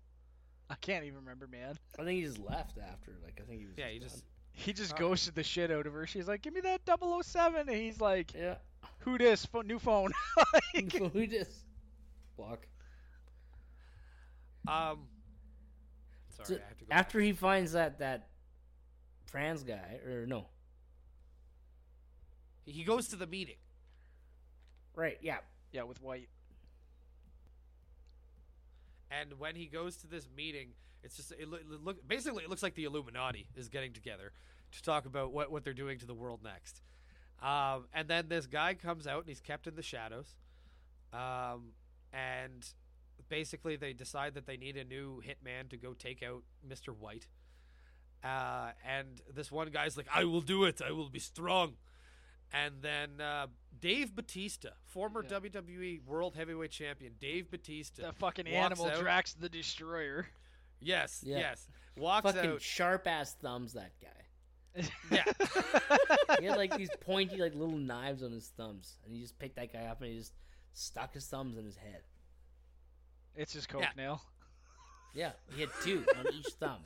I 0.68 0.74
can't 0.76 1.04
even 1.04 1.18
remember, 1.20 1.46
man. 1.48 1.76
I 1.98 2.04
think 2.04 2.20
he 2.20 2.22
just 2.24 2.38
left 2.38 2.78
after. 2.78 3.16
Like 3.24 3.40
I 3.42 3.44
think 3.48 3.60
he 3.60 3.66
was. 3.66 3.74
Yeah, 3.76 3.88
he 3.88 3.98
done. 3.98 4.08
just. 4.08 4.24
He 4.52 4.72
just 4.72 4.94
Oh. 4.94 4.98
ghosted 4.98 5.34
the 5.34 5.42
shit 5.44 5.70
out 5.70 5.86
of 5.86 5.92
her. 5.92 6.06
She's 6.06 6.26
like, 6.28 6.42
"Give 6.42 6.52
me 6.52 6.60
that 6.62 6.80
007. 6.84 7.68
and 7.68 7.70
he's 7.76 8.00
like, 8.00 8.34
Yeah. 8.34 8.56
"Who 9.00 9.16
this? 9.18 9.46
Pho- 9.46 9.62
new 9.62 9.78
phone." 9.78 10.10
Like, 10.74 10.92
Who 11.12 11.26
just 11.26 11.50
block? 12.36 12.66
Um. 14.68 15.06
Sorry, 16.44 16.58
So 16.58 16.64
I 16.64 16.68
have 16.68 16.78
to 16.78 16.84
go. 16.84 16.92
after 16.92 17.20
he 17.20 17.32
finds 17.32 17.72
that 17.72 17.98
that 17.98 18.28
Franz 19.26 19.62
guy, 19.62 19.98
or 20.06 20.26
no, 20.26 20.46
he 22.64 22.84
goes 22.84 23.08
to 23.08 23.16
the 23.16 23.26
meeting. 23.26 23.56
right? 24.94 25.18
Yeah. 25.22 25.38
yeah, 25.72 25.82
with 25.84 26.02
White. 26.02 26.28
And 29.10 29.38
when 29.38 29.56
he 29.56 29.66
goes 29.66 29.96
to 29.98 30.06
this 30.06 30.28
meeting, 30.36 30.68
it's 31.02 31.16
just 31.16 31.32
it 31.32 31.48
look, 31.48 31.62
look 31.82 32.06
basically 32.06 32.44
it 32.44 32.50
looks 32.50 32.62
like 32.62 32.74
the 32.74 32.84
Illuminati 32.84 33.46
is 33.56 33.68
getting 33.68 33.92
together 33.92 34.32
to 34.72 34.82
talk 34.82 35.06
about 35.06 35.32
what 35.32 35.50
what 35.50 35.64
they're 35.64 35.72
doing 35.72 35.98
to 35.98 36.06
the 36.06 36.14
world 36.14 36.40
next. 36.44 36.82
Um, 37.42 37.86
and 37.94 38.06
then 38.06 38.28
this 38.28 38.46
guy 38.46 38.74
comes 38.74 39.06
out 39.06 39.20
and 39.20 39.28
he's 39.28 39.40
kept 39.40 39.66
in 39.66 39.74
the 39.74 39.82
shadows. 39.82 40.36
Um, 41.12 41.72
and 42.12 42.64
basically 43.30 43.76
they 43.76 43.94
decide 43.94 44.34
that 44.34 44.44
they 44.46 44.58
need 44.58 44.76
a 44.76 44.84
new 44.84 45.22
hitman 45.22 45.70
to 45.70 45.78
go 45.78 45.94
take 45.94 46.22
out 46.22 46.42
Mr. 46.68 46.94
White. 46.94 47.26
Uh, 48.22 48.72
and 48.86 49.22
this 49.34 49.50
one 49.50 49.70
guy's 49.70 49.96
like, 49.96 50.08
"I 50.14 50.24
will 50.24 50.42
do 50.42 50.64
it. 50.64 50.82
I 50.86 50.90
will 50.92 51.08
be 51.08 51.18
strong." 51.20 51.76
And 52.52 52.82
then 52.82 53.20
uh, 53.20 53.46
Dave 53.80 54.14
Batista, 54.14 54.70
former 54.84 55.22
Yeah. 55.24 55.38
WWE 55.38 56.04
World 56.04 56.34
Heavyweight 56.36 56.72
Champion, 56.72 57.14
Dave 57.18 57.50
Batista. 57.50 58.08
The 58.08 58.12
fucking 58.12 58.46
animal 58.48 58.86
out. 58.86 58.98
Drax 59.00 59.32
the 59.34 59.48
Destroyer. 59.48 60.26
Yes, 60.80 61.22
Yeah. 61.24 61.38
yes. 61.38 61.68
Walks 61.96 62.32
Fucking 62.32 62.50
out. 62.50 62.62
sharp 62.62 63.06
ass 63.06 63.34
thumbs. 63.40 63.72
That 63.74 63.92
guy. 64.02 64.82
Yeah. 65.10 65.24
He 66.40 66.46
had 66.46 66.56
like 66.56 66.76
these 66.76 66.90
pointy, 67.00 67.36
like 67.38 67.54
little 67.54 67.76
knives 67.76 68.22
on 68.22 68.32
his 68.32 68.48
thumbs, 68.56 68.98
and 69.04 69.14
he 69.14 69.20
just 69.20 69.38
picked 69.38 69.56
that 69.56 69.72
guy 69.72 69.84
up 69.86 70.00
and 70.00 70.10
he 70.12 70.18
just 70.18 70.32
stuck 70.72 71.12
his 71.12 71.26
thumbs 71.26 71.56
in 71.58 71.64
his 71.64 71.76
head. 71.76 72.02
It's 73.36 73.52
his 73.52 73.66
coke 73.66 73.82
Yeah. 73.82 73.88
nail. 73.96 74.22
Yeah, 75.14 75.32
he 75.54 75.60
had 75.62 75.70
two 75.82 76.04
on 76.18 76.26
each 76.32 76.46
thumb, 76.60 76.80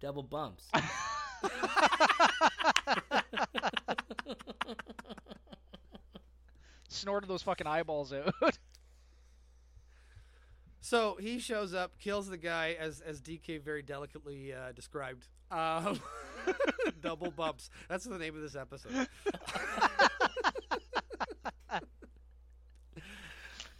double 0.00 0.22
bumps. 0.22 0.68
Snorted 6.88 7.28
those 7.28 7.42
fucking 7.42 7.66
eyeballs 7.66 8.12
out. 8.12 8.34
So 10.80 11.16
he 11.18 11.38
shows 11.38 11.72
up, 11.72 11.98
kills 11.98 12.28
the 12.28 12.36
guy, 12.36 12.76
as 12.78 13.00
as 13.00 13.18
DK 13.22 13.58
very 13.62 13.80
delicately 13.80 14.52
uh, 14.52 14.72
described. 14.72 15.24
Um, 15.50 15.98
double 17.00 17.30
bumps. 17.30 17.70
That's 17.88 18.04
the 18.04 18.18
name 18.18 18.36
of 18.36 18.42
this 18.42 18.54
episode. 18.54 19.08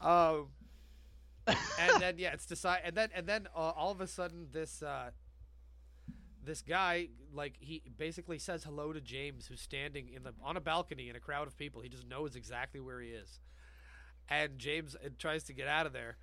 um, 0.01 0.47
and 1.47 2.01
then 2.01 2.15
yeah, 2.19 2.33
it's 2.33 2.47
decide, 2.47 2.81
and 2.85 2.97
then 2.97 3.11
and 3.15 3.27
then 3.27 3.49
uh, 3.55 3.59
all 3.59 3.91
of 3.91 4.01
a 4.01 4.07
sudden 4.07 4.49
this 4.53 4.83
uh, 4.83 5.11
this 6.43 6.62
guy 6.62 7.09
like 7.33 7.57
he 7.61 7.83
basically 7.97 8.39
says 8.39 8.65
hello 8.65 8.93
to 8.93 9.01
James, 9.01 9.47
who's 9.47 9.61
standing 9.61 10.09
in 10.15 10.23
the 10.23 10.33
on 10.43 10.57
a 10.57 10.61
balcony 10.61 11.09
in 11.09 11.16
a 11.16 11.21
crowd 11.21 11.47
of 11.47 11.57
people. 11.57 11.83
He 11.83 11.89
just 11.89 12.09
knows 12.09 12.37
exactly 12.37 12.81
where 12.81 13.01
he 13.01 13.11
is, 13.11 13.41
and 14.29 14.59
James 14.59 14.97
uh, 14.97 15.09
tries 15.19 15.45
to 15.45 15.53
get 15.53 15.69
out 15.69 15.87
of 15.87 15.93
there. 15.93 16.16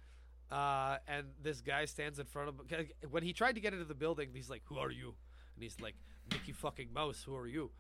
Uh, 0.52 0.98
and 1.07 1.27
this 1.41 1.61
guy 1.61 1.85
stands 1.85 2.19
in 2.19 2.26
front 2.26 2.49
of 2.49 2.56
him. 2.60 2.88
When 3.10 3.23
he 3.23 3.31
tried 3.31 3.56
to 3.56 3.61
get 3.61 3.72
into 3.73 3.85
the 3.85 3.95
building, 3.95 4.30
he's 4.34 4.49
like, 4.49 4.64
"Who 4.65 4.77
are 4.77 4.91
you?" 4.91 5.15
And 5.56 5.64
he's 5.64 5.80
like, 5.80 5.95
"Mickey 6.30 6.52
fucking 6.52 6.91
Mouse. 6.93 7.23
Who 7.26 7.35
are 7.35 7.48
you?" 7.48 7.72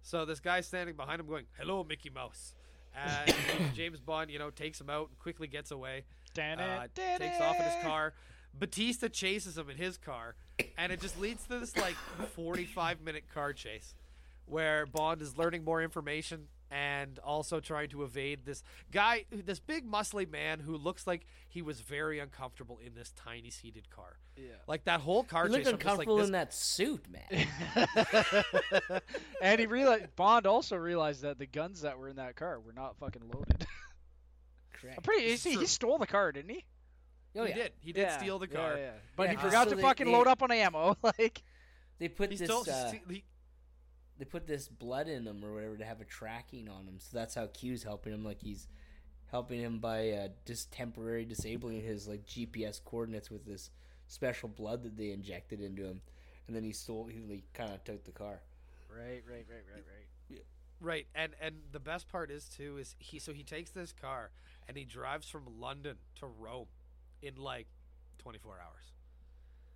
So 0.00 0.24
this 0.24 0.40
guy's 0.40 0.66
standing 0.66 0.96
behind 0.96 1.20
him, 1.20 1.26
going, 1.26 1.46
"Hello, 1.58 1.84
Mickey 1.84 2.10
Mouse." 2.10 2.54
And 2.94 3.34
James 3.74 4.00
Bond, 4.00 4.30
you 4.30 4.38
know, 4.38 4.50
takes 4.50 4.80
him 4.80 4.88
out 4.88 5.08
and 5.08 5.18
quickly 5.18 5.48
gets 5.48 5.70
away. 5.70 6.04
Dan 6.34 6.58
Uh, 6.60 6.86
dan 6.94 7.18
takes 7.20 7.40
off 7.40 7.56
in 7.56 7.62
his 7.64 7.82
car. 7.82 8.12
Batista 8.56 9.08
chases 9.08 9.56
him 9.58 9.68
in 9.70 9.76
his 9.76 9.96
car, 9.96 10.36
and 10.78 10.92
it 10.92 11.00
just 11.00 11.18
leads 11.18 11.44
to 11.46 11.58
this 11.58 11.76
like 11.76 11.96
45 12.34 13.00
minute 13.00 13.24
car 13.32 13.52
chase, 13.52 13.94
where 14.46 14.86
Bond 14.86 15.22
is 15.22 15.36
learning 15.36 15.64
more 15.64 15.82
information 15.82 16.46
and 16.70 17.18
also 17.20 17.60
trying 17.60 17.88
to 17.88 18.02
evade 18.02 18.44
this 18.44 18.62
guy, 18.90 19.24
this 19.30 19.60
big 19.60 19.88
muscly 19.88 20.28
man 20.28 20.60
who 20.60 20.76
looks 20.76 21.06
like 21.06 21.24
he 21.48 21.62
was 21.62 21.80
very 21.80 22.18
uncomfortable 22.18 22.78
in 22.84 22.94
this 22.94 23.12
tiny 23.16 23.50
seated 23.50 23.90
car. 23.90 24.18
Yeah. 24.36 24.46
Like 24.66 24.84
that 24.84 25.00
whole 25.00 25.22
car 25.24 25.46
He 25.48 25.54
chase. 25.54 25.66
looked 25.66 25.74
I'm 25.74 25.78
just 25.80 25.98
like, 25.98 26.06
uncomfortable 26.08 26.16
this- 26.18 26.26
in 26.26 26.32
that 26.32 26.54
suit, 26.54 27.04
man. 27.10 29.00
and 29.40 29.60
he 29.60 29.66
realized 29.66 30.14
Bond 30.16 30.46
also 30.46 30.76
realized 30.76 31.22
that 31.22 31.38
the 31.38 31.46
guns 31.46 31.82
that 31.82 31.98
were 31.98 32.08
in 32.08 32.16
that 32.16 32.36
car 32.36 32.58
were 32.60 32.72
not 32.72 32.96
fucking 32.98 33.22
loaded. 33.32 33.66
Correct. 34.84 34.98
I'm 34.98 35.02
pretty. 35.02 35.36
See, 35.36 35.56
he 35.56 35.66
stole 35.66 35.98
the 35.98 36.06
car, 36.06 36.30
didn't 36.32 36.50
he? 36.50 36.64
Oh, 37.36 37.44
he 37.44 37.50
yeah. 37.50 37.54
did. 37.56 37.72
He 37.80 37.92
did 37.92 38.02
Yeah, 38.02 38.18
steal 38.18 38.38
the 38.38 38.48
yeah, 38.48 38.56
car. 38.56 38.76
yeah. 38.78 38.90
But 39.16 39.22
Yeah, 39.24 39.30
he 39.30 39.36
uh, 39.36 39.40
forgot 39.40 39.64
so 39.64 39.70
to 39.70 39.76
they- 39.76 39.82
fucking 39.82 40.06
they- 40.06 40.12
load 40.12 40.26
up 40.26 40.42
on 40.42 40.50
ammo. 40.52 40.96
Like, 41.02 41.42
They 41.98 42.08
put 42.08 42.30
He 42.30 42.36
this. 42.36 42.48
stole. 42.48 42.64
uh, 42.70 42.92
he- 43.08 43.24
they 44.18 44.24
put 44.24 44.46
this 44.46 44.68
blood 44.68 45.08
in 45.08 45.26
him 45.26 45.44
or 45.44 45.52
whatever 45.54 45.76
to 45.76 45.84
have 45.84 46.00
a 46.00 46.04
tracking 46.04 46.68
on 46.68 46.86
him. 46.86 46.98
So 47.00 47.16
that's 47.16 47.34
how 47.34 47.46
Q's 47.48 47.82
helping 47.82 48.12
him. 48.12 48.24
Like 48.24 48.40
he's 48.40 48.68
helping 49.30 49.60
him 49.60 49.80
by 49.80 50.10
uh, 50.10 50.28
just 50.46 50.70
temporary 50.70 51.24
disabling 51.24 51.80
his 51.82 52.06
like 52.06 52.24
GPS 52.24 52.80
coordinates 52.84 53.28
with 53.30 53.44
this 53.44 53.70
special 54.06 54.48
blood 54.48 54.84
that 54.84 54.96
they 54.96 55.10
injected 55.10 55.60
into 55.60 55.82
him. 55.84 56.00
And 56.46 56.54
then 56.54 56.62
he 56.62 56.70
stole. 56.72 57.06
He 57.06 57.22
like, 57.28 57.42
kind 57.54 57.72
of 57.72 57.82
took 57.82 58.04
the 58.04 58.12
car. 58.12 58.40
right, 58.88 59.22
right, 59.28 59.46
right, 59.48 59.64
right, 59.74 59.84
right. 60.30 60.40
Right, 60.80 61.06
and 61.14 61.32
and 61.40 61.54
the 61.72 61.80
best 61.80 62.08
part 62.08 62.30
is 62.30 62.44
too 62.48 62.76
is 62.78 62.94
he 62.98 63.18
so 63.18 63.32
he 63.32 63.42
takes 63.42 63.70
this 63.70 63.92
car 63.92 64.30
and 64.68 64.76
he 64.76 64.84
drives 64.84 65.28
from 65.28 65.44
London 65.60 65.96
to 66.16 66.26
Rome 66.26 66.66
in 67.22 67.36
like 67.36 67.66
24 68.18 68.52
hours. 68.60 68.84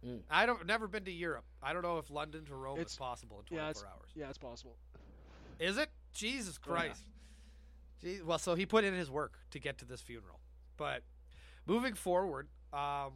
Mm. 0.06 0.20
I 0.30 0.46
don't 0.46 0.64
never 0.66 0.86
been 0.86 1.04
to 1.04 1.12
Europe. 1.12 1.44
I 1.62 1.72
don't 1.72 1.82
know 1.82 1.98
if 1.98 2.10
London 2.10 2.44
to 2.46 2.54
Rome 2.54 2.76
It's- 2.78 2.92
is 2.92 2.96
possible 2.98 3.40
in 3.40 3.44
24 3.46 3.64
Yeah, 3.64 3.70
it's, 3.70 3.82
hours. 3.84 4.10
yeah, 4.14 4.28
it's 4.28 4.38
possible. 4.38 4.76
Is 5.58 5.76
it? 5.76 5.90
Jesus 6.12 6.58
Oh, 6.58 6.72
yeah. 6.72 6.80
Christ. 6.80 7.02
Gee- 8.00 8.22
well, 8.22 8.38
so 8.38 8.54
he 8.54 8.64
put 8.64 8.84
in 8.84 8.94
his 8.94 9.10
work 9.10 9.38
to 9.50 9.58
get 9.58 9.78
to 9.78 9.84
this 9.84 10.00
funeral. 10.00 10.40
But 10.76 11.02
moving 11.66 11.94
forward, 11.94 12.48
um, 12.72 13.14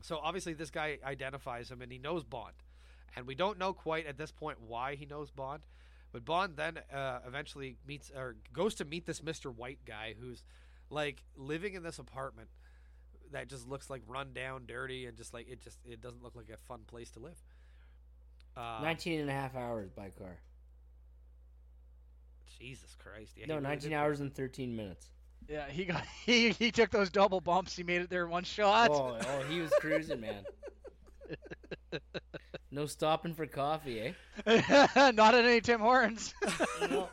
so 0.00 0.18
obviously 0.18 0.54
this 0.54 0.70
guy 0.70 0.98
identifies 1.04 1.70
him 1.70 1.82
and 1.82 1.92
he 1.92 1.98
knows 1.98 2.24
Bond. 2.24 2.54
And 3.14 3.26
we 3.26 3.34
don't 3.34 3.58
know 3.58 3.72
quite 3.74 4.06
at 4.06 4.16
this 4.16 4.30
point 4.32 4.60
why 4.60 4.94
he 4.94 5.04
knows 5.04 5.30
Bond. 5.30 5.62
But 6.16 6.24
Bond 6.24 6.56
then 6.56 6.78
uh, 6.94 7.18
eventually 7.26 7.76
meets 7.86 8.10
or 8.10 8.36
goes 8.54 8.74
to 8.76 8.86
meet 8.86 9.04
this 9.04 9.20
Mr. 9.20 9.54
White 9.54 9.80
guy 9.84 10.14
who's 10.18 10.44
like 10.88 11.22
living 11.36 11.74
in 11.74 11.82
this 11.82 11.98
apartment 11.98 12.48
that 13.32 13.48
just 13.48 13.68
looks 13.68 13.90
like 13.90 14.00
run 14.08 14.32
down, 14.32 14.62
dirty, 14.66 15.04
and 15.04 15.14
just 15.14 15.34
like 15.34 15.46
it 15.46 15.60
just 15.60 15.76
it 15.84 16.00
doesn't 16.00 16.22
look 16.22 16.34
like 16.34 16.48
a 16.48 16.56
fun 16.56 16.80
place 16.86 17.10
to 17.10 17.18
live. 17.18 17.36
Uh, 18.56 18.78
19 18.80 19.20
and 19.20 19.28
a 19.28 19.32
half 19.34 19.54
hours 19.54 19.90
by 19.90 20.08
car. 20.08 20.38
Jesus 22.58 22.96
Christ! 22.98 23.32
Yeah, 23.36 23.44
no, 23.44 23.56
really 23.56 23.66
19 23.66 23.90
did- 23.90 23.96
hours 23.96 24.20
and 24.20 24.34
13 24.34 24.74
minutes. 24.74 25.10
Yeah, 25.50 25.68
he 25.68 25.84
got 25.84 26.02
he 26.24 26.48
he 26.48 26.70
took 26.70 26.88
those 26.88 27.10
double 27.10 27.42
bumps. 27.42 27.76
He 27.76 27.82
made 27.82 28.00
it 28.00 28.08
there 28.08 28.24
in 28.24 28.30
one 28.30 28.44
shot. 28.44 28.90
Oh, 28.90 29.18
oh, 29.20 29.42
he 29.50 29.60
was 29.60 29.70
cruising, 29.80 30.22
man. 30.22 30.46
No 32.70 32.86
stopping 32.86 33.34
for 33.34 33.46
coffee, 33.46 34.14
eh? 34.46 35.10
Not 35.12 35.34
at 35.34 35.44
any 35.44 35.60
Tim 35.60 35.80
Hortons. 35.80 36.34
No. 36.90 37.08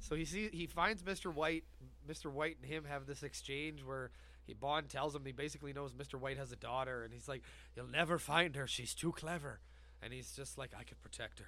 So 0.00 0.14
he 0.14 0.24
sees 0.24 0.50
he 0.52 0.66
finds 0.66 1.02
Mr. 1.02 1.32
White. 1.34 1.64
Mr. 2.08 2.30
White 2.30 2.58
and 2.62 2.70
him 2.70 2.84
have 2.84 3.06
this 3.06 3.24
exchange 3.24 3.82
where 3.82 4.10
he 4.46 4.54
Bond 4.54 4.88
tells 4.88 5.14
him 5.14 5.24
he 5.24 5.32
basically 5.32 5.72
knows 5.72 5.92
Mr. 5.92 6.14
White 6.14 6.36
has 6.36 6.52
a 6.52 6.56
daughter, 6.56 7.02
and 7.02 7.12
he's 7.12 7.26
like, 7.26 7.42
"You'll 7.74 7.88
never 7.88 8.16
find 8.18 8.54
her. 8.54 8.66
She's 8.68 8.94
too 8.94 9.10
clever." 9.10 9.58
And 10.00 10.12
he's 10.12 10.30
just 10.32 10.56
like, 10.56 10.70
"I 10.78 10.84
could 10.84 11.02
protect 11.02 11.40
her. 11.40 11.46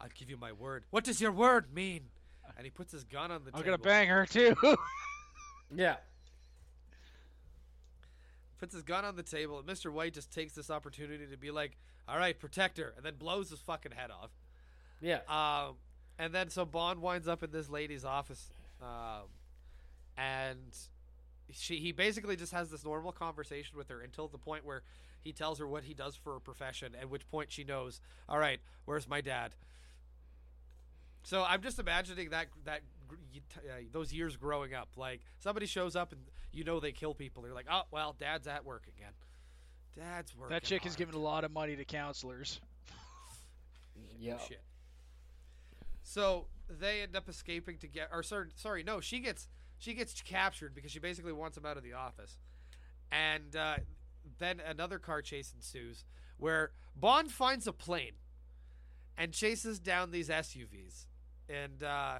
I'll 0.00 0.08
give 0.12 0.28
you 0.28 0.36
my 0.36 0.50
word." 0.52 0.84
What 0.90 1.04
does 1.04 1.20
your 1.20 1.30
word 1.30 1.72
mean? 1.72 2.06
And 2.56 2.64
he 2.64 2.70
puts 2.70 2.90
his 2.92 3.04
gun 3.04 3.30
on 3.30 3.44
the 3.44 3.50
I'm 3.54 3.62
table. 3.62 3.76
gonna 3.76 3.78
bang 3.78 4.08
her 4.08 4.26
too. 4.26 4.56
Yeah. 5.74 5.96
Puts 8.58 8.74
his 8.74 8.82
gun 8.82 9.04
on 9.04 9.16
the 9.16 9.22
table, 9.22 9.58
and 9.58 9.68
Mr. 9.68 9.92
White 9.92 10.14
just 10.14 10.32
takes 10.32 10.54
this 10.54 10.70
opportunity 10.70 11.26
to 11.26 11.36
be 11.36 11.50
like, 11.50 11.76
"All 12.08 12.18
right, 12.18 12.38
protect 12.38 12.78
her," 12.78 12.94
and 12.96 13.04
then 13.04 13.16
blows 13.16 13.50
his 13.50 13.60
fucking 13.60 13.92
head 13.92 14.10
off. 14.10 14.30
Yeah. 15.00 15.20
Um, 15.28 15.76
and 16.18 16.32
then 16.32 16.48
so 16.48 16.64
Bond 16.64 17.00
winds 17.00 17.28
up 17.28 17.42
in 17.42 17.50
this 17.50 17.68
lady's 17.68 18.04
office, 18.04 18.50
um, 18.80 19.28
and 20.16 20.74
she 21.52 21.76
he 21.76 21.92
basically 21.92 22.36
just 22.36 22.52
has 22.52 22.70
this 22.70 22.84
normal 22.84 23.12
conversation 23.12 23.76
with 23.76 23.88
her 23.88 24.00
until 24.00 24.28
the 24.28 24.38
point 24.38 24.64
where 24.64 24.82
he 25.22 25.32
tells 25.32 25.58
her 25.58 25.66
what 25.66 25.84
he 25.84 25.92
does 25.92 26.14
for 26.14 26.36
a 26.36 26.40
profession, 26.40 26.94
at 26.94 27.10
which 27.10 27.28
point 27.28 27.50
she 27.50 27.64
knows, 27.64 28.00
all 28.28 28.38
right, 28.38 28.60
where's 28.84 29.08
my 29.08 29.20
dad? 29.20 29.54
So 31.24 31.42
I'm 31.42 31.60
just 31.60 31.78
imagining 31.80 32.30
that 32.30 32.46
that 32.64 32.82
you 33.32 33.40
t- 33.40 33.68
uh, 33.68 33.74
those 33.92 34.12
years 34.12 34.36
growing 34.36 34.74
up, 34.74 34.88
like 34.96 35.20
somebody 35.38 35.66
shows 35.66 35.96
up 35.96 36.12
and 36.12 36.20
you 36.52 36.64
know 36.64 36.80
they 36.80 36.92
kill 36.92 37.14
people. 37.14 37.44
You're 37.44 37.54
like, 37.54 37.66
oh 37.70 37.82
well, 37.90 38.14
dad's 38.18 38.46
at 38.46 38.64
work 38.64 38.84
again. 38.96 39.12
Dad's 39.96 40.36
working. 40.36 40.54
that 40.54 40.62
chick 40.62 40.84
is 40.84 40.94
giving 40.96 41.14
a 41.14 41.18
lot 41.18 41.44
of 41.44 41.50
money 41.52 41.76
to 41.76 41.84
counselors. 41.84 42.60
Yeah. 44.18 44.38
shit. 44.38 44.62
So 46.02 46.46
they 46.68 47.02
end 47.02 47.16
up 47.16 47.28
escaping 47.28 47.78
to 47.78 47.88
get, 47.88 48.08
or 48.12 48.22
sorry, 48.22 48.48
sorry, 48.56 48.82
no, 48.82 49.00
she 49.00 49.20
gets 49.20 49.48
she 49.78 49.94
gets 49.94 50.20
captured 50.22 50.74
because 50.74 50.90
she 50.90 50.98
basically 50.98 51.32
wants 51.32 51.56
him 51.56 51.66
out 51.66 51.76
of 51.76 51.82
the 51.82 51.92
office, 51.92 52.38
and 53.10 53.54
uh, 53.56 53.76
then 54.38 54.60
another 54.60 54.98
car 54.98 55.22
chase 55.22 55.52
ensues 55.54 56.04
where 56.38 56.70
Bond 56.94 57.30
finds 57.30 57.66
a 57.66 57.72
plane 57.72 58.12
and 59.16 59.32
chases 59.32 59.78
down 59.78 60.10
these 60.10 60.28
SUVs, 60.28 61.06
and 61.48 61.82
uh, 61.82 62.18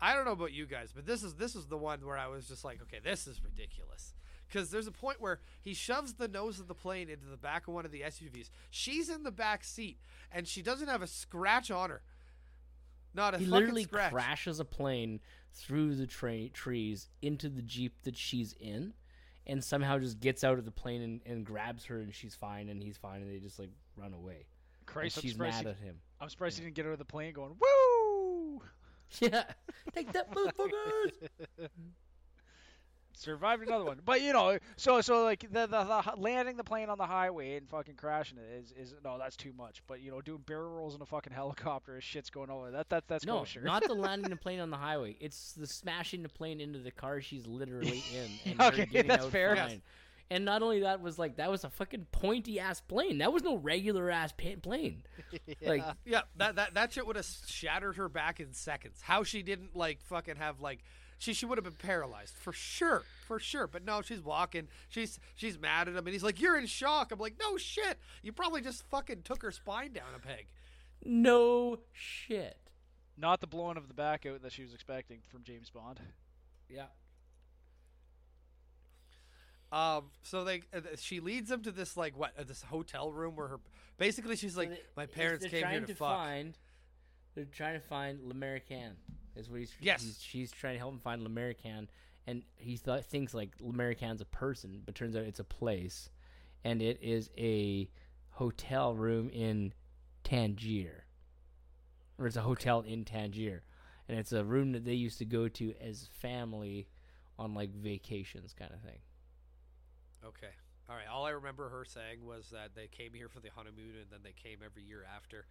I 0.00 0.14
don't 0.14 0.24
know 0.24 0.32
about 0.32 0.52
you 0.52 0.66
guys, 0.66 0.92
but 0.94 1.06
this 1.06 1.22
is 1.22 1.34
this 1.34 1.54
is 1.54 1.66
the 1.66 1.76
one 1.76 2.04
where 2.06 2.16
I 2.16 2.26
was 2.28 2.46
just 2.48 2.64
like, 2.64 2.80
okay, 2.82 3.00
this 3.02 3.26
is 3.26 3.42
ridiculous. 3.44 4.14
Because 4.48 4.70
there's 4.70 4.88
a 4.88 4.92
point 4.92 5.20
where 5.20 5.38
he 5.62 5.74
shoves 5.74 6.14
the 6.14 6.26
nose 6.26 6.58
of 6.58 6.66
the 6.66 6.74
plane 6.74 7.08
into 7.08 7.26
the 7.26 7.36
back 7.36 7.68
of 7.68 7.74
one 7.74 7.84
of 7.84 7.92
the 7.92 8.00
SUVs. 8.00 8.50
She's 8.68 9.08
in 9.08 9.22
the 9.22 9.30
back 9.30 9.62
seat, 9.62 9.98
and 10.32 10.48
she 10.48 10.60
doesn't 10.60 10.88
have 10.88 11.02
a 11.02 11.06
scratch 11.06 11.70
on 11.70 11.90
her. 11.90 12.02
Not 13.14 13.34
a 13.34 13.38
He 13.38 13.46
literally 13.46 13.84
scratch. 13.84 14.12
crashes 14.12 14.58
a 14.58 14.64
plane 14.64 15.20
through 15.52 15.94
the 15.94 16.06
tra- 16.06 16.48
trees 16.48 17.08
into 17.22 17.48
the 17.48 17.62
jeep 17.62 17.92
that 18.02 18.16
she's 18.16 18.52
in, 18.54 18.94
and 19.46 19.62
somehow 19.62 19.98
just 19.98 20.18
gets 20.18 20.42
out 20.42 20.58
of 20.58 20.64
the 20.64 20.70
plane 20.72 21.02
and, 21.02 21.20
and 21.26 21.46
grabs 21.46 21.84
her, 21.84 22.00
and 22.00 22.12
she's 22.12 22.34
fine, 22.34 22.68
and 22.68 22.82
he's 22.82 22.96
fine, 22.96 23.22
and 23.22 23.30
they 23.30 23.38
just 23.38 23.58
like 23.58 23.70
run 23.96 24.12
away. 24.14 24.46
Christ, 24.86 25.18
I'm 25.18 25.22
she's 25.22 25.32
surprised, 25.32 25.64
mad 25.64 25.64
he, 25.64 25.70
at 25.70 25.78
him. 25.78 26.00
I'm 26.20 26.28
surprised 26.28 26.58
he 26.58 26.64
didn't 26.64 26.74
get 26.74 26.86
out 26.86 26.92
of 26.92 26.98
the 26.98 27.04
plane 27.04 27.32
going 27.32 27.50
woo. 27.50 27.99
Yeah, 29.20 29.44
take 29.94 30.12
that, 30.12 30.30
motherfuckers! 30.32 31.12
Survived 33.12 33.62
another 33.66 33.84
one, 33.84 34.00
but 34.02 34.22
you 34.22 34.32
know, 34.32 34.56
so 34.76 35.02
so 35.02 35.24
like 35.24 35.40
the, 35.40 35.66
the 35.66 35.84
the 35.84 36.12
landing 36.16 36.56
the 36.56 36.64
plane 36.64 36.88
on 36.88 36.96
the 36.96 37.04
highway 37.06 37.56
and 37.56 37.68
fucking 37.68 37.96
crashing 37.96 38.38
it 38.38 38.48
is 38.64 38.72
is 38.72 38.94
no, 39.04 39.18
that's 39.18 39.36
too 39.36 39.52
much. 39.52 39.82
But 39.86 40.00
you 40.00 40.10
know, 40.10 40.22
doing 40.22 40.42
barrel 40.46 40.70
rolls 40.70 40.94
in 40.94 41.02
a 41.02 41.06
fucking 41.06 41.32
helicopter 41.32 41.96
as 41.98 42.04
shit's 42.04 42.30
going 42.30 42.48
over 42.48 42.70
that 42.70 42.88
that 42.88 43.08
that's 43.08 43.26
no, 43.26 43.40
kosher. 43.40 43.60
not 43.60 43.86
the 43.86 43.94
landing 44.06 44.30
the 44.30 44.36
plane 44.36 44.58
on 44.60 44.70
the 44.70 44.78
highway. 44.78 45.16
It's 45.20 45.52
the 45.52 45.66
smashing 45.66 46.22
the 46.22 46.30
plane 46.30 46.60
into 46.60 46.78
the 46.78 46.92
car 46.92 47.20
she's 47.20 47.46
literally 47.46 48.02
in. 48.10 48.30
And 48.52 48.60
Okay, 48.62 49.02
that's 49.02 49.26
fair. 49.26 49.54
Fine. 49.56 49.82
And 50.30 50.44
not 50.44 50.62
only 50.62 50.80
that 50.80 51.00
was 51.00 51.18
like 51.18 51.36
that 51.36 51.50
was 51.50 51.64
a 51.64 51.70
fucking 51.70 52.06
pointy 52.12 52.60
ass 52.60 52.80
plane. 52.80 53.18
That 53.18 53.32
was 53.32 53.42
no 53.42 53.56
regular 53.56 54.10
ass 54.10 54.32
pa- 54.32 54.60
plane. 54.62 55.02
Like 55.66 55.84
Yeah, 56.04 56.22
that 56.36 56.56
that 56.56 56.74
that 56.74 56.92
shit 56.92 57.06
would 57.06 57.16
have 57.16 57.26
shattered 57.46 57.96
her 57.96 58.08
back 58.08 58.38
in 58.40 58.52
seconds. 58.52 59.00
How 59.02 59.24
she 59.24 59.42
didn't 59.42 59.74
like 59.76 60.00
fucking 60.02 60.36
have 60.36 60.60
like 60.60 60.80
she 61.18 61.34
she 61.34 61.44
would 61.46 61.58
have 61.58 61.64
been 61.64 61.74
paralyzed 61.74 62.34
for 62.36 62.52
sure, 62.52 63.02
for 63.26 63.38
sure. 63.38 63.66
But 63.66 63.84
no, 63.84 64.02
she's 64.02 64.22
walking. 64.22 64.68
She's 64.88 65.18
she's 65.34 65.58
mad 65.58 65.88
at 65.88 65.94
him, 65.94 66.06
and 66.06 66.12
he's 66.14 66.22
like, 66.22 66.40
"You're 66.40 66.56
in 66.58 66.66
shock." 66.66 67.12
I'm 67.12 67.18
like, 67.18 67.34
"No 67.38 67.56
shit. 67.58 67.98
You 68.22 68.32
probably 68.32 68.62
just 68.62 68.84
fucking 68.88 69.22
took 69.24 69.42
her 69.42 69.50
spine 69.50 69.92
down 69.92 70.14
a 70.16 70.18
peg." 70.18 70.46
no 71.04 71.78
shit. 71.92 72.56
not 73.16 73.40
the 73.40 73.46
blowing 73.46 73.76
of 73.76 73.88
the 73.88 73.94
back 73.94 74.24
out 74.26 74.42
that 74.42 74.52
she 74.52 74.62
was 74.62 74.72
expecting 74.74 75.18
from 75.28 75.42
James 75.42 75.70
Bond. 75.70 76.00
Yeah. 76.68 76.86
Um, 79.72 80.06
so 80.22 80.42
they 80.44 80.62
uh, 80.74 80.80
she 80.98 81.20
leads 81.20 81.50
him 81.50 81.62
to 81.62 81.70
this 81.70 81.96
like 81.96 82.18
what 82.18 82.32
uh, 82.38 82.42
this 82.44 82.62
hotel 82.62 83.12
room 83.12 83.36
where 83.36 83.46
her 83.48 83.60
basically 83.98 84.34
she's 84.36 84.56
like, 84.56 84.68
So 84.68 84.74
they- 84.74 84.80
"My 84.96 85.06
parents 85.06 85.46
came 85.46 85.66
here 85.68 85.80
to, 85.80 85.86
to 85.86 85.94
fuck." 85.94 86.16
find. 86.16 86.58
They're 87.36 87.44
trying 87.44 87.80
to 87.80 87.86
find 87.86 88.20
L'Americain. 88.24 88.92
Is 89.36 89.48
what 89.48 89.60
he's. 89.60 89.72
Yes. 89.80 90.02
he's- 90.02 90.20
she's 90.20 90.50
trying 90.50 90.74
to 90.74 90.78
help 90.80 90.92
him 90.94 90.98
find 90.98 91.22
L'Americain, 91.22 91.86
and 92.26 92.42
he 92.56 92.76
thought 92.76 93.04
thinks 93.04 93.32
like 93.32 93.50
L'Americain's 93.60 94.20
a 94.20 94.24
person, 94.24 94.82
but 94.84 94.96
turns 94.96 95.14
out 95.14 95.22
it's 95.22 95.38
a 95.38 95.44
place, 95.44 96.10
and 96.64 96.82
it 96.82 96.98
is 97.00 97.30
a 97.38 97.88
hotel 98.30 98.94
room 98.94 99.30
in 99.30 99.72
Tangier, 100.24 101.04
or 102.18 102.26
it's 102.26 102.36
a 102.36 102.42
hotel 102.42 102.80
in 102.80 103.04
Tangier, 103.04 103.62
and 104.08 104.18
it's 104.18 104.32
a 104.32 104.44
room 104.44 104.72
that 104.72 104.84
they 104.84 104.94
used 104.94 105.18
to 105.18 105.24
go 105.24 105.46
to 105.46 105.72
as 105.80 106.08
family 106.20 106.88
on 107.38 107.54
like 107.54 107.70
vacations 107.72 108.52
kind 108.52 108.72
of 108.72 108.80
thing. 108.80 108.98
Okay. 110.24 110.52
All 110.88 110.96
right. 110.96 111.06
All 111.10 111.24
I 111.24 111.30
remember 111.30 111.68
her 111.68 111.84
saying 111.84 112.24
was 112.24 112.50
that 112.50 112.74
they 112.74 112.88
came 112.88 113.12
here 113.14 113.28
for 113.28 113.40
the 113.40 113.50
honeymoon 113.54 113.94
and 114.00 114.06
then 114.10 114.20
they 114.22 114.32
came 114.32 114.58
every 114.64 114.82
year 114.82 115.04
after. 115.16 115.46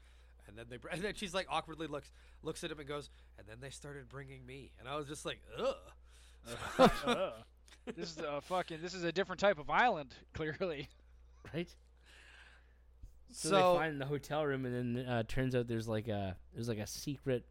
And 0.48 0.58
then 0.58 0.66
they 0.70 0.78
and 0.92 1.02
then 1.02 1.14
she's 1.16 1.34
like 1.34 1.48
awkwardly 1.50 1.88
looks 1.88 2.12
looks 2.44 2.64
at 2.64 2.72
him 2.72 2.80
and 2.80 2.88
goes, 2.88 3.10
"And 3.38 3.48
then 3.48 3.58
they 3.62 3.70
started 3.70 4.10
bringing 4.10 4.46
me." 4.46 4.72
And 4.80 4.88
I 4.88 4.96
was 4.96 5.08
just 5.08 5.26
like, 5.26 5.40
"Ugh." 5.60 5.76
Ugh. 7.06 7.32
this 7.96 8.12
is 8.12 8.18
a 8.18 8.42
fucking. 8.42 8.80
This 8.82 8.94
is 8.94 9.04
a 9.04 9.12
different 9.12 9.40
type 9.40 9.60
of 9.60 9.70
island, 9.70 10.14
clearly. 10.34 10.88
right? 11.54 11.70
So, 13.32 13.50
So, 13.50 13.74
they 13.74 13.80
find 13.80 14.02
the 14.02 14.06
hotel 14.06 14.46
room, 14.46 14.66
and 14.66 14.98
then 14.98 15.06
uh, 15.06 15.24
turns 15.28 15.54
out 15.56 15.68
there's 15.68 15.88
like 15.88 16.08
a 16.08 16.36
there's 16.54 16.68
like 16.68 16.80
a 16.80 16.88
secret 16.88 17.46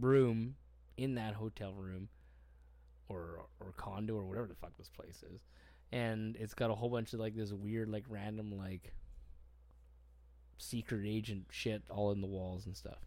room 0.00 0.56
in 0.96 1.14
that 1.14 1.34
hotel 1.34 1.72
room, 1.74 2.08
or 3.08 3.46
or 3.60 3.72
condo 3.76 4.14
or 4.14 4.24
whatever 4.24 4.46
the 4.48 4.54
fuck 4.56 4.76
this 4.76 4.88
place 4.88 5.22
is, 5.22 5.40
and 5.92 6.36
it's 6.36 6.54
got 6.54 6.70
a 6.70 6.74
whole 6.74 6.88
bunch 6.90 7.12
of 7.12 7.20
like 7.20 7.34
this 7.34 7.52
weird 7.52 7.88
like 7.88 8.04
random 8.08 8.56
like 8.56 8.94
secret 10.58 11.04
agent 11.06 11.46
shit 11.50 11.82
all 11.90 12.12
in 12.12 12.20
the 12.20 12.26
walls 12.26 12.66
and 12.66 12.76
stuff. 12.76 12.98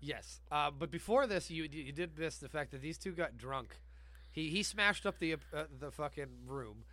yes. 0.00 0.40
Uh, 0.50 0.70
but 0.70 0.90
before 0.90 1.26
this, 1.26 1.50
you 1.50 1.64
you 1.70 1.92
did 1.92 2.18
miss 2.18 2.38
the 2.38 2.48
fact 2.48 2.70
that 2.72 2.80
these 2.80 2.98
two 2.98 3.12
got 3.12 3.36
drunk. 3.36 3.80
He 4.32 4.48
he 4.48 4.62
smashed 4.62 5.06
up 5.06 5.18
the 5.18 5.34
uh, 5.34 5.64
the 5.78 5.90
fucking 5.90 6.46
room, 6.46 6.84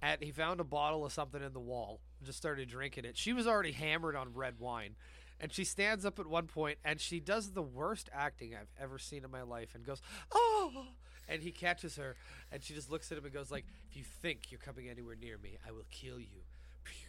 and 0.00 0.22
he 0.22 0.30
found 0.30 0.60
a 0.60 0.64
bottle 0.64 1.04
of 1.06 1.12
something 1.12 1.42
in 1.42 1.52
the 1.52 1.60
wall. 1.60 2.00
Just 2.22 2.38
started 2.38 2.68
drinking 2.68 3.04
it. 3.04 3.16
She 3.16 3.32
was 3.32 3.46
already 3.46 3.72
hammered 3.72 4.14
on 4.16 4.34
red 4.34 4.58
wine. 4.58 4.96
And 5.40 5.52
she 5.52 5.64
stands 5.64 6.04
up 6.06 6.20
at 6.20 6.28
one 6.28 6.46
point 6.46 6.78
and 6.84 7.00
she 7.00 7.18
does 7.18 7.50
the 7.50 7.62
worst 7.62 8.08
acting 8.12 8.54
I've 8.54 8.70
ever 8.80 8.96
seen 8.96 9.24
in 9.24 9.30
my 9.32 9.42
life 9.42 9.74
and 9.74 9.84
goes, 9.84 10.00
"Oh!" 10.30 10.86
And 11.28 11.42
he 11.42 11.50
catches 11.50 11.96
her 11.96 12.16
and 12.50 12.62
she 12.62 12.74
just 12.74 12.90
looks 12.90 13.10
at 13.12 13.18
him 13.18 13.24
and 13.24 13.32
goes 13.32 13.50
like, 13.50 13.64
"If 13.90 13.96
you 13.96 14.04
think 14.04 14.50
you're 14.50 14.60
coming 14.60 14.88
anywhere 14.88 15.16
near 15.16 15.38
me, 15.38 15.56
I 15.66 15.70
will 15.72 15.86
kill 15.90 16.18
you." 16.18 16.44
Pew. 16.84 17.08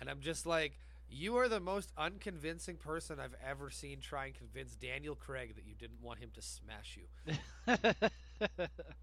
And 0.00 0.10
I'm 0.10 0.20
just 0.20 0.46
like, 0.46 0.78
"You 1.08 1.36
are 1.36 1.48
the 1.48 1.60
most 1.60 1.92
unconvincing 1.96 2.76
person 2.76 3.18
I've 3.20 3.36
ever 3.44 3.70
seen 3.70 4.00
try 4.00 4.26
and 4.26 4.34
convince 4.34 4.74
Daniel 4.74 5.14
Craig 5.14 5.54
that 5.56 5.64
you 5.64 5.74
didn't 5.74 6.02
want 6.02 6.18
him 6.18 6.30
to 6.34 6.42
smash 6.42 6.98
you." 6.98 7.78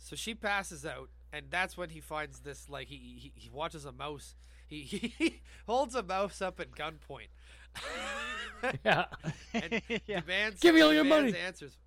So 0.00 0.16
she 0.16 0.34
passes 0.34 0.84
out, 0.86 1.10
and 1.32 1.46
that's 1.50 1.76
when 1.76 1.90
he 1.90 2.00
finds 2.00 2.40
this. 2.40 2.68
Like 2.68 2.88
he 2.88 2.96
he, 2.96 3.32
he 3.36 3.50
watches 3.50 3.84
a 3.84 3.92
mouse. 3.92 4.34
He, 4.66 4.82
he 5.18 5.40
holds 5.66 5.94
a 5.94 6.02
mouse 6.02 6.40
up 6.42 6.58
at 6.58 6.72
gunpoint. 6.72 7.28
Yeah, 8.84 9.06
and 9.54 9.80
yeah. 10.06 10.20
demands 10.20 10.60
Give 10.60 10.74
me 10.74 10.82
all 10.82 10.92
your 10.92 11.04
money. 11.04 11.34
Answers. 11.34 11.78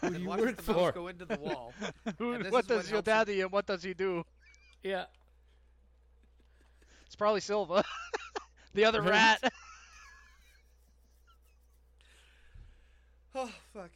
Who 0.00 0.10
do 0.10 0.18
you 0.20 0.28
watches 0.28 0.46
work 0.46 0.56
the 0.64 0.72
mouse 0.72 0.92
go 0.94 1.08
into 1.08 1.24
the 1.24 1.38
wall. 1.38 1.72
Who- 2.18 2.32
And 2.32 2.44
this 2.44 2.52
what 2.52 2.64
is 2.64 2.68
what 2.70 2.76
does 2.78 2.88
your 2.90 2.96
helps 2.96 3.06
daddy 3.06 3.40
and 3.40 3.50
what 3.52 3.66
does 3.66 3.82
he 3.82 3.94
do? 3.94 4.24
yeah. 4.82 5.04
It's 7.06 7.16
probably 7.16 7.40
Silva, 7.40 7.84
the 8.74 8.84
other 8.84 9.02
Right. 9.02 9.10
rat. 9.42 9.52
Oh 13.34 13.50
fuck. 13.72 13.90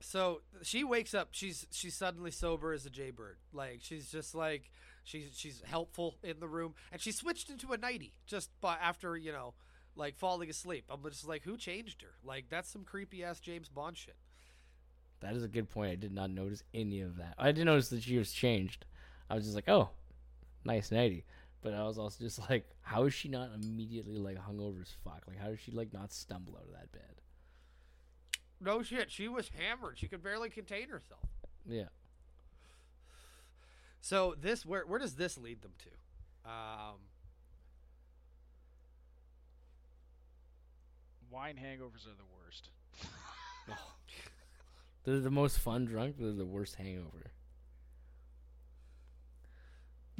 So 0.00 0.40
she 0.62 0.84
wakes 0.84 1.14
up. 1.14 1.28
She's 1.32 1.66
she's 1.70 1.94
suddenly 1.94 2.30
sober 2.30 2.72
as 2.72 2.86
a 2.86 2.90
jaybird. 2.90 3.36
Like 3.52 3.80
she's 3.82 4.10
just 4.10 4.34
like 4.34 4.70
she's 5.02 5.30
she's 5.36 5.62
helpful 5.66 6.16
in 6.22 6.40
the 6.40 6.48
room, 6.48 6.74
and 6.92 7.00
she 7.00 7.12
switched 7.12 7.50
into 7.50 7.72
a 7.72 7.76
nighty 7.78 8.14
just 8.26 8.50
by 8.60 8.76
after 8.76 9.16
you 9.16 9.32
know, 9.32 9.54
like 9.96 10.16
falling 10.16 10.48
asleep. 10.50 10.84
I'm 10.90 11.02
just 11.04 11.26
like, 11.28 11.44
who 11.44 11.56
changed 11.56 12.02
her? 12.02 12.14
Like 12.24 12.46
that's 12.48 12.70
some 12.70 12.84
creepy 12.84 13.22
ass 13.24 13.40
James 13.40 13.68
Bond 13.68 13.96
shit. 13.96 14.16
That 15.24 15.36
is 15.36 15.42
a 15.42 15.48
good 15.48 15.70
point. 15.70 15.90
I 15.90 15.94
did 15.94 16.12
not 16.12 16.28
notice 16.28 16.62
any 16.74 17.00
of 17.00 17.16
that. 17.16 17.34
I 17.38 17.50
did 17.50 17.64
notice 17.64 17.88
that 17.88 18.02
she 18.02 18.18
was 18.18 18.30
changed. 18.30 18.84
I 19.30 19.34
was 19.34 19.44
just 19.44 19.54
like, 19.54 19.70
oh, 19.70 19.88
nice 20.66 20.92
nighty. 20.92 21.24
But 21.62 21.72
I 21.72 21.82
was 21.84 21.96
also 21.96 22.22
just 22.22 22.38
like, 22.50 22.68
how 22.82 23.04
is 23.04 23.14
she 23.14 23.30
not 23.30 23.48
immediately 23.54 24.18
like 24.18 24.36
hungover 24.36 24.82
as 24.82 24.92
fuck? 25.02 25.22
Like, 25.26 25.38
how 25.38 25.48
did 25.48 25.60
she 25.60 25.72
like 25.72 25.94
not 25.94 26.12
stumble 26.12 26.58
out 26.58 26.66
of 26.66 26.72
that 26.72 26.92
bed? 26.92 27.22
No 28.60 28.82
shit, 28.82 29.10
she 29.10 29.26
was 29.26 29.50
hammered. 29.58 29.96
She 29.96 30.08
could 30.08 30.22
barely 30.22 30.50
contain 30.50 30.90
herself. 30.90 31.24
Yeah. 31.66 31.88
So 34.02 34.34
this 34.38 34.66
where 34.66 34.84
where 34.86 34.98
does 34.98 35.14
this 35.14 35.38
lead 35.38 35.62
them 35.62 35.72
to? 35.78 36.50
Um, 36.50 36.96
Wine 41.30 41.56
hangovers 41.56 42.06
are 42.06 42.14
the 42.14 42.28
worst. 42.36 42.68
They're 45.04 45.20
the 45.20 45.30
most 45.30 45.58
fun 45.58 45.84
drunk, 45.84 46.16
they're 46.18 46.32
the 46.32 46.44
worst 46.46 46.76
hangover. 46.76 47.30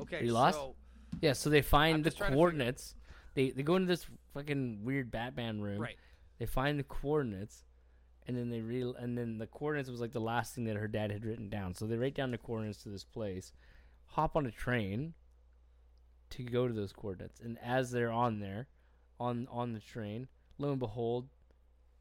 okay, 0.01 0.24
you 0.24 0.32
lost? 0.32 0.56
so 0.59 0.74
Yeah, 1.20 1.32
so 1.32 1.51
they 1.51 1.62
find 1.62 2.05
the 2.05 2.11
just 2.11 2.19
trying 2.19 2.28
to 2.31 2.32
figure- 2.32 2.36
coordinates. 2.39 2.94
They 3.35 3.51
they 3.51 3.62
go 3.62 3.77
into 3.77 3.89
this 3.89 4.06
fucking 4.32 4.85
weird 4.85 5.11
Batman 5.11 5.61
room. 5.61 5.81
right. 5.81 5.97
They 6.39 6.47
find 6.47 6.78
the 6.78 6.85
coordinates, 6.85 7.65
and 8.27 8.36
then 8.36 8.51
they 8.51 8.61
real 8.61 8.94
and 8.94 9.16
then 9.16 9.39
the 9.39 9.47
coordinates 9.47 9.89
was 9.90 10.01
like 10.01 10.12
the 10.12 10.20
last 10.20 10.55
thing 10.55 10.65
that 10.65 10.77
her 10.77 10.89
dad 10.89 11.11
had 11.11 11.24
written 11.24 11.48
down. 11.48 11.74
So 11.74 11.86
they 11.86 11.97
write 11.97 12.15
down 12.15 12.31
the 12.31 12.39
coordinates 12.39 12.82
to 12.82 12.89
this 12.90 13.05
place, 13.05 13.52
hop 14.06 14.36
on 14.36 14.47
a 14.47 14.51
train 14.51 15.15
to 16.31 16.43
go 16.43 16.66
to 16.69 16.74
those 16.74 16.93
coordinates, 16.93 17.40
and 17.40 17.59
as 17.61 17.90
they're 17.90 18.11
on 18.12 18.40
there, 18.40 18.69
on 19.19 19.48
on 19.51 19.73
the 19.73 19.81
train, 19.81 20.28
lo 20.59 20.70
and 20.70 20.78
behold, 20.81 21.28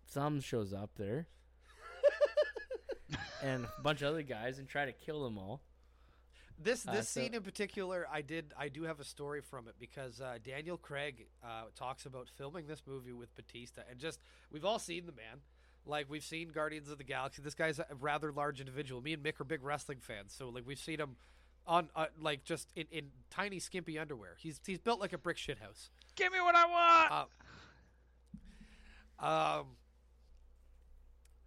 some 0.06 0.40
shows 0.42 0.74
up 0.74 0.92
there. 0.98 1.28
And 3.44 3.66
a 3.66 3.82
bunch 3.82 4.02
of 4.02 4.08
other 4.10 4.24
guys 4.24 4.58
and 4.58 4.68
try 4.68 4.86
to 4.86 4.94
kill 4.94 5.24
them 5.24 5.38
all. 5.38 5.62
This 6.58 6.88
Uh, 6.88 6.94
this 6.94 7.10
so- 7.10 7.20
scene 7.22 7.34
in 7.34 7.42
particular, 7.44 8.08
I 8.12 8.22
did 8.22 8.54
I 8.58 8.70
do 8.70 8.84
have 8.84 9.00
a 9.00 9.04
story 9.04 9.42
from 9.42 9.68
it 9.68 9.76
because 9.80 10.22
uh, 10.22 10.38
Daniel 10.44 10.78
Craig 10.78 11.28
uh, 11.44 11.64
talks 11.76 12.06
about 12.06 12.30
filming 12.30 12.68
this 12.68 12.82
movie 12.88 13.12
with 13.12 13.36
Batista, 13.36 13.82
and 13.90 14.00
just 14.00 14.20
we've 14.52 14.64
all 14.66 14.80
seen 14.80 15.06
the 15.06 15.12
man. 15.12 15.42
Like 15.86 16.10
we've 16.10 16.24
seen 16.24 16.50
Guardians 16.50 16.90
of 16.90 16.98
the 16.98 17.04
Galaxy. 17.04 17.42
This 17.42 17.56
guy's 17.56 17.78
a 17.80 17.86
rather 18.00 18.32
large 18.32 18.60
individual. 18.62 19.02
Me 19.02 19.12
and 19.14 19.22
Mick 19.24 19.42
are 19.42 19.44
big 19.44 19.64
wrestling 19.64 20.00
fans, 20.00 20.34
so 20.34 20.48
like 20.50 20.66
we've 20.66 20.80
seen 20.80 21.00
him 21.00 21.18
on 21.68 21.90
uh, 21.96 22.06
like 22.22 22.44
just 22.46 22.72
in, 22.76 22.86
in 22.92 23.12
tiny 23.30 23.60
skimpy 23.60 23.98
underwear. 24.00 24.36
He's 24.38 24.62
he's 24.66 24.80
built 24.80 25.00
like 25.02 25.12
a 25.12 25.18
brick 25.18 25.38
shit 25.38 25.58
house. 25.58 25.90
Give 26.16 26.32
me 26.32 26.40
what 26.40 26.56
I 26.56 26.66
want. 26.68 27.28
Uh, 29.20 29.26
um, 29.60 29.66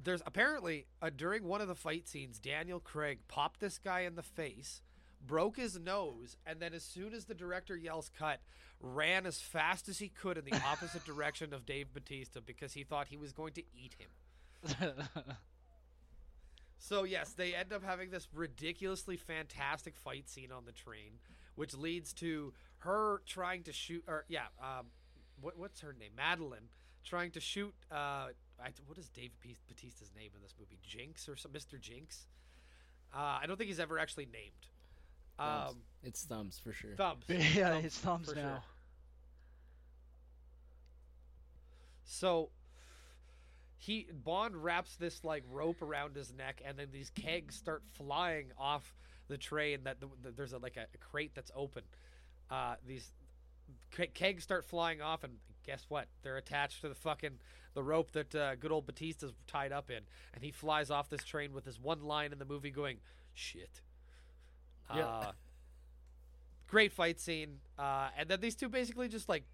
there's 0.02 0.22
apparently 0.26 0.86
uh, 1.02 1.10
during 1.14 1.44
one 1.44 1.60
of 1.60 1.68
the 1.68 1.74
fight 1.74 2.08
scenes, 2.08 2.38
Daniel 2.38 2.80
Craig 2.80 3.20
popped 3.28 3.60
this 3.60 3.78
guy 3.78 4.00
in 4.00 4.14
the 4.14 4.22
face, 4.22 4.82
broke 5.24 5.56
his 5.56 5.78
nose, 5.78 6.36
and 6.46 6.60
then 6.60 6.74
as 6.74 6.82
soon 6.82 7.12
as 7.14 7.24
the 7.24 7.34
director 7.34 7.76
yells 7.76 8.10
"cut," 8.16 8.40
ran 8.80 9.26
as 9.26 9.40
fast 9.40 9.88
as 9.88 9.98
he 9.98 10.08
could 10.08 10.38
in 10.38 10.44
the 10.44 10.62
opposite 10.66 11.04
direction 11.04 11.52
of 11.52 11.66
Dave 11.66 11.92
Batista 11.92 12.40
because 12.44 12.74
he 12.74 12.84
thought 12.84 13.08
he 13.08 13.16
was 13.16 13.32
going 13.32 13.54
to 13.54 13.62
eat 13.74 13.96
him. 13.98 15.04
So 16.78 17.04
yes, 17.04 17.32
they 17.32 17.54
end 17.54 17.72
up 17.72 17.82
having 17.82 18.10
this 18.10 18.28
ridiculously 18.32 19.16
fantastic 19.16 19.96
fight 19.96 20.28
scene 20.28 20.52
on 20.52 20.64
the 20.64 20.72
train, 20.72 21.18
which 21.54 21.74
leads 21.74 22.12
to 22.14 22.52
her 22.78 23.22
trying 23.26 23.62
to 23.64 23.72
shoot, 23.72 24.04
or 24.06 24.24
yeah, 24.28 24.46
um, 24.60 24.86
what, 25.40 25.58
what's 25.58 25.80
her 25.80 25.94
name? 25.98 26.10
Madeline 26.16 26.68
trying 27.04 27.30
to 27.32 27.40
shoot. 27.40 27.74
Uh, 27.90 28.28
I, 28.62 28.70
what 28.86 28.98
is 28.98 29.08
Dave 29.08 29.30
Batista's 29.42 30.10
name 30.16 30.30
in 30.34 30.42
this 30.42 30.54
movie? 30.58 30.78
Jinx 30.82 31.28
or 31.28 31.36
some 31.36 31.52
Mr. 31.52 31.80
Jinx? 31.80 32.26
Uh, 33.14 33.38
I 33.40 33.44
don't 33.46 33.56
think 33.56 33.68
he's 33.68 33.80
ever 33.80 33.98
actually 33.98 34.26
named. 34.26 34.52
Thumbs. 35.38 35.70
Um, 35.70 35.76
it's 36.02 36.24
thumbs 36.24 36.60
for 36.62 36.72
sure. 36.72 36.94
thumbs. 36.96 37.24
yeah, 37.28 37.70
Thumbs, 37.70 37.84
his 37.84 37.98
thumbs 37.98 38.28
now. 38.34 38.34
sure. 38.34 38.62
So 42.04 42.50
he 43.78 44.06
Bond 44.12 44.56
wraps 44.56 44.96
this 44.96 45.24
like 45.24 45.44
rope 45.50 45.82
around 45.82 46.16
his 46.16 46.32
neck, 46.32 46.62
and 46.64 46.78
then 46.78 46.88
these 46.92 47.10
kegs 47.10 47.54
start 47.54 47.82
flying 47.92 48.46
off 48.58 48.94
the 49.28 49.36
train. 49.36 49.80
That 49.84 50.00
the, 50.00 50.08
the, 50.22 50.30
there's 50.30 50.52
a, 50.52 50.58
like 50.58 50.76
a, 50.76 50.86
a 50.94 50.98
crate 50.98 51.32
that's 51.34 51.50
open. 51.54 51.82
Uh, 52.50 52.76
these 52.86 53.10
kegs 54.14 54.42
start 54.42 54.64
flying 54.64 55.02
off, 55.02 55.24
and 55.24 55.34
guess 55.66 55.84
what? 55.88 56.06
They're 56.22 56.36
attached 56.36 56.80
to 56.82 56.88
the 56.88 56.94
fucking 56.94 57.38
the 57.74 57.82
rope 57.82 58.12
that 58.12 58.34
uh, 58.34 58.54
good 58.54 58.72
old 58.72 58.86
Batista's 58.86 59.32
tied 59.46 59.72
up 59.72 59.90
in, 59.90 60.00
and 60.34 60.42
he 60.42 60.50
flies 60.50 60.90
off 60.90 61.10
this 61.10 61.24
train 61.24 61.52
with 61.52 61.64
this 61.64 61.78
one 61.78 62.02
line 62.02 62.32
in 62.32 62.38
the 62.38 62.44
movie 62.44 62.70
going, 62.70 62.98
"Shit." 63.34 63.82
Yeah. 64.94 65.06
Uh, 65.06 65.32
great 66.68 66.92
fight 66.92 67.20
scene, 67.20 67.58
uh, 67.78 68.08
and 68.16 68.28
then 68.28 68.40
these 68.40 68.54
two 68.54 68.68
basically 68.68 69.08
just 69.08 69.28
like, 69.28 69.44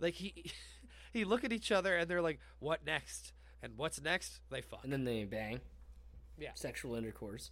like 0.00 0.14
he, 0.14 0.52
he 1.12 1.24
look 1.24 1.44
at 1.44 1.52
each 1.52 1.72
other 1.72 1.96
and 1.96 2.10
they're 2.10 2.22
like, 2.22 2.40
"What 2.58 2.84
next?" 2.84 3.32
And 3.62 3.76
what's 3.76 4.00
next? 4.00 4.40
They 4.50 4.62
fuck. 4.62 4.84
And 4.84 4.92
then 4.92 5.04
they 5.04 5.24
bang. 5.24 5.60
Yeah. 6.38 6.50
Sexual 6.54 6.94
intercourse. 6.94 7.50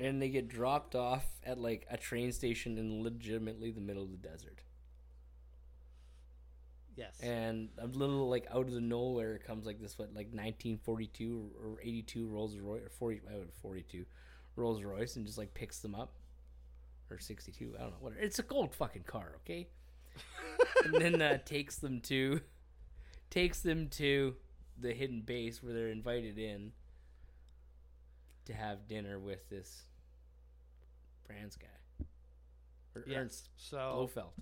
And 0.00 0.22
they 0.22 0.28
get 0.28 0.48
dropped 0.48 0.94
off 0.94 1.24
at 1.42 1.58
like 1.58 1.86
a 1.90 1.96
train 1.96 2.30
station 2.30 2.78
in 2.78 3.02
legitimately 3.02 3.72
the 3.72 3.80
middle 3.80 4.04
of 4.04 4.12
the 4.12 4.16
desert. 4.16 4.62
Yes. 6.98 7.20
And 7.20 7.68
a 7.78 7.86
little 7.86 8.28
like 8.28 8.48
out 8.52 8.66
of 8.66 8.72
the 8.72 8.80
nowhere 8.80 9.38
comes 9.38 9.64
like 9.64 9.80
this 9.80 9.96
what 9.96 10.08
like 10.08 10.26
1942 10.32 11.50
or 11.62 11.80
82 11.80 12.26
Rolls 12.26 12.56
Royce 12.58 12.82
or 12.82 12.90
40 12.90 13.20
42 13.62 14.04
Rolls 14.56 14.82
Royce 14.82 15.14
and 15.14 15.24
just 15.24 15.38
like 15.38 15.54
picks 15.54 15.78
them 15.78 15.94
up. 15.94 16.16
Or 17.08 17.20
62 17.20 17.74
I 17.76 17.82
don't 17.82 17.90
know 17.90 17.96
whatever. 18.00 18.20
It's 18.20 18.40
a 18.40 18.42
gold 18.42 18.74
fucking 18.74 19.04
car 19.04 19.36
okay? 19.44 19.68
And 20.84 20.94
then 20.94 21.22
uh, 21.22 21.38
takes 21.44 21.76
them 21.76 22.00
to 22.02 22.40
takes 23.30 23.60
them 23.60 23.88
to 23.90 24.34
the 24.80 24.92
hidden 24.92 25.20
base 25.20 25.62
where 25.62 25.72
they're 25.72 25.90
invited 25.90 26.36
in 26.36 26.72
to 28.46 28.52
have 28.54 28.88
dinner 28.88 29.20
with 29.20 29.48
this 29.48 29.82
Brands 31.28 31.56
guy. 31.56 32.06
Or 32.96 33.04
yes. 33.06 33.18
Ernst 33.18 33.48
So 33.56 33.76
Blofeld 33.76 34.32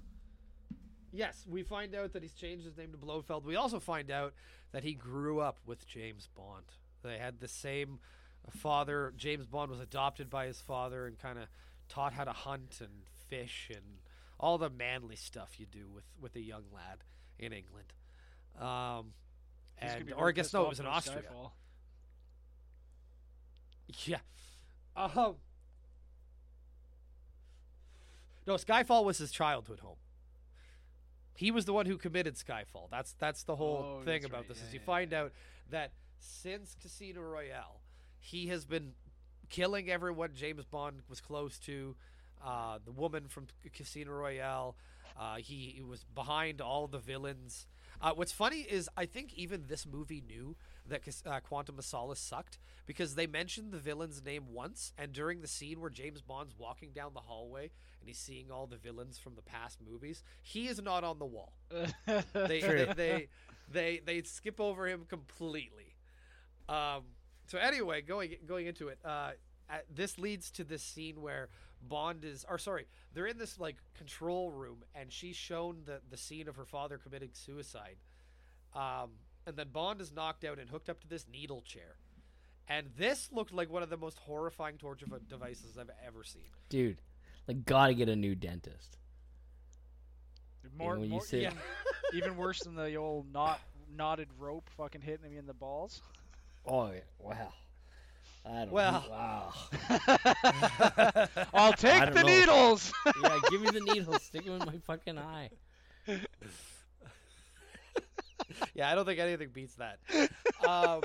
yes, 1.16 1.44
we 1.48 1.62
find 1.62 1.94
out 1.94 2.12
that 2.12 2.22
he's 2.22 2.32
changed 2.32 2.64
his 2.64 2.76
name 2.76 2.93
to 2.93 2.98
Blofeld. 2.98 3.44
We 3.44 3.56
also 3.56 3.80
find 3.80 4.10
out 4.10 4.34
that 4.72 4.84
he 4.84 4.94
grew 4.94 5.40
up 5.40 5.59
with 5.66 5.86
James 5.86 6.28
Bond. 6.34 6.66
They 7.02 7.18
had 7.18 7.40
the 7.40 7.48
same 7.48 8.01
father. 8.51 9.12
James 9.16 9.47
Bond 9.47 9.70
was 9.70 9.80
adopted 9.80 10.30
by 10.30 10.47
his 10.47 10.60
father 10.60 11.06
and 11.06 11.18
kind 11.18 11.38
of 11.38 11.47
taught 11.88 12.12
how 12.12 12.24
to 12.24 12.32
hunt 12.32 12.78
and 12.80 13.05
fish 13.28 13.70
and 13.72 14.01
all 14.38 14.59
the 14.59 14.70
manly 14.70 15.16
stuff 15.16 15.59
you 15.59 15.66
do 15.66 15.88
with 15.93 16.05
with 16.20 16.34
a 16.36 16.40
young 16.40 16.64
lad 16.72 17.05
in 17.38 17.52
England. 17.52 17.93
Um, 18.60 19.12
and 19.78 20.12
or 20.16 20.28
I 20.28 20.32
guess 20.32 20.52
no, 20.52 20.64
it 20.64 20.68
was 20.68 20.80
in 20.80 20.86
Austria. 20.86 21.22
Skyfall. 21.22 21.51
Yeah. 24.05 24.18
Um. 24.97 25.36
No, 28.48 28.55
Skyfall 28.55 29.05
was 29.05 29.18
his 29.18 29.30
childhood 29.30 29.78
home. 29.78 29.97
He 31.37 31.51
was 31.51 31.65
the 31.67 31.73
one 31.73 31.87
who 31.87 31.97
committed 31.99 32.35
Skyfall. 32.37 32.91
That's 32.91 33.13
that's 33.19 33.45
the 33.45 33.57
whole 33.57 33.99
Oh, 34.01 34.05
thing 34.05 34.25
about 34.25 34.41
right. 34.41 34.49
this. 34.49 34.59
Yeah, 34.61 34.67
is 34.69 34.75
you 34.75 34.81
yeah, 34.81 34.87
find 34.87 35.13
yeah. 35.13 35.21
out 35.23 35.33
that 35.71 35.93
since 36.19 36.75
Casino 36.81 37.21
Royale, 37.23 37.81
he 38.19 38.47
has 38.49 38.65
been 38.65 38.93
killing 39.49 39.91
everyone 39.91 40.31
James 40.35 40.65
Bond 40.65 41.01
was 41.09 41.21
close 41.21 41.59
to. 41.61 41.97
Uh, 42.45 42.79
the 42.85 42.93
woman 42.93 43.29
from 43.29 43.47
Casino 43.73 44.13
Royale. 44.13 44.77
Uh, 45.19 45.37
he, 45.37 45.73
he 45.77 45.83
was 45.83 46.05
behind 46.15 46.61
all 46.61 46.87
the 46.87 46.99
villains. 46.99 47.67
Uh, 48.01 48.13
what's 48.15 48.31
funny 48.33 48.61
is 48.61 48.91
I 48.97 49.07
think 49.07 49.33
even 49.35 49.65
this 49.69 49.87
movie 49.87 50.23
knew 50.27 50.55
that 50.89 51.03
uh, 51.27 51.41
Quantum 51.41 51.79
of 51.79 51.85
Solace 51.85 52.21
sucked 52.21 52.59
because 52.87 53.15
they 53.15 53.27
mentioned 53.27 53.73
the 53.73 53.79
villain's 53.79 54.25
name 54.25 54.45
once, 54.53 54.93
and 54.97 55.13
during 55.13 55.41
the 55.41 55.49
scene 55.49 55.81
where 55.81 55.91
James 55.91 56.23
Bond's 56.23 56.55
walking 56.57 56.91
down 56.93 57.15
the 57.15 57.21
hallway 57.21 57.71
and 58.01 58.09
he's 58.09 58.19
seeing 58.19 58.51
all 58.51 58.67
the 58.67 58.77
villains 58.77 59.19
from 59.19 59.35
the 59.35 59.43
past 59.43 59.79
movies, 59.85 60.23
he 60.43 60.69
is 60.69 60.81
not 60.81 61.05
on 61.05 61.19
the 61.19 61.27
wall. 61.27 61.53
They 62.33 62.61
True. 62.61 62.87
they, 62.87 62.95
they 62.95 63.29
they 63.71 64.01
they 64.05 64.23
skip 64.23 64.61
over 64.61 64.87
him 64.87 65.05
completely. 65.09 65.97
Um, 66.69 67.03
so 67.47 67.59
anyway, 67.59 68.03
going 68.03 68.37
going 68.47 68.67
into 68.67 68.89
it, 68.89 68.99
uh, 69.05 69.33
at, 69.69 69.85
this 69.93 70.19
leads 70.19 70.51
to 70.53 70.65
this 70.65 70.83
scene 70.83 71.21
where 71.21 71.49
Bond 71.83 72.25
is, 72.25 72.45
or 72.49 72.59
sorry, 72.59 72.87
they're 73.13 73.27
in 73.27 73.39
this 73.39 73.59
like 73.59 73.77
control 73.97 74.51
room, 74.51 74.85
and 74.95 75.13
she's 75.13 75.37
shown 75.37 75.83
the 75.85 76.01
the 76.11 76.17
scene 76.17 76.49
of 76.49 76.57
her 76.57 76.65
father 76.65 76.99
committing 76.99 77.31
suicide. 77.33 77.97
Um, 78.75 79.11
and 79.47 79.56
then 79.56 79.68
Bond 79.73 80.01
is 80.01 80.12
knocked 80.12 80.44
out 80.44 80.59
and 80.59 80.68
hooked 80.68 80.89
up 80.89 81.01
to 81.01 81.09
this 81.09 81.27
needle 81.32 81.62
chair, 81.62 81.97
And 82.68 82.89
this 82.98 83.28
looked 83.32 83.52
like 83.52 83.70
one 83.70 83.82
of 83.82 83.90
the 83.90 83.97
most 83.97 84.18
horrifying 84.18 84.77
torture 84.78 85.06
devices 85.28 85.78
I've 85.78 85.90
ever 86.06 86.24
seen. 86.24 86.43
dude. 86.68 86.98
Like, 87.48 87.64
gotta 87.64 87.94
get 87.94 88.09
a 88.09 88.16
new 88.16 88.35
dentist. 88.35 88.98
More, 90.77 90.94
when 90.94 91.05
you 91.05 91.10
more 91.10 91.20
say- 91.24 91.43
even, 91.43 91.59
even 92.12 92.36
worse 92.36 92.60
than 92.64 92.74
the 92.74 92.97
old 92.97 93.32
knot 93.32 93.60
knotted 93.97 94.27
rope 94.39 94.68
fucking 94.77 95.01
hitting 95.01 95.31
me 95.31 95.36
in 95.36 95.47
the 95.47 95.55
balls. 95.55 96.02
Oh 96.66 96.90
yeah, 96.90 97.01
wow. 97.20 97.52
I 98.44 98.59
don't 98.64 98.70
Well. 98.73 99.05
wow. 99.09 99.52
I'll 101.55 101.73
take 101.73 102.12
the 102.12 102.23
know. 102.23 102.28
needles. 102.28 102.93
yeah, 103.23 103.39
give 103.51 103.60
me 103.60 103.70
the 103.70 103.81
needles. 103.81 104.23
stick 104.23 104.44
them 104.44 104.60
in 104.60 104.66
my 104.66 104.78
fucking 104.86 105.18
eye. 105.18 105.51
yeah, 108.74 108.90
I 108.90 108.94
don't 108.94 109.05
think 109.05 109.18
anything 109.20 109.48
beats 109.52 109.74
that. 109.77 109.98
Um, 110.66 111.02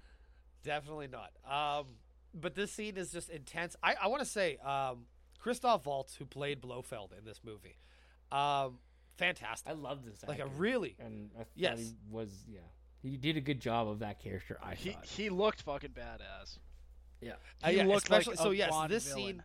definitely 0.64 1.08
not. 1.08 1.30
Um, 1.80 1.86
but 2.34 2.54
this 2.54 2.72
scene 2.72 2.96
is 2.96 3.12
just 3.12 3.30
intense. 3.30 3.76
I, 3.82 3.94
I 4.02 4.06
want 4.08 4.20
to 4.22 4.28
say 4.28 4.56
um, 4.58 5.06
Christoph 5.38 5.86
Waltz, 5.86 6.14
who 6.14 6.24
played 6.24 6.60
Blofeld 6.60 7.12
in 7.18 7.24
this 7.24 7.40
movie, 7.44 7.76
um, 8.30 8.78
fantastic. 9.18 9.68
I 9.68 9.72
love 9.74 10.04
this. 10.04 10.24
like 10.26 10.38
a 10.40 10.46
really 10.46 10.96
and 10.98 11.30
I 11.34 11.38
thought 11.38 11.46
Yes. 11.54 11.78
he 11.78 11.94
was 12.10 12.30
yeah. 12.48 12.60
He 13.02 13.16
did 13.16 13.36
a 13.36 13.40
good 13.40 13.60
job 13.60 13.88
of 13.88 13.98
that 13.98 14.20
character. 14.22 14.58
I 14.62 14.74
he 14.74 14.90
thought. 14.90 15.04
he 15.04 15.28
looked 15.28 15.62
fucking 15.62 15.90
badass. 15.90 16.58
yeah. 17.20 17.32
Uh, 17.62 17.70
He 17.70 17.76
yeah, 17.78 17.84
looked 17.84 18.08
like 18.10 18.26
a 18.28 18.36
so. 18.36 18.50
Yes, 18.50 18.72
this 18.88 19.06
villain. 19.08 19.22
scene. 19.24 19.42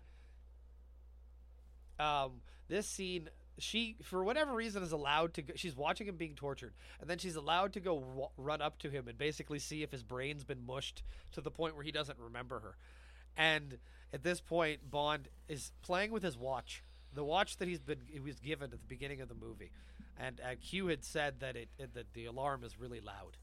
Um, 2.00 2.42
this 2.68 2.88
scene, 2.88 3.30
she 3.60 3.96
for 4.04 4.24
whatever 4.24 4.54
reason 4.54 4.84
is 4.84 4.92
allowed 4.92 5.34
to. 5.36 5.42
go 5.42 5.54
She's 5.56 5.76
watching 5.76 6.08
him 6.08 6.16
being 6.16 6.36
tortured, 6.36 6.74
and 7.02 7.10
then 7.10 7.18
she's 7.18 7.36
allowed 7.36 7.74
to 7.74 7.80
go 7.80 8.00
w- 8.00 8.28
run 8.38 8.62
up 8.62 8.78
to 8.80 8.90
him 8.90 9.08
and 9.08 9.18
basically 9.18 9.60
see 9.60 9.84
if 9.84 9.92
his 9.92 10.04
brain's 10.04 10.44
been 10.44 10.66
mushed 10.66 11.04
to 11.34 11.42
the 11.42 11.52
point 11.52 11.76
where 11.76 11.84
he 11.84 11.92
doesn't 11.92 12.20
remember 12.20 12.60
her. 12.60 12.76
And 13.36 13.78
at 14.14 14.24
this 14.24 14.40
point, 14.42 14.90
Bond 14.90 15.28
is 15.48 15.72
playing 15.82 16.12
with 16.12 16.24
his 16.24 16.38
watch, 16.38 16.84
the 17.14 17.24
watch 17.24 17.58
that 17.58 17.68
he's 17.68 17.80
been 17.82 18.02
he 18.08 18.20
was 18.20 18.40
given 18.40 18.66
at 18.66 18.72
the 18.72 18.78
beginning 18.78 19.22
of 19.22 19.30
the 19.30 19.36
movie, 19.36 19.72
and 20.20 20.40
uh, 20.42 20.56
Q 20.62 20.88
had 20.88 21.04
said 21.04 21.40
that 21.40 21.56
it, 21.56 21.70
that 21.78 22.14
the 22.14 22.26
alarm 22.26 22.64
is 22.64 22.80
really 22.80 23.00
loud, 23.02 23.38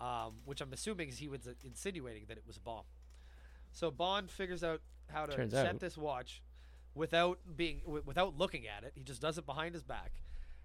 um, 0.00 0.34
which 0.44 0.60
I'm 0.60 0.72
assuming 0.72 1.08
is 1.08 1.18
he 1.18 1.28
was 1.28 1.40
insinuating 1.64 2.24
that 2.28 2.36
it 2.36 2.44
was 2.46 2.56
a 2.56 2.60
bomb. 2.60 2.84
So 3.72 3.90
Bond 3.90 4.30
figures 4.30 4.62
out 4.62 4.80
how 5.12 5.26
to 5.26 5.34
Turns 5.36 5.52
set 5.52 5.66
out. 5.66 5.80
this 5.80 5.96
watch 5.96 6.40
without 6.94 7.38
being 7.56 7.80
w- 7.84 8.02
without 8.04 8.36
looking 8.38 8.66
at 8.66 8.84
it. 8.84 8.92
He 8.94 9.02
just 9.02 9.20
does 9.20 9.38
it 9.38 9.46
behind 9.46 9.74
his 9.74 9.82
back, 9.82 10.12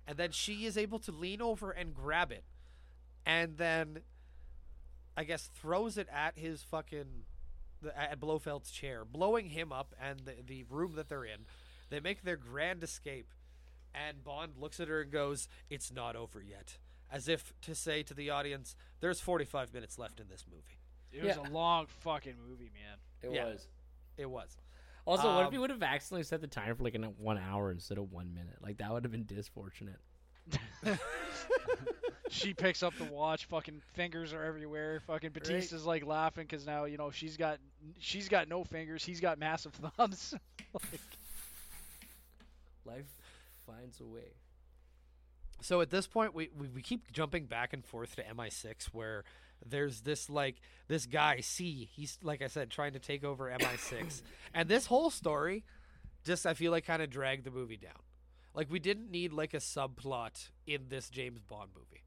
and 0.07 0.18
then 0.18 0.31
she 0.31 0.65
is 0.65 0.77
able 0.77 0.99
to 0.99 1.11
lean 1.11 1.41
over 1.41 1.72
and 1.72 1.93
grab 1.93 2.31
it, 2.31 2.43
and 3.26 3.57
then 3.57 4.01
I 5.18 5.23
guess 5.23 5.49
throws 5.53 5.97
it 5.97 6.07
at 6.14 6.38
his 6.38 6.61
fucking 6.64 7.23
the, 7.81 7.97
at 7.97 8.19
Blofeld's 8.19 8.72
chair, 8.72 9.03
blowing 9.06 9.49
him 9.49 9.72
up 9.72 9.93
and 10.01 10.19
the, 10.22 10.34
the 10.45 10.64
room 10.69 10.93
that 10.95 11.10
they're 11.10 11.26
in. 11.26 11.45
They 11.89 11.99
make 11.99 12.23
their 12.23 12.38
grand 12.38 12.84
escape, 12.84 13.27
and 13.95 14.23
Bond 14.23 14.53
looks 14.60 14.80
at 14.80 14.88
her 14.88 15.01
and 15.01 15.11
goes, 15.11 15.47
"It's 15.69 15.91
not 15.91 16.15
over 16.15 16.41
yet," 16.41 16.77
as 17.11 17.27
if 17.27 17.53
to 17.61 17.73
say 17.73 18.03
to 18.03 18.14
the 18.14 18.30
audience, 18.30 18.76
"There's 18.99 19.19
45 19.19 19.73
minutes 19.73 19.97
left 19.97 20.19
in 20.19 20.27
this 20.30 20.45
movie." 20.49 20.77
It 21.11 21.23
was 21.26 21.38
Yeah. 21.38 21.49
a 21.49 21.51
long 21.51 21.88
fucking 21.88 22.35
movie, 22.47 22.69
man. 22.72 22.97
It 23.23 23.35
Yeah. 23.35 23.45
was. 23.45 23.68
It 24.18 24.30
was. 24.30 24.57
Also, 25.10 25.34
what 25.34 25.41
if 25.41 25.48
Um, 25.48 25.53
you 25.53 25.61
would 25.61 25.69
have 25.72 25.81
accidentally 25.81 26.23
set 26.23 26.40
the 26.41 26.48
timer 26.48 26.76
for 26.76 26.84
like 26.84 26.95
an, 26.95 27.03
one 27.18 27.38
hour 27.38 27.72
instead 27.72 27.98
of 27.98 28.11
one 28.11 28.34
minute? 28.34 28.57
Like 28.61 28.77
that 28.77 28.91
would 28.91 29.03
have 29.03 29.11
been 29.11 29.26
disfortunate. 29.26 29.99
She 32.30 32.53
picks 32.53 32.84
up 32.84 32.95
the 32.98 33.06
watch. 33.06 33.45
Fucking 33.45 33.81
fingers 33.94 34.34
are 34.34 34.44
everywhere. 34.44 34.99
Fucking 35.07 35.31
Batista's 35.31 35.86
like 35.86 36.06
laughing 36.06 36.45
because 36.48 36.65
now 36.65 36.86
you 36.86 36.95
know 36.95 37.10
she's 37.10 37.38
got 37.38 37.57
she's 37.98 38.30
got 38.30 38.48
no 38.48 38.64
fingers. 38.64 39.03
He's 39.03 39.19
got 39.19 39.40
massive 39.40 39.73
thumbs. 39.98 40.36
Like, 40.73 41.02
Life 42.86 43.07
finds 43.65 43.99
a 43.99 44.06
way. 44.06 44.36
So 45.61 45.81
at 45.81 45.90
this 45.90 46.07
point, 46.07 46.34
we, 46.34 46.49
we, 46.57 46.68
we 46.69 46.81
keep 46.81 47.11
jumping 47.11 47.45
back 47.45 47.73
and 47.73 47.84
forth 47.84 48.15
to 48.15 48.23
MI6, 48.23 48.86
where 48.94 49.23
there's 49.65 50.02
this 50.02 50.30
like 50.30 50.61
this 50.88 51.06
guy 51.06 51.41
C. 51.41 51.90
He's 51.91 52.18
like 52.23 52.41
I 52.41 52.48
said, 52.48 52.69
trying 52.69 52.94
to 52.94 52.99
take 52.99 53.23
over 53.23 53.49
MI6, 53.49 54.22
and 54.53 54.69
this 54.69 54.86
whole 54.86 55.10
story, 55.10 55.64
just 56.23 56.45
I 56.45 56.53
feel 56.53 56.72
like 56.72 56.86
kind 56.86 57.02
of 57.02 57.10
dragged 57.10 57.45
the 57.45 57.52
movie 57.52 57.77
down. 57.77 58.02
Like 58.53 58.69
we 58.69 58.80
didn't 58.80 59.11
need 59.11 59.34
like 59.34 59.53
a 59.53 59.57
subplot 59.57 60.49
in 60.65 60.86
this 60.90 61.10
James 61.10 61.41
Bond 61.41 61.69
movie. 61.76 62.03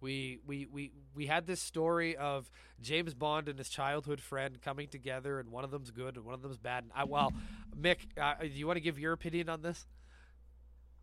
We 0.00 0.38
we 0.46 0.66
we 0.66 0.92
we 1.14 1.26
had 1.26 1.46
this 1.46 1.60
story 1.60 2.16
of 2.16 2.50
James 2.80 3.14
Bond 3.14 3.48
and 3.48 3.58
his 3.58 3.68
childhood 3.68 4.20
friend 4.20 4.60
coming 4.60 4.88
together, 4.88 5.40
and 5.40 5.50
one 5.50 5.64
of 5.64 5.70
them's 5.70 5.90
good 5.90 6.16
and 6.16 6.24
one 6.24 6.34
of 6.34 6.42
them's 6.42 6.58
bad. 6.58 6.84
And 6.84 6.92
I, 6.94 7.04
well, 7.04 7.32
Mick, 7.80 7.98
uh, 8.20 8.34
do 8.42 8.48
you 8.48 8.66
want 8.66 8.76
to 8.76 8.82
give 8.82 8.98
your 8.98 9.12
opinion 9.12 9.48
on 9.48 9.62
this? 9.62 9.86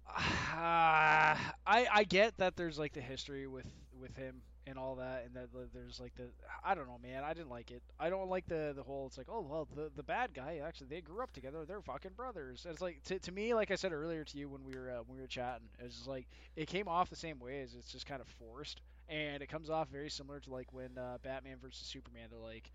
uh, 0.07 0.19
I 0.55 1.37
I 1.65 2.03
get 2.07 2.37
that 2.37 2.57
there's 2.57 2.77
like 2.77 2.93
the 2.93 3.01
history 3.01 3.47
with 3.47 3.65
with 3.99 4.15
him 4.17 4.41
and 4.67 4.77
all 4.77 4.95
that, 4.95 5.23
and 5.25 5.35
that 5.35 5.49
there's 5.73 5.99
like 5.99 6.13
the 6.15 6.25
I 6.63 6.75
don't 6.75 6.87
know, 6.87 6.99
man. 7.01 7.23
I 7.23 7.33
didn't 7.33 7.49
like 7.49 7.71
it. 7.71 7.81
I 7.99 8.09
don't 8.09 8.29
like 8.29 8.45
the 8.47 8.73
the 8.75 8.83
whole. 8.83 9.07
It's 9.07 9.17
like, 9.17 9.27
oh 9.29 9.41
well, 9.41 9.67
the 9.75 9.91
the 9.95 10.03
bad 10.03 10.33
guy 10.33 10.61
actually 10.65 10.87
they 10.87 11.01
grew 11.01 11.21
up 11.23 11.31
together. 11.33 11.65
They're 11.65 11.81
fucking 11.81 12.11
brothers. 12.15 12.65
and 12.65 12.73
It's 12.73 12.81
like 12.81 13.01
to, 13.05 13.19
to 13.19 13.31
me, 13.31 13.53
like 13.53 13.71
I 13.71 13.75
said 13.75 13.91
earlier 13.93 14.23
to 14.23 14.37
you 14.37 14.49
when 14.49 14.63
we 14.63 14.75
were 14.77 14.91
uh, 14.91 15.03
when 15.05 15.15
we 15.17 15.21
were 15.21 15.27
chatting, 15.27 15.67
it's 15.79 15.95
just 15.95 16.07
like 16.07 16.27
it 16.55 16.67
came 16.67 16.87
off 16.87 17.09
the 17.09 17.15
same 17.15 17.39
way 17.39 17.61
as 17.61 17.73
it's 17.75 17.91
just 17.91 18.05
kind 18.05 18.21
of 18.21 18.27
forced, 18.27 18.81
and 19.09 19.41
it 19.41 19.47
comes 19.49 19.69
off 19.69 19.89
very 19.89 20.09
similar 20.09 20.39
to 20.39 20.51
like 20.51 20.71
when 20.73 20.97
uh, 20.97 21.17
Batman 21.23 21.57
versus 21.61 21.87
Superman. 21.87 22.27
They're 22.29 22.39
like, 22.39 22.71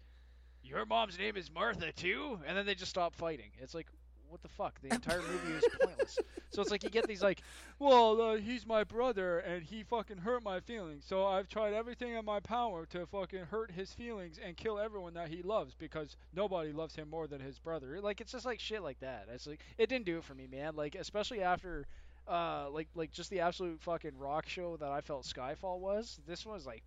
your 0.63 0.85
mom's 0.87 1.19
name 1.19 1.37
is 1.37 1.51
Martha 1.51 1.93
too, 1.93 2.39
and 2.47 2.57
then 2.57 2.67
they 2.67 2.75
just 2.75 2.91
stop 2.91 3.15
fighting. 3.15 3.51
It's 3.61 3.75
like. 3.75 3.87
What 4.29 4.43
the 4.43 4.49
fuck? 4.49 4.81
The 4.83 4.89
entire 4.95 5.23
movie 5.23 5.53
is 5.57 5.65
pointless. 5.81 6.19
So 6.51 6.63
it's 6.63 6.71
like 6.71 6.83
you 6.85 6.91
get 6.91 7.07
these 7.07 7.23
like, 7.23 7.43
well, 7.79 8.21
uh, 8.21 8.37
he's 8.37 8.67
my 8.67 8.85
brother 8.85 9.39
and 9.41 9.63
he 9.63 9.83
fucking 9.83 10.19
hurt 10.19 10.43
my 10.43 10.61
feelings. 10.61 11.05
So 11.07 11.27
I've 11.27 11.49
tried 11.49 11.75
everything 11.75 12.15
in 12.15 12.25
my 12.25 12.41
power 12.41 12.87
to 12.87 13.07
fucking 13.07 13.45
hurt 13.47 13.71
his 13.71 13.93
feelings 13.93 14.39
and 14.45 14.57
kill 14.57 14.79
everyone 14.79 15.15
that 15.15 15.29
he 15.29 15.43
loves 15.43 15.75
because 15.75 16.17
nobody 16.35 16.73
loves 16.73 16.95
him 16.97 17.11
more 17.11 17.27
than 17.27 17.41
his 17.41 17.59
brother. 17.59 18.01
Like 18.01 18.21
it's 18.21 18.33
just 18.33 18.47
like 18.47 18.61
shit 18.61 18.83
like 18.83 19.01
that. 19.01 19.27
It's 19.33 19.47
like 19.47 19.61
it 19.79 19.89
didn't 19.89 20.07
do 20.07 20.19
it 20.19 20.25
for 20.25 20.35
me, 20.35 20.47
man. 20.51 20.77
Like 20.77 20.95
especially 20.95 21.43
after 21.43 21.87
uh 22.29 22.69
like 22.71 22.89
like 22.95 23.13
just 23.13 23.31
the 23.31 23.41
absolute 23.41 23.81
fucking 23.81 24.19
rock 24.19 24.49
show 24.49 24.77
that 24.79 24.91
I 24.91 25.01
felt 25.01 25.25
Skyfall 25.25 25.79
was. 25.79 26.19
This 26.27 26.45
was 26.45 26.67
like 26.67 26.83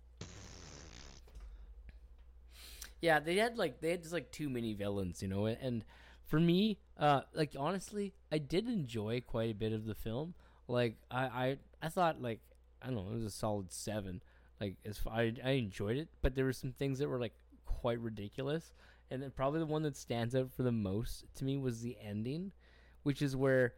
Yeah, 3.00 3.18
they 3.20 3.36
had 3.36 3.56
like 3.56 3.80
they 3.80 3.90
had 3.90 4.02
just 4.02 4.12
like 4.12 4.30
too 4.30 4.48
many 4.48 4.74
villains, 4.74 5.22
you 5.22 5.28
know. 5.28 5.46
And, 5.46 5.58
and 5.60 5.84
for 6.30 6.38
me, 6.38 6.78
uh, 6.96 7.22
like 7.34 7.56
honestly, 7.58 8.14
I 8.30 8.38
did 8.38 8.68
enjoy 8.68 9.20
quite 9.26 9.50
a 9.50 9.54
bit 9.54 9.72
of 9.72 9.84
the 9.84 9.96
film. 9.96 10.34
Like 10.68 10.96
I, 11.10 11.24
I, 11.24 11.56
I 11.82 11.88
thought 11.88 12.22
like 12.22 12.40
I 12.80 12.86
don't 12.86 12.94
know, 12.94 13.10
it 13.10 13.16
was 13.16 13.24
a 13.24 13.30
solid 13.30 13.72
seven. 13.72 14.22
Like 14.60 14.76
as 14.86 14.96
far, 14.96 15.14
I, 15.14 15.34
I 15.44 15.50
enjoyed 15.50 15.96
it, 15.96 16.08
but 16.22 16.34
there 16.36 16.44
were 16.44 16.52
some 16.52 16.72
things 16.72 17.00
that 17.00 17.08
were 17.08 17.18
like 17.18 17.34
quite 17.66 17.98
ridiculous. 17.98 18.72
And 19.10 19.20
then 19.20 19.32
probably 19.34 19.58
the 19.58 19.66
one 19.66 19.82
that 19.82 19.96
stands 19.96 20.36
out 20.36 20.52
for 20.52 20.62
the 20.62 20.70
most 20.70 21.24
to 21.34 21.44
me 21.44 21.56
was 21.56 21.80
the 21.80 21.96
ending, 22.00 22.52
which 23.02 23.22
is 23.22 23.34
where, 23.34 23.74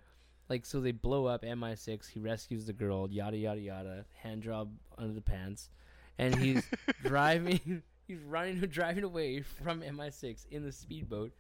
like, 0.51 0.67
so 0.67 0.79
they 0.79 0.93
blow 0.93 1.25
up 1.25 1.43
MI6. 1.43 2.11
He 2.11 2.21
rescues 2.21 2.67
the 2.67 2.75
girl, 2.75 3.11
yada 3.11 3.39
yada 3.39 3.61
yada. 3.61 4.05
Hand 4.23 4.43
job 4.43 4.71
under 4.99 5.15
the 5.15 5.23
pants, 5.23 5.71
and 6.19 6.35
he's 6.35 6.65
driving. 7.03 7.83
He's 8.09 8.21
running, 8.25 8.59
driving 8.69 9.05
away 9.05 9.43
from 9.43 9.81
MI6 9.81 10.47
in 10.51 10.65
the 10.65 10.73
speedboat, 10.73 11.31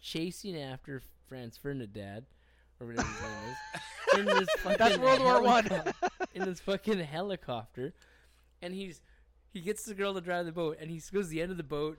chasing 0.00 0.56
after 0.60 1.02
Franz 1.28 1.56
Ferdinand, 1.56 2.26
or 2.80 2.86
whatever 2.88 3.08
his 3.08 3.20
name 3.22 3.30
is. 3.50 3.58
In 4.18 4.24
this 4.26 4.48
fucking 4.58 4.78
That's 4.78 4.98
World 4.98 5.20
War 5.20 5.40
One. 5.42 5.68
in 6.34 6.44
this 6.44 6.58
fucking 6.60 6.98
helicopter, 6.98 7.92
and 8.60 8.74
he's 8.74 9.00
he 9.52 9.60
gets 9.60 9.84
the 9.84 9.94
girl 9.94 10.14
to 10.14 10.20
drive 10.20 10.46
the 10.46 10.52
boat, 10.52 10.78
and 10.80 10.90
he 10.90 11.00
goes 11.12 11.26
to 11.26 11.30
the 11.30 11.40
end 11.42 11.52
of 11.52 11.56
the 11.56 11.62
boat, 11.62 11.98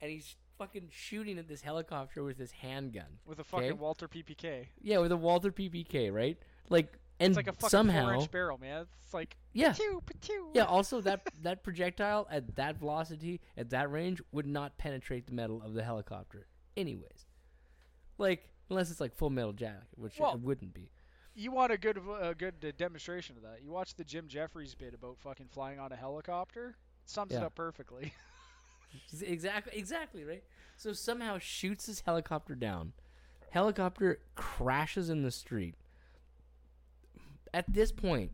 and 0.00 0.10
he's 0.10 0.34
fucking 0.58 0.88
shooting 0.90 1.38
at 1.38 1.46
this 1.46 1.60
helicopter 1.62 2.24
with 2.24 2.36
his 2.38 2.50
handgun. 2.50 3.18
with 3.26 3.38
a 3.38 3.44
fucking 3.44 3.70
Okay. 3.70 3.78
Walther 3.78 4.08
PPK. 4.08 4.66
Yeah, 4.80 4.98
with 4.98 5.12
a 5.12 5.16
Walther 5.16 5.52
PPK, 5.52 6.12
right? 6.12 6.36
Like, 6.68 6.92
and 7.20 7.30
It's 7.30 7.36
like 7.36 7.46
a 7.48 7.52
fucking 7.52 7.68
somehow, 7.68 8.06
four-inch 8.06 8.30
barrel, 8.32 8.58
man. 8.58 8.86
It's 9.04 9.14
like 9.14 9.36
yeah, 9.52 9.72
pew, 9.72 10.02
pew. 10.20 10.50
yeah. 10.54 10.64
Also, 10.64 11.00
that 11.02 11.20
that 11.42 11.62
projectile 11.62 12.26
at 12.30 12.56
that 12.56 12.76
velocity, 12.78 13.40
at 13.56 13.70
that 13.70 13.90
range, 13.92 14.20
would 14.32 14.46
not 14.46 14.78
penetrate 14.78 15.26
the 15.26 15.32
metal 15.32 15.62
of 15.62 15.74
the 15.74 15.84
helicopter, 15.84 16.46
anyways. 16.76 17.26
Like, 18.22 18.48
unless 18.70 18.90
it's 18.90 19.00
like 19.00 19.12
Full 19.14 19.30
Metal 19.30 19.52
Jacket, 19.52 19.88
which 19.96 20.18
Well- 20.18 20.34
it 20.34 20.40
wouldn't 20.40 20.72
be. 20.72 20.90
You 21.34 21.50
want 21.50 21.72
a 21.72 21.78
good 21.78 21.96
a 21.98 22.34
good 22.34 22.62
uh, 22.62 22.72
demonstration 22.76 23.36
of 23.38 23.42
that? 23.42 23.62
You 23.62 23.70
watch 23.70 23.94
the 23.94 24.04
Jim 24.04 24.28
Jeffries 24.28 24.74
bit 24.74 24.92
about 24.94 25.18
fucking 25.18 25.48
flying 25.48 25.78
on 25.80 25.90
a 25.90 25.96
helicopter. 25.96 26.76
Sums 27.06 27.32
it 27.32 27.42
up 27.42 27.54
perfectly. 27.54 28.12
Exactly, 29.22 29.72
exactly, 29.78 30.22
right? 30.22 30.44
So 30.76 30.92
somehow 30.92 31.38
shoots 31.38 31.86
his 31.86 32.00
helicopter 32.00 32.54
down. 32.54 32.92
Helicopter 33.48 34.18
crashes 34.34 35.08
in 35.08 35.22
the 35.22 35.30
street. 35.30 35.76
At 37.54 37.72
this 37.72 37.90
point, 37.90 38.32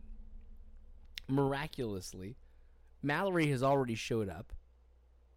miraculously, 1.29 2.35
Mallory 3.01 3.47
has 3.51 3.63
already 3.63 3.95
showed 3.95 4.27
up. 4.27 4.51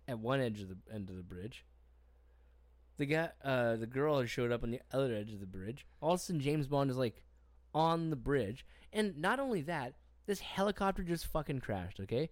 at 0.08 0.18
one 0.18 0.40
edge 0.40 0.60
of 0.60 0.68
the 0.68 0.76
end 0.92 1.08
of 1.08 1.16
the 1.16 1.22
bridge. 1.22 1.64
The 2.98 3.06
guy, 3.06 3.30
uh, 3.44 3.76
the 3.76 3.86
girl 3.86 4.20
has 4.20 4.30
showed 4.30 4.52
up 4.52 4.62
on 4.62 4.70
the 4.70 4.80
other 4.92 5.14
edge 5.14 5.32
of 5.32 5.40
the 5.40 5.46
bridge. 5.46 5.86
All 6.00 6.12
of 6.12 6.20
a 6.20 6.22
sudden, 6.22 6.40
James 6.40 6.66
Bond 6.66 6.90
is 6.90 6.96
like 6.96 7.22
on 7.74 8.10
the 8.10 8.16
bridge, 8.16 8.66
and 8.92 9.16
not 9.18 9.40
only 9.40 9.62
that, 9.62 9.94
this 10.26 10.40
helicopter 10.40 11.02
just 11.02 11.26
fucking 11.26 11.60
crashed. 11.60 12.00
Okay, 12.00 12.30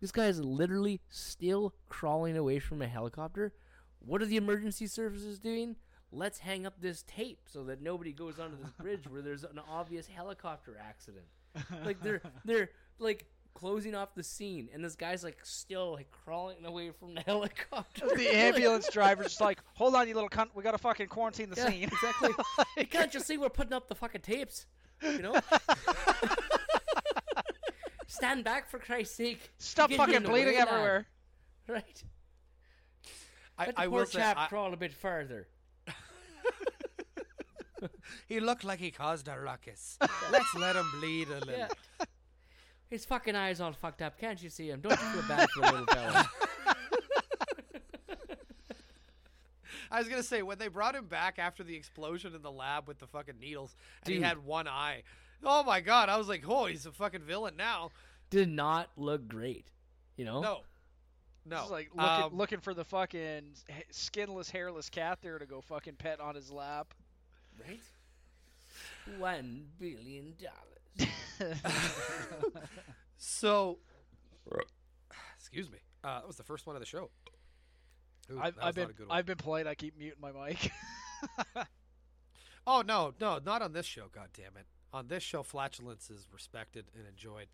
this 0.00 0.12
guy 0.12 0.26
is 0.26 0.40
literally 0.40 1.00
still 1.10 1.74
crawling 1.88 2.36
away 2.36 2.58
from 2.58 2.82
a 2.82 2.86
helicopter. 2.86 3.52
What 3.98 4.22
are 4.22 4.26
the 4.26 4.36
emergency 4.36 4.86
services 4.86 5.38
doing? 5.38 5.76
Let's 6.12 6.38
hang 6.38 6.66
up 6.66 6.80
this 6.80 7.02
tape 7.02 7.40
so 7.46 7.64
that 7.64 7.82
nobody 7.82 8.12
goes 8.12 8.38
onto 8.38 8.56
this 8.56 8.70
bridge 8.80 9.08
where 9.08 9.22
there's 9.22 9.42
an 9.42 9.60
obvious 9.68 10.06
helicopter 10.06 10.76
accident. 10.80 11.26
Like 11.84 12.02
they're 12.02 12.20
they're 12.44 12.68
like 12.98 13.24
closing 13.56 13.94
off 13.94 14.14
the 14.14 14.22
scene, 14.22 14.68
and 14.72 14.84
this 14.84 14.94
guy's 14.96 15.24
like 15.24 15.38
still 15.42 15.92
like 15.92 16.10
crawling 16.10 16.64
away 16.64 16.90
from 16.90 17.14
the 17.14 17.20
helicopter. 17.26 18.06
the 18.14 18.28
ambulance 18.36 18.88
driver's 18.90 19.28
just 19.28 19.40
like, 19.40 19.58
hold 19.74 19.94
on, 19.94 20.06
you 20.06 20.14
little 20.14 20.28
cunt, 20.28 20.48
we 20.54 20.62
gotta 20.62 20.78
fucking 20.78 21.06
quarantine 21.08 21.50
the 21.50 21.56
Yeah, 21.56 21.68
scene. 21.70 21.82
exactly. 21.92 22.30
you 22.76 22.86
can't 22.86 23.10
just 23.10 23.26
see 23.26 23.38
we're 23.38 23.48
putting 23.48 23.72
up 23.72 23.88
the 23.88 23.94
fucking 23.94 24.20
tapes, 24.20 24.66
you 25.02 25.18
know? 25.22 25.34
Stand 28.08 28.44
back 28.44 28.68
for 28.70 28.78
Christ's 28.78 29.16
sake! 29.16 29.50
Stop 29.58 29.90
fucking 29.92 30.14
in 30.14 30.22
the 30.22 30.30
way, 30.30 30.42
bleeding 30.44 30.58
lad. 30.60 30.68
everywhere. 30.68 31.06
Right? 31.68 32.02
I, 33.58 33.66
Let 33.66 33.74
the 33.74 33.80
I 33.80 33.86
poor 33.86 33.98
will 34.00 34.06
say, 34.06 34.18
chap 34.20 34.36
I- 34.38 34.46
crawl 34.48 34.72
a 34.72 34.76
bit 34.76 34.92
further. 34.94 35.48
he 38.28 38.38
looked 38.40 38.64
like 38.64 38.78
he 38.78 38.90
caused 38.90 39.28
a 39.28 39.38
ruckus. 39.38 39.98
Let's 40.30 40.54
let 40.56 40.76
him 40.76 40.86
bleed 41.00 41.28
a 41.28 41.40
little. 41.40 41.54
Yeah. 41.58 41.68
His 42.96 43.04
fucking 43.04 43.36
eyes 43.36 43.60
all 43.60 43.74
fucked 43.74 44.00
up. 44.00 44.18
Can't 44.18 44.42
you 44.42 44.48
see 44.48 44.70
him? 44.70 44.80
Don't 44.80 44.92
you 44.92 44.96
feel 44.96 45.28
bad 45.28 45.50
for 45.50 45.60
the 45.60 45.70
little 45.70 45.84
fella? 45.84 46.30
I 49.90 49.98
was 49.98 50.08
gonna 50.08 50.22
say 50.22 50.40
when 50.40 50.56
they 50.56 50.68
brought 50.68 50.94
him 50.94 51.04
back 51.04 51.38
after 51.38 51.62
the 51.62 51.76
explosion 51.76 52.34
in 52.34 52.40
the 52.40 52.50
lab 52.50 52.88
with 52.88 52.98
the 52.98 53.06
fucking 53.06 53.38
needles, 53.38 53.76
and 54.06 54.14
he 54.14 54.22
had 54.22 54.42
one 54.42 54.66
eye. 54.66 55.02
Oh 55.44 55.62
my 55.62 55.82
god! 55.82 56.08
I 56.08 56.16
was 56.16 56.26
like, 56.26 56.44
oh, 56.48 56.64
he's 56.64 56.86
a 56.86 56.90
fucking 56.90 57.20
villain 57.20 57.54
now. 57.58 57.90
Did 58.30 58.48
not 58.48 58.88
look 58.96 59.28
great. 59.28 59.66
You 60.16 60.24
know? 60.24 60.40
No, 60.40 60.60
no. 61.44 61.56
Just 61.58 61.70
like 61.70 61.90
looking, 61.94 62.24
Um, 62.24 62.34
looking 62.34 62.60
for 62.60 62.72
the 62.72 62.86
fucking 62.86 63.56
skinless, 63.90 64.48
hairless 64.48 64.88
cat 64.88 65.18
there 65.20 65.38
to 65.38 65.44
go 65.44 65.60
fucking 65.60 65.96
pet 65.96 66.18
on 66.18 66.34
his 66.34 66.50
lap. 66.50 66.94
Right? 67.62 67.78
One 69.18 69.66
billion 69.78 70.32
dollars. 70.42 70.75
So, 73.18 73.78
excuse 75.38 75.70
me. 75.70 75.78
Uh, 76.04 76.20
that 76.20 76.26
was 76.26 76.36
the 76.36 76.42
first 76.44 76.66
one 76.66 76.76
of 76.76 76.80
the 76.80 76.86
show. 76.86 77.10
Ooh, 78.30 78.38
I've, 78.40 78.56
I've 78.60 78.74
been 78.74 78.84
not 78.84 78.90
a 78.90 78.94
good 78.94 79.08
one. 79.08 79.16
I've 79.18 79.26
been 79.26 79.36
polite. 79.36 79.66
I 79.66 79.74
keep 79.74 79.98
muting 79.98 80.20
my 80.20 80.32
mic. 80.32 80.70
Oh 82.68 82.82
no, 82.84 83.14
no, 83.20 83.38
not 83.44 83.62
on 83.62 83.72
this 83.72 83.86
show. 83.86 84.06
God 84.12 84.28
damn 84.36 84.56
it! 84.56 84.66
On 84.92 85.06
this 85.06 85.22
show, 85.22 85.44
flatulence 85.44 86.10
is 86.10 86.26
respected 86.32 86.84
and 86.96 87.06
enjoyed. 87.06 87.46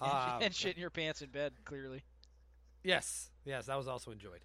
Uh, 0.00 0.40
and 0.42 0.52
shit 0.52 0.74
in 0.74 0.80
your 0.80 0.90
pants 0.90 1.22
in 1.22 1.30
bed, 1.30 1.52
clearly. 1.64 2.02
Yes, 2.82 3.30
yes, 3.44 3.66
that 3.66 3.76
was 3.76 3.86
also 3.86 4.10
enjoyed. 4.10 4.40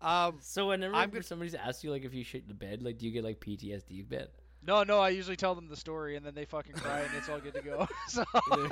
Um, 0.00 0.38
So 0.40 0.68
whenever 0.68 0.94
I'm 0.94 1.10
gonna- 1.10 1.22
somebody's 1.22 1.54
asked 1.54 1.84
you 1.84 1.90
like 1.90 2.04
if 2.04 2.14
you 2.14 2.24
shit 2.24 2.42
in 2.42 2.48
the 2.48 2.54
bed, 2.54 2.82
like 2.82 2.96
do 2.96 3.04
you 3.06 3.12
get 3.12 3.22
like 3.22 3.38
PTSD 3.38 4.00
of 4.00 4.08
bed? 4.08 4.28
No, 4.68 4.82
no, 4.82 5.00
I 5.00 5.08
usually 5.08 5.34
tell 5.34 5.54
them 5.54 5.66
the 5.66 5.76
story 5.76 6.16
and 6.16 6.26
then 6.26 6.34
they 6.34 6.44
fucking 6.44 6.74
cry 6.74 7.00
and 7.00 7.10
it's 7.16 7.26
all 7.30 7.38
good 7.38 7.54
to 7.54 7.62
go. 7.62 7.88
so 8.08 8.22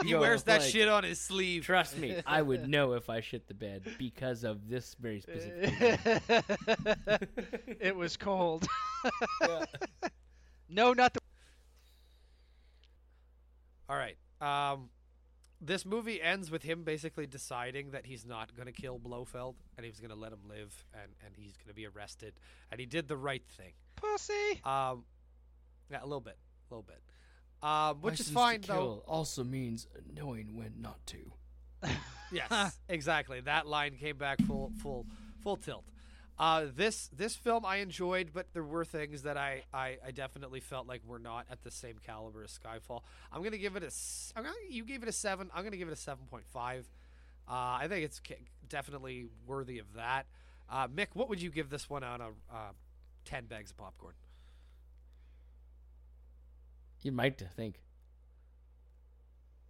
he 0.05 0.10
go, 0.10 0.20
wears 0.20 0.43
that 0.43 0.60
like, 0.60 0.70
shit 0.70 0.89
on 0.89 1.05
his 1.05 1.18
sleeve. 1.18 1.64
Trust 1.64 1.97
me, 1.97 2.20
I 2.27 2.43
would 2.43 2.68
know 2.68 2.93
if 2.93 3.09
I 3.09 3.23
shit 3.23 3.48
the 3.48 3.55
bed 3.55 3.82
because 3.98 4.44
of 4.44 4.68
this 4.68 4.94
very 5.01 5.23
specific. 5.23 5.73
reason. 5.81 6.20
it 7.81 7.97
was 7.97 8.18
cold. 8.18 8.66
no, 10.68 10.93
not 10.93 11.14
the 11.14 11.20
All 13.89 13.97
right. 13.97 14.18
Um, 14.43 14.90
this 15.62 15.86
movie 15.86 16.20
ends 16.20 16.51
with 16.51 16.62
him 16.62 16.85
basically 16.85 17.27
deciding 17.27 17.93
that 17.93 18.05
he's 18.05 18.27
not 18.27 18.55
going 18.55 18.66
to 18.66 18.73
kill 18.73 18.98
Blofeld 18.98 19.55
and 19.78 19.86
he's 19.86 19.98
going 19.98 20.10
to 20.10 20.16
let 20.16 20.31
him 20.31 20.40
live 20.47 20.74
and, 20.93 21.10
and 21.24 21.35
he's 21.35 21.56
going 21.56 21.68
to 21.68 21.74
be 21.74 21.86
arrested 21.86 22.35
and 22.70 22.78
he 22.78 22.85
did 22.85 23.09
the 23.09 23.16
right 23.16 23.44
thing. 23.56 23.73
pussy. 23.97 24.60
Um, 24.62 25.05
yeah, 25.91 26.01
a 26.03 26.05
little 26.07 26.21
bit, 26.21 26.37
a 26.71 26.75
little 26.75 26.87
bit. 26.87 27.01
Um, 27.63 28.03
which 28.03 28.21
is 28.21 28.21
License 28.21 28.29
to 28.29 28.35
fine 28.35 28.61
though. 28.63 28.75
kill 28.75 29.05
also 29.07 29.45
means 29.45 29.87
knowing 30.15 30.57
when 30.57 30.75
not 30.81 30.99
to. 31.07 31.33
Yes, 32.33 32.77
exactly. 32.89 33.41
That 33.41 33.69
line 33.69 33.95
came 33.97 34.17
back 34.17 34.43
full, 34.43 34.73
full, 34.83 35.07
full 35.45 35.57
tilt. 35.57 35.85
Uh, 36.39 36.67
this 36.75 37.09
this 37.17 37.37
film 37.37 37.65
I 37.65 37.77
enjoyed, 37.77 38.31
but 38.35 38.49
there 38.53 38.65
were 38.65 38.85
things 38.85 39.23
that 39.23 39.37
I, 39.37 39.63
I, 39.73 39.99
I 40.05 40.11
definitely 40.11 40.59
felt 40.59 40.89
like 40.89 41.03
were 41.07 41.21
not 41.21 41.47
at 41.51 41.63
the 41.63 41.71
same 41.71 41.99
caliber 42.05 42.43
as 42.43 42.59
Skyfall. 42.59 43.03
I'm 43.33 43.45
gonna 43.45 43.59
give 43.59 43.77
it 43.77 43.85
a. 43.85 43.91
I'm 44.37 44.43
gonna, 44.43 44.57
you 44.69 44.85
gave 44.85 45.05
it 45.05 45.09
a 45.09 45.13
seven. 45.13 45.51
I'm 45.55 45.63
gonna 45.63 45.77
give 45.77 45.87
it 45.89 45.93
a 45.93 45.97
seven 45.97 46.27
point 46.29 46.47
five. 46.49 46.85
Uh, 47.49 47.79
I 47.81 47.87
think 47.89 48.05
it's 48.05 48.21
definitely 48.69 49.27
worthy 49.47 49.79
of 49.79 49.95
that. 49.95 50.27
Uh, 50.69 50.89
Mick, 50.89 51.09
what 51.15 51.29
would 51.29 51.41
you 51.41 51.51
give 51.51 51.71
this 51.71 51.89
one 51.89 52.03
out 52.03 52.21
of 52.21 52.35
uh, 52.53 52.73
ten 53.25 53.47
bags 53.47 53.71
of 53.71 53.77
popcorn? 53.77 54.15
You 57.02 57.12
might 57.12 57.40
think. 57.56 57.81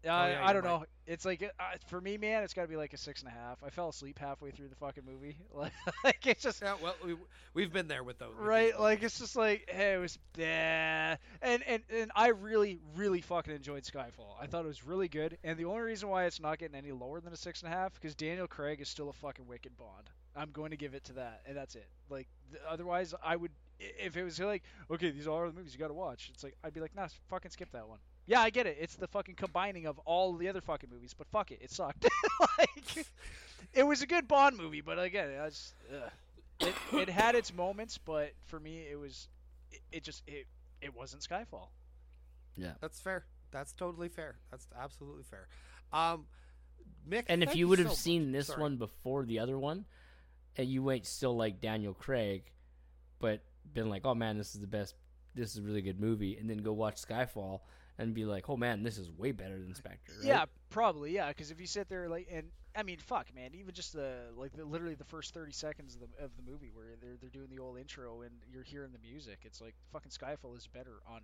Uh, 0.04 0.08
yeah, 0.30 0.40
I 0.44 0.52
don't 0.52 0.62
right. 0.62 0.80
know. 0.80 0.84
It's 1.06 1.24
like 1.24 1.42
uh, 1.42 1.64
for 1.88 2.00
me, 2.00 2.16
man. 2.16 2.44
It's 2.44 2.54
got 2.54 2.62
to 2.62 2.68
be 2.68 2.76
like 2.76 2.92
a 2.92 2.96
six 2.96 3.22
and 3.22 3.30
a 3.30 3.34
half. 3.34 3.62
I 3.64 3.70
fell 3.70 3.88
asleep 3.88 4.18
halfway 4.20 4.52
through 4.52 4.68
the 4.68 4.76
fucking 4.76 5.04
movie. 5.04 5.36
Like, 5.54 5.72
like 6.04 6.26
it's 6.26 6.42
just 6.42 6.62
Yeah, 6.62 6.74
well, 6.80 6.94
we, 7.04 7.16
we've 7.54 7.72
been 7.72 7.88
there 7.88 8.04
with 8.04 8.18
those. 8.18 8.34
right. 8.38 8.70
films. 8.70 8.80
Like 8.82 9.02
it's 9.02 9.18
just 9.18 9.34
like 9.36 9.68
hey, 9.68 9.94
it 9.94 9.98
was 9.98 10.18
yeah. 10.36 11.16
And 11.42 11.62
and 11.64 11.82
and 11.90 12.12
I 12.14 12.28
really 12.28 12.78
really 12.94 13.20
fucking 13.20 13.54
enjoyed 13.54 13.82
Skyfall. 13.82 14.36
I 14.40 14.46
thought 14.46 14.64
it 14.64 14.68
was 14.68 14.84
really 14.84 15.08
good. 15.08 15.38
And 15.42 15.58
the 15.58 15.64
only 15.64 15.82
reason 15.82 16.08
why 16.08 16.24
it's 16.26 16.40
not 16.40 16.58
getting 16.58 16.76
any 16.76 16.92
lower 16.92 17.20
than 17.20 17.32
a 17.32 17.36
six 17.36 17.62
and 17.62 17.72
a 17.72 17.76
half 17.76 17.94
because 17.94 18.14
Daniel 18.14 18.46
Craig 18.46 18.80
is 18.80 18.88
still 18.88 19.08
a 19.08 19.12
fucking 19.14 19.46
wicked 19.48 19.76
Bond. 19.76 20.10
I'm 20.36 20.50
going 20.52 20.70
to 20.70 20.76
give 20.76 20.94
it 20.94 21.04
to 21.04 21.14
that, 21.14 21.40
and 21.46 21.56
that's 21.56 21.74
it. 21.74 21.88
Like 22.10 22.28
th- 22.52 22.62
otherwise, 22.68 23.14
I 23.24 23.34
would 23.36 23.50
i- 23.50 23.65
if 23.78 24.16
it 24.16 24.22
was 24.24 24.38
like 24.40 24.62
okay, 24.90 25.10
these 25.10 25.26
are 25.26 25.30
all 25.30 25.46
the 25.46 25.52
movies 25.52 25.72
you 25.72 25.78
got 25.78 25.88
to 25.88 25.94
watch. 25.94 26.30
It's 26.32 26.42
like 26.44 26.56
I'd 26.64 26.74
be 26.74 26.80
like, 26.80 26.94
nah, 26.94 27.08
fucking 27.28 27.50
skip 27.50 27.70
that 27.72 27.88
one. 27.88 27.98
Yeah, 28.26 28.40
I 28.40 28.50
get 28.50 28.66
it. 28.66 28.76
It's 28.80 28.96
the 28.96 29.06
fucking 29.06 29.36
combining 29.36 29.86
of 29.86 29.98
all 30.00 30.34
the 30.34 30.48
other 30.48 30.60
fucking 30.60 30.90
movies, 30.92 31.14
but 31.16 31.28
fuck 31.28 31.52
it, 31.52 31.60
it 31.62 31.70
sucked. 31.70 32.06
like, 32.58 33.06
it 33.72 33.84
was 33.84 34.02
a 34.02 34.06
good 34.06 34.26
Bond 34.26 34.56
movie, 34.56 34.80
but 34.80 34.98
again, 34.98 35.30
I 35.40 35.48
just, 35.48 35.74
it, 36.58 36.74
it 36.92 37.08
had 37.08 37.36
its 37.36 37.54
moments, 37.54 37.98
but 37.98 38.32
for 38.46 38.58
me, 38.58 38.84
it 38.90 38.98
was, 38.98 39.28
it, 39.70 39.80
it 39.92 40.02
just, 40.02 40.24
it, 40.26 40.46
it 40.82 40.92
wasn't 40.96 41.22
Skyfall. 41.22 41.68
Yeah, 42.56 42.72
that's 42.80 42.98
fair. 42.98 43.24
That's 43.52 43.72
totally 43.72 44.08
fair. 44.08 44.36
That's 44.50 44.66
absolutely 44.76 45.22
fair. 45.22 45.46
Um, 45.92 46.26
Mick, 47.08 47.26
And 47.28 47.44
if 47.44 47.50
thank 47.50 47.58
you 47.58 47.68
would 47.68 47.78
so 47.78 47.84
have 47.84 47.92
much. 47.92 47.98
seen 47.98 48.32
this 48.32 48.48
Sorry. 48.48 48.60
one 48.60 48.76
before 48.76 49.24
the 49.24 49.38
other 49.38 49.56
one, 49.56 49.84
and 50.56 50.68
you 50.68 50.82
went 50.82 51.06
still 51.06 51.36
like 51.36 51.60
Daniel 51.60 51.94
Craig, 51.94 52.42
but 53.20 53.40
been 53.72 53.88
like, 53.88 54.04
oh 54.04 54.14
man, 54.14 54.38
this 54.38 54.54
is 54.54 54.60
the 54.60 54.66
best, 54.66 54.94
this 55.34 55.52
is 55.52 55.58
a 55.58 55.62
really 55.62 55.82
good 55.82 56.00
movie, 56.00 56.36
and 56.36 56.48
then 56.48 56.58
go 56.58 56.72
watch 56.72 56.96
Skyfall 57.00 57.60
and 57.98 58.14
be 58.14 58.24
like, 58.24 58.48
oh 58.48 58.56
man, 58.56 58.82
this 58.82 58.98
is 58.98 59.10
way 59.10 59.32
better 59.32 59.58
than 59.58 59.74
Spectre. 59.74 60.12
Right? 60.18 60.26
Yeah, 60.26 60.44
probably, 60.70 61.14
yeah, 61.14 61.28
because 61.28 61.50
if 61.50 61.60
you 61.60 61.66
sit 61.66 61.88
there 61.88 62.08
like, 62.08 62.28
and 62.30 62.48
I 62.76 62.82
mean, 62.82 62.98
fuck, 62.98 63.34
man, 63.34 63.50
even 63.54 63.74
just 63.74 63.92
the 63.92 64.16
like, 64.36 64.52
the, 64.52 64.64
literally 64.64 64.94
the 64.94 65.04
first 65.04 65.32
thirty 65.32 65.52
seconds 65.52 65.94
of 65.94 66.00
the 66.00 66.24
of 66.24 66.30
the 66.36 66.50
movie 66.50 66.70
where 66.72 66.86
they're 67.00 67.16
they're 67.20 67.30
doing 67.30 67.48
the 67.48 67.62
old 67.62 67.78
intro 67.78 68.22
and 68.22 68.32
you're 68.50 68.62
hearing 68.62 68.92
the 68.92 68.98
music, 68.98 69.40
it's 69.44 69.60
like 69.60 69.74
fucking 69.92 70.10
Skyfall 70.10 70.56
is 70.56 70.66
better 70.66 71.00
on 71.08 71.20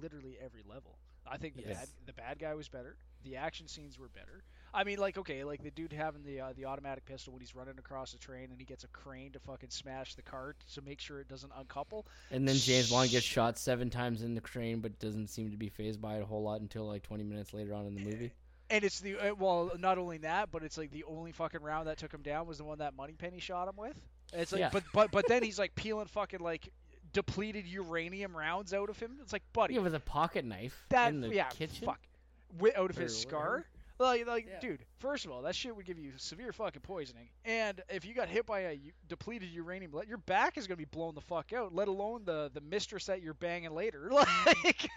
literally 0.00 0.38
every 0.42 0.62
level. 0.68 0.98
I 1.26 1.36
think 1.36 1.54
the 1.54 1.62
Yes. 1.62 1.78
bad 1.78 1.88
the 2.06 2.12
bad 2.12 2.38
guy 2.40 2.54
was 2.54 2.68
better. 2.68 2.96
The 3.22 3.36
action 3.36 3.68
scenes 3.68 3.96
were 3.98 4.08
better. 4.08 4.42
I 4.74 4.82
mean, 4.82 4.98
like 4.98 5.16
okay, 5.18 5.44
like 5.44 5.62
the 5.62 5.70
dude 5.70 5.92
having 5.92 6.24
the 6.24 6.40
uh, 6.40 6.52
the 6.54 6.64
automatic 6.64 7.04
pistol 7.04 7.32
when 7.32 7.40
he's 7.40 7.54
running 7.54 7.78
across 7.78 8.10
the 8.12 8.18
train 8.18 8.50
and 8.50 8.58
he 8.58 8.64
gets 8.64 8.82
a 8.82 8.88
crane 8.88 9.30
to 9.32 9.38
fucking 9.38 9.70
smash 9.70 10.14
the 10.16 10.22
cart 10.22 10.56
to 10.74 10.82
make 10.82 11.00
sure 11.00 11.20
it 11.20 11.28
doesn't 11.28 11.52
uncouple. 11.56 12.06
And 12.32 12.48
then 12.48 12.56
James 12.56 12.90
Bond 12.90 13.10
gets 13.10 13.24
shot 13.24 13.56
seven 13.58 13.88
times 13.90 14.22
in 14.22 14.34
the 14.34 14.40
crane, 14.40 14.80
but 14.80 14.98
doesn't 14.98 15.28
seem 15.28 15.52
to 15.52 15.56
be 15.56 15.68
fazed 15.68 16.00
by 16.02 16.16
it 16.16 16.22
a 16.22 16.26
whole 16.26 16.42
lot 16.42 16.60
until 16.60 16.86
like 16.88 17.02
20 17.04 17.22
minutes 17.22 17.54
later 17.54 17.72
on 17.74 17.86
in 17.86 17.94
the 17.94 18.04
movie. 18.04 18.32
And 18.70 18.82
it's 18.84 18.98
the 19.00 19.18
uh, 19.18 19.34
well, 19.34 19.70
not 19.78 19.98
only 19.98 20.18
that, 20.18 20.50
but 20.50 20.64
it's 20.64 20.76
like 20.78 20.90
the 20.90 21.04
only 21.04 21.30
fucking 21.30 21.62
round 21.62 21.86
that 21.86 21.98
took 21.98 22.12
him 22.12 22.22
down 22.22 22.46
was 22.48 22.58
the 22.58 22.64
one 22.64 22.78
that 22.78 22.96
Moneypenny 22.96 23.38
shot 23.38 23.68
him 23.68 23.76
with. 23.76 23.96
It's 24.32 24.50
like, 24.50 24.60
Yeah. 24.60 24.70
but 24.72 24.82
but 24.92 25.10
but 25.12 25.28
then 25.28 25.42
he's 25.42 25.58
like 25.58 25.74
peeling 25.76 26.06
fucking 26.06 26.40
like 26.40 26.70
depleted 27.12 27.66
uranium 27.66 28.36
rounds 28.36 28.72
out 28.74 28.88
of 28.90 28.98
him. 28.98 29.18
It's 29.22 29.32
like, 29.32 29.42
buddy, 29.52 29.74
Yeah, 29.74 29.80
with 29.80 29.94
a 29.94 30.00
pocket 30.00 30.44
knife 30.44 30.84
that 30.90 31.12
in 31.12 31.20
the 31.20 31.28
yeah, 31.34 31.48
kitchen. 31.50 31.86
fuck, 31.86 32.00
Wi- 32.56 32.74
out 32.76 32.90
of 32.90 32.96
his 32.96 33.18
scar. 33.18 33.64
Like, 33.98 34.26
like, 34.26 34.46
Yeah. 34.48 34.58
dude. 34.60 34.84
First 34.98 35.26
of 35.26 35.30
all, 35.30 35.42
that 35.42 35.54
shit 35.54 35.76
would 35.76 35.84
give 35.86 35.98
you 35.98 36.12
severe 36.16 36.52
fucking 36.52 36.82
poisoning, 36.82 37.28
and 37.44 37.80
if 37.88 38.04
you 38.04 38.14
got 38.14 38.28
hit 38.28 38.46
by 38.46 38.60
a 38.60 38.72
u- 38.72 38.92
depleted 39.08 39.50
uranium, 39.50 39.92
your 40.08 40.18
back 40.18 40.58
is 40.58 40.66
gonna 40.66 40.76
be 40.76 40.86
blown 40.86 41.14
the 41.14 41.20
fuck 41.20 41.52
out. 41.52 41.72
Let 41.74 41.86
alone 41.88 42.22
the 42.24 42.50
the 42.52 42.60
mistress 42.62 43.06
that 43.06 43.22
you're 43.22 43.34
banging 43.34 43.72
later. 43.74 44.10
Like, 44.46 44.88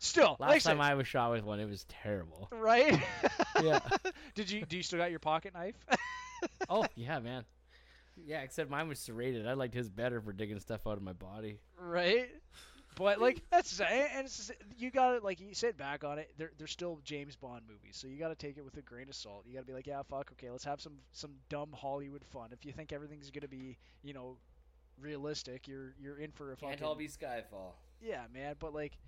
Still, 0.00 0.36
Last 0.38 0.40
like 0.40 0.50
I 0.50 0.58
time 0.70 0.76
said, 0.78 0.80
I 0.92 0.94
was 0.94 1.08
shot 1.08 1.32
with 1.32 1.42
one, 1.44 1.58
it 1.58 1.68
was 1.68 1.84
terrible. 1.88 2.48
right? 2.52 2.98
Yeah. 3.62 3.80
Did 4.36 4.48
you? 4.50 4.64
Do 4.64 4.76
you 4.76 4.84
still 4.84 5.00
got 5.00 5.10
your 5.10 5.18
pocket 5.18 5.52
knife? 5.52 5.74
oh 6.68 6.86
yeah, 6.94 7.18
man. 7.18 7.44
Yeah, 8.26 8.40
except 8.40 8.70
mine 8.70 8.88
was 8.88 8.98
serrated. 8.98 9.46
I 9.46 9.54
liked 9.54 9.74
his 9.74 9.88
better 9.88 10.20
for 10.20 10.32
digging 10.32 10.60
stuff 10.60 10.86
out 10.86 10.96
of 10.96 11.02
my 11.02 11.12
body. 11.12 11.58
right. 11.80 12.28
But 12.96 13.20
like 13.20 13.42
that's 13.50 13.78
and 13.80 14.08
and 14.16 14.26
it's, 14.26 14.50
you 14.76 14.90
got 14.90 15.12
to 15.12 15.24
like 15.24 15.40
you 15.40 15.54
sit 15.54 15.76
back 15.76 16.02
on 16.02 16.18
it. 16.18 16.32
They're 16.36 16.50
they're 16.58 16.66
still 16.66 17.00
James 17.04 17.36
Bond 17.36 17.62
movies, 17.68 17.96
so 17.96 18.08
you 18.08 18.18
got 18.18 18.28
to 18.28 18.34
take 18.34 18.56
it 18.56 18.64
with 18.64 18.76
a 18.76 18.82
grain 18.82 19.08
of 19.08 19.14
salt. 19.14 19.44
You 19.46 19.54
got 19.54 19.60
to 19.60 19.66
be 19.66 19.72
like, 19.72 19.86
yeah, 19.86 20.02
fuck, 20.02 20.32
okay, 20.32 20.50
let's 20.50 20.64
have 20.64 20.80
some 20.80 20.94
some 21.12 21.30
dumb 21.48 21.68
Hollywood 21.72 22.24
fun. 22.24 22.48
If 22.50 22.64
you 22.64 22.72
think 22.72 22.92
everything's 22.92 23.30
gonna 23.30 23.46
be 23.46 23.78
you 24.02 24.14
know 24.14 24.36
realistic, 25.00 25.68
you're 25.68 25.94
you're 26.00 26.18
in 26.18 26.32
for 26.32 26.52
a 26.52 26.56
fucking 26.56 26.70
Can't 26.78 26.82
all 26.82 26.94
be 26.96 27.06
Skyfall. 27.06 27.74
yeah, 28.00 28.22
man. 28.34 28.56
But 28.58 28.74
like, 28.74 28.98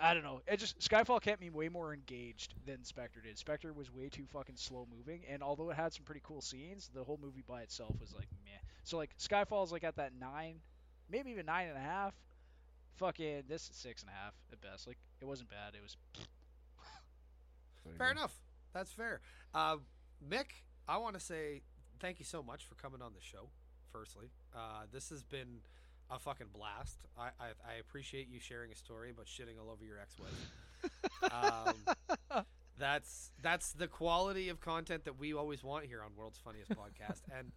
I 0.00 0.14
don't 0.14 0.22
know. 0.24 0.40
It 0.46 0.58
just 0.58 0.78
Skyfall 0.78 1.20
kept 1.20 1.40
me 1.40 1.50
way 1.50 1.68
more 1.68 1.92
engaged 1.92 2.54
than 2.64 2.84
Spectre 2.84 3.20
did. 3.20 3.36
Spectre 3.36 3.72
was 3.74 3.92
way 3.92 4.08
too 4.08 4.24
fucking 4.32 4.56
slow 4.56 4.86
moving, 4.96 5.22
and 5.30 5.42
although 5.42 5.68
it 5.70 5.76
had 5.76 5.92
some 5.92 6.04
pretty 6.04 6.22
cool 6.24 6.40
scenes, 6.40 6.90
the 6.94 7.04
whole 7.04 7.18
movie 7.22 7.44
by 7.46 7.60
itself 7.62 7.94
was 8.00 8.14
like 8.14 8.28
meh. 8.44 8.45
So 8.86 8.96
like 8.96 9.10
Skyfall 9.18 9.64
is 9.64 9.72
like 9.72 9.82
at 9.82 9.96
that 9.96 10.12
nine, 10.18 10.60
maybe 11.10 11.32
even 11.32 11.46
nine 11.46 11.66
and 11.66 11.76
a 11.76 11.80
half. 11.80 12.14
Fucking 12.98 13.42
this 13.48 13.68
is 13.68 13.76
six 13.76 14.02
and 14.02 14.10
a 14.10 14.14
half 14.14 14.32
at 14.52 14.60
best. 14.60 14.86
Like 14.86 14.96
it 15.20 15.24
wasn't 15.24 15.50
bad. 15.50 15.74
It 15.74 15.82
was 15.82 15.96
Fair 17.98 18.12
enough. 18.12 18.34
That's 18.72 18.92
fair. 18.92 19.20
Uh, 19.54 19.76
Mick, 20.28 20.46
I 20.88 20.98
want 20.98 21.14
to 21.14 21.20
say 21.20 21.62
thank 21.98 22.18
you 22.18 22.24
so 22.24 22.42
much 22.42 22.64
for 22.66 22.74
coming 22.76 23.02
on 23.02 23.12
the 23.12 23.20
show. 23.20 23.48
Firstly, 23.92 24.30
uh, 24.54 24.82
this 24.92 25.08
has 25.10 25.24
been 25.24 25.60
a 26.08 26.18
fucking 26.18 26.48
blast. 26.52 27.00
I, 27.18 27.28
I 27.40 27.48
I 27.68 27.74
appreciate 27.80 28.28
you 28.28 28.38
sharing 28.38 28.70
a 28.70 28.76
story 28.76 29.10
about 29.10 29.26
shitting 29.26 29.60
all 29.60 29.70
over 29.70 29.84
your 29.84 29.98
ex-wife. 29.98 31.32
um, 32.32 32.44
that's 32.78 33.32
that's 33.42 33.72
the 33.72 33.88
quality 33.88 34.48
of 34.48 34.60
content 34.60 35.04
that 35.06 35.18
we 35.18 35.34
always 35.34 35.64
want 35.64 35.86
here 35.86 36.02
on 36.02 36.10
World's 36.16 36.38
Funniest 36.38 36.70
Podcast. 36.70 37.22
And 37.36 37.52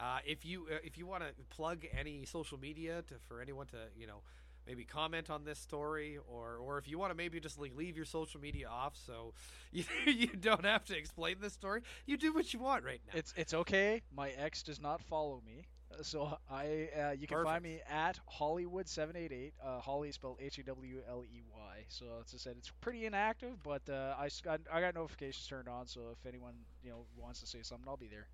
uh, 0.00 0.18
if 0.26 0.44
you 0.44 0.66
uh, 0.70 0.76
if 0.84 0.96
you 0.98 1.06
want 1.06 1.22
to 1.22 1.30
plug 1.54 1.84
any 1.96 2.24
social 2.24 2.58
media 2.58 3.02
to 3.08 3.14
for 3.28 3.40
anyone 3.40 3.66
to 3.66 3.76
you 3.96 4.06
know 4.06 4.22
maybe 4.66 4.84
comment 4.84 5.28
on 5.30 5.44
this 5.44 5.58
story 5.58 6.18
or 6.28 6.56
or 6.56 6.78
if 6.78 6.86
you 6.88 6.98
want 6.98 7.10
to 7.10 7.16
maybe 7.16 7.40
just 7.40 7.58
like 7.58 7.74
leave 7.76 7.96
your 7.96 8.04
social 8.04 8.40
media 8.40 8.68
off 8.68 8.94
so 9.06 9.32
you, 9.72 9.84
you 10.06 10.28
don't 10.28 10.64
have 10.64 10.84
to 10.84 10.96
explain 10.96 11.36
this 11.40 11.52
story 11.52 11.82
you 12.06 12.16
do 12.16 12.32
what 12.32 12.52
you 12.52 12.60
want 12.60 12.84
right 12.84 13.00
now 13.06 13.18
it's 13.18 13.34
it's 13.36 13.54
okay. 13.54 14.02
My 14.14 14.30
ex 14.30 14.62
does 14.62 14.80
not 14.80 15.02
follow 15.02 15.42
me. 15.44 15.66
Uh, 15.92 16.02
So 16.02 16.38
I 16.50 16.88
uh, 16.98 17.10
you 17.12 17.26
can 17.26 17.42
find 17.44 17.62
me 17.62 17.80
at 17.90 18.18
Hollywood 18.26 18.88
seven 18.88 19.16
eight 19.16 19.32
eight. 19.32 19.54
Uh, 19.62 19.80
Hawley 19.80 20.08
is 20.08 20.14
spelled 20.14 20.38
H 20.40 20.58
A 20.58 20.62
W 20.62 21.02
L 21.08 21.24
E 21.24 21.42
Y. 21.52 21.84
So 21.88 22.06
as 22.24 22.32
I 22.34 22.38
said, 22.38 22.54
it's 22.58 22.70
pretty 22.80 23.06
inactive, 23.06 23.62
but 23.62 23.82
uh, 23.88 24.14
I, 24.18 24.28
I 24.72 24.80
got 24.80 24.94
notifications 24.94 25.46
turned 25.46 25.68
on. 25.68 25.86
So 25.86 26.00
if 26.12 26.24
anyone 26.26 26.54
you 26.82 26.90
know 26.90 27.04
wants 27.16 27.40
to 27.40 27.46
say 27.46 27.62
something, 27.62 27.86
I'll 27.88 27.96
be 27.96 28.08
there. 28.08 28.26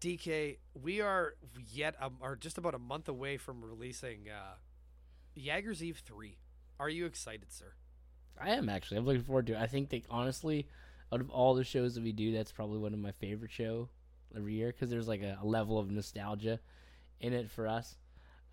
Dk 0.00 0.56
we 0.82 1.00
are 1.00 1.34
yet 1.72 1.94
um, 2.00 2.16
are 2.22 2.36
just 2.36 2.58
about 2.58 2.74
a 2.74 2.78
month 2.78 3.08
away 3.08 3.36
from 3.36 3.62
releasing 3.64 4.28
uh 4.30 4.54
Jager's 5.36 5.82
Eve 5.82 6.02
3 6.04 6.36
are 6.78 6.88
you 6.88 7.06
excited 7.06 7.52
sir 7.52 7.72
I 8.42 8.50
am 8.52 8.70
actually. 8.70 8.96
I'm 8.96 9.04
looking 9.04 9.22
forward 9.22 9.48
to 9.48 9.52
it. 9.52 9.58
I 9.60 9.66
think 9.66 9.90
that 9.90 10.04
honestly, 10.08 10.66
out 11.12 11.20
of 11.20 11.28
all 11.28 11.52
the 11.54 11.62
shows 11.64 11.94
that 11.94 12.02
we 12.02 12.12
do, 12.12 12.32
that's 12.32 12.52
probably 12.52 12.78
one 12.78 12.94
of 12.94 12.98
my 12.98 13.10
favorite 13.12 13.50
show 13.50 13.90
every 14.34 14.54
year 14.54 14.68
because 14.68 14.88
there's 14.88 15.06
like 15.08 15.20
a, 15.20 15.36
a 15.42 15.46
level 15.46 15.78
of 15.78 15.90
nostalgia 15.90 16.58
in 17.20 17.34
it 17.34 17.50
for 17.50 17.68
us. 17.68 17.96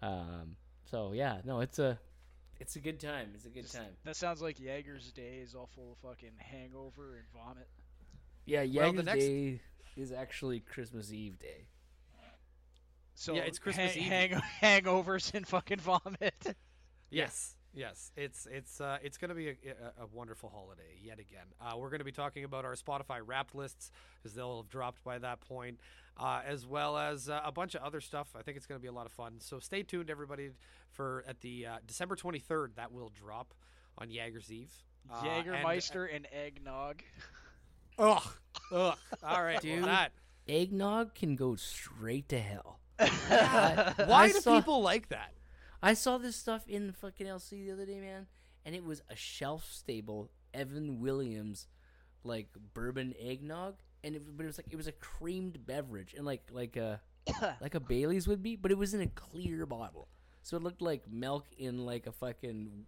Um, 0.01 0.57
so 0.91 1.13
yeah, 1.13 1.37
no, 1.45 1.61
it's 1.61 1.79
a 1.79 1.97
it's 2.59 2.75
a 2.75 2.79
good 2.79 2.99
time. 2.99 3.29
It's 3.33 3.45
a 3.45 3.49
good 3.49 3.63
Just- 3.63 3.75
time. 3.75 3.95
That 4.03 4.17
sounds 4.17 4.41
like 4.41 4.59
Jaeger's 4.59 5.13
day 5.13 5.39
is 5.41 5.55
all 5.55 5.69
full 5.73 5.93
of 5.93 5.97
fucking 5.99 6.31
hangover 6.37 7.15
and 7.15 7.25
vomit. 7.33 7.69
Yeah, 8.45 8.65
Well, 8.65 8.91
next- 8.91 9.19
Day 9.25 9.61
is 9.97 10.11
actually 10.11 10.59
Christmas 10.61 11.11
Eve 11.11 11.37
day. 11.39 11.67
So 13.15 13.33
Yeah, 13.35 13.41
it's 13.41 13.57
Christmas 13.59 13.95
hang- 13.95 14.29
Eve. 14.31 14.39
hang- 14.61 14.81
hangovers 14.83 15.33
and 15.33 15.47
fucking 15.47 15.79
vomit. 15.79 16.55
Yes, 17.09 17.55
yes. 17.73 18.11
It's 18.17 18.45
it's 18.51 18.81
uh, 18.81 18.97
it's 19.01 19.17
going 19.17 19.29
to 19.29 19.35
be 19.35 19.47
a, 19.47 19.51
a, 19.51 20.03
a 20.03 20.07
wonderful 20.11 20.49
holiday 20.49 20.97
yet 21.01 21.19
again. 21.19 21.45
Uh, 21.61 21.77
we're 21.77 21.87
going 21.89 21.99
to 22.01 22.03
be 22.05 22.11
talking 22.11 22.43
about 22.43 22.65
our 22.65 22.75
Spotify 22.75 23.21
Wrapped 23.25 23.55
lists 23.55 23.91
because 24.21 24.35
they'll 24.35 24.57
have 24.57 24.67
dropped 24.67 25.01
by 25.05 25.17
that 25.19 25.39
point, 25.39 25.79
uh, 26.17 26.41
as 26.45 26.65
well 26.67 26.97
as 26.97 27.29
uh, 27.29 27.39
a 27.45 27.51
bunch 27.53 27.75
of 27.75 27.81
other 27.83 28.01
stuff. 28.01 28.27
I 28.37 28.41
think 28.41 28.57
it's 28.57 28.65
going 28.65 28.77
to 28.77 28.81
be 28.81 28.89
a 28.89 28.91
lot 28.91 29.05
of 29.05 29.13
fun. 29.13 29.35
So 29.39 29.59
stay 29.59 29.83
tuned, 29.83 30.09
everybody, 30.09 30.49
for 30.91 31.23
at 31.29 31.39
the 31.39 31.65
uh, 31.67 31.77
December 31.87 32.17
twenty 32.17 32.39
third 32.39 32.73
that 32.75 32.91
will 32.91 33.07
drop 33.17 33.53
on 33.97 34.09
Jager's 34.11 34.51
Eve. 34.51 34.73
Uh, 35.09 35.21
and- 35.55 35.63
and 36.13 36.27
eggnog. 36.33 37.03
Ugh, 37.97 38.23
ugh. 38.71 38.97
All 39.23 39.43
right, 39.43 39.53
well, 39.63 39.75
Dude. 39.75 39.83
that. 39.85 40.11
Eggnog 40.47 41.13
can 41.15 41.35
go 41.35 41.55
straight 41.55 42.29
to 42.29 42.39
hell. 42.39 42.79
Why 42.97 43.93
I 44.07 44.27
do 44.31 44.39
saw- 44.39 44.59
people 44.59 44.81
like 44.81 45.09
that? 45.09 45.33
I 45.81 45.93
saw 45.93 46.17
this 46.17 46.35
stuff 46.35 46.67
in 46.67 46.91
fucking 46.93 47.27
LC 47.27 47.65
the 47.65 47.71
other 47.71 47.85
day, 47.85 47.99
man, 47.99 48.27
and 48.65 48.73
it 48.75 48.83
was 48.83 49.01
a 49.09 49.15
shelf 49.15 49.67
stable 49.71 50.31
Evan 50.53 50.99
Williams 50.99 51.67
like 52.23 52.47
bourbon 52.73 53.13
eggnog, 53.19 53.75
and 54.03 54.15
it, 54.15 54.23
but 54.35 54.43
it 54.43 54.47
was 54.47 54.57
like 54.57 54.67
it 54.71 54.75
was 54.75 54.87
a 54.87 54.91
creamed 54.93 55.65
beverage, 55.65 56.13
and 56.15 56.25
like 56.25 56.49
like 56.51 56.75
a 56.77 56.99
like 57.61 57.75
a 57.75 57.79
Bailey's 57.79 58.27
would 58.27 58.41
be, 58.41 58.55
but 58.55 58.71
it 58.71 58.77
was 58.77 58.93
in 58.93 59.01
a 59.01 59.07
clear 59.07 59.65
bottle, 59.65 60.07
so 60.43 60.57
it 60.57 60.63
looked 60.63 60.81
like 60.81 61.03
milk 61.11 61.45
in 61.57 61.85
like 61.85 62.07
a 62.07 62.11
fucking 62.11 62.85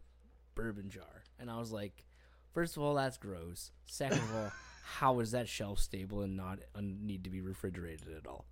bourbon 0.56 0.90
jar, 0.90 1.24
and 1.38 1.52
I 1.52 1.60
was 1.60 1.72
like, 1.72 2.06
first 2.54 2.76
of 2.78 2.84
all, 2.84 2.96
that's 2.96 3.18
gross. 3.18 3.72
Second 3.86 4.18
of 4.20 4.36
all, 4.36 4.52
how 4.84 5.20
is 5.20 5.32
that 5.32 5.48
shelf 5.48 5.80
stable 5.80 6.22
and 6.22 6.36
not 6.38 6.60
uh, 6.76 6.80
need 6.82 7.24
to 7.26 7.30
be 7.30 7.42
refrigerated 7.42 8.08
at 8.18 8.28
all? 8.28 8.46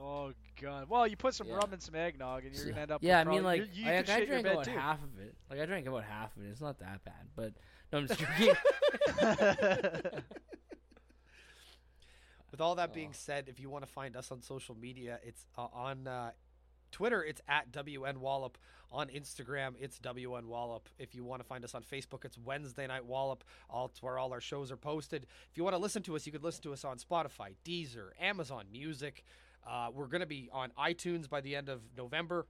Oh 0.00 0.32
god. 0.60 0.88
Well, 0.88 1.06
you 1.06 1.16
put 1.16 1.34
some 1.34 1.48
Yeah. 1.48 1.56
rum 1.56 1.72
and 1.72 1.82
some 1.82 1.94
eggnog, 1.96 2.44
and 2.44 2.54
you're 2.54 2.66
gonna 2.66 2.80
end 2.80 2.90
up. 2.92 3.02
Yeah, 3.02 3.20
I 3.20 3.24
mean, 3.24 3.42
like, 3.42 3.62
you, 3.74 3.84
you 3.84 3.90
I, 3.90 3.96
could 4.02 4.10
I 4.10 4.24
drank 4.26 4.46
about 4.46 4.64
too. 4.64 4.70
half 4.70 5.02
of 5.02 5.18
it. 5.18 5.34
Like, 5.50 5.60
I 5.60 5.66
drank 5.66 5.86
about 5.88 6.04
half 6.04 6.36
of 6.36 6.44
it. 6.44 6.48
It's 6.50 6.60
not 6.60 6.78
that 6.78 7.04
bad, 7.04 7.26
but 7.34 7.52
no, 7.92 7.98
I'm 7.98 8.06
just 8.06 8.20
joking. 8.20 8.54
With 12.50 12.60
all 12.60 12.76
that 12.76 12.94
being 12.94 13.10
Oh. 13.10 13.14
said, 13.14 13.48
if 13.48 13.60
you 13.60 13.68
want 13.70 13.84
to 13.84 13.90
find 13.90 14.16
us 14.16 14.30
on 14.32 14.40
social 14.40 14.74
media, 14.74 15.20
it's 15.22 15.44
uh, 15.56 15.66
on 15.72 16.06
uh, 16.06 16.30
Twitter, 16.90 17.22
it's 17.22 17.40
at 17.48 17.72
WN 17.72 18.18
Wallop. 18.18 18.58
On 18.90 19.08
Instagram, 19.08 19.74
it's 19.78 19.98
WN 19.98 20.46
Wallop. 20.46 20.88
If 20.98 21.14
you 21.14 21.22
want 21.22 21.42
to 21.42 21.46
find 21.46 21.62
us 21.62 21.74
on 21.74 21.82
Facebook, 21.82 22.24
it's 22.24 22.38
Wednesday 22.38 22.86
Night 22.86 23.04
Wallop. 23.04 23.44
All 23.68 23.84
it's 23.84 24.02
where 24.02 24.18
all 24.18 24.32
our 24.32 24.40
shows 24.40 24.72
are 24.72 24.78
posted. 24.78 25.26
If 25.50 25.58
you 25.58 25.62
want 25.64 25.74
to 25.74 25.78
listen 25.78 26.02
to 26.04 26.16
us, 26.16 26.24
you 26.24 26.32
could 26.32 26.42
listen 26.42 26.62
to 26.62 26.72
us 26.72 26.86
on 26.86 26.96
Spotify, 26.96 27.54
Deezer, 27.66 28.12
Amazon 28.18 28.64
Music. 28.72 29.24
Uh, 29.68 29.90
we're 29.92 30.06
going 30.06 30.22
to 30.22 30.26
be 30.26 30.48
on 30.52 30.70
iTunes 30.78 31.28
by 31.28 31.42
the 31.42 31.54
end 31.54 31.68
of 31.68 31.82
November, 31.98 32.46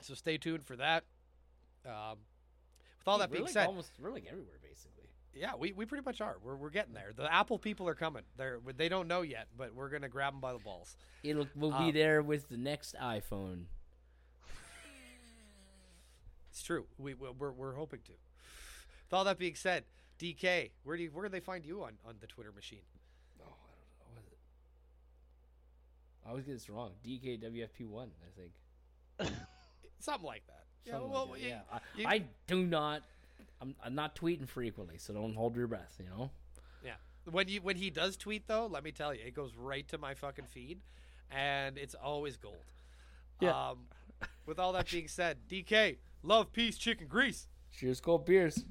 so 0.00 0.14
stay 0.14 0.38
tuned 0.38 0.64
for 0.64 0.76
that. 0.76 1.04
Um, 1.84 2.16
with 2.98 3.08
all 3.08 3.18
that 3.18 3.30
we're 3.30 3.36
being 3.36 3.48
said, 3.48 3.66
almost 3.66 3.90
like 4.00 4.26
everywhere 4.26 4.58
basically. 4.62 4.95
Yeah, 5.36 5.52
we, 5.58 5.72
we 5.72 5.84
pretty 5.84 6.04
much 6.04 6.20
are. 6.20 6.36
We're, 6.42 6.56
we're 6.56 6.70
getting 6.70 6.94
there. 6.94 7.12
The 7.14 7.32
Apple 7.32 7.58
people 7.58 7.88
are 7.88 7.94
coming. 7.94 8.22
They're 8.36 8.58
they 8.76 8.88
don't 8.88 9.06
know 9.08 9.22
yet, 9.22 9.48
but 9.56 9.74
we're 9.74 9.88
gonna 9.90 10.08
grab 10.08 10.32
them 10.32 10.40
by 10.40 10.52
the 10.52 10.58
balls. 10.58 10.96
It'll 11.22 11.46
we'll 11.54 11.72
Um, 11.74 11.86
be 11.86 11.92
there 11.92 12.22
with 12.22 12.48
the 12.48 12.56
next 12.56 12.94
iPhone. 13.00 13.64
It's 16.50 16.62
true. 16.62 16.86
We 16.98 17.14
we- 17.14 17.30
we're 17.30 17.52
we're 17.52 17.74
hoping 17.74 18.00
to. 18.06 18.12
With 18.12 19.12
all 19.12 19.24
that 19.24 19.38
being 19.38 19.54
said, 19.54 19.84
DK, 20.18 20.70
where 20.82 20.96
do 20.96 21.02
you, 21.04 21.10
where 21.10 21.24
do 21.24 21.30
they 21.30 21.40
find 21.40 21.64
you 21.64 21.82
on 21.84 21.92
on 22.06 22.14
the 22.20 22.26
Twitter 22.26 22.50
machine? 22.52 22.80
Oh, 23.40 23.44
I 23.44 23.46
don't 23.46 23.54
know. 24.00 24.06
What 24.14 24.20
is 24.20 24.32
it? 24.32 24.38
I 26.24 26.28
always 26.30 26.44
get 26.44 26.52
this 26.54 26.68
wrong. 26.70 26.92
DKWFP 27.06 27.86
one, 27.86 28.10
I 28.22 28.40
think. 29.28 29.32
Something 30.00 30.26
like 30.26 30.42
that. 30.46 30.64
Yeah. 30.84 30.98
Well, 30.98 31.28
like 31.30 31.40
that, 31.40 31.40
you- 31.44 31.48
yeah. 31.48 31.60
I, 31.70 31.80
you- 31.96 32.06
I 32.08 32.24
do 32.46 32.64
not. 32.64 33.02
I'm, 33.60 33.74
I'm 33.84 33.94
not 33.94 34.14
tweeting 34.16 34.48
frequently, 34.48 34.98
so 34.98 35.14
don't 35.14 35.34
hold 35.34 35.56
your 35.56 35.66
breath. 35.66 35.96
You 35.98 36.06
know. 36.06 36.30
yeah. 36.84 36.92
When 37.30 37.48
you 37.48 37.60
when 37.60 37.76
he 37.76 37.90
does 37.90 38.16
tweet 38.16 38.46
though, 38.46 38.66
let 38.66 38.84
me 38.84 38.92
tell 38.92 39.14
you, 39.14 39.20
it 39.26 39.34
goes 39.34 39.56
right 39.56 39.86
to 39.88 39.98
my 39.98 40.14
fucking 40.14 40.46
feed, 40.46 40.80
and 41.30 41.78
it's 41.78 41.94
always 41.94 42.36
gold. 42.36 42.56
Yeah. 43.40 43.70
Um, 43.70 43.78
with 44.46 44.58
all 44.58 44.72
that 44.74 44.90
being 44.90 45.08
said, 45.08 45.38
DK, 45.48 45.96
love, 46.22 46.52
peace, 46.52 46.78
chicken 46.78 47.06
grease. 47.06 47.48
Cheers, 47.72 48.00
cold 48.00 48.24
beers. 48.24 48.64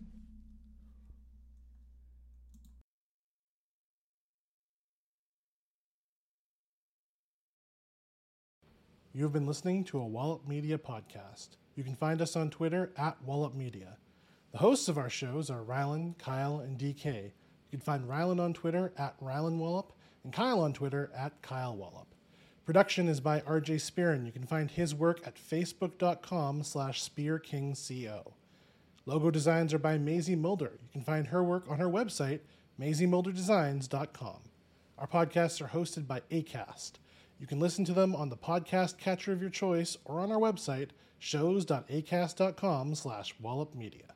You 9.13 9.23
have 9.23 9.31
been 9.31 9.47
listening 9.47 9.85
to 9.85 9.99
a 9.99 10.05
Wallop 10.05 10.45
Media 10.45 10.77
podcast. 10.77 11.55
You 11.75 11.85
can 11.85 11.95
find 11.95 12.21
us 12.21 12.35
on 12.35 12.49
Twitter 12.49 12.91
at 12.97 13.21
Wallop 13.23 13.55
Media. 13.55 13.97
The 14.55 14.61
hosts 14.61 14.87
of 14.87 14.97
our 14.97 15.09
shows 15.09 15.49
are 15.49 15.61
Rylan, 15.61 16.17
Kyle, 16.17 16.61
and 16.61 16.79
DK. 16.79 17.23
You 17.25 17.31
can 17.71 17.81
find 17.81 18.07
Rylan 18.07 18.39
on 18.39 18.53
Twitter 18.53 18.93
at 18.97 19.19
Rylan 19.19 19.57
Wallop 19.57 19.91
and 20.23 20.31
Kyle 20.31 20.61
on 20.61 20.71
Twitter 20.71 21.11
at 21.13 21.41
Kyle 21.41 21.75
Wallop. 21.75 22.07
Production 22.65 23.09
is 23.09 23.19
by 23.19 23.41
RJ 23.41 23.81
Spearin. 23.81 24.25
You 24.25 24.31
can 24.31 24.45
find 24.45 24.71
his 24.71 24.95
work 24.95 25.19
at 25.27 25.35
facebook.com 25.35 26.63
slash 26.63 27.03
spearkingco. 27.03 28.31
Logo 29.05 29.29
designs 29.29 29.73
are 29.73 29.77
by 29.77 29.97
Maisie 29.97 30.37
Mulder. 30.37 30.79
You 30.81 30.89
can 30.93 31.03
find 31.03 31.27
her 31.27 31.43
work 31.43 31.65
on 31.67 31.79
her 31.79 31.89
website, 31.89 32.39
maisiemulderdesigns.com. 32.79 34.39
Our 34.97 35.07
podcasts 35.07 35.59
are 35.59 35.77
hosted 35.77 36.07
by 36.07 36.21
ACAST. 36.31 36.93
You 37.41 37.45
can 37.45 37.59
listen 37.59 37.83
to 37.83 37.93
them 37.93 38.15
on 38.15 38.29
the 38.29 38.37
podcast 38.37 38.99
catcher 38.99 39.33
of 39.33 39.41
your 39.41 39.49
choice 39.49 39.97
or 40.05 40.21
on 40.21 40.31
our 40.31 40.39
website, 40.39 40.91
shows.acast.com 41.19 42.95
slash 42.95 43.35
wallopmedia. 43.43 44.14